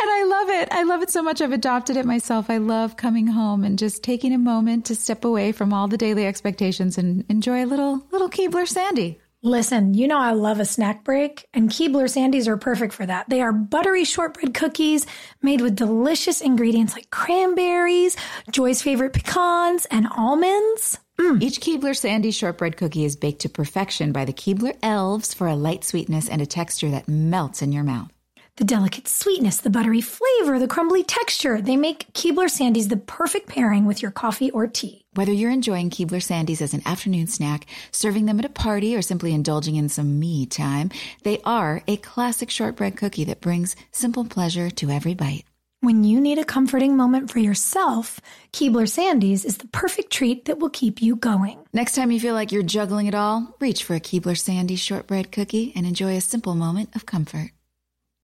I 0.00 0.24
love 0.24 0.48
it. 0.50 0.68
I 0.70 0.84
love 0.84 1.02
it 1.02 1.10
so 1.10 1.22
much. 1.22 1.40
I've 1.40 1.52
adopted 1.52 1.96
it 1.96 2.06
myself. 2.06 2.48
I 2.48 2.58
love 2.58 2.96
coming 2.96 3.26
home 3.26 3.64
and 3.64 3.78
just 3.78 4.02
taking 4.02 4.32
a 4.32 4.38
moment 4.38 4.86
to 4.86 4.94
step 4.94 5.24
away 5.24 5.52
from 5.52 5.72
all 5.72 5.88
the 5.88 5.98
daily 5.98 6.26
expectations 6.26 6.96
and 6.96 7.24
enjoy 7.28 7.64
a 7.64 7.66
little 7.66 8.06
little 8.12 8.30
Keebler 8.30 8.68
sandy. 8.68 9.18
Listen, 9.44 9.92
you 9.92 10.06
know 10.06 10.20
I 10.20 10.30
love 10.34 10.60
a 10.60 10.64
snack 10.64 11.02
break, 11.02 11.48
and 11.52 11.68
Keebler 11.68 12.04
Sandies 12.04 12.46
are 12.46 12.56
perfect 12.56 12.94
for 12.94 13.04
that. 13.04 13.28
They 13.28 13.42
are 13.42 13.52
buttery 13.52 14.04
shortbread 14.04 14.54
cookies 14.54 15.04
made 15.42 15.60
with 15.60 15.74
delicious 15.74 16.40
ingredients 16.40 16.94
like 16.94 17.10
cranberries, 17.10 18.16
Joy's 18.52 18.82
favorite 18.82 19.12
pecans, 19.12 19.84
and 19.86 20.06
almonds. 20.16 21.00
Mm. 21.18 21.42
Each 21.42 21.58
Keebler 21.58 21.96
Sandy 21.96 22.30
shortbread 22.30 22.76
cookie 22.76 23.04
is 23.04 23.16
baked 23.16 23.40
to 23.40 23.48
perfection 23.48 24.12
by 24.12 24.24
the 24.24 24.32
Keebler 24.32 24.76
elves 24.80 25.34
for 25.34 25.48
a 25.48 25.56
light 25.56 25.82
sweetness 25.82 26.28
and 26.28 26.40
a 26.40 26.46
texture 26.46 26.90
that 26.90 27.08
melts 27.08 27.62
in 27.62 27.72
your 27.72 27.82
mouth. 27.82 28.12
The 28.56 28.64
delicate 28.64 29.08
sweetness, 29.08 29.56
the 29.56 29.70
buttery 29.70 30.02
flavor, 30.02 30.58
the 30.58 30.68
crumbly 30.68 31.02
texture, 31.02 31.62
they 31.62 31.78
make 31.78 32.12
Keebler 32.12 32.50
Sandies 32.50 32.90
the 32.90 32.98
perfect 32.98 33.48
pairing 33.48 33.86
with 33.86 34.02
your 34.02 34.10
coffee 34.10 34.50
or 34.50 34.66
tea. 34.66 35.06
Whether 35.14 35.32
you're 35.32 35.50
enjoying 35.50 35.88
Keebler 35.88 36.20
Sandies 36.20 36.60
as 36.60 36.74
an 36.74 36.82
afternoon 36.84 37.28
snack, 37.28 37.64
serving 37.92 38.26
them 38.26 38.38
at 38.38 38.44
a 38.44 38.50
party, 38.50 38.94
or 38.94 39.00
simply 39.00 39.32
indulging 39.32 39.76
in 39.76 39.88
some 39.88 40.20
me 40.20 40.44
time, 40.44 40.90
they 41.22 41.40
are 41.46 41.82
a 41.88 41.96
classic 41.96 42.50
shortbread 42.50 42.94
cookie 42.94 43.24
that 43.24 43.40
brings 43.40 43.74
simple 43.90 44.26
pleasure 44.26 44.68
to 44.68 44.90
every 44.90 45.14
bite. 45.14 45.44
When 45.80 46.04
you 46.04 46.20
need 46.20 46.38
a 46.38 46.44
comforting 46.44 46.94
moment 46.94 47.30
for 47.30 47.38
yourself, 47.38 48.20
Keebler 48.52 48.86
Sandies 48.86 49.46
is 49.46 49.56
the 49.56 49.68
perfect 49.68 50.12
treat 50.12 50.44
that 50.44 50.58
will 50.58 50.70
keep 50.70 51.00
you 51.00 51.16
going. 51.16 51.58
Next 51.72 51.94
time 51.94 52.10
you 52.12 52.20
feel 52.20 52.34
like 52.34 52.52
you're 52.52 52.62
juggling 52.62 53.06
it 53.06 53.14
all, 53.14 53.56
reach 53.60 53.82
for 53.82 53.94
a 53.94 54.00
Keebler 54.00 54.36
Sandy 54.38 54.76
shortbread 54.76 55.32
cookie 55.32 55.72
and 55.74 55.86
enjoy 55.86 56.16
a 56.16 56.20
simple 56.20 56.54
moment 56.54 56.94
of 56.94 57.06
comfort. 57.06 57.52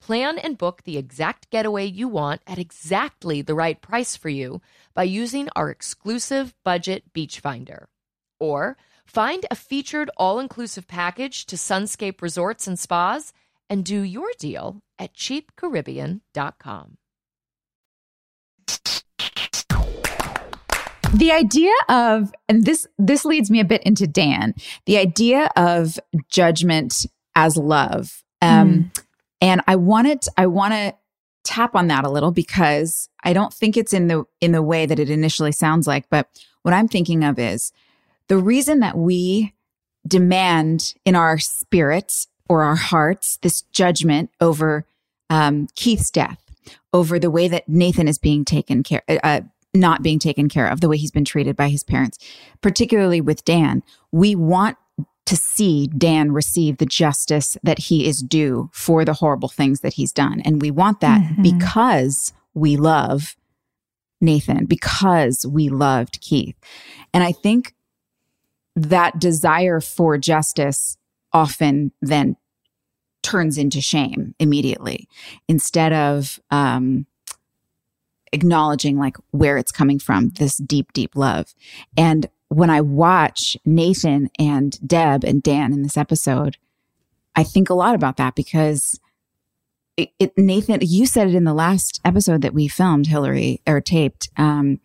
Plan 0.00 0.38
and 0.38 0.56
book 0.56 0.82
the 0.84 0.96
exact 0.96 1.50
getaway 1.50 1.86
you 1.86 2.08
want 2.08 2.40
at 2.46 2.58
exactly 2.58 3.42
the 3.42 3.54
right 3.54 3.80
price 3.80 4.16
for 4.16 4.28
you 4.28 4.60
by 4.94 5.02
using 5.02 5.48
our 5.56 5.70
exclusive 5.70 6.54
budget 6.64 7.12
beach 7.12 7.40
finder. 7.40 7.88
Or 8.38 8.76
find 9.04 9.44
a 9.50 9.56
featured 9.56 10.10
all 10.16 10.38
inclusive 10.38 10.86
package 10.86 11.46
to 11.46 11.56
Sunscape 11.56 12.22
Resorts 12.22 12.66
and 12.66 12.78
Spas 12.78 13.32
and 13.68 13.84
do 13.84 14.00
your 14.00 14.30
deal 14.38 14.82
at 14.98 15.14
cheapcaribbean.com. 15.14 16.98
the 21.14 21.32
idea 21.32 21.72
of 21.88 22.32
and 22.48 22.64
this 22.64 22.86
this 22.98 23.24
leads 23.24 23.50
me 23.50 23.60
a 23.60 23.64
bit 23.64 23.82
into 23.84 24.06
dan 24.06 24.54
the 24.86 24.98
idea 24.98 25.50
of 25.56 25.98
judgment 26.30 27.06
as 27.34 27.56
love 27.56 28.22
um 28.42 28.90
and 29.40 29.60
i 29.66 29.76
wanted 29.76 30.24
i 30.36 30.46
want 30.46 30.72
to 30.72 30.94
tap 31.44 31.74
on 31.74 31.88
that 31.88 32.04
a 32.04 32.10
little 32.10 32.30
because 32.30 33.08
i 33.24 33.32
don't 33.32 33.54
think 33.54 33.76
it's 33.76 33.92
in 33.92 34.08
the 34.08 34.24
in 34.40 34.52
the 34.52 34.62
way 34.62 34.86
that 34.86 34.98
it 34.98 35.10
initially 35.10 35.52
sounds 35.52 35.86
like 35.86 36.08
but 36.10 36.28
what 36.62 36.74
i'm 36.74 36.88
thinking 36.88 37.24
of 37.24 37.38
is 37.38 37.72
the 38.28 38.38
reason 38.38 38.80
that 38.80 38.96
we 38.96 39.54
demand 40.06 40.94
in 41.04 41.14
our 41.14 41.38
spirits 41.38 42.26
or 42.48 42.62
our 42.62 42.76
hearts 42.76 43.38
this 43.42 43.62
judgment 43.62 44.30
over 44.40 44.86
um, 45.30 45.68
keith's 45.74 46.10
death 46.10 46.42
over 46.92 47.18
the 47.18 47.30
way 47.30 47.48
that 47.48 47.68
nathan 47.68 48.08
is 48.08 48.18
being 48.18 48.44
taken 48.44 48.82
care 48.82 49.02
uh, 49.08 49.40
not 49.74 50.02
being 50.02 50.18
taken 50.18 50.48
care 50.48 50.66
of, 50.68 50.80
the 50.80 50.88
way 50.88 50.96
he's 50.96 51.10
been 51.10 51.24
treated 51.24 51.56
by 51.56 51.68
his 51.68 51.84
parents, 51.84 52.18
particularly 52.60 53.20
with 53.20 53.44
Dan. 53.44 53.82
We 54.12 54.34
want 54.34 54.76
to 55.28 55.36
see 55.36 55.88
Dan 55.88 56.32
receive 56.32 56.78
the 56.78 56.86
justice 56.86 57.58
that 57.62 57.78
he 57.78 58.06
is 58.08 58.22
due 58.22 58.70
for 58.72 59.04
the 59.04 59.12
horrible 59.12 59.50
things 59.50 59.80
that 59.80 59.92
he's 59.92 60.10
done. 60.10 60.40
And 60.42 60.62
we 60.62 60.70
want 60.70 61.00
that 61.00 61.20
Mhm. 61.20 61.42
because 61.42 62.32
we 62.54 62.78
love 62.78 63.36
Nathan, 64.22 64.64
because 64.64 65.44
we 65.46 65.68
loved 65.68 66.22
Keith. 66.22 66.56
And 67.12 67.22
I 67.22 67.32
think 67.32 67.74
that 68.74 69.18
desire 69.18 69.80
for 69.82 70.16
justice 70.16 70.96
often 71.30 71.92
then 72.00 72.36
turns 73.22 73.58
into 73.58 73.82
shame 73.82 74.34
immediately 74.38 75.08
instead 75.46 75.92
of 75.92 76.40
um, 76.50 77.04
acknowledging 78.32 78.96
like 78.98 79.18
where 79.32 79.58
it's 79.58 79.72
coming 79.72 79.98
from, 79.98 80.30
this 80.30 80.56
deep, 80.56 80.94
deep 80.94 81.14
love. 81.14 81.54
And 81.98 82.30
when 82.48 82.70
I 82.70 82.80
watch 82.80 83.56
Nathan 83.64 84.30
and 84.38 84.78
Deb 84.86 85.24
and 85.24 85.42
Dan 85.42 85.72
in 85.72 85.82
this 85.82 85.96
episode, 85.96 86.56
I 87.36 87.44
think 87.44 87.68
a 87.70 87.74
lot 87.74 87.94
about 87.94 88.16
that 88.16 88.34
because 88.34 88.98
it, 89.96 90.10
it 90.18 90.32
Nathan, 90.36 90.78
you 90.82 91.06
said 91.06 91.28
it 91.28 91.34
in 91.34 91.44
the 91.44 91.54
last 91.54 92.00
episode 92.04 92.42
that 92.42 92.54
we 92.54 92.68
filmed, 92.68 93.06
Hilarie, 93.06 93.60
or 93.66 93.80
taped, 93.80 94.28
um, 94.36 94.80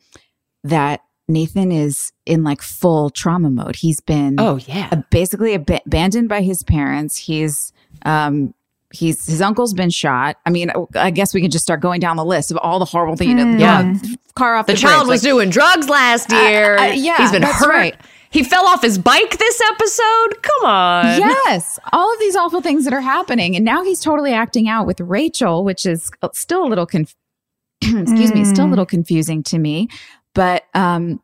that 0.63 1.01
Nathan 1.27 1.71
is 1.71 2.11
in 2.25 2.43
like 2.43 2.61
full 2.61 3.09
trauma 3.09 3.49
mode. 3.49 3.77
He's 3.77 4.01
been 4.01 4.35
Oh, 4.39 4.57
yeah. 4.57 5.01
basically 5.09 5.53
ab- 5.53 5.69
abandoned 5.85 6.29
by 6.29 6.41
his 6.41 6.63
parents. 6.63 7.17
He's 7.17 7.71
um 8.05 8.53
he's 8.93 9.25
his 9.25 9.41
uncle's 9.41 9.73
been 9.73 9.89
shot. 9.89 10.37
I 10.45 10.49
mean, 10.49 10.71
I 10.95 11.09
guess 11.11 11.33
we 11.33 11.41
can 11.41 11.51
just 11.51 11.63
start 11.65 11.81
going 11.81 11.99
down 11.99 12.15
the 12.15 12.23
list 12.25 12.51
of 12.51 12.57
all 12.57 12.79
the 12.79 12.85
horrible 12.85 13.17
things. 13.17 13.33
Know, 13.33 13.57
Yeah. 13.57 13.93
car 14.35 14.55
off 14.55 14.67
The 14.67 14.73
the, 14.73 14.79
child 14.79 15.07
bridge, 15.07 15.15
was 15.15 15.23
like- 15.23 15.29
doing 15.31 15.49
drugs 15.49 15.89
last 15.89 16.31
year. 16.31 16.77
uh, 16.77 16.85
yeah, 16.93 17.17
He's 17.17 17.31
been 17.31 17.41
hurt. 17.43 17.67
right. 17.67 17.95
He 18.29 18.43
fell 18.43 18.65
off 18.65 18.81
his 18.81 18.97
bike 18.97 19.37
this 19.37 19.61
episode. 19.73 20.41
Come 20.41 20.65
on. 20.69 21.05
Yes, 21.19 21.77
all 21.91 22.11
of 22.11 22.19
these 22.19 22.35
awful 22.35 22.61
things 22.61 22.83
that 22.85 22.93
are 22.93 23.01
happening, 23.01 23.55
and 23.55 23.63
now 23.65 23.83
he's 23.83 23.99
totally 23.99 24.33
acting 24.33 24.67
out 24.67 24.87
with 24.87 24.99
Rachel, 25.01 25.63
which 25.63 25.85
is 25.85 26.09
still 26.33 26.63
a 26.65 26.69
little 26.69 26.87
conf- 26.87 27.15
excuse 27.83 28.33
me, 28.33 28.43
still 28.45 28.65
a 28.65 28.71
little 28.71 28.85
confusing 28.87 29.43
to 29.43 29.59
me. 29.59 29.87
But 30.33 30.63
um, 30.73 31.21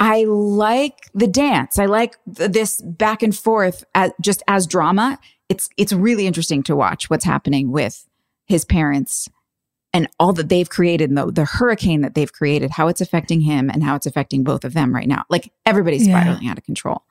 I 0.00 0.24
like 0.24 1.10
the 1.14 1.28
dance. 1.28 1.78
I 1.78 1.86
like 1.86 2.16
th- 2.34 2.50
this 2.50 2.80
back 2.82 3.22
and 3.22 3.36
forth 3.36 3.84
as, 3.94 4.10
just 4.20 4.42
as 4.48 4.66
drama. 4.66 5.20
It's 5.52 5.68
it's 5.76 5.92
really 5.92 6.26
interesting 6.26 6.62
to 6.64 6.74
watch 6.74 7.10
what's 7.10 7.24
happening 7.24 7.70
with 7.70 8.06
his 8.46 8.64
parents 8.64 9.28
and 9.92 10.08
all 10.18 10.32
that 10.32 10.48
they've 10.48 10.70
created, 10.70 11.10
and 11.10 11.18
the, 11.18 11.30
the 11.30 11.44
hurricane 11.44 12.00
that 12.00 12.14
they've 12.14 12.32
created, 12.32 12.70
how 12.70 12.88
it's 12.88 13.02
affecting 13.02 13.42
him 13.42 13.68
and 13.68 13.82
how 13.84 13.94
it's 13.94 14.06
affecting 14.06 14.42
both 14.42 14.64
of 14.64 14.72
them 14.72 14.94
right 14.94 15.06
now. 15.06 15.24
Like 15.28 15.52
everybody's 15.66 16.06
Yeah. 16.06 16.18
spiraling 16.20 16.48
out 16.48 16.56
of 16.56 16.64
control 16.64 17.02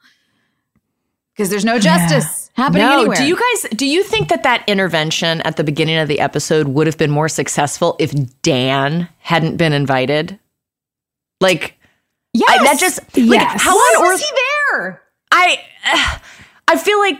because 1.34 1.50
there's 1.52 1.64
no 1.66 1.78
justice 1.80 2.50
happening 2.56 2.82
no, 2.82 3.00
anywhere. 3.02 3.18
do 3.18 3.26
you 3.26 3.36
guys 3.36 3.70
do 3.78 3.86
you 3.86 4.02
think 4.04 4.30
that 4.30 4.44
that 4.44 4.64
intervention 4.68 5.42
at 5.42 5.58
the 5.58 5.64
beginning 5.64 5.98
of 5.98 6.08
the 6.08 6.20
episode 6.20 6.68
would 6.70 6.88
have 6.88 6.98
been 6.98 7.12
more 7.12 7.30
successful 7.30 7.96
if 8.00 8.12
Dan 8.42 9.08
hadn't 9.20 9.58
been 9.58 9.74
invited? 9.74 10.40
Like 11.40 11.78
yeah, 12.34 12.46
I, 12.50 12.64
that 12.64 12.80
just 12.80 13.00
like 13.16 13.40
Yes. 13.42 13.62
how 13.62 13.76
why 13.76 13.96
on 14.00 14.04
was 14.06 14.14
earth 14.22 14.26
he 14.26 14.32
there? 14.72 15.02
I 15.32 15.58
I 16.68 16.78
feel 16.78 17.00
like 17.00 17.20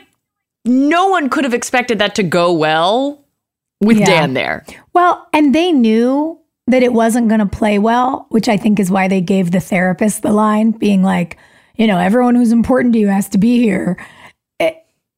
no 0.66 1.08
one 1.08 1.30
could 1.30 1.44
have 1.44 1.54
expected 1.54 2.00
that 2.00 2.16
to 2.16 2.24
go 2.24 2.54
well 2.54 3.24
with 3.82 3.98
Yeah. 3.98 4.06
Dan 4.06 4.34
there. 4.34 4.66
Well, 4.94 5.28
and 5.34 5.56
they 5.56 5.72
knew 5.72 6.40
that 6.68 6.84
it 6.84 6.94
wasn't 6.94 7.28
going 7.28 7.40
to 7.40 7.46
play 7.46 7.80
well, 7.80 8.28
which 8.30 8.48
I 8.48 8.58
think 8.58 8.80
is 8.80 8.92
why 8.92 9.08
they 9.08 9.22
gave 9.22 9.52
the 9.52 9.60
therapist 9.60 10.22
the 10.22 10.32
line 10.32 10.72
being 10.72 11.02
like, 11.04 11.38
you 11.76 11.88
know, 11.88 11.98
everyone 11.98 12.36
who's 12.36 12.52
important 12.52 12.94
to 12.94 13.00
you 13.00 13.08
has 13.08 13.28
to 13.30 13.38
be 13.38 13.60
here. 13.60 13.98
Eh, 14.60 14.74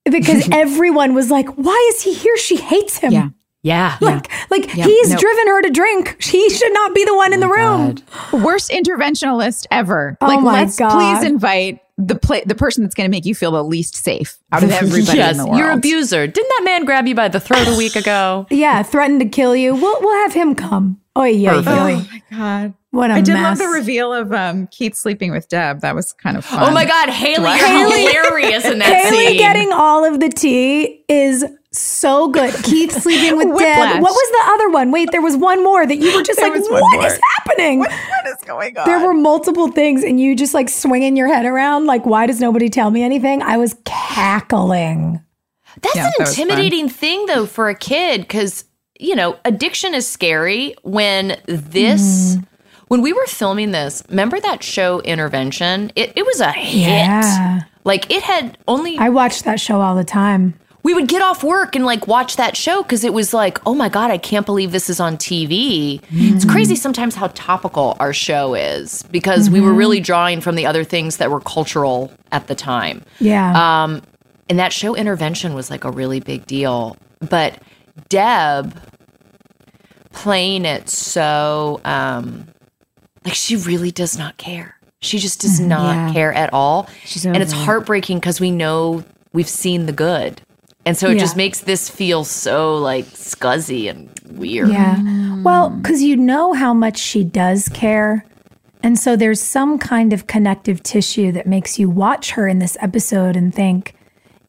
Because 0.06 0.48
everyone 0.52 1.14
was 1.14 1.30
like, 1.30 1.50
why 1.56 1.90
is 1.94 2.02
he 2.02 2.14
here? 2.14 2.38
She 2.38 2.56
hates 2.56 2.98
him. 2.98 3.12
Yeah. 3.12 3.30
Yeah. 3.62 3.98
Like, 4.02 4.30
like 4.50 4.76
Yeah, 4.76 4.86
he's 4.86 5.12
no. 5.12 5.18
driven 5.18 5.48
her 5.48 5.62
to 5.64 5.70
drink. 5.70 6.22
He 6.24 6.50
should 6.50 6.74
not 6.74 6.96
be 6.96 7.04
the 7.06 7.16
one 7.16 7.34
in 7.34 7.40
the 7.42 7.48
room. 7.50 7.96
Worst 8.32 8.72
interventionalist 8.72 9.66
ever. 9.72 10.18
Oh 10.22 10.26
like, 10.28 10.40
my 10.42 10.54
let's 10.64 10.78
God. 10.80 10.92
please 10.92 11.30
invite 11.30 11.80
the 11.98 12.16
play 12.16 12.44
the 12.46 12.56
person 12.56 12.84
that's 12.84 12.96
going 12.96 13.06
to 13.10 13.12
make 13.16 13.26
you 13.26 13.36
feel 13.36 13.52
the 13.52 13.64
least 13.64 13.96
safe 13.96 14.38
out 14.52 14.64
of 14.64 14.72
everybody 14.82 15.18
yes, 15.18 15.32
in 15.34 15.38
the 15.38 15.46
world. 15.46 15.60
your 15.60 15.72
abuser. 15.72 16.26
Didn't 16.26 16.50
that 16.58 16.62
man 16.64 16.86
grab 16.86 17.08
you 17.08 17.14
by 17.16 17.28
the 17.28 17.40
throat 17.40 17.68
a 17.68 17.78
week 17.78 17.96
ago? 17.96 18.48
Yeah, 18.52 18.82
threatened 18.84 19.20
to 19.22 19.28
kill 19.30 19.56
you. 19.56 19.76
We'll 19.76 20.02
we'll 20.02 20.24
have 20.24 20.34
him 20.34 20.56
come. 20.56 21.00
Oh 21.16 21.24
yeah, 21.24 21.62
Perfect. 21.62 21.68
yeah. 21.70 21.86
my 22.12 22.24
god! 22.38 22.74
What 22.90 23.12
a 23.12 23.16
I 23.16 23.22
did 23.22 23.34
mess. 23.34 23.44
love 23.44 23.58
the 23.60 23.68
reveal 23.74 24.12
of 24.14 24.32
um, 24.34 24.66
Keith 24.68 24.96
sleeping 24.96 25.32
with 25.32 25.48
Deb. 25.48 25.82
That 25.82 25.94
was 25.94 26.14
kind 26.14 26.38
of 26.38 26.46
fun. 26.46 26.64
Oh 26.64 26.72
my 26.74 26.86
God, 26.86 27.10
Haley, 27.10 27.44
Right. 27.44 27.60
you're 27.60 27.68
Haley- 27.90 28.06
hilarious 28.14 28.66
in 28.66 28.80
that 28.80 28.88
Haley 29.06 29.28
scene. 29.28 29.38
getting 29.38 29.72
all 29.72 30.04
of 30.06 30.20
the 30.20 30.30
tea 30.30 31.04
is 31.08 31.46
so 31.74 32.28
good. 32.30 32.54
Keith 32.64 32.92
sleeping 33.02 33.38
with 33.38 33.48
Deb. 33.60 34.02
What 34.02 34.12
was 34.12 34.32
the 34.32 34.52
other 34.54 34.70
one? 34.70 34.92
Wait, 34.92 35.10
there 35.12 35.22
was 35.22 35.36
one 35.36 35.64
more 35.64 35.86
that 35.86 35.98
you 35.98 36.16
were 36.16 36.24
just 36.24 36.40
There 36.40 36.50
like, 36.50 36.60
was 36.60 36.70
one 36.70 36.82
"What 36.82 36.96
more. 36.98 37.06
is 37.08 37.20
happening? 37.38 37.80
What 37.80 37.92
is 38.28 38.36
going 38.46 38.78
on? 38.78 38.86
There 38.86 39.00
were 39.06 39.14
multiple 39.14 39.68
things, 39.70 40.04
and 40.04 40.20
you 40.20 40.36
just 40.36 40.54
like 40.54 40.70
swinging 40.70 41.16
your 41.18 41.28
head 41.28 41.46
around, 41.46 41.86
like, 41.86 42.06
why 42.06 42.26
does 42.28 42.40
nobody 42.40 42.70
tell 42.70 42.92
me 42.92 43.04
anything? 43.04 43.42
I 43.42 43.58
was 43.58 43.76
cackling. 43.86 45.22
That's 45.82 45.96
Yeah, 45.96 46.06
an 46.08 46.12
that 46.20 46.30
intimidating 46.30 46.88
thing, 46.90 47.26
though, 47.26 47.46
for 47.48 47.68
a 47.70 47.76
kid, 47.76 48.22
because, 48.22 48.66
you 49.00 49.16
know, 49.16 49.38
addiction 49.44 49.94
is 49.96 50.08
scary. 50.08 50.76
When 50.84 51.38
this, 51.48 52.36
Mm. 52.36 52.46
when 52.90 53.02
we 53.02 53.12
were 53.12 53.26
filming 53.26 53.72
this, 53.72 54.04
remember 54.10 54.40
that 54.40 54.62
show 54.64 55.00
Intervention? 55.02 55.92
It, 55.96 56.14
it 56.16 56.26
was 56.26 56.40
a 56.42 56.52
hit. 56.52 56.88
Yeah. 56.90 57.62
Like, 57.86 58.10
it 58.12 58.22
had 58.24 58.58
only, 58.68 58.98
I 59.00 59.10
watched 59.10 59.46
that 59.46 59.60
show 59.60 59.82
all 59.82 59.96
the 59.96 60.04
time. 60.04 60.54
We 60.84 60.94
would 60.94 61.08
get 61.08 61.22
off 61.22 61.44
work 61.44 61.76
and 61.76 61.86
like 61.86 62.08
watch 62.08 62.36
that 62.36 62.58
show 62.58 62.84
because 62.84 63.04
it 63.06 63.14
was 63.14 63.34
like, 63.34 63.58
oh 63.66 63.74
my 63.74 63.88
God, 63.90 64.12
I 64.12 64.18
can't 64.18 64.46
believe 64.46 64.72
this 64.74 64.90
is 64.90 65.00
on 65.00 65.16
TV. 65.18 66.02
It's 66.12 66.44
crazy 66.46 66.76
sometimes 66.76 67.16
how 67.16 67.28
topical 67.28 67.96
our 68.02 68.12
show 68.14 68.54
is 68.54 69.02
because 69.04 69.50
we 69.50 69.62
were 69.62 69.74
really 69.74 70.02
drawing 70.02 70.42
from 70.42 70.56
the 70.56 70.66
other 70.66 70.84
things 70.84 71.18
that 71.18 71.32
were 71.32 71.40
cultural 71.40 72.12
at 72.34 72.48
the 72.48 72.56
time. 72.56 73.04
Yeah. 73.20 73.84
Um, 73.84 74.02
and 74.50 74.60
that 74.60 74.74
show 74.74 74.94
intervention 74.94 75.54
was 75.54 75.70
like 75.70 75.86
a 75.86 75.92
really 75.92 76.20
big 76.20 76.46
deal. 76.46 76.98
But 77.22 77.62
Deb 78.10 78.78
playing 80.12 80.64
it 80.66 80.90
so 80.90 81.82
um 81.86 82.48
like 83.26 83.34
she 83.34 83.56
really 83.56 83.90
does 83.92 84.18
not 84.18 84.38
care. 84.38 84.76
She 85.02 85.18
just 85.18 85.42
does 85.42 85.60
not 85.60 85.96
Yeah. 85.96 86.14
care 86.14 86.34
at 86.34 86.54
all. 86.54 86.90
She's 87.06 87.26
and 87.26 87.38
it's 87.38 87.54
heartbreaking 87.54 88.20
because 88.20 88.40
we 88.40 88.52
know 88.52 89.04
we've 89.32 89.48
seen 89.50 89.86
the 89.86 89.92
good. 89.94 90.42
And 90.86 90.98
so 90.98 91.08
it 91.10 91.14
Yeah. 91.16 91.20
just 91.22 91.38
makes 91.38 91.62
this 91.62 91.90
feel 91.90 92.24
so 92.26 92.78
like 92.78 93.06
scuzzy 93.06 93.90
and 93.90 94.10
weird. 94.38 94.70
Yeah. 94.70 95.42
Well, 95.42 95.70
because 95.70 96.02
you 96.02 96.18
know 96.18 96.54
how 96.54 96.74
much 96.74 96.98
she 96.98 97.24
does 97.24 97.70
care. 97.70 98.26
And 98.82 99.00
so 99.00 99.16
there's 99.16 99.42
some 99.42 99.78
kind 99.78 100.12
of 100.12 100.28
connective 100.28 100.84
tissue 100.84 101.32
that 101.32 101.48
makes 101.48 101.80
you 101.80 101.90
watch 101.90 102.32
her 102.32 102.48
in 102.50 102.60
this 102.60 102.76
episode 102.82 103.38
and 103.38 103.56
think, 103.56 103.96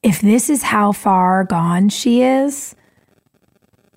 if 0.02 0.20
this 0.20 0.50
is 0.50 0.64
how 0.64 0.90
far 0.92 1.44
gone 1.44 1.88
she 1.88 2.22
is, 2.22 2.74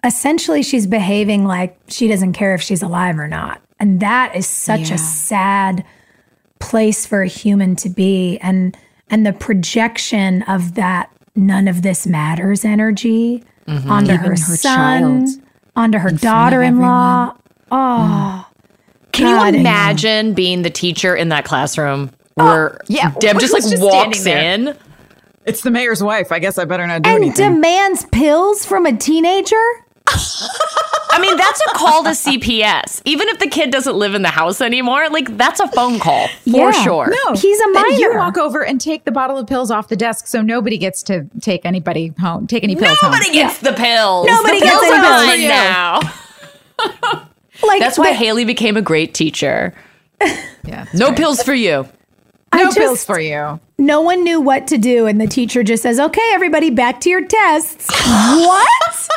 essentially 0.04 0.62
she's 0.64 0.88
behaving 0.88 1.46
like 1.46 1.78
she 1.88 2.08
doesn't 2.08 2.34
care 2.34 2.54
if 2.54 2.62
she's 2.62 2.84
alive 2.84 3.18
or 3.18 3.28
not. 3.28 3.62
And 3.80 4.00
that 4.00 4.36
is 4.36 4.48
such 4.48 4.90
Yeah. 4.90 4.96
a 4.96 4.98
sad 5.00 5.84
place 6.60 7.06
for 7.06 7.22
a 7.24 7.28
human 7.28 7.76
to 7.78 7.90
be. 7.90 8.38
And 8.42 8.78
and 9.10 9.26
the 9.26 9.34
projection 9.34 10.44
of 10.44 10.76
that 10.76 11.10
none 11.38 11.68
of 11.68 11.82
this 11.82 12.08
matters 12.08 12.66
energy 12.66 13.44
mm-hmm. 13.68 13.90
onto 13.90 14.14
her, 14.14 14.30
her 14.30 14.36
son, 14.36 15.26
child 15.26 15.30
onto 15.76 15.98
her 16.00 16.12
daughter-in-law. 16.12 17.34
Oh, 17.72 18.46
mm. 18.50 18.58
Can 19.12 19.26
God, 19.26 19.54
you 19.54 19.60
imagine 19.60 20.34
being 20.34 20.62
the 20.62 20.70
teacher 20.70 21.16
in 21.16 21.30
that 21.30 21.46
classroom 21.46 22.12
oh, 22.38 22.46
where 22.46 22.82
yeah. 22.88 23.12
Deb 23.20 23.40
just 23.40 23.54
like 23.54 23.64
Who's 23.64 23.72
just 23.72 23.84
walks 23.84 24.26
in? 24.26 24.78
It's 25.46 25.62
the 25.62 25.72
mayor's 25.72 26.04
wife. 26.04 26.32
I 26.32 26.40
guess 26.40 26.58
I 26.58 26.66
better 26.66 26.86
not 26.86 27.04
do 27.04 27.10
it. 27.10 27.14
and 27.14 27.24
anything. 27.24 27.54
demands 27.56 28.06
pills 28.06 28.66
from 28.66 28.86
a 28.86 28.96
teenager? 28.96 29.56
I 31.10 31.20
mean, 31.20 31.36
that's 31.38 31.60
a 31.62 31.70
call 31.74 32.04
to 32.04 32.12
CPS. 32.12 33.02
Even 33.06 33.28
if 33.30 33.40
the 33.40 33.48
kid 33.48 33.72
doesn't 33.72 33.96
live 33.96 34.14
in 34.14 34.22
the 34.22 34.30
house 34.30 34.62
anymore, 34.62 35.10
like 35.10 35.36
that's 35.38 35.60
a 35.60 35.68
phone 35.70 36.00
call 36.00 36.28
for 36.28 36.72
Yeah. 36.72 36.84
sure. 36.84 37.08
no, 37.26 37.34
He's 37.34 37.60
a 37.60 37.64
then 37.74 37.86
You 38.00 38.10
minor. 38.10 38.20
walk 38.20 38.38
over 38.38 38.64
and 38.64 38.80
take 38.80 39.04
the 39.06 39.12
bottle 39.12 39.38
of 39.38 39.48
pills 39.48 39.72
off 39.72 39.88
the 39.88 39.96
desk, 39.96 40.28
so 40.28 40.42
nobody 40.42 40.78
gets 40.78 41.02
to 41.04 41.26
take 41.42 41.66
anybody 41.66 42.14
home. 42.20 42.46
Take 42.46 42.64
any 42.64 42.76
pills 42.76 42.98
Nobody 43.02 43.26
home. 43.26 43.34
gets 43.34 43.58
the 43.60 43.74
pills. 43.74 44.28
Nobody 44.28 44.60
the 44.60 44.66
gets 44.66 44.80
pills 44.80 44.94
any 44.94 45.08
are 45.08 45.26
pills. 45.26 45.28
mine 45.28 45.48
now. 45.48 46.00
Like 47.64 47.80
That's 47.80 47.98
why 47.98 48.12
the- 48.12 48.16
Haley 48.16 48.46
became 48.46 48.78
a 48.78 48.82
great 48.84 49.14
teacher. 49.16 49.74
Yeah, 50.68 50.86
No 50.94 51.14
pills 51.14 51.42
for 51.42 51.54
you. 51.54 51.88
No 52.54 52.66
just- 52.66 52.78
pills 52.78 53.04
for 53.06 53.20
you. 53.20 53.60
no 53.80 54.02
one 54.02 54.24
knew 54.24 54.40
what 54.42 54.68
to 54.68 54.78
do, 54.78 55.06
and 55.08 55.20
the 55.20 55.26
teacher 55.28 55.64
just 55.64 55.82
says, 55.82 55.98
"Okay, 56.00 56.22
everybody, 56.34 56.70
back 56.70 57.00
to 57.02 57.10
your 57.10 57.24
tests." 57.26 57.88
what? 58.06 59.08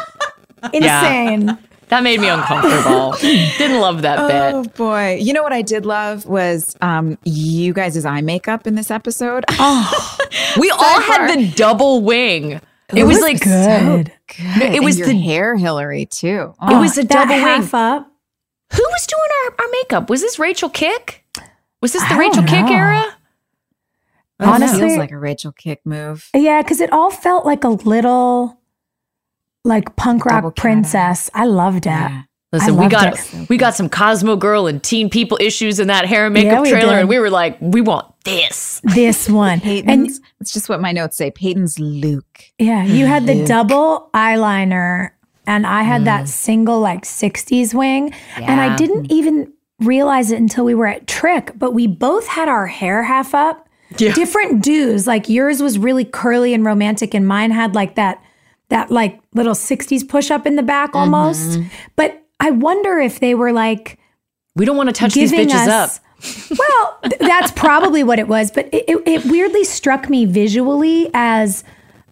Insane. 0.73 1.59
That 1.89 2.03
made 2.05 2.21
me 2.21 2.29
uncomfortable. 2.29 3.13
Didn't 3.21 3.81
love 3.81 4.03
that 4.03 4.29
bit. 4.29 4.55
Oh 4.55 4.63
boy! 4.77 5.19
You 5.21 5.33
know 5.33 5.43
what 5.43 5.53
I 5.53 5.63
did 5.63 5.85
love 5.85 6.25
was 6.25 6.77
um, 6.81 7.19
you 7.25 7.73
guys' 7.73 8.05
eye 8.05 8.21
makeup 8.21 8.67
in 8.67 8.75
this 8.77 8.91
episode. 8.91 9.45
Oh, 9.59 10.19
we 10.61 10.71
all 10.79 11.01
had 11.01 11.37
the 11.37 11.49
double 11.57 12.03
wing. 12.03 12.61
It, 12.95 13.05
was, 13.05 13.21
like 13.21 13.41
good. 13.43 14.13
Good. 14.29 14.63
it 14.75 14.83
was 14.83 14.97
and 14.97 15.07
your 15.07 15.09
the- 15.09 15.21
hair, 15.21 15.57
Hilarie, 15.57 16.09
too. 16.09 16.55
Oh, 16.61 16.77
It 16.77 16.81
was 16.81 16.97
a 16.99 17.03
that 17.03 17.09
double 17.09 17.35
wing. 17.35 17.43
half 17.45 17.75
up. 17.75 18.11
Who 18.73 18.83
was 18.83 19.07
doing 19.07 19.21
our, 19.59 19.65
our 19.65 19.71
makeup? 19.73 20.09
Was 20.11 20.21
this 20.23 20.39
Rachel 20.39 20.69
Kick? 20.69 21.25
Was 21.83 21.93
this 21.93 22.03
the 22.09 22.15
I 22.15 22.19
Rachel 22.19 22.43
don't 22.43 22.47
Kick 22.47 22.67
know. 22.67 22.73
era? 22.77 23.05
That 24.39 24.49
Honestly- 24.49 24.81
feels 24.81 24.97
like 24.99 25.11
a 25.11 25.19
Rachel 25.19 25.53
Kick 25.53 25.81
move. 25.85 26.29
Yeah, 26.35 26.63
because 26.63 26.81
it 26.81 26.93
all 26.93 27.11
felt 27.11 27.45
like 27.45 27.65
a 27.65 27.69
little 27.71 28.60
like 29.65 29.97
punk 29.97 30.25
rock 30.25 30.45
cat 30.45 30.57
princess. 30.57 31.31
I 31.35 31.47
loved 31.47 31.87
it. 31.87 31.91
Yeah. 31.91 32.23
Listen, 32.53 32.77
we 32.77 32.89
got 32.89 33.15
it. 33.15 33.49
we 33.49 33.57
got 33.57 33.77
some 33.77 33.89
Cosmo 33.89 34.35
Girl 34.35 34.67
and 34.67 34.83
Teen 34.83 35.09
People 35.09 35.39
issues 35.41 35.79
in 35.79 35.87
that 35.87 36.07
hair 36.07 36.25
and 36.25 36.35
makeup 36.35 36.65
Yeah, 36.65 36.71
trailer, 36.71 36.95
did. 36.95 37.01
and 37.01 37.09
we 37.09 37.21
were 37.21 37.31
like, 37.31 37.57
we 37.61 37.81
want 37.81 38.13
this. 38.25 38.81
This 38.83 39.29
one. 39.31 39.61
and 39.63 40.11
It's 40.41 40.53
just 40.53 40.69
what 40.69 40.81
my 40.81 40.91
notes 40.91 41.17
say. 41.17 41.31
Peyton's 41.31 41.79
Luke. 41.79 42.43
yeah, 42.59 42.83
you 42.85 43.07
had 43.07 43.27
the 43.27 43.37
Luke. 43.37 43.47
double 43.47 44.11
eyeliner, 44.15 45.11
and 45.47 45.65
I 45.65 45.83
had 45.83 46.07
that 46.07 46.25
mm. 46.25 46.29
single 46.29 46.81
like 46.81 47.05
60s 47.05 47.73
wing. 47.73 48.13
And 48.35 48.61
I 48.61 48.75
didn't 48.75 49.05
mm. 49.05 49.13
even 49.13 49.53
realize 49.79 50.33
it 50.33 50.39
until 50.41 50.65
we 50.65 50.75
were 50.75 50.87
at 50.89 51.07
Trick, 51.07 51.53
but 51.57 51.73
we 51.73 51.87
both 51.87 52.27
had 52.27 52.49
our 52.49 52.67
hair 52.67 53.05
half 53.05 53.33
up. 53.33 53.69
Yeah. 53.99 54.13
Different 54.13 54.63
dues. 54.63 55.07
Like 55.07 55.29
yours 55.29 55.63
was 55.63 55.79
really 55.79 56.05
curly 56.05 56.53
and 56.53 56.65
romantic, 56.65 57.15
and 57.15 57.29
mine 57.29 57.53
had 57.53 57.77
like 57.77 57.95
that 57.95 58.21
that 58.71 58.91
like 58.91 59.21
little 59.35 59.55
60s 59.55 60.09
push 60.09 60.31
up 60.31 60.47
in 60.47 60.57
the 60.57 60.63
back 60.63 60.91
mm-hmm. 60.91 61.15
almost. 61.15 61.61
But 61.97 62.25
I 62.41 62.51
wonder 62.51 62.99
if 62.99 63.21
they 63.21 63.35
were 63.35 63.53
like 63.53 63.99
We 64.57 64.65
don't 64.65 64.77
want 64.77 64.89
to 64.89 64.95
touch 64.95 65.15
these 65.15 65.33
bitches 65.33 65.69
us. 65.69 65.99
up. 65.99 66.05
well, 66.59 66.99
th- 67.03 67.21
that's 67.21 67.51
probably 67.53 68.05
what 68.05 68.19
it 68.19 68.29
was, 68.29 68.51
but 68.51 68.67
it, 68.75 68.85
it, 68.89 69.09
it 69.09 69.25
weirdly 69.25 69.65
struck 69.65 70.11
me 70.11 70.27
visually 70.27 71.09
as, 71.15 71.65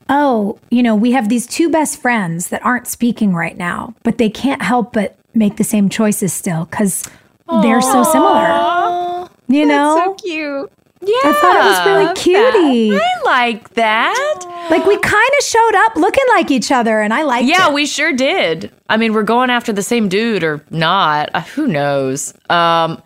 oh, 0.09 0.59
you 0.71 0.83
know, 0.83 0.95
we 0.95 1.13
have 1.13 1.29
these 1.29 1.47
two 1.47 1.69
best 1.69 2.01
friends 2.01 2.49
that 2.49 2.65
aren't 2.65 2.87
speaking 2.87 3.35
right 3.35 3.57
now, 3.57 3.95
but 4.05 4.17
they 4.17 4.31
can't 4.31 4.63
help 4.63 4.95
but 4.95 5.19
make 5.35 5.57
the 5.57 5.65
same 5.65 5.91
choices 5.91 6.33
still 6.33 6.65
because 6.65 7.07
they're 7.63 7.83
so 7.83 8.03
similar. 8.03 9.29
You 9.47 9.67
know, 9.67 10.03
so 10.05 10.15
cute. 10.15 10.73
Yeah, 11.01 11.15
I 11.25 11.33
thought 11.41 11.57
it 11.57 11.65
was 11.65 11.87
really 11.87 12.15
cutie. 12.15 12.97
I 13.01 13.23
like 13.25 13.75
that. 13.75 14.67
Like 14.71 14.85
we 14.85 14.97
kind 14.99 15.31
of 15.39 15.45
showed 15.45 15.75
up 15.77 15.97
looking 15.97 16.25
like 16.31 16.51
each 16.51 16.71
other, 16.73 17.01
and 17.01 17.15
I 17.15 17.23
liked 17.23 17.47
Yeah, 17.49 17.69
it. 17.69 17.75
we 17.75 17.87
sure 17.87 18.13
did. 18.13 18.73
I 18.89 18.97
mean, 18.97 19.13
we're 19.13 19.23
going 19.23 19.49
after 19.51 19.73
the 19.73 19.83
same 19.83 20.09
dude 20.09 20.43
or 20.43 20.65
not. 20.71 21.31
Uh, 21.35 21.41
who 21.43 21.67
knows? 21.69 22.35
Um, 22.51 23.01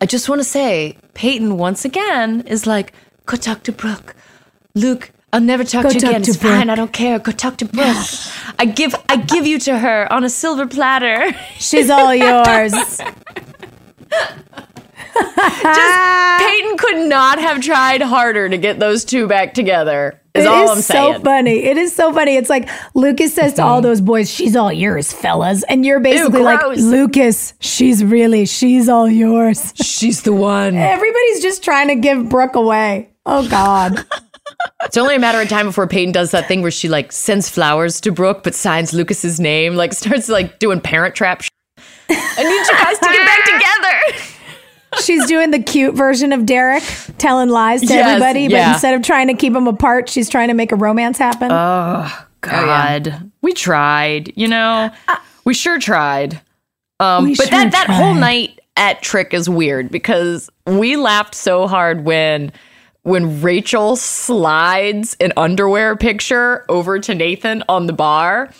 I 0.00 0.06
just 0.06 0.28
want 0.28 0.40
to 0.40 0.44
say, 0.44 0.98
Peyton 1.14 1.56
once 1.56 1.84
again 1.84 2.42
is 2.46 2.66
like, 2.66 2.92
go 3.26 3.36
talk 3.36 3.62
to 3.62 3.72
Brooke. 3.72 4.14
Luke, 4.74 5.10
I'll 5.32 5.40
never 5.40 5.64
talk 5.64 5.84
Go 5.84 5.88
to 5.90 5.94
you 5.94 6.00
talk 6.00 6.10
again. 6.10 6.22
to 6.22 6.30
It's 6.32 6.40
fine. 6.42 6.68
I 6.68 6.74
don't 6.74 6.92
care. 6.92 7.18
Go 7.18 7.32
talk 7.32 7.56
to 7.58 7.64
Brooke. 7.66 7.96
I 8.58 8.66
give, 8.66 8.94
I 9.08 9.16
give 9.16 9.46
you 9.46 9.58
to 9.60 9.78
her 9.78 10.12
on 10.12 10.24
a 10.24 10.28
silver 10.30 10.66
platter. 10.66 11.32
She's 11.58 11.88
all 11.90 12.14
yours. 12.26 12.74
Just 15.16 16.38
Peyton 16.38 16.76
could 16.78 17.08
not 17.08 17.38
have 17.38 17.60
tried 17.60 18.02
harder 18.02 18.48
to 18.48 18.58
get 18.58 18.78
those 18.78 19.04
two 19.04 19.26
back 19.26 19.54
together. 19.54 20.20
Is 20.34 20.44
It 20.44 20.48
all 20.48 20.64
is 20.64 20.70
I'm 20.70 20.82
so 20.82 21.12
saying. 21.12 21.22
funny. 21.22 21.64
It 21.64 21.76
is 21.78 21.94
so 21.94 22.12
funny. 22.12 22.36
It's 22.36 22.50
like 22.50 22.68
Lucas 22.94 23.34
says 23.34 23.54
to 23.54 23.62
all 23.62 23.76
mm-hmm. 23.76 23.88
those 23.88 24.00
boys, 24.00 24.30
"She's 24.30 24.54
all 24.54 24.72
yours, 24.72 25.12
fellas," 25.12 25.62
and 25.64 25.84
you're 25.84 26.00
basically 26.00 26.40
like, 26.40 26.60
"Lucas, 26.76 27.54
she's 27.60 28.04
really, 28.04 28.44
she's 28.46 28.88
all 28.88 29.08
yours." 29.08 29.72
She's 29.96 30.22
the 30.22 30.32
one. 30.32 30.76
Everybody's 30.76 31.40
just 31.40 31.64
trying 31.64 31.88
to 31.88 31.94
give 31.94 32.28
Brooke 32.28 32.54
away. 32.54 33.10
Oh 33.24 33.48
God. 33.48 34.04
It's 34.84 34.96
only 34.96 35.16
a 35.16 35.18
matter 35.18 35.40
of 35.40 35.48
time 35.48 35.66
before 35.66 35.86
Peyton 35.86 36.12
does 36.12 36.30
that 36.30 36.46
thing 36.46 36.62
where 36.62 36.70
she 36.70 36.88
like 36.88 37.10
sends 37.10 37.48
flowers 37.50 38.00
to 38.02 38.12
Brooke 38.12 38.42
but 38.44 38.54
signs 38.54 38.92
Lucas's 38.92 39.40
name, 39.40 39.74
like 39.74 39.92
starts 39.92 40.28
like 40.28 40.58
doing 40.58 40.80
parent 40.80 41.14
trap. 41.14 41.42
Sh- 41.42 41.48
I 42.08 42.42
need 42.42 42.66
you 42.66 42.78
guys 42.78 42.98
to 42.98 43.06
get 43.06 43.26
back 43.26 43.44
together. 43.44 43.85
She's 45.02 45.26
doing 45.26 45.50
the 45.50 45.62
cute 45.62 45.94
version 45.94 46.32
of 46.32 46.46
Derek, 46.46 46.82
telling 47.18 47.48
lies 47.48 47.80
to 47.80 47.86
Yes, 47.86 48.08
everybody, 48.08 48.46
but 48.48 48.52
yeah. 48.56 48.72
instead 48.72 48.94
of 48.94 49.02
trying 49.02 49.28
to 49.28 49.34
keep 49.34 49.52
them 49.52 49.66
apart, 49.66 50.08
she's 50.08 50.28
trying 50.28 50.48
to 50.48 50.54
make 50.54 50.72
a 50.72 50.76
romance 50.76 51.18
happen. 51.18 51.48
Oh 51.50 52.26
God, 52.40 53.30
we 53.42 53.52
tried. 53.52 54.32
You 54.36 54.48
know, 54.48 54.90
we 55.44 55.54
sure 55.54 55.78
tried. 55.78 56.40
Um, 57.00 57.24
We 57.24 57.34
but 57.36 57.48
sure 57.48 57.58
that 57.58 57.72
that 57.72 57.90
whole 57.90 58.14
night 58.14 58.60
at 58.76 59.02
Trick 59.02 59.34
is 59.34 59.48
weird 59.48 59.90
because 59.90 60.50
we 60.66 60.96
laughed 60.96 61.34
so 61.34 61.66
hard 61.66 62.04
when 62.04 62.52
when 63.02 63.40
Rachel 63.40 63.96
slides 63.96 65.16
an 65.20 65.32
underwear 65.36 65.96
picture 65.96 66.64
over 66.68 66.98
to 66.98 67.14
Nathan 67.14 67.62
on 67.68 67.86
the 67.86 67.92
bar 67.92 68.50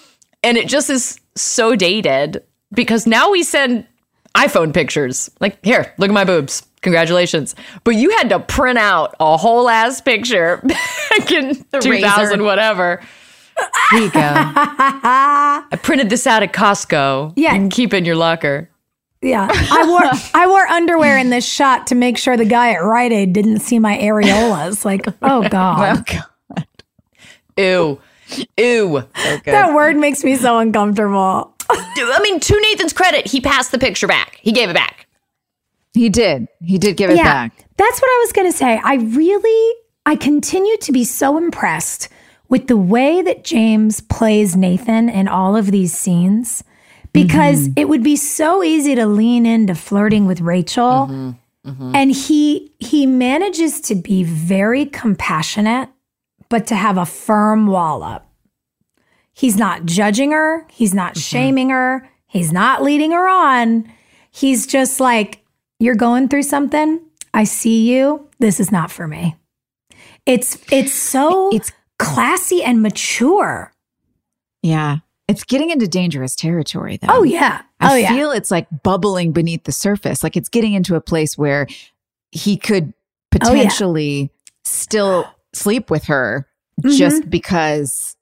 and 0.42 0.56
it 0.56 0.68
just 0.68 0.88
is 0.88 1.18
so 1.34 1.74
dated 1.74 2.42
because 2.72 3.06
now 3.06 3.30
we 3.30 3.42
send 3.42 3.86
iPhone 4.36 4.72
pictures. 4.72 5.30
Like, 5.40 5.58
here, 5.64 5.92
look 5.98 6.10
at 6.10 6.14
my 6.14 6.24
boobs. 6.24 6.66
Congratulations. 6.82 7.54
But 7.84 7.96
you 7.96 8.10
had 8.10 8.28
to 8.28 8.38
print 8.38 8.78
out 8.78 9.16
a 9.18 9.36
whole 9.36 9.68
ass 9.68 10.00
picture 10.00 10.58
back 10.64 11.32
in 11.32 11.64
2000 11.80 12.44
whatever. 12.44 13.02
Here 13.90 14.00
you 14.00 14.10
go. 14.10 14.20
I 14.20 15.78
printed 15.82 16.10
this 16.10 16.26
out 16.26 16.42
at 16.42 16.52
Costco. 16.52 17.32
Yeah. 17.36 17.54
You 17.54 17.60
can 17.60 17.70
keep 17.70 17.94
it 17.94 17.98
in 17.98 18.04
your 18.04 18.16
locker. 18.16 18.70
Yeah, 19.22 19.48
I 19.50 19.88
wore 19.88 20.02
I 20.34 20.46
wore 20.46 20.66
underwear 20.66 21.18
in 21.18 21.30
this 21.30 21.44
shot 21.44 21.88
to 21.88 21.94
make 21.94 22.18
sure 22.18 22.36
the 22.36 22.44
guy 22.44 22.72
at 22.74 22.84
Rite 22.84 23.12
Aid 23.12 23.32
didn't 23.32 23.60
see 23.60 23.78
my 23.78 23.96
areolas. 23.96 24.84
Like, 24.84 25.08
oh, 25.08 25.14
oh 25.22 25.48
god, 25.48 26.04
Oh 26.08 26.22
God. 26.54 26.66
Ew. 27.56 28.00
Ew. 28.56 29.04
that 29.46 29.72
word 29.74 29.96
makes 29.96 30.22
me 30.22 30.36
so 30.36 30.58
uncomfortable. 30.58 31.55
I 31.68 32.20
mean, 32.22 32.40
to 32.40 32.60
Nathan's 32.60 32.92
credit, 32.92 33.26
he 33.26 33.40
passed 33.40 33.72
the 33.72 33.78
picture 33.78 34.06
back. 34.06 34.38
He 34.42 34.52
gave 34.52 34.68
it 34.70 34.74
back. 34.74 35.06
He 35.94 36.08
did. 36.08 36.48
He 36.60 36.78
did 36.78 36.96
give 36.96 37.10
it 37.10 37.16
back. 37.16 37.52
That's 37.76 38.00
what 38.00 38.08
I 38.08 38.22
was 38.24 38.32
going 38.32 38.50
to 38.50 38.56
say. 38.56 38.80
I 38.82 38.94
really, 38.96 39.74
I 40.04 40.16
continue 40.16 40.76
to 40.78 40.92
be 40.92 41.04
so 41.04 41.38
impressed 41.38 42.08
with 42.48 42.68
the 42.68 42.76
way 42.76 43.22
that 43.22 43.44
James 43.44 44.00
plays 44.00 44.56
Nathan 44.56 45.08
in 45.08 45.26
all 45.26 45.56
of 45.56 45.70
these 45.70 45.94
scenes 45.94 46.62
because 47.12 47.68
mm-hmm. 47.68 47.78
it 47.78 47.88
would 47.88 48.02
be 48.02 48.16
so 48.16 48.62
easy 48.62 48.94
to 48.94 49.06
lean 49.06 49.46
into 49.46 49.74
flirting 49.74 50.26
with 50.26 50.40
Rachel. 50.40 51.08
Mm-hmm. 51.08 51.30
Mm-hmm. 51.70 51.96
And 51.96 52.12
he 52.12 52.72
he 52.78 53.06
manages 53.06 53.80
to 53.82 53.96
be 53.96 54.22
very 54.22 54.86
compassionate, 54.86 55.88
but 56.48 56.68
to 56.68 56.76
have 56.76 56.96
a 56.96 57.06
firm 57.06 57.66
wall 57.66 58.04
up. 58.04 58.25
He's 59.36 59.56
not 59.56 59.84
judging 59.84 60.32
her, 60.32 60.66
he's 60.70 60.94
not 60.94 61.16
shaming 61.16 61.68
her, 61.68 62.08
he's 62.26 62.52
not 62.52 62.82
leading 62.82 63.10
her 63.12 63.28
on. 63.28 63.92
He's 64.30 64.66
just 64.66 64.98
like, 64.98 65.44
you're 65.78 65.94
going 65.94 66.28
through 66.28 66.44
something. 66.44 67.00
I 67.34 67.44
see 67.44 67.90
you. 67.94 68.28
This 68.38 68.60
is 68.60 68.72
not 68.72 68.90
for 68.90 69.06
me. 69.06 69.36
It's 70.24 70.58
it's 70.72 70.92
so 70.94 71.48
It's- 71.54 71.70
classy 71.98 72.62
and 72.62 72.82
mature. 72.82 73.72
Yeah. 74.62 74.98
It's 75.28 75.44
getting 75.44 75.70
into 75.70 75.86
dangerous 75.88 76.34
territory, 76.34 76.96
though. 76.98 77.08
Oh 77.10 77.22
yeah. 77.22 77.62
I 77.80 77.92
Oh 77.92 77.96
yeah. 77.96 78.08
feel 78.14 78.30
it's 78.30 78.50
like 78.50 78.66
bubbling 78.82 79.32
beneath 79.32 79.64
the 79.64 79.72
surface. 79.72 80.22
Like 80.22 80.36
it's 80.36 80.48
getting 80.48 80.72
into 80.72 80.94
a 80.94 81.00
place 81.00 81.36
where 81.36 81.66
he 82.32 82.56
could 82.56 82.94
Oh, 83.42 83.52
yeah. 83.52 83.64
potentially 83.64 84.30
still 84.64 85.26
sleep 85.52 85.90
with 85.90 86.04
her 86.04 86.48
Mm-hmm. 86.82 86.96
just 86.96 87.30
because 87.30 88.15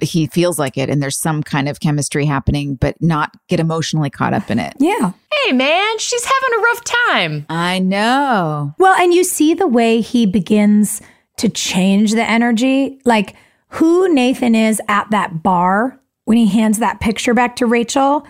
he 0.00 0.26
feels 0.28 0.58
like 0.58 0.78
it 0.78 0.88
and 0.88 1.02
there's 1.02 1.18
some 1.18 1.42
kind 1.42 1.68
of 1.68 1.80
chemistry 1.80 2.24
happening, 2.24 2.76
but 2.76 3.00
not 3.00 3.36
get 3.48 3.60
emotionally 3.60 4.10
caught 4.10 4.34
up 4.34 4.50
in 4.50 4.58
it. 4.58 4.74
yeah. 4.78 5.12
Hey, 5.44 5.52
man, 5.52 5.98
she's 5.98 6.24
having 6.24 6.58
a 6.58 6.62
rough 6.62 6.84
time. 6.84 7.46
I 7.48 7.78
know. 7.78 8.74
Well, 8.78 9.00
and 9.00 9.14
you 9.14 9.22
see 9.22 9.54
the 9.54 9.68
way 9.68 10.00
he 10.00 10.26
begins 10.26 11.00
to 11.36 11.48
change 11.48 12.12
the 12.12 12.28
energy, 12.28 13.00
like 13.04 13.36
who 13.68 14.12
Nathan 14.12 14.54
is 14.54 14.80
at 14.88 15.10
that 15.10 15.42
bar 15.42 16.00
when 16.24 16.36
he 16.36 16.46
hands 16.46 16.78
that 16.80 17.00
picture 17.00 17.34
back 17.34 17.56
to 17.56 17.66
Rachel 17.66 18.26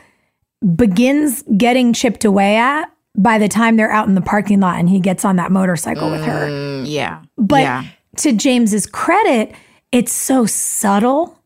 begins 0.77 1.43
getting 1.57 1.93
chipped 1.93 2.25
away 2.25 2.57
at 2.57 2.91
by 3.17 3.39
the 3.39 3.49
time 3.49 3.77
they're 3.77 3.91
out 3.91 4.09
in 4.09 4.15
the 4.15 4.21
parking 4.21 4.61
lot 4.61 4.79
and 4.79 4.89
he 4.89 5.01
gets 5.01 5.25
on 5.25 5.37
that 5.37 5.51
motorcycle 5.51 6.11
with 6.11 6.23
her. 6.23 6.49
Mm, 6.49 6.85
yeah. 6.87 7.23
But 7.37 7.63
yeah. 7.63 7.85
to 8.19 8.33
James's 8.33 8.87
credit, 8.87 9.53
it's 9.93 10.13
so 10.13 10.47
subtle. 10.47 11.39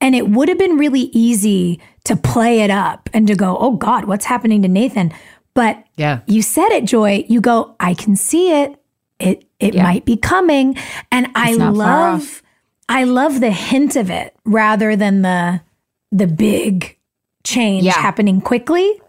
And 0.00 0.14
it 0.14 0.28
would 0.28 0.48
have 0.48 0.58
been 0.58 0.76
really 0.76 1.08
easy 1.12 1.80
to 2.04 2.16
play 2.16 2.60
it 2.60 2.70
up 2.70 3.08
and 3.14 3.26
to 3.28 3.34
go, 3.34 3.56
oh 3.58 3.72
God, 3.72 4.04
what's 4.04 4.26
happening 4.26 4.62
to 4.62 4.68
Nathan? 4.68 5.12
But 5.54 5.82
Yeah. 5.96 6.20
you 6.26 6.42
said 6.42 6.68
it, 6.70 6.84
Joy. 6.84 7.24
You 7.28 7.40
go, 7.40 7.74
I 7.80 7.94
can 7.94 8.14
see 8.16 8.52
it. 8.52 8.80
It 9.18 9.44
it 9.58 9.74
might 9.74 10.04
be 10.04 10.16
coming. 10.18 10.76
And 11.10 11.28
I 11.34 11.50
It's 11.50 11.58
not 11.58 11.74
far 11.76 12.12
love 12.12 12.42
I 12.88 13.04
love 13.04 13.40
the 13.40 13.50
hint 13.50 13.96
of 13.96 14.10
it 14.10 14.36
rather 14.44 14.94
than 14.96 15.22
the 15.22 15.62
the 16.12 16.26
big 16.26 16.98
change 17.42 17.84
Yeah. 17.84 17.92
happening 17.94 18.40
quickly. 18.42 19.00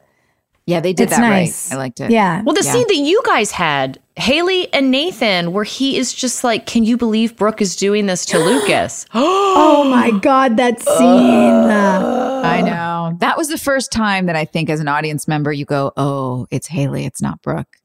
Yeah, 0.66 0.80
they 0.80 0.94
did 0.94 1.04
It's 1.10 1.16
that 1.18 1.22
nice. 1.22 1.70
right. 1.72 1.76
I 1.76 1.80
liked 1.80 2.00
it. 2.00 2.12
Yeah. 2.12 2.42
Well, 2.44 2.56
the 2.56 2.64
Yeah. 2.64 2.72
scene 2.72 2.88
that 2.88 2.96
you 2.96 3.22
guys 3.26 3.52
had, 3.52 4.00
Haley 4.18 4.72
and 4.74 4.90
Nathan, 4.92 5.54
where 5.54 5.64
he 5.64 5.98
is 5.98 6.12
just 6.14 6.44
like, 6.44 6.66
Can 6.66 6.84
you 6.84 6.98
believe 6.98 7.36
Brooke 7.38 7.62
is 7.62 7.76
doing 7.76 8.06
this 8.08 8.26
to 8.28 8.40
Lucas? 8.44 9.06
Oh 9.14 9.84
my 9.90 10.12
God, 10.20 10.58
that 10.58 10.82
scene. 10.98 10.98
I 11.68 12.62
know. 12.62 13.16
That 13.20 13.38
was 13.38 13.48
the 13.50 13.58
first 13.58 13.92
time 13.92 14.26
that 14.28 14.36
I 14.36 14.46
think 14.46 14.70
as 14.70 14.80
an 14.80 14.88
audience 14.88 15.28
member, 15.28 15.52
you 15.52 15.66
go, 15.66 15.92
oh, 15.98 16.46
it's 16.52 16.68
Haley, 16.68 17.06
it's 17.06 17.22
not 17.22 17.42
Brooke. 17.42 17.78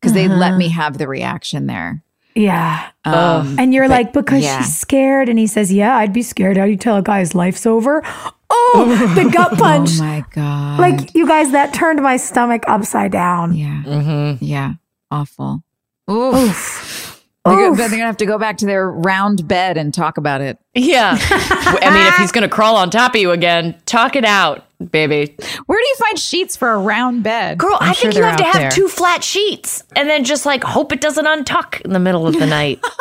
Because 0.00 0.12
they 0.12 0.28
let 0.28 0.56
me 0.56 0.68
have 0.68 0.98
the 0.98 1.08
reaction 1.08 1.66
there. 1.66 2.02
yeah. 2.34 2.90
Um, 3.06 3.58
And 3.58 3.72
you're 3.72 3.88
but 3.88 3.94
like, 3.94 4.12
because 4.12 4.42
yeah. 4.44 4.58
she's 4.62 4.76
scared. 4.76 5.28
And 5.30 5.38
he 5.38 5.46
says, 5.46 5.72
Yeah, 5.72 5.96
I'd 5.96 6.12
be 6.12 6.22
scared. 6.22 6.56
How 6.58 6.64
do 6.66 6.70
you 6.70 6.76
tell 6.76 6.96
a 6.98 7.02
guy 7.02 7.20
his 7.20 7.34
life's 7.34 7.64
over? 7.64 8.02
Oh, 8.50 9.12
the 9.14 9.30
gut 9.32 9.56
punch. 9.58 9.90
Oh 9.94 9.98
my 10.02 10.24
God. 10.30 10.78
like, 10.78 11.14
you 11.14 11.26
guys, 11.26 11.52
that 11.52 11.72
turned 11.72 12.02
my 12.02 12.16
stomach 12.18 12.64
upside 12.66 13.12
down. 13.12 13.54
yeah. 13.54 13.82
mm-hmm. 13.86 14.44
Yeah. 14.44 14.74
Awful. 15.10 15.62
Oof. 16.10 17.22
They're, 17.44 17.56
gonna, 17.56 17.76
they're 17.76 17.90
gonna 17.90 18.04
have 18.04 18.16
to 18.18 18.26
go 18.26 18.38
back 18.38 18.56
to 18.58 18.66
their 18.66 18.90
round 18.90 19.46
bed 19.46 19.76
and 19.76 19.92
talk 19.92 20.16
about 20.16 20.40
it. 20.40 20.58
Yeah. 20.74 21.18
I 21.20 21.90
mean, 21.92 22.06
if 22.06 22.16
he's 22.16 22.32
going 22.32 22.48
to 22.48 22.48
crawl 22.48 22.76
on 22.76 22.88
top 22.88 23.14
of 23.14 23.20
you 23.20 23.32
again, 23.32 23.78
talk 23.84 24.16
it 24.16 24.24
out, 24.24 24.64
baby. 24.90 25.36
Where 25.66 25.78
do 25.78 25.86
you 25.86 25.94
find 25.96 26.18
sheets 26.18 26.56
for 26.56 26.70
a 26.70 26.78
round 26.78 27.22
bed? 27.22 27.58
Girl, 27.58 27.76
I'm 27.78 27.90
i 27.90 27.92
sure 27.92 28.10
think 28.10 28.18
you 28.18 28.22
have 28.24 28.38
to 28.38 28.44
have 28.44 28.54
there. 28.54 28.70
two 28.70 28.88
flat 28.88 29.22
sheets 29.22 29.82
and 29.94 30.08
then 30.08 30.24
just 30.24 30.46
like 30.46 30.64
hope 30.64 30.90
it 30.92 31.02
doesn't 31.02 31.26
untuck 31.26 31.82
in 31.82 31.92
the 31.92 31.98
middle 31.98 32.26
of 32.26 32.38
the 32.38 32.46
night. 32.46 32.80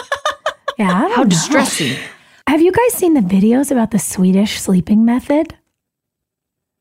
Yeah. 0.78 0.92
I 0.92 1.02
don't 1.02 1.12
How 1.12 1.22
know. 1.24 1.30
distressing. 1.30 1.96
Have 2.48 2.60
you 2.60 2.72
guys 2.72 2.94
seen 2.94 3.14
the 3.14 3.22
videos 3.22 3.70
about 3.70 3.92
the 3.92 4.00
Swedish 4.00 4.60
sleeping 4.60 5.06
method? 5.06 5.56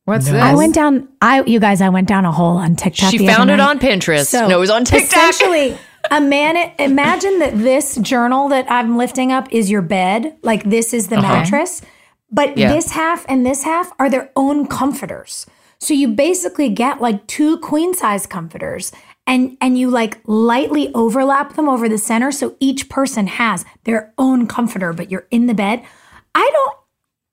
What's 0.07 0.27
this? 0.31 0.35
I 0.43 0.55
went 0.55 0.75
down, 0.75 1.09
I, 1.21 1.43
you 1.43 1.61
guys, 1.61 1.83
I 1.83 1.91
went 1.91 2.09
down 2.09 2.25
a 2.25 2.33
hole 2.33 2.57
on 2.57 2.75
TikTok. 2.75 3.11
She 3.11 3.19
the 3.19 3.29
other 3.29 3.37
found 3.37 3.51
it 3.51 3.57
night. 3.59 3.69
on 3.69 3.79
Pinterest. 3.79 4.27
So, 4.27 4.49
no, 4.49 4.57
it 4.57 4.61
was 4.61 4.71
on 4.71 4.85
TikTok. 4.87 5.31
Essentially, 5.31 5.77
a 6.11 6.21
man. 6.21 6.73
Imagine 6.79 7.39
that 7.39 7.57
this 7.59 7.97
journal 7.97 8.49
that 8.49 8.71
I'm 8.71 8.97
lifting 8.97 9.33
up 9.33 9.53
is 9.53 9.71
your 9.71 9.83
bed. 9.83 10.37
Like 10.43 10.65
this 10.65 10.93
is 10.93 11.09
the 11.09 11.17
mattress, 11.21 11.83
but 12.31 12.57
Yeah. 12.57 12.73
this 12.73 12.91
half 12.93 13.25
and 13.29 13.45
this 13.47 13.63
half 13.65 13.93
are 13.99 14.11
their 14.11 14.31
own 14.37 14.67
comforters. 14.67 15.47
So 15.79 15.95
you 15.95 16.09
basically 16.09 16.69
get 16.69 17.01
like 17.01 17.27
two 17.27 17.59
queen 17.59 17.93
size 17.95 18.27
comforters, 18.27 18.93
and 19.27 19.57
and 19.61 19.77
you 19.79 19.91
like 19.91 20.19
lightly 20.27 20.93
overlap 20.95 21.55
them 21.55 21.69
over 21.69 21.89
the 21.89 21.99
center, 21.99 22.31
so 22.31 22.57
each 22.61 22.89
person 22.89 23.27
has 23.27 23.65
their 23.85 24.13
own 24.17 24.47
comforter, 24.47 24.93
but 24.93 25.11
you're 25.11 25.27
in 25.31 25.47
the 25.47 25.55
bed. 25.55 25.83
I 26.35 26.49
don't. 26.53 26.77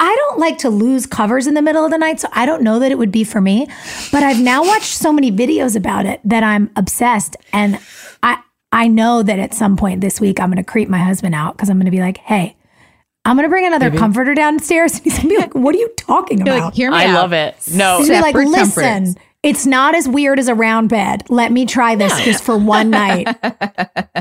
I 0.02 0.16
don't 0.16 0.40
like 0.40 0.58
to 0.60 0.70
lose 0.70 1.06
covers 1.06 1.46
in 1.46 1.56
the 1.56 1.62
middle 1.62 1.84
of 1.84 1.92
the 1.92 1.98
night, 1.98 2.22
so 2.22 2.30
I 2.32 2.46
don't 2.46 2.64
know 2.64 2.80
that 2.80 2.90
it 2.90 2.98
would 2.98 3.12
be 3.12 3.26
for 3.26 3.42
me. 3.42 3.68
But 4.14 4.24
I've 4.24 4.40
now 4.40 4.64
watched 4.64 4.96
so 4.96 5.12
many 5.12 5.30
videos 5.30 5.76
about 5.76 6.06
it 6.06 6.22
that 6.24 6.42
I'm 6.42 6.72
obsessed, 6.78 7.36
and 7.52 7.80
I 8.24 8.38
I 8.72 8.88
know 8.88 9.24
that 9.24 9.40
at 9.40 9.54
some 9.54 9.78
point 9.78 10.02
this 10.02 10.20
week 10.22 10.40
I'm 10.40 10.50
going 10.50 10.58
to 10.58 10.70
creep 10.70 10.90
my 10.90 11.00
husband 11.00 11.34
out 11.36 11.56
because 11.56 11.70
I'm 11.70 11.78
going 11.78 11.86
to 11.86 11.92
be 11.92 12.02
like, 12.02 12.18
"Hey, 12.18 12.56
I'm 13.26 13.36
going 13.36 13.46
to 13.46 13.50
bring 13.50 13.66
another 13.66 13.92
comforter 13.92 14.34
downstairs," 14.36 14.94
and 14.96 15.04
he's 15.04 15.14
going 15.18 15.30
to 15.30 15.36
be 15.36 15.38
like, 15.38 15.56
"What 15.56 15.76
are 15.76 15.80
you 15.80 15.90
talking 15.98 16.42
about?" 16.42 16.66
like, 16.66 16.74
hear 16.74 16.92
me 16.92 16.98
I 16.98 17.08
out. 17.08 17.14
love 17.16 17.34
it. 17.34 17.56
No, 17.74 17.98
He's 18.00 18.10
be 18.10 18.20
like, 18.22 18.36
"Listen, 18.36 19.06
comforts." 19.06 19.26
it's 19.42 19.66
not 19.66 19.96
as 19.96 20.08
weird 20.08 20.38
as 20.40 20.48
a 20.48 20.56
round 20.56 20.90
bed. 20.90 21.24
Let 21.30 21.52
me 21.52 21.66
try 21.66 21.96
this 21.96 22.20
just 22.24 22.44
for 22.44 22.58
one 22.58 22.90
night." 22.90 23.28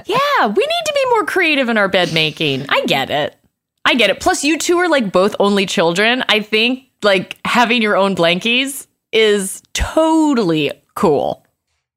Yeah, 0.06 0.46
we 0.46 0.62
need 0.64 0.84
to 0.86 0.92
be 0.94 1.10
more 1.10 1.24
creative 1.26 1.68
in 1.68 1.76
our 1.76 1.88
bed 1.88 2.14
making. 2.14 2.64
I 2.68 2.84
get 2.86 3.10
it. 3.10 3.36
I 3.84 3.94
get 3.94 4.08
it. 4.10 4.20
Plus, 4.20 4.42
you 4.44 4.56
two 4.58 4.78
are 4.78 4.88
like 4.88 5.12
both 5.12 5.34
only 5.38 5.66
children. 5.66 6.24
I 6.28 6.40
think 6.40 6.84
like 7.02 7.36
having 7.44 7.82
your 7.82 7.96
own 7.96 8.14
blankies 8.16 8.86
is 9.12 9.62
totally 9.74 10.70
cool. 10.94 11.44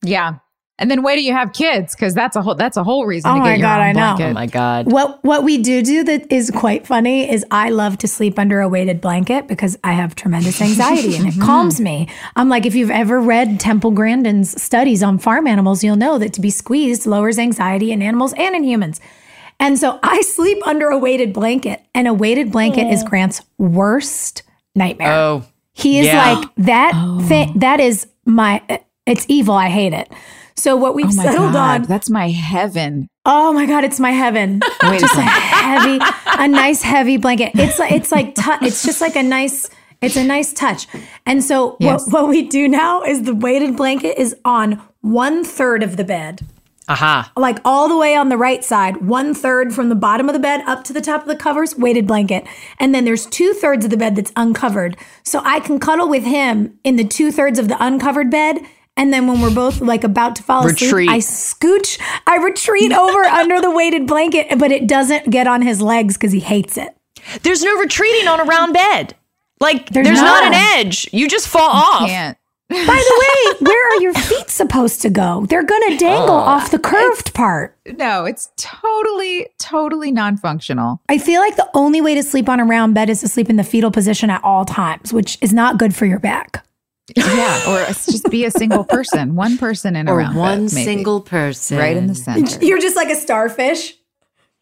Yeah. 0.04 0.40
And 0.82 0.90
then 0.90 1.04
wait 1.04 1.18
till 1.18 1.24
you 1.24 1.34
have 1.34 1.54
kids 1.54 1.96
because 1.96 2.16
that's 2.16 2.36
a 2.36 2.42
whole 2.42 2.56
that's 2.56 2.76
a 2.76 2.84
whole 2.84 3.06
reason 3.06 3.30
Oh 3.30 3.36
to 3.36 3.40
get 3.40 3.44
my 3.44 3.54
your 3.54 3.62
God, 3.62 3.80
own 3.80 3.86
I 3.86 3.92
know. 3.92 4.26
Oh 4.26 4.34
my 4.34 4.48
God. 4.48 4.92
What 4.92 5.24
what 5.24 5.44
we 5.44 5.60
do 5.60 5.84
do 5.84 6.04
that 6.06 6.32
is 6.32 6.50
quite 6.50 6.88
funny 6.88 7.32
is 7.32 7.46
I 7.52 7.70
love 7.70 8.00
to 8.00 8.08
sleep 8.08 8.40
under 8.40 8.62
a 8.62 8.68
weighted 8.68 9.00
blanket 9.00 9.48
because 9.48 9.78
I 9.84 9.92
have 9.92 10.16
tremendous 10.16 10.60
anxiety 10.60 11.16
and 11.16 11.28
it 11.28 11.34
mm-hmm. 11.36 11.44
calms 11.44 11.80
me. 11.80 12.08
I'm 12.36 12.50
like 12.50 12.66
if 12.66 12.74
you've 12.74 12.90
ever 12.90 13.20
read 13.22 13.60
Temple 13.60 13.92
Grandin's 13.92 14.60
studies 14.60 15.04
on 15.04 15.20
farm 15.20 15.46
animals, 15.46 15.84
you'll 15.84 15.98
know 15.98 16.18
that 16.18 16.34
to 16.34 16.42
be 16.42 16.50
squeezed 16.50 17.06
lowers 17.06 17.38
anxiety 17.38 17.92
in 17.92 18.02
animals 18.02 18.34
and 18.34 18.56
in 18.56 18.64
humans. 18.64 19.00
And 19.60 19.78
so 19.78 20.00
I 20.02 20.22
sleep 20.22 20.66
under 20.66 20.88
a 20.88 20.98
weighted 20.98 21.32
blanket 21.32 21.84
and 21.94 22.08
a 22.08 22.14
weighted 22.16 22.52
blanket 22.52 22.88
is 22.88 23.04
Grant's 23.04 23.44
worst 23.60 24.42
nightmare. 24.76 25.14
Oh, 25.14 25.44
He 25.74 26.00
is 26.00 26.08
Yeah. 26.08 26.34
like 26.34 26.50
that 26.58 26.94
oh. 26.96 27.20
thing 27.22 27.54
that 27.60 27.80
is 27.80 28.08
my 28.26 28.62
It's 29.06 29.26
evil. 29.30 29.54
I 29.54 29.70
hate 29.70 29.94
it. 29.94 30.12
So 30.56 30.76
what 30.76 30.96
we've 30.96 31.06
Oh 31.08 31.14
my 31.16 31.24
settled 31.24 31.54
God, 31.54 31.82
on. 31.82 31.88
that's 31.88 32.10
my 32.10 32.30
heaven. 32.30 33.08
Oh 33.26 33.54
my 33.54 33.66
god, 33.66 33.84
it's 33.84 34.00
my 34.00 34.12
heaven. 34.12 34.62
Wait 34.84 34.98
a 34.98 35.00
just 35.00 35.14
a 35.14 35.18
second. 35.18 35.28
heavy, 35.28 36.00
a 36.44 36.48
nice 36.48 36.82
heavy 36.82 37.18
blanket. 37.18 37.52
It's 37.56 37.80
like 37.80 37.92
it's 37.92 38.12
like 38.12 38.36
tou- 38.36 38.58
it's 38.66 38.84
just 38.84 39.02
like 39.02 39.16
a 39.16 39.24
nice. 39.24 39.70
It's 40.02 40.16
a 40.16 40.24
nice 40.24 40.52
touch. 40.52 40.88
And 41.28 41.44
so 41.44 41.78
Yes. 41.80 42.08
what 42.08 42.24
what 42.24 42.30
we 42.30 42.42
do 42.48 42.68
now 42.68 43.04
is 43.04 43.24
the 43.24 43.36
weighted 43.36 43.78
blanket 43.78 44.20
is 44.20 44.36
on 44.44 44.82
one 45.02 45.44
third 45.44 45.84
of 45.84 45.96
the 45.98 46.04
bed, 46.04 46.42
Aha. 46.88 47.32
like 47.38 47.60
all 47.64 47.88
the 47.88 47.96
way 47.98 48.16
on 48.16 48.30
the 48.30 48.38
right 48.38 48.64
side, 48.66 48.98
one 49.06 49.36
third 49.36 49.74
from 49.76 49.90
the 49.90 49.96
bottom 49.96 50.28
of 50.28 50.34
the 50.34 50.40
bed 50.40 50.62
up 50.66 50.84
to 50.86 50.94
the 50.94 51.02
top 51.02 51.22
of 51.22 51.28
the 51.28 51.36
covers, 51.36 51.78
weighted 51.78 52.08
blanket, 52.08 52.46
and 52.80 52.96
then 52.96 53.06
there's 53.06 53.28
two 53.28 53.54
thirds 53.54 53.86
of 53.86 53.92
the 53.92 53.98
bed 53.98 54.16
that's 54.16 54.32
uncovered. 54.36 54.98
So 55.24 55.40
I 55.46 55.60
can 55.60 55.80
cuddle 55.80 56.10
with 56.10 56.24
him 56.24 56.80
in 56.84 56.96
the 56.96 57.04
two 57.06 57.32
thirds 57.32 57.60
of 57.60 57.68
the 57.68 57.78
uncovered 57.84 58.32
bed. 58.32 58.58
And 59.02 59.12
then 59.12 59.26
when 59.26 59.42
we're 59.42 59.50
both 59.50 59.82
like 59.82 60.04
about 60.04 60.36
to 60.36 60.44
fall 60.44 60.64
Retreat. 60.64 61.10
asleep, 61.10 61.10
I 61.10 61.18
scooch, 61.18 62.00
I 62.28 62.38
retreat 62.38 62.94
over 62.94 63.20
under 63.24 63.60
the 63.60 63.72
weighted 63.72 64.06
blanket, 64.06 64.60
but 64.60 64.72
it 64.72 64.86
doesn't 64.86 65.32
get 65.32 65.48
on 65.48 65.64
his 65.64 65.82
legs 65.82 66.18
because 66.18 66.32
he 66.32 66.40
hates 66.40 66.78
it. 66.78 66.96
There's 67.42 67.64
no 67.64 67.80
retreating 67.80 68.28
on 68.28 68.40
a 68.40 68.44
round 68.44 68.76
bed. 68.76 69.16
Like 69.60 69.90
there's, 69.90 70.06
There's 70.06 70.22
not 70.22 70.44
not. 70.44 70.54
an 70.54 70.78
edge. 70.78 71.10
You 71.12 71.28
just 71.28 71.48
fall 71.48 71.72
off. 71.72 72.08
Can't. 72.08 72.38
By 72.70 72.78
the 72.78 72.86
way, 72.86 73.58
where 73.68 73.90
are 73.90 74.02
your 74.02 74.14
feet 74.14 74.52
supposed 74.52 75.02
to 75.02 75.10
go? 75.10 75.48
They're 75.50 75.64
gonna 75.64 75.98
dangle 75.98 76.36
oh. 76.36 76.54
off 76.54 76.70
the 76.70 76.78
curved 76.78 77.34
part. 77.34 77.76
No, 77.98 78.26
it's 78.26 78.52
totally, 78.56 79.48
totally 79.58 80.12
non-functional. 80.12 81.02
I 81.10 81.18
feel 81.18 81.42
like 81.42 81.56
the 81.56 81.70
only 81.74 82.02
way 82.02 82.14
to 82.14 82.22
sleep 82.22 82.48
on 82.48 82.60
a 82.60 82.66
round 82.66 82.94
bed 82.94 83.10
is 83.10 83.22
to 83.22 83.28
sleep 83.28 83.50
in 83.50 83.56
the 83.56 83.64
fetal 83.64 83.90
position 83.90 84.30
at 84.30 84.44
all 84.44 84.64
times, 84.64 85.12
which 85.12 85.40
is 85.42 85.54
not 85.54 85.80
good 85.80 85.96
for 85.96 86.06
your 86.06 86.20
back. 86.20 86.64
Yeah, 87.16 87.70
or 87.70 87.86
just 87.88 88.30
be 88.30 88.46
a 88.46 88.52
single 88.52 88.84
person, 88.86 89.36
one 89.36 89.58
person 89.58 89.96
in 89.96 90.08
a 90.08 90.12
Or 90.14 90.18
round 90.18 90.38
one 90.38 90.66
bed, 90.68 90.74
maybe. 90.74 90.86
single 90.86 91.20
person. 91.22 91.78
right 91.78 91.98
in 91.98 92.08
the 92.08 92.16
center. 92.16 92.58
You're 92.66 92.80
just 92.80 92.96
like 92.96 93.10
a 93.10 93.16
starfish. 93.16 93.96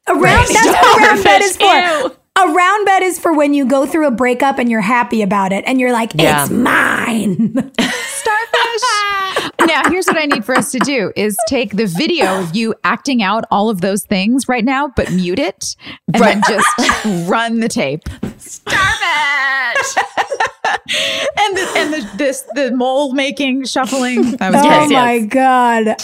A 0.07 0.15
round 0.15 0.47
that's 0.47 0.65
what 0.65 0.97
a 1.01 1.05
round 1.07 1.23
bed 1.23 1.41
is 1.43 1.57
for. 1.57 1.63
Starfish, 1.65 2.17
A 2.37 2.47
round 2.51 2.85
bed 2.85 3.03
is 3.03 3.19
for 3.19 3.33
when 3.35 3.53
you 3.53 3.67
go 3.67 3.85
through 3.85 4.07
a 4.07 4.11
breakup 4.11 4.57
and 4.57 4.71
you're 4.71 4.81
happy 4.81 5.21
about 5.21 5.51
it 5.53 5.63
and 5.67 5.79
you're 5.79 5.91
like, 5.91 6.11
Yeah. 6.15 6.41
it's 6.43 6.49
mine. 6.51 7.53
Starfish. 7.79 8.83
now, 9.67 9.87
here's 9.89 10.07
what 10.07 10.17
I 10.17 10.25
need 10.25 10.43
for 10.43 10.55
us 10.55 10.71
to 10.71 10.79
do 10.79 11.11
is 11.15 11.37
take 11.47 11.75
the 11.75 11.85
video 11.85 12.41
of 12.41 12.55
you 12.55 12.73
acting 12.83 13.21
out 13.21 13.43
all 13.51 13.69
of 13.69 13.81
those 13.81 14.03
things 14.05 14.47
right 14.47 14.65
now, 14.65 14.87
but 14.95 15.11
mute 15.11 15.37
it 15.39 15.75
and 16.13 16.23
then 16.23 16.41
just 16.47 16.67
run 17.29 17.59
the 17.59 17.67
tape. 17.69 18.01
Starfish. 18.37 20.03
And 21.41 21.57
the, 21.57 21.73
and 21.77 21.93
the 21.93 22.17
this 22.17 22.41
the 22.53 22.71
mole 22.71 23.13
making 23.13 23.65
shuffling. 23.65 24.31
That 24.37 24.51
was 24.53 24.61
oh 24.63 24.87
great. 24.87 24.91
my 24.91 25.19
God. 25.19 25.95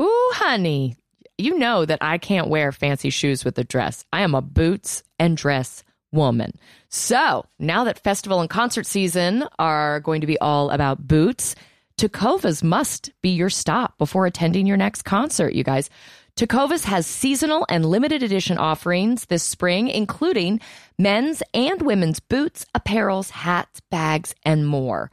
Ooh, 0.00 0.30
honey. 0.34 0.96
You 1.38 1.58
know 1.58 1.84
that 1.84 1.98
I 2.00 2.18
can't 2.18 2.48
wear 2.48 2.72
fancy 2.72 3.10
shoes 3.10 3.44
with 3.44 3.58
a 3.58 3.64
dress. 3.64 4.04
I 4.12 4.22
am 4.22 4.34
a 4.34 4.42
boots 4.42 5.02
and 5.18 5.36
dress 5.36 5.82
woman. 6.12 6.52
So 6.88 7.44
now 7.58 7.84
that 7.84 7.98
festival 7.98 8.40
and 8.40 8.50
concert 8.50 8.86
season 8.86 9.44
are 9.58 10.00
going 10.00 10.20
to 10.20 10.26
be 10.26 10.38
all 10.38 10.70
about 10.70 11.06
boots, 11.06 11.54
Tecovas 11.96 12.62
must 12.62 13.10
be 13.22 13.30
your 13.30 13.50
stop 13.50 13.96
before 13.98 14.26
attending 14.26 14.66
your 14.66 14.76
next 14.76 15.02
concert, 15.02 15.54
you 15.54 15.64
guys. 15.64 15.90
Tecovas 16.34 16.84
has 16.84 17.06
seasonal 17.06 17.66
and 17.68 17.84
limited 17.84 18.22
edition 18.22 18.56
offerings 18.56 19.26
this 19.26 19.42
spring, 19.42 19.88
including 19.88 20.60
men's 20.98 21.42
and 21.52 21.82
women's 21.82 22.20
boots, 22.20 22.64
apparels, 22.74 23.30
hats, 23.30 23.80
bags, 23.90 24.34
and 24.42 24.66
more. 24.66 25.10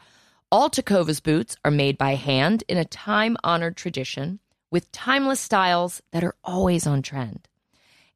All 0.50 0.70
Tecovas 0.70 1.22
boots 1.22 1.58
are 1.66 1.72
made 1.72 1.98
by 1.98 2.16
hand 2.16 2.64
in 2.70 2.78
a 2.78 2.86
time 2.86 3.36
honored 3.44 3.76
tradition 3.76 4.40
with 4.72 4.92
timeless 4.94 5.42
styles 5.42 6.02
that 6.12 6.24
are 6.24 6.36
always 6.44 6.88
on 6.88 7.02
trend. 7.02 7.50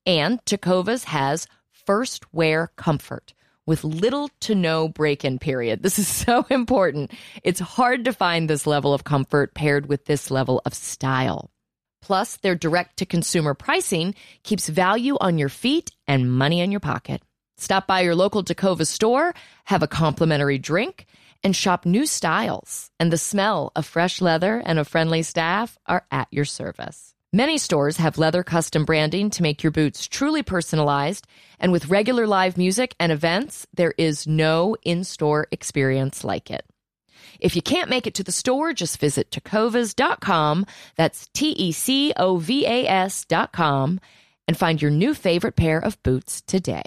And 0.05 0.43
Tecovas 0.45 1.03
has 1.05 1.45
first 1.71 2.33
wear 2.33 2.71
comfort 2.77 3.33
with 3.65 3.83
little 3.83 4.29
to 4.41 4.55
no 4.55 4.87
break 4.87 5.25
in 5.25 5.39
period. 5.39 5.83
This 5.83 5.99
is 5.99 6.07
so 6.25 6.45
important. 6.49 7.11
It's 7.43 7.59
hard 7.59 8.05
to 8.05 8.13
find 8.13 8.49
this 8.49 8.65
level 8.65 8.93
of 8.93 9.03
comfort 9.03 9.53
paired 9.53 9.87
with 9.87 10.05
this 10.05 10.31
level 10.31 10.61
of 10.65 10.73
style. 10.73 11.51
Plus, 12.03 12.35
their 12.37 12.53
direct 12.53 12.97
to 12.97 13.05
consumer 13.05 13.53
pricing 13.53 14.13
keeps 14.43 14.67
value 14.67 15.17
on 15.21 15.37
your 15.37 15.47
feet 15.47 15.89
and 16.05 16.29
money 16.29 16.59
in 16.59 16.69
your 16.69 16.81
pocket. 16.81 17.21
Stop 17.57 17.87
by 17.87 18.01
your 18.01 18.13
local 18.13 18.43
Tecova 18.43 18.85
store, 18.85 19.33
have 19.63 19.83
a 19.83 19.87
complimentary 19.87 20.57
drink, 20.57 21.05
and 21.45 21.55
shop 21.55 21.85
new 21.85 22.05
styles. 22.05 22.91
And 22.99 23.11
the 23.11 23.17
smell 23.17 23.71
of 23.73 23.85
fresh 23.85 24.19
leather 24.21 24.61
and 24.65 24.79
a 24.79 24.83
friendly 24.83 25.23
staff 25.23 25.77
are 25.85 26.05
at 26.11 26.27
your 26.29 26.43
service. 26.43 27.15
Many 27.31 27.57
stores 27.57 27.97
have 27.97 28.17
leather 28.17 28.43
custom 28.43 28.83
branding 28.83 29.29
to 29.31 29.41
make 29.41 29.63
your 29.63 29.71
boots 29.71 30.05
truly 30.05 30.43
personalized. 30.43 31.25
And 31.57 31.71
with 31.71 31.89
regular 31.89 32.27
live 32.27 32.57
music 32.57 32.95
and 32.99 33.13
events, 33.13 33.65
there 33.73 33.93
is 33.97 34.27
no 34.27 34.75
in 34.83 35.05
store 35.05 35.47
experience 35.51 36.25
like 36.25 36.51
it. 36.51 36.65
If 37.39 37.55
you 37.55 37.61
can't 37.61 37.89
make 37.89 38.07
it 38.07 38.13
to 38.15 38.23
the 38.23 38.31
store, 38.31 38.73
just 38.73 38.99
visit 38.99 39.31
tecovas.com. 39.31 40.65
That's 40.95 41.27
T 41.33 41.51
E 41.51 41.71
C 41.71 42.13
O 42.17 42.37
V 42.37 42.65
A 42.65 42.87
S.com 42.87 43.99
and 44.47 44.57
find 44.57 44.81
your 44.81 44.91
new 44.91 45.13
favorite 45.13 45.55
pair 45.55 45.79
of 45.79 46.01
boots 46.03 46.41
today. 46.41 46.83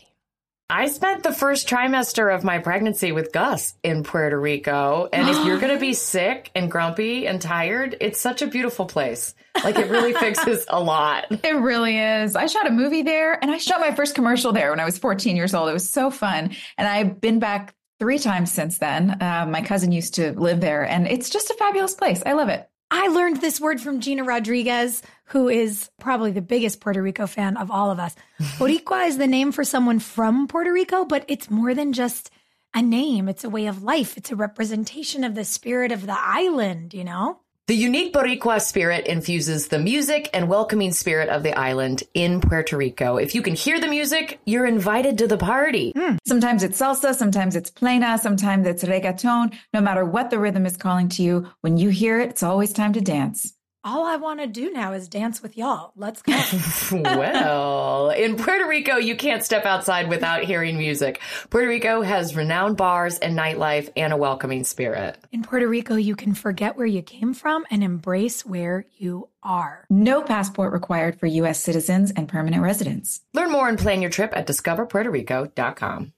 I 0.68 0.89
spent 0.89 1.23
the 1.23 1.32
first 1.32 1.68
trimester 1.68 2.35
of 2.35 2.43
my 2.43 2.59
pregnancy 2.59 3.12
with 3.12 3.31
Gus 3.31 3.74
in 3.85 4.02
Puerto 4.02 4.39
Rico. 4.39 5.09
And 5.12 5.28
if 5.28 5.47
you're 5.47 5.60
going 5.60 5.73
to 5.73 5.78
be 5.78 5.94
sick 5.94 6.51
and 6.56 6.68
grumpy 6.68 7.28
and 7.28 7.40
tired, 7.40 7.97
it's 8.01 8.20
such 8.20 8.43
a 8.43 8.48
beautiful 8.48 8.85
place. 8.85 9.35
Like 9.62 9.77
it 9.77 9.89
really 9.89 10.12
fixes 10.12 10.66
a 10.68 10.81
lot. 10.81 11.27
It 11.44 11.55
really 11.55 11.98
is. 11.98 12.35
I 12.35 12.47
shot 12.47 12.66
a 12.66 12.73
movie 12.73 13.02
there 13.02 13.39
and 13.40 13.52
I 13.52 13.59
shot 13.59 13.78
my 13.78 13.94
first 13.94 14.16
commercial 14.16 14.52
there 14.52 14.70
when 14.70 14.81
I 14.81 14.85
was 14.85 14.98
14 14.98 15.36
years 15.36 15.55
old. 15.55 15.68
It 15.68 15.73
was 15.73 15.89
so 15.89 16.10
fun. 16.10 16.56
And 16.77 16.89
I've 16.89 17.20
been 17.20 17.39
back 17.39 17.74
three 17.98 18.18
times 18.18 18.52
since 18.52 18.78
then. 18.78 19.16
Uh, 19.20 19.47
my 19.48 19.62
cousin 19.62 19.93
used 19.93 20.14
to 20.14 20.32
live 20.32 20.60
there 20.60 20.85
and 20.85 21.06
it's 21.06 21.31
just 21.31 21.51
a 21.51 21.55
fabulous 21.55 21.94
place. 21.94 22.23
I 22.24 22.32
love 22.32 22.48
it. 22.48 22.68
I 22.90 23.09
learned 23.09 23.40
this 23.40 23.60
word 23.60 23.81
from 23.81 24.01
Gina 24.01 24.23
Rodriguez, 24.23 25.02
who 25.27 25.48
is 25.48 25.90
probably 25.98 26.31
the 26.31 26.40
biggest 26.40 26.81
Puerto 26.81 27.02
Rico 27.02 27.27
fan 27.27 27.56
of 27.56 27.70
all 27.70 27.90
of 27.90 27.98
us. 27.98 28.14
Boricua 28.59 29.09
is 29.09 29.18
the 29.18 29.27
name 29.27 29.51
for 29.51 29.64
someone 29.64 29.98
from 29.98 30.47
Puerto 30.47 30.73
Rico, 30.73 31.05
but 31.05 31.24
it's 31.27 31.51
more 31.51 31.74
than 31.74 31.93
just 31.93 32.31
a 32.74 32.82
name. 32.82 33.28
It's 33.28 33.43
a 33.43 33.51
way 33.51 33.66
of 33.66 33.82
life. 33.82 34.16
It's 34.16 34.31
a 34.31 34.36
representation 34.36 35.24
of 35.24 35.35
the 35.35 35.44
spirit 35.44 35.90
of 35.90 36.06
the 36.06 36.16
island, 36.16 36.94
you 36.94 37.02
know? 37.05 37.40
The 37.68 37.74
unique 37.74 38.12
Boricua 38.12 38.60
spirit 38.60 39.09
infuses 39.09 39.66
the 39.66 39.80
music 39.80 40.30
and 40.32 40.48
welcoming 40.48 40.93
spirit 40.93 41.28
of 41.28 41.43
the 41.43 41.52
island 41.59 42.05
in 42.14 42.40
Puerto 42.40 42.76
Rico. 42.76 43.16
If 43.16 43.34
you 43.34 43.43
can 43.43 43.56
hear 43.56 43.80
the 43.80 43.88
music, 43.88 44.38
you're 44.44 44.66
invited 44.66 45.18
to 45.18 45.26
the 45.26 45.36
party. 45.36 45.90
Hmm. 45.97 46.14
Sometimes 46.24 46.62
it's 46.62 46.80
salsa, 46.80 47.12
sometimes 47.12 47.56
it's 47.56 47.70
plena, 47.70 48.18
sometimes 48.18 48.68
it's 48.68 48.84
reggaeton. 48.84 49.52
No 49.74 49.80
matter 49.80 50.05
what 50.05 50.30
the 50.30 50.38
rhythm 50.38 50.64
is 50.64 50.76
calling 50.76 51.09
to 51.09 51.24
you, 51.24 51.48
when 51.62 51.76
you 51.76 51.88
hear 51.88 52.20
it, 52.20 52.30
it's 52.30 52.44
always 52.44 52.72
time 52.72 52.93
to 52.93 53.01
dance. 53.01 53.55
All 53.86 54.04
I 54.04 54.16
want 54.16 54.40
to 54.40 54.48
do 54.48 54.72
now 54.72 54.94
is 54.94 55.06
dance 55.06 55.44
with 55.44 55.56
y'all. 55.56 55.92
Let's 55.94 56.20
go. 56.20 56.32
well, 56.90 58.10
in 58.10 58.34
Puerto 58.34 58.66
Rico, 58.66 58.96
you 58.96 59.14
can't 59.14 59.44
step 59.44 59.64
outside 59.64 60.08
without 60.08 60.42
hearing 60.42 60.76
music. 60.76 61.20
Puerto 61.50 61.68
Rico 61.68 62.02
has 62.02 62.34
renowned 62.34 62.76
bars 62.76 63.16
and 63.18 63.38
nightlife 63.38 63.88
and 63.96 64.12
a 64.12 64.16
welcoming 64.16 64.64
spirit. 64.64 65.18
In 65.30 65.44
Puerto 65.44 65.68
Rico, 65.68 65.94
you 65.94 66.16
can 66.16 66.34
forget 66.34 66.76
where 66.76 66.84
you 66.84 67.00
came 67.00 67.32
from 67.32 67.64
and 67.70 67.84
embrace 67.84 68.44
where 68.44 68.86
you 68.96 69.28
are. 69.44 69.86
No 69.88 70.20
passport 70.20 70.72
required 70.72 71.20
for 71.20 71.26
U.S. 71.26 71.62
citizens 71.62 72.10
and 72.10 72.28
permanent 72.28 72.64
residents. 72.64 73.20
Learn 73.34 73.52
more 73.52 73.68
and 73.68 73.78
plan 73.78 74.02
your 74.02 74.10
trip 74.10 74.32
at 74.36 74.48
discoverpuertorico.com. 74.48 76.12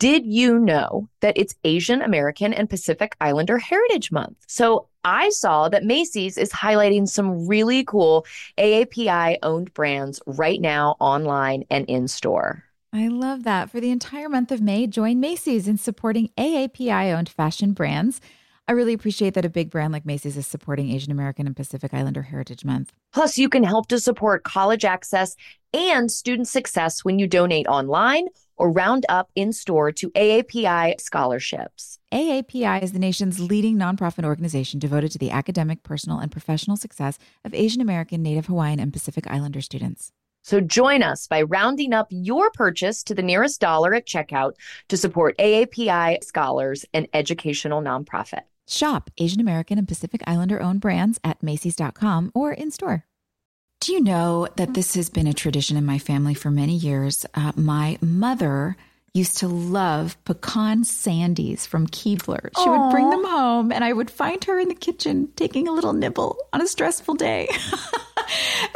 Did 0.00 0.26
you 0.26 0.58
know 0.58 1.08
that 1.20 1.38
it's 1.38 1.54
Asian 1.62 2.02
American 2.02 2.52
and 2.52 2.68
Pacific 2.68 3.14
Islander 3.20 3.58
Heritage 3.58 4.10
Month? 4.10 4.38
So 4.48 4.88
I 5.04 5.30
saw 5.30 5.68
that 5.68 5.84
Macy's 5.84 6.38
is 6.38 6.52
highlighting 6.52 7.08
some 7.08 7.46
really 7.46 7.84
cool 7.84 8.26
AAPI 8.58 9.38
owned 9.42 9.74
brands 9.74 10.20
right 10.26 10.60
now 10.60 10.96
online 11.00 11.64
and 11.70 11.84
in 11.86 12.08
store. 12.08 12.64
I 12.92 13.08
love 13.08 13.44
that. 13.44 13.70
For 13.70 13.80
the 13.80 13.90
entire 13.90 14.28
month 14.28 14.52
of 14.52 14.60
May, 14.60 14.86
join 14.86 15.18
Macy's 15.18 15.66
in 15.66 15.78
supporting 15.78 16.28
AAPI 16.36 17.14
owned 17.16 17.28
fashion 17.28 17.72
brands. 17.72 18.20
I 18.68 18.72
really 18.72 18.92
appreciate 18.92 19.34
that 19.34 19.44
a 19.44 19.50
big 19.50 19.70
brand 19.70 19.92
like 19.92 20.06
Macy's 20.06 20.36
is 20.36 20.46
supporting 20.46 20.90
Asian 20.90 21.10
American 21.10 21.46
and 21.46 21.56
Pacific 21.56 21.92
Islander 21.92 22.22
Heritage 22.22 22.64
Month. 22.64 22.92
Plus, 23.12 23.36
you 23.36 23.48
can 23.48 23.64
help 23.64 23.88
to 23.88 23.98
support 23.98 24.44
college 24.44 24.84
access 24.84 25.36
and 25.74 26.10
student 26.10 26.46
success 26.46 27.04
when 27.04 27.18
you 27.18 27.26
donate 27.26 27.66
online 27.66 28.28
or 28.62 28.70
round 28.70 29.04
up 29.08 29.28
in 29.34 29.52
store 29.52 29.90
to 29.90 30.08
AAPI 30.12 31.00
scholarships. 31.00 31.98
AAPI 32.14 32.80
is 32.80 32.92
the 32.92 33.00
nation's 33.00 33.40
leading 33.40 33.76
nonprofit 33.76 34.24
organization 34.24 34.78
devoted 34.78 35.10
to 35.10 35.18
the 35.18 35.32
academic, 35.32 35.82
personal, 35.82 36.20
and 36.20 36.30
professional 36.30 36.76
success 36.76 37.18
of 37.44 37.52
Asian 37.54 37.80
American, 37.80 38.22
Native 38.22 38.46
Hawaiian, 38.46 38.78
and 38.78 38.92
Pacific 38.92 39.26
Islander 39.26 39.60
students. 39.60 40.12
So 40.44 40.60
join 40.60 41.02
us 41.02 41.26
by 41.26 41.42
rounding 41.42 41.92
up 41.92 42.06
your 42.10 42.52
purchase 42.52 43.02
to 43.04 43.16
the 43.16 43.22
nearest 43.22 43.60
dollar 43.60 43.94
at 43.94 44.06
checkout 44.06 44.52
to 44.90 44.96
support 44.96 45.36
AAPI 45.38 46.22
scholars 46.22 46.84
and 46.94 47.08
educational 47.12 47.82
nonprofit. 47.82 48.42
Shop 48.68 49.10
Asian 49.18 49.40
American 49.40 49.76
and 49.76 49.88
Pacific 49.88 50.22
Islander 50.24 50.62
owned 50.62 50.80
brands 50.80 51.18
at 51.24 51.42
Macy's.com 51.42 52.30
or 52.32 52.52
in 52.52 52.70
store. 52.70 53.06
Do 53.82 53.92
you 53.92 54.00
know 54.00 54.46
that 54.58 54.74
this 54.74 54.94
has 54.94 55.10
been 55.10 55.26
a 55.26 55.32
tradition 55.32 55.76
in 55.76 55.84
my 55.84 55.98
family 55.98 56.34
for 56.34 56.52
many 56.52 56.76
years? 56.76 57.26
Uh, 57.34 57.50
my 57.56 57.98
mother 58.00 58.76
used 59.12 59.38
to 59.38 59.48
love 59.48 60.16
pecan 60.24 60.84
sandies 60.84 61.66
from 61.66 61.88
Keebler. 61.88 62.50
She 62.62 62.68
would 62.68 62.92
bring 62.92 63.10
them 63.10 63.24
home, 63.24 63.72
and 63.72 63.82
I 63.82 63.92
would 63.92 64.08
find 64.08 64.44
her 64.44 64.56
in 64.60 64.68
the 64.68 64.76
kitchen 64.76 65.32
taking 65.34 65.66
a 65.66 65.72
little 65.72 65.94
nibble 65.94 66.38
on 66.52 66.62
a 66.62 66.66
stressful 66.68 67.14
day. 67.14 67.48
and 67.50 67.58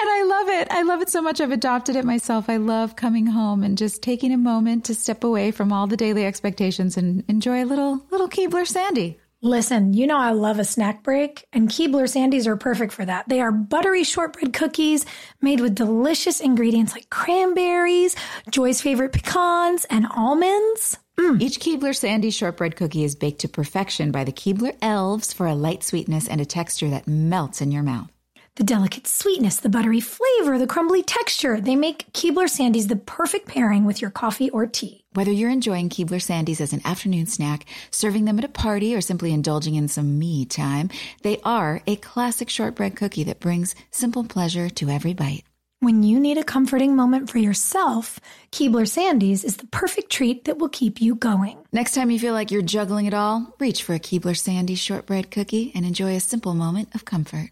I 0.01 0.25
love 0.27 0.49
it. 0.49 0.67
I 0.73 0.83
love 0.83 1.03
it 1.03 1.09
so 1.09 1.23
much. 1.23 1.41
I've 1.41 1.53
adopted 1.53 1.95
it 1.95 2.05
myself. 2.05 2.51
I 2.51 2.57
love 2.57 2.97
coming 2.97 3.29
home 3.29 3.63
and 3.63 3.79
just 3.79 4.03
taking 4.03 4.33
a 4.33 4.37
moment 4.37 4.87
to 4.87 4.95
step 4.97 5.23
away 5.23 5.53
from 5.53 5.73
all 5.73 5.87
the 5.87 5.97
daily 5.97 6.27
expectations 6.27 6.97
and 6.97 7.23
enjoy 7.29 7.63
a 7.63 7.65
little 7.65 8.05
little 8.11 8.29
Keebler 8.29 8.67
sandy. 8.67 9.21
Listen, 9.47 9.93
you 9.93 10.09
know 10.09 10.19
I 10.19 10.33
love 10.33 10.59
a 10.59 10.65
snack 10.65 11.05
break, 11.05 11.47
and 11.53 11.69
Keebler 11.69 12.09
Sandies 12.09 12.49
are 12.49 12.57
perfect 12.57 12.93
for 12.93 13.05
that. 13.05 13.29
They 13.29 13.41
are 13.41 13.53
buttery 13.53 14.03
shortbread 14.03 14.53
cookies 14.53 15.07
made 15.41 15.61
with 15.61 15.77
delicious 15.77 16.41
ingredients 16.41 16.93
like 16.93 17.11
cranberries, 17.11 18.17
Joy's 18.51 18.81
favorite 18.81 19.13
pecans, 19.13 19.85
and 19.85 20.05
almonds. 20.11 20.99
Mm. 21.17 21.41
Each 21.41 21.61
Keebler 21.61 21.95
Sandy 21.95 22.31
shortbread 22.31 22.75
cookie 22.75 23.05
is 23.05 23.15
baked 23.15 23.43
to 23.43 23.49
perfection 23.49 24.11
by 24.11 24.25
the 24.25 24.33
Keebler 24.33 24.77
elves 24.83 25.33
for 25.33 25.47
a 25.47 25.55
light 25.55 25.85
sweetness 25.85 26.27
and 26.27 26.41
a 26.41 26.45
texture 26.45 26.91
that 26.91 27.07
melts 27.07 27.61
in 27.61 27.71
your 27.71 27.85
mouth. 27.85 28.16
The 28.57 28.65
delicate 28.65 29.07
sweetness, 29.07 29.59
the 29.59 29.69
buttery 29.69 30.01
flavor, 30.01 30.57
the 30.57 30.67
crumbly 30.67 31.03
texture, 31.03 31.61
they 31.61 31.77
make 31.77 32.11
Keebler 32.15 32.49
Sandies 32.49 32.89
the 32.89 32.97
perfect 32.97 33.49
pairing 33.49 33.85
with 33.85 34.01
your 34.01 34.11
coffee 34.11 34.49
or 34.49 34.67
tea. 34.67 35.05
Whether 35.13 35.31
you're 35.31 35.51
enjoying 35.51 35.91
Keebler 35.91 36.23
Sandies 36.23 36.63
as 36.63 36.73
an 36.73 36.81
afternoon 36.83 37.27
snack, 37.27 37.67
serving 37.91 38.25
them 38.25 38.39
at 38.39 38.47
a 38.47 38.49
party, 38.49 38.95
or 38.95 39.03
simply 39.03 39.35
indulging 39.35 39.75
in 39.75 39.89
some 39.89 40.19
me 40.19 40.47
time, 40.47 40.89
they 41.21 41.39
are 41.45 41.83
a 41.87 41.97
classic 41.97 42.49
shortbread 42.49 42.97
cookie 42.97 43.25
that 43.25 43.41
brings 43.41 43.75
simple 43.91 44.25
pleasure 44.25 44.71
to 44.71 44.89
every 44.89 45.13
bite. 45.13 45.45
When 45.81 46.03
you 46.03 46.19
need 46.19 46.39
a 46.39 46.43
comforting 46.43 46.97
moment 46.97 47.29
for 47.29 47.37
yourself, 47.37 48.19
Keebler 48.53 48.89
Sandies 48.89 49.45
is 49.45 49.59
the 49.59 49.67
perfect 49.67 50.11
treat 50.11 50.47
that 50.47 50.57
will 50.57 50.71
keep 50.71 51.03
you 51.03 51.15
going. 51.15 51.59
Next 51.73 51.93
time 51.93 52.11
you 52.11 52.19
feel 52.19 52.33
like 52.33 52.51
you're 52.51 52.63
juggling 52.63 53.05
it 53.05 53.13
all, 53.13 53.55
reach 53.61 53.83
for 53.83 53.95
a 53.95 54.01
Keebler 54.01 54.35
Sandies 54.35 54.79
shortbread 54.79 55.31
cookie 55.31 55.73
and 55.75 55.85
enjoy 55.85 56.17
a 56.17 56.21
simple 56.21 56.55
moment 56.55 56.95
of 56.95 57.05
comfort. 57.05 57.51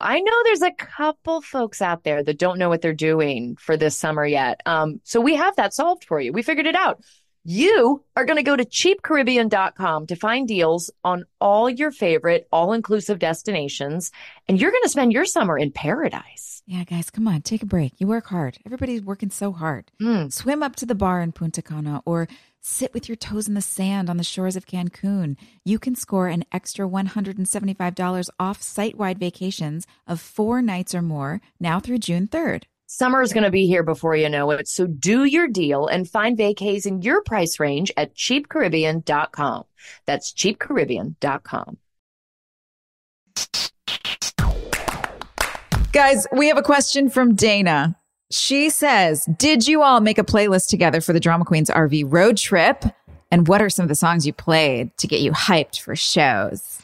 I 0.00 0.20
know 0.20 0.32
there's 0.44 0.62
a 0.62 0.72
couple 0.72 1.40
folks 1.40 1.80
out 1.80 2.04
there 2.04 2.22
that 2.22 2.38
don't 2.38 2.58
know 2.58 2.68
what 2.68 2.82
they're 2.82 2.92
doing 2.92 3.56
for 3.56 3.76
this 3.76 3.96
summer 3.96 4.26
yet. 4.26 4.60
Um, 4.66 5.00
so 5.04 5.20
we 5.20 5.36
have 5.36 5.56
that 5.56 5.72
solved 5.72 6.04
for 6.04 6.20
you. 6.20 6.32
We 6.32 6.42
figured 6.42 6.66
it 6.66 6.74
out. 6.74 7.02
You 7.48 8.02
are 8.16 8.24
going 8.24 8.38
to 8.38 8.42
go 8.42 8.56
to 8.56 8.64
cheapcaribbean.com 8.64 10.08
to 10.08 10.16
find 10.16 10.48
deals 10.48 10.90
on 11.04 11.24
all 11.40 11.70
your 11.70 11.92
favorite 11.92 12.48
all 12.50 12.72
inclusive 12.72 13.20
destinations, 13.20 14.10
and 14.48 14.60
you're 14.60 14.72
going 14.72 14.82
to 14.82 14.88
spend 14.88 15.12
your 15.12 15.24
summer 15.24 15.56
in 15.56 15.70
paradise. 15.70 16.60
Yeah, 16.66 16.82
guys, 16.82 17.08
come 17.08 17.28
on, 17.28 17.42
take 17.42 17.62
a 17.62 17.66
break. 17.66 17.92
You 17.98 18.08
work 18.08 18.26
hard. 18.26 18.58
Everybody's 18.66 19.02
working 19.02 19.30
so 19.30 19.52
hard. 19.52 19.92
Mm. 20.02 20.32
Swim 20.32 20.64
up 20.64 20.74
to 20.76 20.86
the 20.86 20.96
bar 20.96 21.22
in 21.22 21.30
Punta 21.30 21.62
Cana 21.62 22.02
or 22.04 22.26
sit 22.66 22.92
with 22.92 23.08
your 23.08 23.16
toes 23.16 23.46
in 23.46 23.54
the 23.54 23.60
sand 23.60 24.10
on 24.10 24.16
the 24.16 24.24
shores 24.24 24.56
of 24.56 24.66
Cancun. 24.66 25.36
You 25.64 25.78
can 25.78 25.94
score 25.94 26.26
an 26.26 26.44
extra 26.52 26.88
$175 26.88 28.28
off 28.40 28.60
site 28.60 28.96
wide 28.96 29.18
vacations 29.18 29.86
of 30.06 30.20
four 30.20 30.60
nights 30.60 30.94
or 30.94 31.02
more 31.02 31.40
now 31.60 31.78
through 31.80 31.98
June 31.98 32.26
3rd. 32.26 32.64
Summer 32.88 33.20
is 33.22 33.32
going 33.32 33.44
to 33.44 33.50
be 33.50 33.66
here 33.66 33.82
before 33.82 34.14
you 34.14 34.28
know 34.28 34.50
it. 34.50 34.68
So 34.68 34.86
do 34.86 35.24
your 35.24 35.48
deal 35.48 35.86
and 35.86 36.08
find 36.08 36.38
vacays 36.38 36.86
in 36.86 37.02
your 37.02 37.22
price 37.22 37.58
range 37.58 37.90
at 37.96 38.14
cheapcaribbean.com. 38.14 39.64
That's 40.06 40.32
cheapcaribbean.com. 40.32 41.78
Guys, 45.92 46.26
we 46.32 46.48
have 46.48 46.58
a 46.58 46.62
question 46.62 47.10
from 47.10 47.34
Dana. 47.34 47.96
She 48.30 48.70
says, 48.70 49.24
Did 49.36 49.66
you 49.68 49.82
all 49.82 50.00
make 50.00 50.18
a 50.18 50.24
playlist 50.24 50.68
together 50.68 51.00
for 51.00 51.12
the 51.12 51.20
Drama 51.20 51.44
Queens 51.44 51.70
RV 51.70 52.04
road 52.12 52.36
trip? 52.36 52.84
And 53.30 53.48
what 53.48 53.60
are 53.62 53.68
some 53.70 53.82
of 53.84 53.88
the 53.88 53.94
songs 53.94 54.26
you 54.26 54.32
played 54.32 54.96
to 54.98 55.06
get 55.06 55.20
you 55.20 55.32
hyped 55.32 55.80
for 55.80 55.94
shows? 55.96 56.80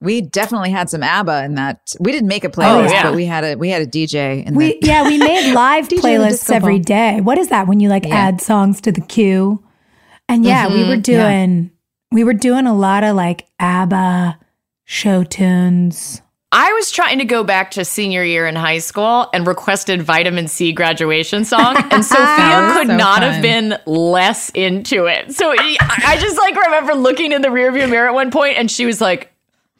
We 0.00 0.20
definitely 0.20 0.70
had 0.70 0.90
some 0.90 1.02
ABBA 1.02 1.44
in 1.44 1.54
that. 1.54 1.94
We 2.00 2.12
didn't 2.12 2.28
make 2.28 2.44
a 2.44 2.50
playlist, 2.50 2.90
yeah. 2.90 3.02
but 3.04 3.14
we 3.14 3.24
had 3.24 3.44
a 3.44 3.54
we 3.56 3.70
had 3.70 3.80
a 3.82 3.86
DJ 3.86 4.44
in 4.44 4.54
We 4.54 4.78
the, 4.80 4.86
yeah, 4.86 5.04
we 5.06 5.16
made 5.16 5.52
live 5.54 5.88
playlists 5.88 6.30
disco 6.30 6.54
every 6.54 6.74
ball. 6.78 6.84
day. 6.84 7.20
What 7.22 7.38
is 7.38 7.48
that 7.48 7.66
when 7.66 7.80
you 7.80 7.88
like 7.88 8.04
Yeah. 8.04 8.14
add 8.16 8.40
songs 8.42 8.80
to 8.82 8.92
the 8.92 9.00
queue? 9.00 9.62
And 10.28 10.44
yeah, 10.44 10.68
we 10.68 10.80
were 10.84 10.96
Mhm, 10.96 11.08
yeah. 11.08 11.28
doing 11.40 11.70
we 12.12 12.22
were 12.24 12.34
doing 12.34 12.66
a 12.66 12.74
lot 12.74 13.02
of 13.04 13.16
like 13.16 13.46
ABBA 13.60 14.38
show 14.84 15.24
tunes. 15.24 16.20
I 16.56 16.72
was 16.74 16.92
trying 16.92 17.18
to 17.18 17.24
go 17.24 17.42
back 17.42 17.72
to 17.72 17.84
senior 17.84 18.22
year 18.22 18.46
in 18.46 18.54
high 18.54 18.78
school 18.78 19.28
and 19.34 19.44
requested 19.44 20.02
Vitamin 20.02 20.46
C 20.46 20.72
graduation 20.72 21.44
song, 21.44 21.76
and 21.90 22.04
Sophia 22.04 22.72
could 22.74 22.86
so 22.86 22.96
not 22.96 23.18
fun. 23.18 23.32
have 23.32 23.42
been 23.42 23.76
less 23.86 24.50
into 24.50 25.06
it. 25.06 25.32
So 25.32 25.50
I 25.50 25.76
I 25.80 26.16
just 26.20 26.38
like 26.38 26.54
remember 26.54 26.94
looking 26.94 27.32
in 27.32 27.42
the 27.42 27.48
rearview 27.48 27.90
mirror 27.90 28.06
at 28.06 28.14
one 28.14 28.30
point, 28.30 28.56
and 28.56 28.70
she 28.70 28.86
was 28.86 29.00
like, 29.00 29.32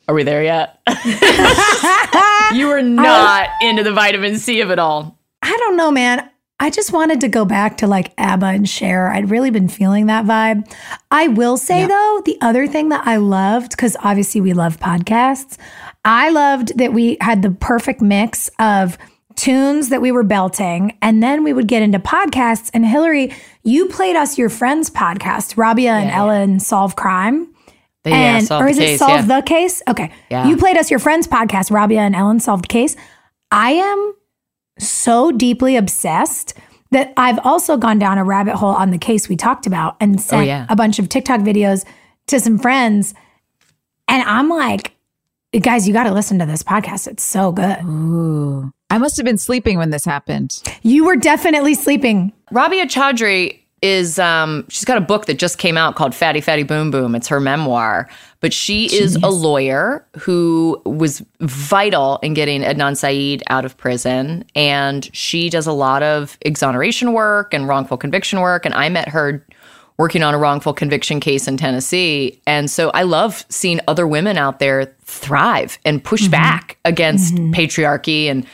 "Are 0.09 0.15
we 0.17 0.25
there 0.25 0.43
yet?" 0.43 0.81
you 2.53 2.67
were 2.67 2.83
not 2.83 3.51
into 3.63 3.85
the 3.85 3.93
Vitamin 3.93 4.37
C 4.39 4.61
of 4.61 4.73
it 4.73 4.81
all. 4.81 5.17
I 5.43 5.57
don't 5.57 5.77
know, 5.77 5.93
man. 5.93 6.29
I 6.61 6.71
just 6.71 6.93
wanted 6.93 7.21
to 7.23 7.29
go 7.29 7.45
back 7.45 7.79
to 7.79 7.87
like 7.87 8.13
ABBA 8.17 8.47
and 8.47 8.69
Cher. 8.69 9.11
I'd 9.11 9.29
really 9.29 9.51
been 9.51 9.69
feeling 9.69 10.07
that 10.07 10.25
vibe. 10.25 10.73
I 11.11 11.29
will 11.29 11.57
say 11.57 11.87
though, 11.87 12.23
the 12.25 12.39
other 12.41 12.67
thing 12.67 12.91
that 12.91 13.07
I 13.07 13.17
loved, 13.17 13.73
because 13.73 13.97
obviously 14.03 14.41
we 14.41 14.53
love 14.53 14.79
podcasts, 14.79 15.59
I 16.05 16.31
loved 16.31 16.79
that 16.79 16.93
we 16.93 17.17
had 17.21 17.43
the 17.43 17.51
perfect 17.51 18.01
mix 18.01 18.51
of 18.59 18.97
tunes 19.37 19.89
that 19.89 20.01
we 20.01 20.13
were 20.13 20.23
belting, 20.23 20.97
and 21.03 21.21
then 21.21 21.43
we 21.43 21.53
would 21.53 21.67
get 21.67 21.83
into 21.83 21.99
podcasts. 21.99 22.71
And 22.73 22.85
Hilarie, 22.85 23.35
you 23.65 23.89
played 23.89 24.15
us 24.15 24.39
your 24.39 24.49
friend's 24.49 24.91
podcast, 24.91 25.57
Rabia 25.57 25.93
and 25.93 26.11
Ellen 26.11 26.61
Solve 26.61 26.95
Crime. 26.95 27.53
And 28.05 28.51
or 28.53 28.69
is 28.69 28.79
it 28.79 28.99
solve 28.99 29.27
the 29.27 29.43
case? 29.43 29.83
Okay. 29.89 30.13
Yeah. 30.31 30.47
You 30.47 30.57
played 30.57 30.77
us 30.77 30.91
your 30.91 31.01
friend's 31.01 31.27
podcast, 31.27 31.71
Rabia 31.71 32.01
and 32.01 32.15
Ellen 32.15 32.39
Solved 32.39 32.69
Case. 32.69 32.97
I 33.51 33.73
am 33.73 34.15
so 34.79 35.33
deeply 35.33 35.77
obsessed 35.77 36.55
that 36.91 37.13
I've 37.17 37.39
also 37.45 37.77
gone 37.77 37.99
down 37.99 38.19
a 38.19 38.25
rabbit 38.25 38.57
hole 38.57 38.75
on 38.75 38.91
the 38.91 38.99
case 38.99 39.29
we 39.29 39.37
talked 39.37 39.67
about 39.67 39.97
and 40.01 40.17
oh, 40.19 40.23
sent 40.23 40.47
yeah. 40.47 40.67
a 40.69 40.77
bunch 40.77 40.99
of 40.99 41.09
TikTok 41.09 41.41
videos 41.41 41.85
to 42.29 42.41
some 42.41 42.59
friends. 42.59 43.15
And 44.09 44.23
I'm 44.23 44.49
like, 44.49 44.93
guys, 45.61 45.89
you 45.89 45.93
got 45.93 46.05
to 46.05 46.13
listen 46.13 46.39
to 46.39 46.47
this 46.47 46.63
podcast. 46.63 47.09
It's 47.09 47.25
so 47.25 47.53
good. 47.53 47.83
Ooh. 47.85 48.73
I 48.91 48.99
must 48.99 49.17
have 49.17 49.25
been 49.25 49.39
sleeping 49.39 49.77
when 49.77 49.91
this 49.91 50.05
happened. 50.05 50.63
You 50.83 51.05
were 51.05 51.17
definitely 51.17 51.75
sleeping. 51.75 52.33
Rabia 52.53 52.87
Chaudry 52.87 53.64
is 53.85 54.19
um 54.19 54.65
she's 54.71 54.87
got 54.87 54.97
a 54.97 55.01
book 55.03 55.27
that 55.27 55.39
just 55.39 55.59
came 55.59 55.77
out 55.77 55.95
called 55.95 56.15
Fatty 56.15 56.41
Fatty 56.41 56.63
Boom 56.63 56.91
Boom. 56.91 57.15
It's 57.15 57.29
her 57.29 57.39
memoir, 57.39 58.09
but 58.41 58.55
she 58.55 58.87
is 58.87 59.17
a 59.17 59.29
lawyer 59.29 60.05
who 60.19 60.81
was 60.87 61.23
vital 61.41 62.19
in 62.23 62.33
getting 62.33 62.63
Adnan 62.63 62.97
Syed 62.97 63.43
out 63.51 63.67
of 63.67 63.77
prison. 63.77 64.47
And 64.55 65.15
she 65.15 65.51
does 65.51 65.67
a 65.67 65.73
lot 65.73 66.03
of 66.03 66.39
exoneration 66.47 67.13
work 67.13 67.53
and 67.53 67.69
wrongful 67.69 67.99
conviction 67.99 68.41
work. 68.41 68.65
And 68.65 68.75
I 68.75 68.89
met 68.89 69.11
her 69.11 69.47
working 69.99 70.23
on 70.23 70.33
a 70.33 70.39
wrongful 70.39 70.73
conviction 70.73 71.21
case 71.21 71.47
in 71.47 71.59
Tennessee. 71.59 72.41
And 72.47 72.71
so 72.71 72.91
I 72.91 73.03
love 73.03 73.45
seeing 73.51 73.81
other 73.87 74.07
women 74.07 74.39
out 74.39 74.61
there 74.61 74.97
thrive 75.03 75.79
and 75.85 76.03
push 76.03 76.27
back 76.27 76.79
against 76.87 77.35
patriarchy 77.35 78.27
and 78.27 78.47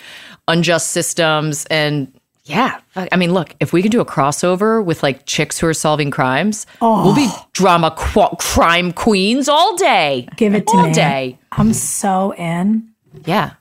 unjust 0.48 0.90
systems 0.90 1.66
and 1.66 2.12
yeah, 2.51 2.81
I 2.97 3.16
mean, 3.16 3.32
look, 3.32 3.55
if 3.60 3.72
we 3.72 3.82
can 3.82 3.90
do 3.90 4.01
a 4.01 4.05
crossover 4.05 4.85
with 4.85 5.02
like 5.02 5.27
chicks 5.27 5.59
who 5.59 5.66
are 5.66 5.74
solving 5.74 6.10
crimes, 6.10 6.66
we'll 6.81 7.14
be 7.14 7.28
drama 7.52 7.94
qu- 7.97 8.36
crime 8.39 8.93
queens 8.93 9.48
all 9.48 9.77
day. 9.77 10.28
Give 10.36 10.55
it 10.55 10.66
to 10.66 10.77
all 10.77 10.86
me. 10.86 10.93
day. 10.93 11.39
I'm 11.52 11.72
so 11.72 12.35
in. 12.35 12.90
Yeah, 13.24 13.52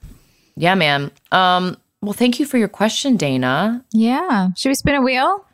yeah, 0.55 0.75
man. 0.75 1.11
Um, 1.31 1.77
well, 2.01 2.13
thank 2.13 2.39
you 2.39 2.45
for 2.45 2.57
your 2.57 2.67
question, 2.67 3.17
Dana. 3.17 3.83
Yeah. 3.91 4.49
Should 4.55 4.69
we 4.69 4.75
spin 4.75 4.95
a 4.95 5.01
wheel? 5.01 5.45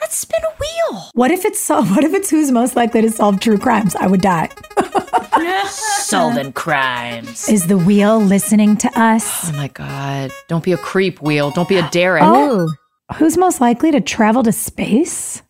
Let's 0.00 0.18
spin 0.18 0.40
a 0.42 0.54
wheel. 0.60 1.08
What 1.14 1.30
if 1.30 1.44
it's 1.44 1.60
so, 1.60 1.82
what 1.82 2.04
if 2.04 2.12
it's 2.14 2.28
who's 2.28 2.50
most 2.50 2.74
likely 2.76 3.00
to 3.02 3.10
solve 3.10 3.40
true 3.40 3.58
crimes? 3.58 3.94
I 3.96 4.06
would 4.06 4.20
die. 4.20 4.50
Solving 5.68 6.52
crimes. 6.52 7.48
Is 7.48 7.66
the 7.66 7.78
wheel 7.78 8.20
listening 8.20 8.76
to 8.78 9.00
us? 9.00 9.50
Oh 9.50 9.56
my 9.56 9.68
god! 9.68 10.30
Don't 10.48 10.64
be 10.64 10.72
a 10.72 10.76
creep, 10.76 11.20
wheel. 11.22 11.50
Don't 11.50 11.68
be 11.68 11.76
a 11.76 11.88
Derek. 11.90 12.22
Oh. 12.24 12.68
Who's 13.16 13.36
most 13.36 13.60
likely 13.60 13.90
to 13.92 14.00
travel 14.00 14.42
to 14.42 14.52
space? 14.52 15.42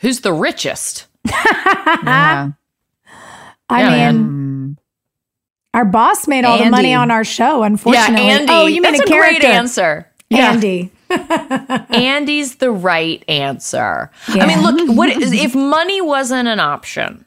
Who's 0.00 0.20
the 0.20 0.32
richest? 0.32 1.06
Yeah. 2.04 2.50
I 3.70 3.80
Yeah, 3.96 4.12
mean, 4.12 4.78
our 5.72 5.84
boss 5.86 6.28
made 6.28 6.44
all 6.44 6.58
the 6.62 6.70
money 6.70 6.92
on 6.94 7.10
our 7.10 7.24
show, 7.24 7.62
unfortunately. 7.62 8.14
Yeah, 8.26 8.36
unfortunately. 8.38 8.52
Andy. 8.52 8.52
Oh, 8.52 8.66
you 8.66 8.82
made 8.82 8.94
That's 8.94 9.10
a 9.10 9.14
a 9.14 9.16
great 9.16 9.40
character. 9.40 9.46
answer. 9.46 10.10
Andy. 10.30 10.90
Andy's 11.90 12.56
the 12.56 12.70
right 12.70 13.24
answer. 13.28 14.10
I 14.28 14.46
mean, 14.46 14.62
look, 14.62 14.96
what 14.96 15.08
is, 15.10 15.32
if 15.32 15.54
money 15.54 16.00
wasn't 16.00 16.48
an 16.48 16.60
option, 16.60 17.24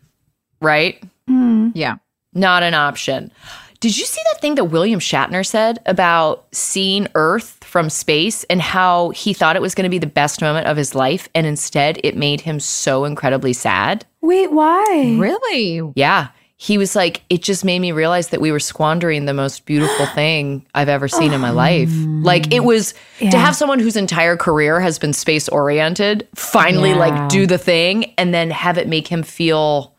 right? 0.62 1.02
Hmm. 1.28 1.70
Yeah. 1.74 1.96
Not 2.34 2.64
an 2.64 2.74
option. 2.76 3.32
Did 3.80 3.98
you 3.98 4.06
see 4.06 4.22
that 4.32 4.42
thing 4.42 4.56
that 4.56 4.66
William 4.66 5.00
Shatner 5.00 5.46
said 5.46 5.80
about 5.86 6.48
seeing 6.52 7.08
Earth 7.16 7.58
from 7.64 7.90
space 7.90 8.44
and 8.46 8.62
how 8.62 9.10
he 9.10 9.34
thought 9.34 9.56
it 9.56 9.62
was 9.62 9.76
going 9.76 9.84
to 9.84 9.90
be 9.90 10.00
the 10.00 10.08
best 10.08 10.42
moment 10.42 10.68
of 10.68 10.78
his 10.78 10.96
life 10.96 11.30
and 11.36 11.46
instead 11.46 12.00
it 12.04 12.18
made 12.18 12.42
him 12.42 12.60
so 12.60 13.06
incredibly 13.06 13.54
sad? 13.54 14.06
Wait, 14.22 14.52
why? 14.52 15.16
Really? 15.20 15.92
Yeah. 15.96 16.30
He 16.60 16.80
was 16.80 16.96
like, 16.96 17.22
it 17.30 17.44
just 17.44 17.64
made 17.64 17.78
me 17.78 17.92
realize 17.92 18.30
that 18.30 18.42
we 18.42 18.52
were 18.52 18.60
squandering 18.60 19.26
the 19.26 19.34
most 19.34 19.68
beautiful 19.68 20.06
thing 20.16 20.66
I've 20.74 20.90
ever 20.90 21.08
seen 21.08 21.32
in 21.32 21.40
my 21.40 21.52
oh. 21.52 21.54
life. 21.54 21.92
Like, 21.94 22.52
it 22.52 22.64
was 22.64 22.96
to 23.20 23.38
have 23.38 23.56
someone 23.56 23.78
whose 23.78 23.96
entire 23.96 24.36
career 24.36 24.80
has 24.80 24.98
been 24.98 25.14
space 25.14 25.48
oriented 25.48 26.28
finally, 26.34 26.90
Yeah. 26.90 26.96
like, 26.96 27.30
do 27.30 27.46
the 27.46 27.60
thing 27.60 28.12
and 28.18 28.34
then 28.34 28.50
have 28.50 28.80
it 28.80 28.88
make 28.88 29.08
him 29.08 29.22
feel 29.22 29.94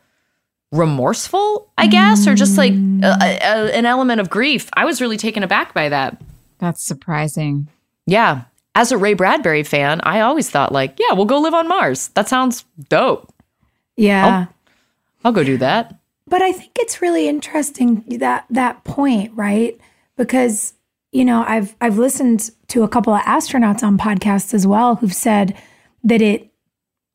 remorseful, 0.73 1.71
I 1.79 1.87
guess, 1.87 2.27
or 2.27 2.35
just 2.35 2.59
like 2.59 2.73
a, 2.73 3.39
a- 3.43 3.77
an 3.77 3.87
element 3.87 4.21
of 4.21 4.31
grief. 4.31 4.69
I 4.75 4.85
was 4.85 5.01
really 5.01 5.17
taken 5.17 5.43
aback 5.43 5.75
by 5.75 5.89
that. 5.89 6.21
That's 6.59 6.83
surprising. 6.83 7.69
Yeah. 8.07 8.43
As 8.75 8.93
a 8.93 8.99
Ray 8.99 9.15
Bradbury 9.15 9.63
fan, 9.63 10.01
I 10.05 10.21
always 10.21 10.51
thought, 10.51 10.73
like, 10.73 10.99
yeah, 10.99 11.15
we'll 11.15 11.25
go 11.25 11.39
live 11.41 11.55
on 11.55 11.69
Mars. 11.69 12.09
That 12.09 12.29
sounds 12.29 12.65
dope. 12.89 13.33
Yeah. 13.97 14.47
I'll 15.25 15.33
go 15.33 15.43
do 15.43 15.57
that. 15.59 15.99
But 16.29 16.43
I 16.43 16.53
think 16.53 16.73
it's 16.77 17.01
really 17.03 17.27
interesting 17.29 18.05
that 18.19 18.45
that 18.51 18.85
point, 18.85 19.33
right? 19.35 19.79
Because 20.17 20.75
you 21.11 21.25
know, 21.25 21.43
I've 21.49 21.75
I've 21.81 21.97
listened 21.99 22.51
to 22.69 22.83
a 22.83 22.89
couple 22.89 23.15
of 23.15 23.23
astronauts 23.23 23.83
on 23.83 23.97
podcasts 23.97 24.53
as 24.53 24.67
well 24.67 24.97
who've 24.97 25.15
said 25.15 25.57
that 26.05 26.21
it 26.21 26.51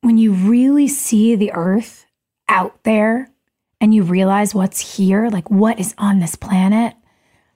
when 0.00 0.18
you 0.18 0.32
really 0.32 0.88
see 0.88 1.36
the 1.36 1.52
earth 1.52 2.04
out 2.48 2.82
there 2.82 3.30
and 3.84 3.94
you 3.94 4.02
realize 4.02 4.54
what's 4.54 4.96
here, 4.96 5.28
like 5.28 5.50
what 5.50 5.78
is 5.78 5.94
on 5.98 6.18
this 6.18 6.36
planet, 6.36 6.94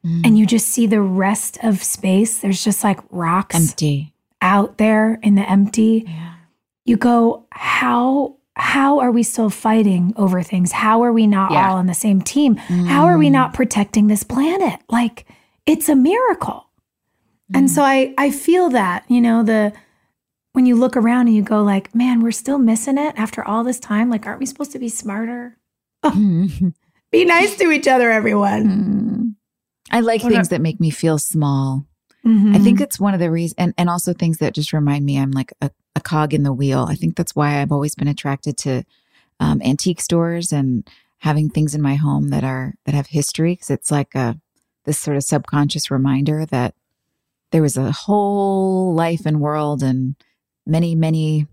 mm. 0.05 0.21
and 0.27 0.37
you 0.39 0.45
just 0.45 0.69
see 0.69 0.87
the 0.87 1.01
rest 1.01 1.57
of 1.63 1.83
space, 1.83 2.41
there's 2.41 2.63
just 2.63 2.85
like 2.85 3.01
rocks 3.11 3.57
Empty. 3.57 4.13
out 4.43 4.77
there 4.77 5.19
in 5.23 5.37
the 5.37 5.51
empty. 5.51 6.07
You 6.85 6.99
go, 6.99 7.47
how 7.51 8.37
how 8.57 8.99
are 8.99 9.11
we 9.11 9.23
still 9.23 9.49
fighting 9.49 10.13
over 10.17 10.43
things? 10.43 10.73
How 10.73 11.03
are 11.03 11.13
we 11.13 11.27
not 11.27 11.51
Yeah. 11.53 11.71
all 11.71 11.77
on 11.77 11.87
the 11.87 11.95
same 11.95 12.21
team? 12.21 12.57
How 12.57 13.05
are 13.07 13.17
we 13.17 13.29
mm. 13.29 13.33
not 13.33 13.55
protecting 13.55 14.09
this 14.09 14.23
planet? 14.23 14.81
Like 14.91 15.25
it's 15.65 15.89
a 15.89 15.97
miracle. 15.97 16.67
And 17.55 17.69
mm. 17.69 17.71
so 17.71 17.83
I 17.83 18.13
I 18.19 18.31
feel 18.31 18.69
that, 18.71 19.05
you 19.09 19.23
know, 19.23 19.43
the 19.43 19.73
when 20.53 20.67
you 20.67 20.77
look 20.77 20.95
around 20.95 21.29
and 21.29 21.37
you 21.37 21.43
go 21.43 21.63
like, 21.63 21.95
man, 21.95 22.21
we're 22.21 22.33
still 22.33 22.59
missing 22.59 22.99
it 22.99 23.15
after 23.17 23.43
all 23.43 23.65
this 23.65 23.81
time. 23.81 24.11
Like, 24.11 24.27
aren't 24.27 24.41
we 24.41 24.47
supposed 24.47 24.73
to 24.73 24.79
be 24.79 24.91
smarter? 24.91 25.57
Be 27.11 27.25
nice 27.25 27.57
to 27.57 27.71
each 27.71 27.89
other, 27.89 28.11
everyone. 28.11 29.37
I 29.91 30.01
like 30.01 30.23
Well, 30.23 30.31
things 30.33 30.51
that 30.51 30.61
make 30.61 30.81
me 30.81 30.91
feel 30.91 31.19
small. 31.19 31.87
I 32.25 32.29
Mhm. 32.29 32.63
think 32.65 32.81
it's 32.81 33.01
one 33.01 33.15
of 33.15 33.21
the 33.21 33.31
reasons, 33.31 33.55
and, 33.59 33.75
and 33.79 33.89
also 33.89 34.13
things 34.13 34.39
that 34.39 34.55
just 34.55 34.73
remind 34.73 35.07
me 35.07 35.19
I'm 35.19 35.31
like 35.31 35.53
a, 35.63 35.71
a 35.97 36.01
cog 36.01 36.35
in 36.35 36.43
the 36.43 36.53
wheel. 36.53 36.87
I 36.89 36.95
think 36.95 37.17
that's 37.17 37.35
why 37.35 37.61
I've 37.61 37.73
always 37.73 37.95
been 37.95 38.09
attracted 38.09 38.59
to 38.59 38.85
um, 39.41 39.63
antique 39.65 40.01
stores 40.01 40.53
and 40.53 40.87
having 41.19 41.49
things 41.49 41.75
in 41.75 41.81
my 41.81 41.95
home 41.95 42.29
that 42.29 42.45
are 42.45 42.75
that 42.85 42.95
have 42.95 43.07
history 43.07 43.53
because 43.53 43.71
it's 43.71 43.91
like 43.91 44.15
a 44.15 44.39
this 44.85 44.99
sort 44.99 45.17
of 45.17 45.25
subconscious 45.25 45.91
reminder 45.91 46.45
that 46.47 46.75
there 47.51 47.63
was 47.63 47.77
a 47.77 47.93
whole 47.93 48.95
life 48.95 49.25
and 49.25 49.41
world 49.41 49.83
and 49.83 50.17
many 50.67 50.95
many 50.95 51.47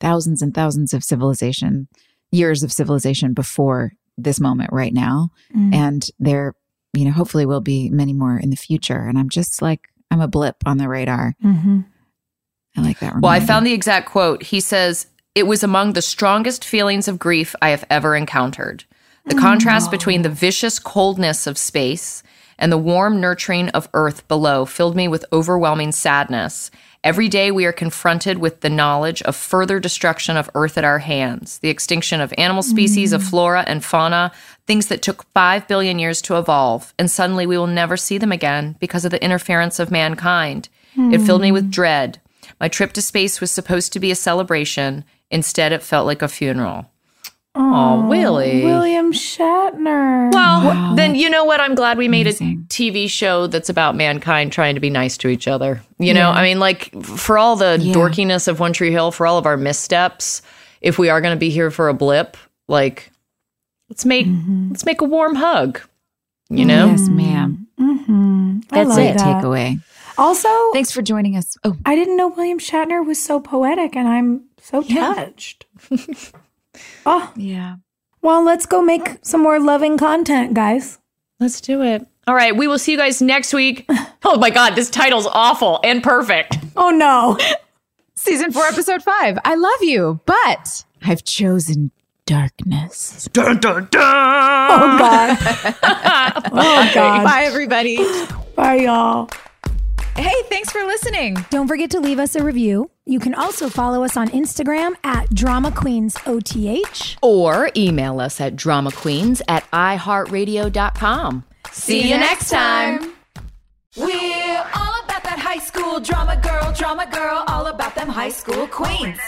thousands 0.00 0.40
and 0.40 0.54
thousands 0.54 0.94
of 0.94 1.04
civilization 1.04 1.88
years 2.32 2.62
of 2.62 2.72
civilization 2.72 3.32
before 3.34 3.92
this 4.18 4.40
moment 4.40 4.70
right 4.72 4.92
now 4.92 5.30
Mm. 5.56 5.74
and 5.74 6.06
there 6.18 6.54
you 6.94 7.04
know 7.04 7.12
hopefully 7.12 7.46
will 7.46 7.60
be 7.60 7.88
many 7.90 8.12
more 8.12 8.36
in 8.38 8.50
the 8.50 8.56
future 8.56 9.06
and 9.08 9.18
i'm 9.18 9.28
just 9.30 9.62
like 9.62 9.88
i'm 10.10 10.20
a 10.20 10.28
blip 10.28 10.56
on 10.66 10.76
the 10.78 10.88
radar 10.88 11.34
Mhm. 11.44 11.84
i 12.76 12.80
like 12.82 12.98
that 13.00 13.20
Well, 13.20 13.30
I 13.32 13.40
found 13.40 13.66
the 13.66 13.72
exact 13.72 14.08
quote. 14.10 14.42
He 14.44 14.60
says, 14.60 15.06
It 15.34 15.46
was 15.46 15.62
among 15.62 15.92
the 15.94 16.02
strongest 16.02 16.64
feelings 16.64 17.08
of 17.08 17.18
grief 17.18 17.54
I 17.62 17.70
have 17.70 17.84
ever 17.88 18.14
encountered. 18.16 18.84
The 19.26 19.34
contrast 19.36 19.90
between 19.90 20.22
the 20.22 20.28
vicious 20.28 20.78
coldness 20.78 21.46
of 21.46 21.56
space 21.56 22.22
and 22.58 22.70
the 22.72 22.76
warm 22.78 23.20
nurturing 23.20 23.68
of 23.70 23.88
earth 23.94 24.26
below 24.28 24.64
filled 24.66 24.94
me 24.96 25.08
with 25.08 25.24
overwhelming 25.32 25.92
sadness. 25.92 26.70
Every 27.04 27.28
day 27.28 27.50
we 27.50 27.64
are 27.66 27.72
confronted 27.72 28.38
with 28.38 28.60
the 28.60 28.70
knowledge 28.70 29.22
of 29.22 29.34
further 29.34 29.80
destruction 29.80 30.36
of 30.36 30.48
earth 30.54 30.78
at 30.78 30.84
our 30.84 31.00
hands, 31.00 31.58
the 31.58 31.68
extinction 31.68 32.20
of 32.20 32.32
animal 32.38 32.62
species, 32.62 33.12
of 33.12 33.22
mm-hmm. 33.22 33.30
flora 33.30 33.64
and 33.66 33.84
fauna, 33.84 34.30
things 34.68 34.86
that 34.86 35.02
took 35.02 35.24
5 35.34 35.66
billion 35.66 35.98
years 35.98 36.22
to 36.22 36.38
evolve, 36.38 36.94
and 37.00 37.10
suddenly 37.10 37.44
we 37.44 37.58
will 37.58 37.66
never 37.66 37.96
see 37.96 38.18
them 38.18 38.30
again 38.30 38.76
because 38.78 39.04
of 39.04 39.10
the 39.10 39.22
interference 39.22 39.80
of 39.80 39.90
mankind. 39.90 40.68
It 40.94 41.22
filled 41.22 41.42
me 41.42 41.50
with 41.52 41.64
hmm. 41.64 41.70
dread. 41.70 42.20
My 42.60 42.68
trip 42.68 42.92
to 42.92 43.02
space 43.02 43.40
was 43.40 43.50
supposed 43.50 43.92
to 43.94 44.00
be 44.00 44.10
a 44.10 44.14
celebration. 44.14 45.04
Instead, 45.30 45.72
it 45.72 45.82
felt 45.82 46.06
like 46.06 46.22
a 46.22 46.28
funeral. 46.28 46.91
Oh, 47.54 48.06
Willie. 48.08 48.62
William 48.64 49.12
Shatner. 49.12 50.32
Well, 50.32 50.94
then 50.96 51.14
you 51.14 51.28
know 51.28 51.44
what? 51.44 51.60
I'm 51.60 51.74
glad 51.74 51.98
we 51.98 52.08
made 52.08 52.26
Amazing. 52.26 52.64
a 52.66 52.72
TV 52.72 53.08
show 53.10 53.46
that's 53.46 53.68
about 53.68 53.94
mankind 53.94 54.52
trying 54.52 54.74
to 54.74 54.80
be 54.80 54.88
nice 54.88 55.18
to 55.18 55.28
each 55.28 55.46
other. 55.46 55.82
You 55.98 56.14
know, 56.14 56.30
I 56.30 56.42
mean, 56.42 56.58
like 56.58 56.90
for 57.02 57.36
all 57.36 57.56
the 57.56 57.78
Yeah. 57.80 57.92
dorkiness 57.94 58.48
of 58.48 58.58
One 58.58 58.72
Tree 58.72 58.90
Hill, 58.90 59.10
for 59.12 59.26
all 59.26 59.36
of 59.36 59.44
our 59.46 59.56
missteps, 59.58 60.40
if 60.80 60.98
we 60.98 61.10
are 61.10 61.20
going 61.20 61.34
to 61.36 61.38
be 61.40 61.50
here 61.50 61.70
for 61.70 61.88
a 61.88 61.94
blip, 61.94 62.36
like 62.68 63.10
let's 63.90 64.06
make 64.06 64.26
let's 64.70 64.86
make 64.86 65.00
a 65.02 65.04
warm 65.04 65.34
hug. 65.34 65.80
You 66.48 66.64
know, 66.66 66.86
yes 66.88 67.08
ma'am 67.08 67.66
hmm 67.78 68.60
That's 68.68 68.72
I 68.72 68.82
love 68.82 68.98
it. 68.98 69.16
that. 69.18 69.42
takeaway 69.42 69.80
Also, 70.18 70.48
thanks 70.74 70.90
for 70.92 71.00
joining 71.00 71.34
us 71.34 71.56
oh 71.64 71.76
I 71.86 71.94
didn't 71.94 72.16
know 72.18 72.28
William 72.28 72.58
Shatner 72.58 73.04
was 73.06 73.22
so 73.22 73.40
poetic, 73.40 73.96
and 73.96 74.06
I'm 74.08 74.44
so 74.60 74.82
Yeah. 74.82 75.14
touched. 75.14 75.64
oh, 77.06 77.32
yeah 77.36 77.76
well, 78.22 78.44
let's 78.44 78.66
go 78.66 78.80
make 78.80 79.18
some 79.22 79.42
more 79.42 79.58
loving 79.58 79.98
content, 79.98 80.54
guys. 80.54 81.00
let's 81.40 81.60
do 81.60 81.82
it. 81.82 82.06
All 82.28 82.36
right, 82.36 82.54
we 82.56 82.68
will 82.68 82.78
see 82.78 82.92
you 82.92 82.98
guys 82.98 83.20
next 83.20 83.52
week. 83.52 83.88
Oh 84.24 84.38
my 84.38 84.50
God, 84.50 84.76
this 84.76 84.88
title's 84.88 85.26
awful 85.26 85.80
and 85.82 86.00
perfect. 86.00 86.56
Oh 86.76 86.90
no. 86.90 87.36
season 88.14 88.52
four 88.52 88.62
episode 88.66 89.02
five 89.02 89.36
i 89.44 89.56
love 89.56 89.82
you 89.82 90.20
but 90.26 90.84
i've 91.02 91.24
chosen 91.24 91.90
darkness 92.24 93.28
Dun, 93.32 93.58
dun, 93.58 93.88
dun. 93.90 94.00
Oh 94.00 94.96
god. 94.98 95.38
oh 96.52 96.90
god. 96.94 97.24
bye 97.24 97.42
everybody 97.46 97.96
Bye, 98.54 98.76
y'all. 98.76 99.28
hey 100.14 100.32
thanks 100.48 100.70
for 100.70 100.84
listening 100.84 101.36
Don't 101.50 101.66
forget 101.66 101.90
to 101.92 101.98
leave 102.00 102.20
us 102.20 102.36
a 102.36 102.44
review. 102.44 102.91
You 103.04 103.18
can 103.18 103.34
also 103.34 103.68
follow 103.68 104.04
us 104.04 104.16
on 104.16 104.28
Instagram 104.28 104.94
at 105.02 105.28
Drama 105.34 105.72
Queens 105.72 106.16
OTH. 106.24 107.16
or 107.20 107.70
email 107.76 108.20
us 108.20 108.40
at 108.40 108.54
dramaqueens 108.54 109.42
at 109.48 109.68
iheartradio.com. 109.72 111.44
See 111.72 112.08
you 112.08 112.16
next 112.16 112.50
time. 112.50 113.12
We're 113.96 114.06
all 114.74 114.94
about 115.04 115.22
that 115.24 115.36
high 115.38 115.58
school 115.58 115.98
drama 116.00 116.36
girl, 116.40 116.72
drama 116.74 117.06
girl, 117.10 117.44
all 117.48 117.66
about 117.66 117.94
them 117.96 118.08
high 118.08 118.28
school 118.30 118.68
queens. 118.68 119.18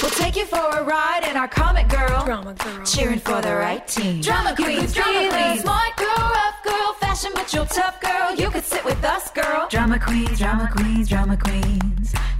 We'll 0.00 0.10
take 0.12 0.36
you 0.36 0.46
for 0.46 0.56
a 0.64 0.84
ride 0.84 1.26
in 1.28 1.36
our 1.36 1.48
comic 1.48 1.88
girl, 1.88 2.24
drama 2.24 2.54
girl, 2.54 2.84
cheering 2.84 3.18
for 3.18 3.42
the 3.42 3.54
right 3.56 3.86
team. 3.86 4.20
Drama 4.20 4.54
queens, 4.54 4.94
drama 4.94 5.28
queens, 5.28 5.60
smart 5.62 5.96
girl, 5.96 6.16
rough 6.18 6.62
girl, 6.64 6.92
fashion 7.00 7.32
but 7.34 7.52
you're 7.52 7.66
tough 7.66 8.00
girl. 8.00 8.34
You 8.36 8.48
could 8.48 8.64
sit 8.64 8.84
with 8.84 9.02
us, 9.04 9.30
girl. 9.32 9.66
Drama 9.68 9.98
queens, 9.98 10.38
drama 10.38 10.70
queens, 10.74 11.08
drama 11.08 11.36
queens, 11.36 12.14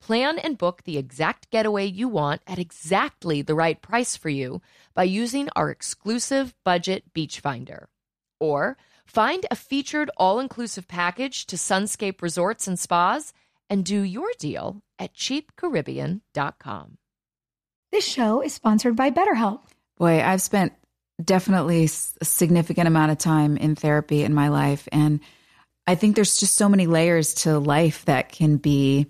Plan 0.00 0.38
and 0.38 0.56
book 0.56 0.82
the 0.84 0.98
exact 0.98 1.50
getaway 1.50 1.86
you 1.86 2.08
want 2.08 2.42
at 2.46 2.58
exactly 2.58 3.42
the 3.42 3.54
right 3.54 3.80
price 3.80 4.16
for 4.16 4.28
you 4.28 4.62
by 4.94 5.04
using 5.04 5.48
our 5.56 5.70
exclusive 5.70 6.54
budget 6.64 7.12
beach 7.12 7.40
finder. 7.40 7.88
Or 8.40 8.76
find 9.04 9.44
a 9.50 9.56
featured 9.56 10.10
all 10.16 10.38
inclusive 10.38 10.88
package 10.88 11.46
to 11.46 11.56
Sunscape 11.56 12.22
Resorts 12.22 12.68
and 12.68 12.78
Spas 12.78 13.32
and 13.68 13.84
do 13.84 14.00
your 14.00 14.30
deal 14.38 14.82
at 14.98 15.14
cheapcaribbean.com. 15.14 16.98
This 17.90 18.04
show 18.04 18.42
is 18.42 18.52
sponsored 18.52 18.96
by 18.96 19.10
BetterHelp. 19.10 19.60
Boy, 19.96 20.22
I've 20.22 20.42
spent 20.42 20.72
definitely 21.22 21.84
a 21.84 22.24
significant 22.24 22.86
amount 22.86 23.12
of 23.12 23.18
time 23.18 23.56
in 23.56 23.74
therapy 23.74 24.22
in 24.22 24.34
my 24.34 24.48
life. 24.48 24.88
And 24.92 25.20
I 25.86 25.94
think 25.94 26.14
there's 26.14 26.38
just 26.38 26.54
so 26.54 26.68
many 26.68 26.86
layers 26.86 27.34
to 27.34 27.58
life 27.58 28.04
that 28.04 28.30
can 28.30 28.58
be 28.58 29.06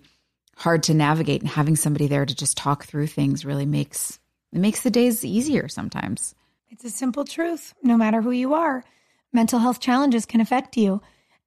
hard 0.58 0.82
to 0.84 0.94
navigate. 0.94 1.40
And 1.40 1.50
having 1.50 1.76
somebody 1.76 2.06
there 2.06 2.26
to 2.26 2.34
just 2.34 2.56
talk 2.56 2.84
through 2.84 3.06
things 3.06 3.44
really 3.44 3.66
makes 3.66 4.18
it 4.52 4.58
makes 4.58 4.82
the 4.82 4.90
days 4.90 5.24
easier 5.24 5.68
sometimes. 5.68 6.34
It's 6.70 6.84
a 6.84 6.90
simple 6.90 7.24
truth. 7.24 7.74
No 7.82 7.96
matter 7.96 8.20
who 8.20 8.30
you 8.30 8.54
are, 8.54 8.84
mental 9.32 9.58
health 9.58 9.80
challenges 9.80 10.26
can 10.26 10.40
affect 10.40 10.76
you, 10.76 11.00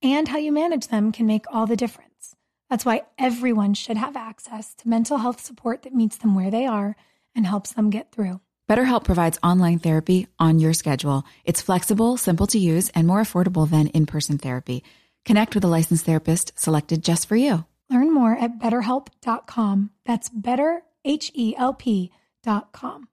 and 0.03 0.27
how 0.27 0.37
you 0.37 0.51
manage 0.51 0.87
them 0.87 1.11
can 1.11 1.25
make 1.25 1.45
all 1.51 1.67
the 1.67 1.75
difference. 1.75 2.35
That's 2.69 2.85
why 2.85 3.03
everyone 3.17 3.73
should 3.73 3.97
have 3.97 4.15
access 4.15 4.73
to 4.75 4.87
mental 4.87 5.17
health 5.17 5.39
support 5.41 5.81
that 5.83 5.93
meets 5.93 6.17
them 6.17 6.35
where 6.35 6.51
they 6.51 6.65
are 6.65 6.95
and 7.35 7.45
helps 7.45 7.73
them 7.73 7.89
get 7.89 8.11
through. 8.11 8.39
BetterHelp 8.69 9.03
provides 9.03 9.39
online 9.43 9.79
therapy 9.79 10.27
on 10.39 10.59
your 10.59 10.73
schedule. 10.73 11.25
It's 11.43 11.61
flexible, 11.61 12.17
simple 12.17 12.47
to 12.47 12.59
use, 12.59 12.89
and 12.89 13.05
more 13.05 13.21
affordable 13.21 13.69
than 13.69 13.87
in 13.87 14.05
person 14.05 14.37
therapy. 14.37 14.83
Connect 15.25 15.53
with 15.53 15.63
a 15.65 15.67
licensed 15.67 16.05
therapist 16.05 16.57
selected 16.57 17.03
just 17.03 17.27
for 17.27 17.35
you. 17.35 17.65
Learn 17.91 18.13
more 18.13 18.37
at 18.37 18.57
betterhelp.com. 18.57 19.89
That's 20.05 20.29
better, 20.29 20.83
H 21.03 21.29
E 21.35 21.53
L 21.57 21.73
P.com. 21.73 23.09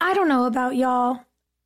I 0.00 0.14
don't 0.14 0.28
know 0.28 0.46
about 0.46 0.74
y'all. 0.74 1.20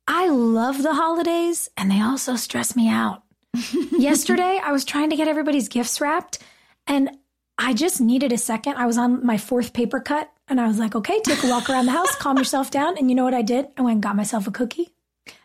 I 0.07 0.29
love 0.29 0.83
the 0.83 0.93
holidays, 0.93 1.69
and 1.75 1.89
they 1.89 1.99
also 1.99 2.35
stress 2.35 2.75
me 2.75 2.87
out. 2.87 3.23
Yesterday, 3.97 4.61
I 4.63 4.71
was 4.71 4.85
trying 4.85 5.09
to 5.09 5.15
get 5.15 5.27
everybody's 5.27 5.69
gifts 5.69 5.99
wrapped, 5.99 6.37
and 6.85 7.09
I 7.57 7.73
just 7.73 7.99
needed 7.99 8.31
a 8.31 8.37
second. 8.37 8.75
I 8.75 8.85
was 8.85 8.99
on 8.99 9.25
my 9.25 9.39
fourth 9.39 9.73
paper 9.73 9.99
cut, 9.99 10.31
and 10.47 10.61
I 10.61 10.67
was 10.67 10.77
like, 10.77 10.95
okay, 10.95 11.19
take 11.21 11.43
a 11.43 11.49
walk 11.49 11.67
around 11.67 11.87
the 11.87 11.93
house, 11.93 12.15
calm 12.15 12.37
yourself 12.37 12.69
down. 12.69 12.95
And 12.99 13.09
you 13.09 13.15
know 13.15 13.23
what 13.23 13.33
I 13.33 13.41
did? 13.41 13.65
I 13.75 13.81
went 13.81 13.95
and 13.95 14.03
got 14.03 14.15
myself 14.15 14.45
a 14.45 14.51
cookie, 14.51 14.89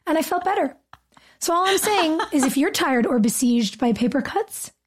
and 0.06 0.18
I 0.18 0.22
felt 0.22 0.44
better. 0.44 0.76
So 1.40 1.54
all 1.54 1.64
I'm 1.64 1.78
saying 1.78 2.20
is 2.30 2.44
if 2.44 2.58
you're 2.58 2.70
tired 2.70 3.06
or 3.06 3.18
besieged 3.18 3.78
by 3.78 3.94
paper 3.94 4.20
cuts, 4.20 4.70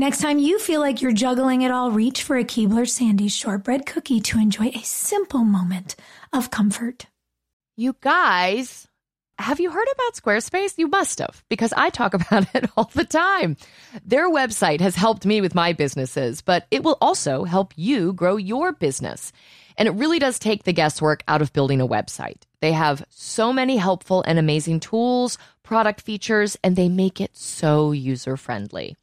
Next 0.00 0.22
time 0.22 0.38
you 0.38 0.58
feel 0.58 0.80
like 0.80 1.02
you're 1.02 1.12
juggling 1.12 1.60
it 1.60 1.70
all, 1.70 1.90
reach 1.90 2.22
for 2.22 2.38
a 2.38 2.42
Keebler 2.42 2.88
Sandy's 2.88 3.36
shortbread 3.36 3.84
cookie 3.84 4.18
to 4.20 4.38
enjoy 4.38 4.68
a 4.68 4.80
simple 4.82 5.44
moment 5.44 5.94
of 6.32 6.50
comfort. 6.50 7.04
You 7.76 7.94
guys, 8.00 8.88
have 9.38 9.60
you 9.60 9.70
heard 9.70 9.86
about 9.92 10.14
Squarespace? 10.14 10.78
You 10.78 10.88
must 10.88 11.18
have, 11.18 11.44
because 11.50 11.74
I 11.76 11.90
talk 11.90 12.14
about 12.28 12.46
it 12.54 12.70
all 12.78 12.90
the 12.94 13.04
time. 13.04 13.58
Their 14.02 14.30
website 14.30 14.80
has 14.80 14.96
helped 14.96 15.26
me 15.26 15.42
with 15.42 15.54
my 15.54 15.74
businesses, 15.74 16.40
but 16.40 16.66
it 16.70 16.82
will 16.82 16.96
also 17.02 17.44
help 17.44 17.74
you 17.76 18.14
grow 18.14 18.38
your 18.38 18.72
business. 18.72 19.34
And 19.76 19.86
it 19.86 19.92
really 19.92 20.18
does 20.18 20.38
take 20.38 20.64
the 20.64 20.72
guesswork 20.72 21.22
out 21.28 21.42
of 21.42 21.52
building 21.52 21.82
a 21.82 21.86
website. 21.86 22.44
They 22.62 22.72
have 22.72 23.04
so 23.10 23.52
many 23.52 23.76
helpful 23.76 24.24
and 24.26 24.38
amazing 24.38 24.80
tools, 24.80 25.36
product 25.62 26.00
features, 26.00 26.56
and 26.64 26.74
they 26.74 26.88
make 26.88 27.20
it 27.20 27.36
so 27.36 27.92
user 27.92 28.38
friendly. 28.38 28.96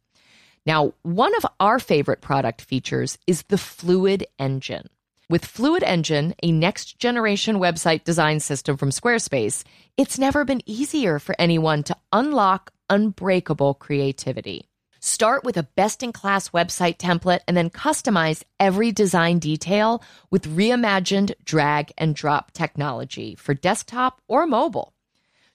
Now, 0.66 0.92
one 1.02 1.34
of 1.36 1.46
our 1.60 1.78
favorite 1.78 2.20
product 2.20 2.62
features 2.62 3.18
is 3.26 3.42
the 3.42 3.58
Fluid 3.58 4.26
Engine. 4.38 4.88
With 5.30 5.44
Fluid 5.44 5.82
Engine, 5.82 6.34
a 6.42 6.52
next 6.52 6.98
generation 6.98 7.56
website 7.56 8.04
design 8.04 8.40
system 8.40 8.76
from 8.76 8.90
Squarespace, 8.90 9.62
it's 9.96 10.18
never 10.18 10.44
been 10.44 10.62
easier 10.64 11.18
for 11.18 11.34
anyone 11.38 11.82
to 11.84 11.96
unlock 12.12 12.72
unbreakable 12.88 13.74
creativity. 13.74 14.68
Start 15.00 15.44
with 15.44 15.56
a 15.56 15.62
best 15.62 16.02
in 16.02 16.12
class 16.12 16.48
website 16.50 16.96
template 16.96 17.40
and 17.46 17.56
then 17.56 17.70
customize 17.70 18.42
every 18.58 18.90
design 18.90 19.38
detail 19.38 20.02
with 20.30 20.56
reimagined 20.56 21.34
drag 21.44 21.92
and 21.96 22.14
drop 22.14 22.52
technology 22.52 23.34
for 23.34 23.54
desktop 23.54 24.20
or 24.28 24.46
mobile. 24.46 24.94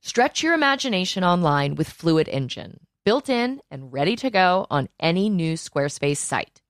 Stretch 0.02 0.44
your 0.44 0.54
imagination 0.54 1.24
online 1.24 1.76
with 1.76 1.90
Fluid 1.90 2.30
Engine 2.30 2.80
built 3.06 3.30
in 3.30 3.62
and 3.70 3.94
ready 3.94 4.16
to 4.18 4.30
go 4.30 4.68
on 4.70 4.90
any 5.00 5.30
new 5.30 5.54
Squarespace 5.54 6.18
site. 6.18 6.62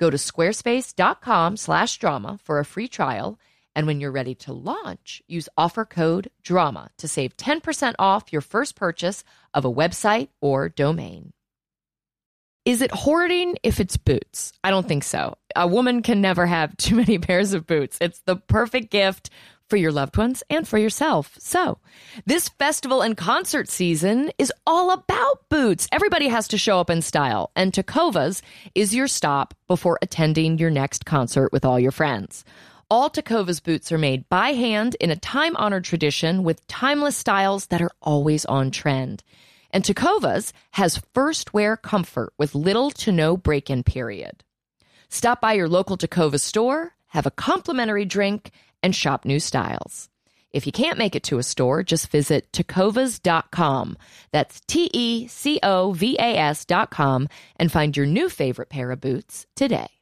Go 0.00 0.10
to 0.10 0.16
squarespace.com/drama 0.16 2.38
for 2.42 2.58
a 2.58 2.64
free 2.64 2.88
trial, 2.88 3.38
and 3.74 3.86
when 3.86 4.00
you're 4.00 4.10
ready 4.10 4.34
to 4.34 4.52
launch, 4.52 5.22
use 5.28 5.48
offer 5.56 5.84
code 5.84 6.30
DRAMA 6.42 6.88
to 6.98 7.06
save 7.08 7.36
10% 7.36 7.94
off 7.98 8.32
your 8.32 8.42
first 8.42 8.76
purchase 8.76 9.24
of 9.54 9.64
a 9.64 9.72
website 9.72 10.28
or 10.40 10.68
domain. 10.68 11.32
Is 12.64 12.82
it 12.82 12.90
hoarding 12.90 13.56
if 13.62 13.80
it's 13.80 13.96
boots? 13.96 14.52
I 14.62 14.70
don't 14.70 14.86
think 14.86 15.02
so. 15.02 15.38
A 15.56 15.66
woman 15.66 16.02
can 16.02 16.20
never 16.20 16.44
have 16.44 16.76
too 16.76 16.96
many 16.96 17.18
pairs 17.18 17.54
of 17.54 17.66
boots. 17.66 17.96
It's 17.98 18.20
the 18.26 18.36
perfect 18.36 18.90
gift 18.90 19.30
for 19.68 19.76
your 19.76 19.92
loved 19.92 20.16
ones 20.16 20.42
and 20.50 20.66
for 20.66 20.78
yourself. 20.78 21.36
So, 21.38 21.78
this 22.26 22.48
festival 22.48 23.02
and 23.02 23.16
concert 23.16 23.68
season 23.68 24.30
is 24.38 24.52
all 24.66 24.90
about 24.90 25.48
boots. 25.48 25.88
Everybody 25.92 26.28
has 26.28 26.48
to 26.48 26.58
show 26.58 26.80
up 26.80 26.90
in 26.90 27.02
style, 27.02 27.50
and 27.54 27.72
Tecovas 27.72 28.42
is 28.74 28.94
your 28.94 29.08
stop 29.08 29.54
before 29.66 29.98
attending 30.02 30.58
your 30.58 30.70
next 30.70 31.04
concert 31.04 31.52
with 31.52 31.64
all 31.64 31.78
your 31.78 31.92
friends. 31.92 32.44
All 32.90 33.10
Tecovas 33.10 33.62
boots 33.62 33.92
are 33.92 33.98
made 33.98 34.28
by 34.30 34.52
hand 34.52 34.96
in 34.98 35.10
a 35.10 35.16
time 35.16 35.54
honored 35.56 35.84
tradition 35.84 36.42
with 36.42 36.66
timeless 36.68 37.16
styles 37.16 37.66
that 37.66 37.82
are 37.82 37.90
always 38.00 38.46
on 38.46 38.70
trend. 38.70 39.22
And 39.70 39.84
Tecovas 39.84 40.52
has 40.70 41.02
first 41.12 41.52
wear 41.52 41.76
comfort 41.76 42.32
with 42.38 42.54
little 42.54 42.90
to 42.92 43.12
no 43.12 43.36
break 43.36 43.68
in 43.68 43.82
period. 43.82 44.42
Stop 45.10 45.42
by 45.42 45.52
your 45.52 45.68
local 45.68 45.98
Tecovas 45.98 46.40
store, 46.40 46.94
have 47.08 47.26
a 47.26 47.30
complimentary 47.30 48.06
drink, 48.06 48.50
and 48.82 48.94
shop 48.94 49.24
new 49.24 49.40
styles. 49.40 50.08
If 50.50 50.64
you 50.66 50.72
can't 50.72 50.98
make 50.98 51.14
it 51.14 51.24
to 51.24 51.38
a 51.38 51.42
store, 51.42 51.82
just 51.82 52.10
visit 52.10 52.50
tecovas.com. 52.52 53.98
That's 54.32 54.60
T 54.66 54.90
E 54.92 55.26
C 55.26 55.60
O 55.62 55.92
V 55.92 56.16
A 56.18 56.36
S.com 56.36 57.28
and 57.56 57.70
find 57.70 57.96
your 57.96 58.06
new 58.06 58.28
favorite 58.28 58.70
pair 58.70 58.90
of 58.90 59.00
boots 59.00 59.46
today. 59.54 59.97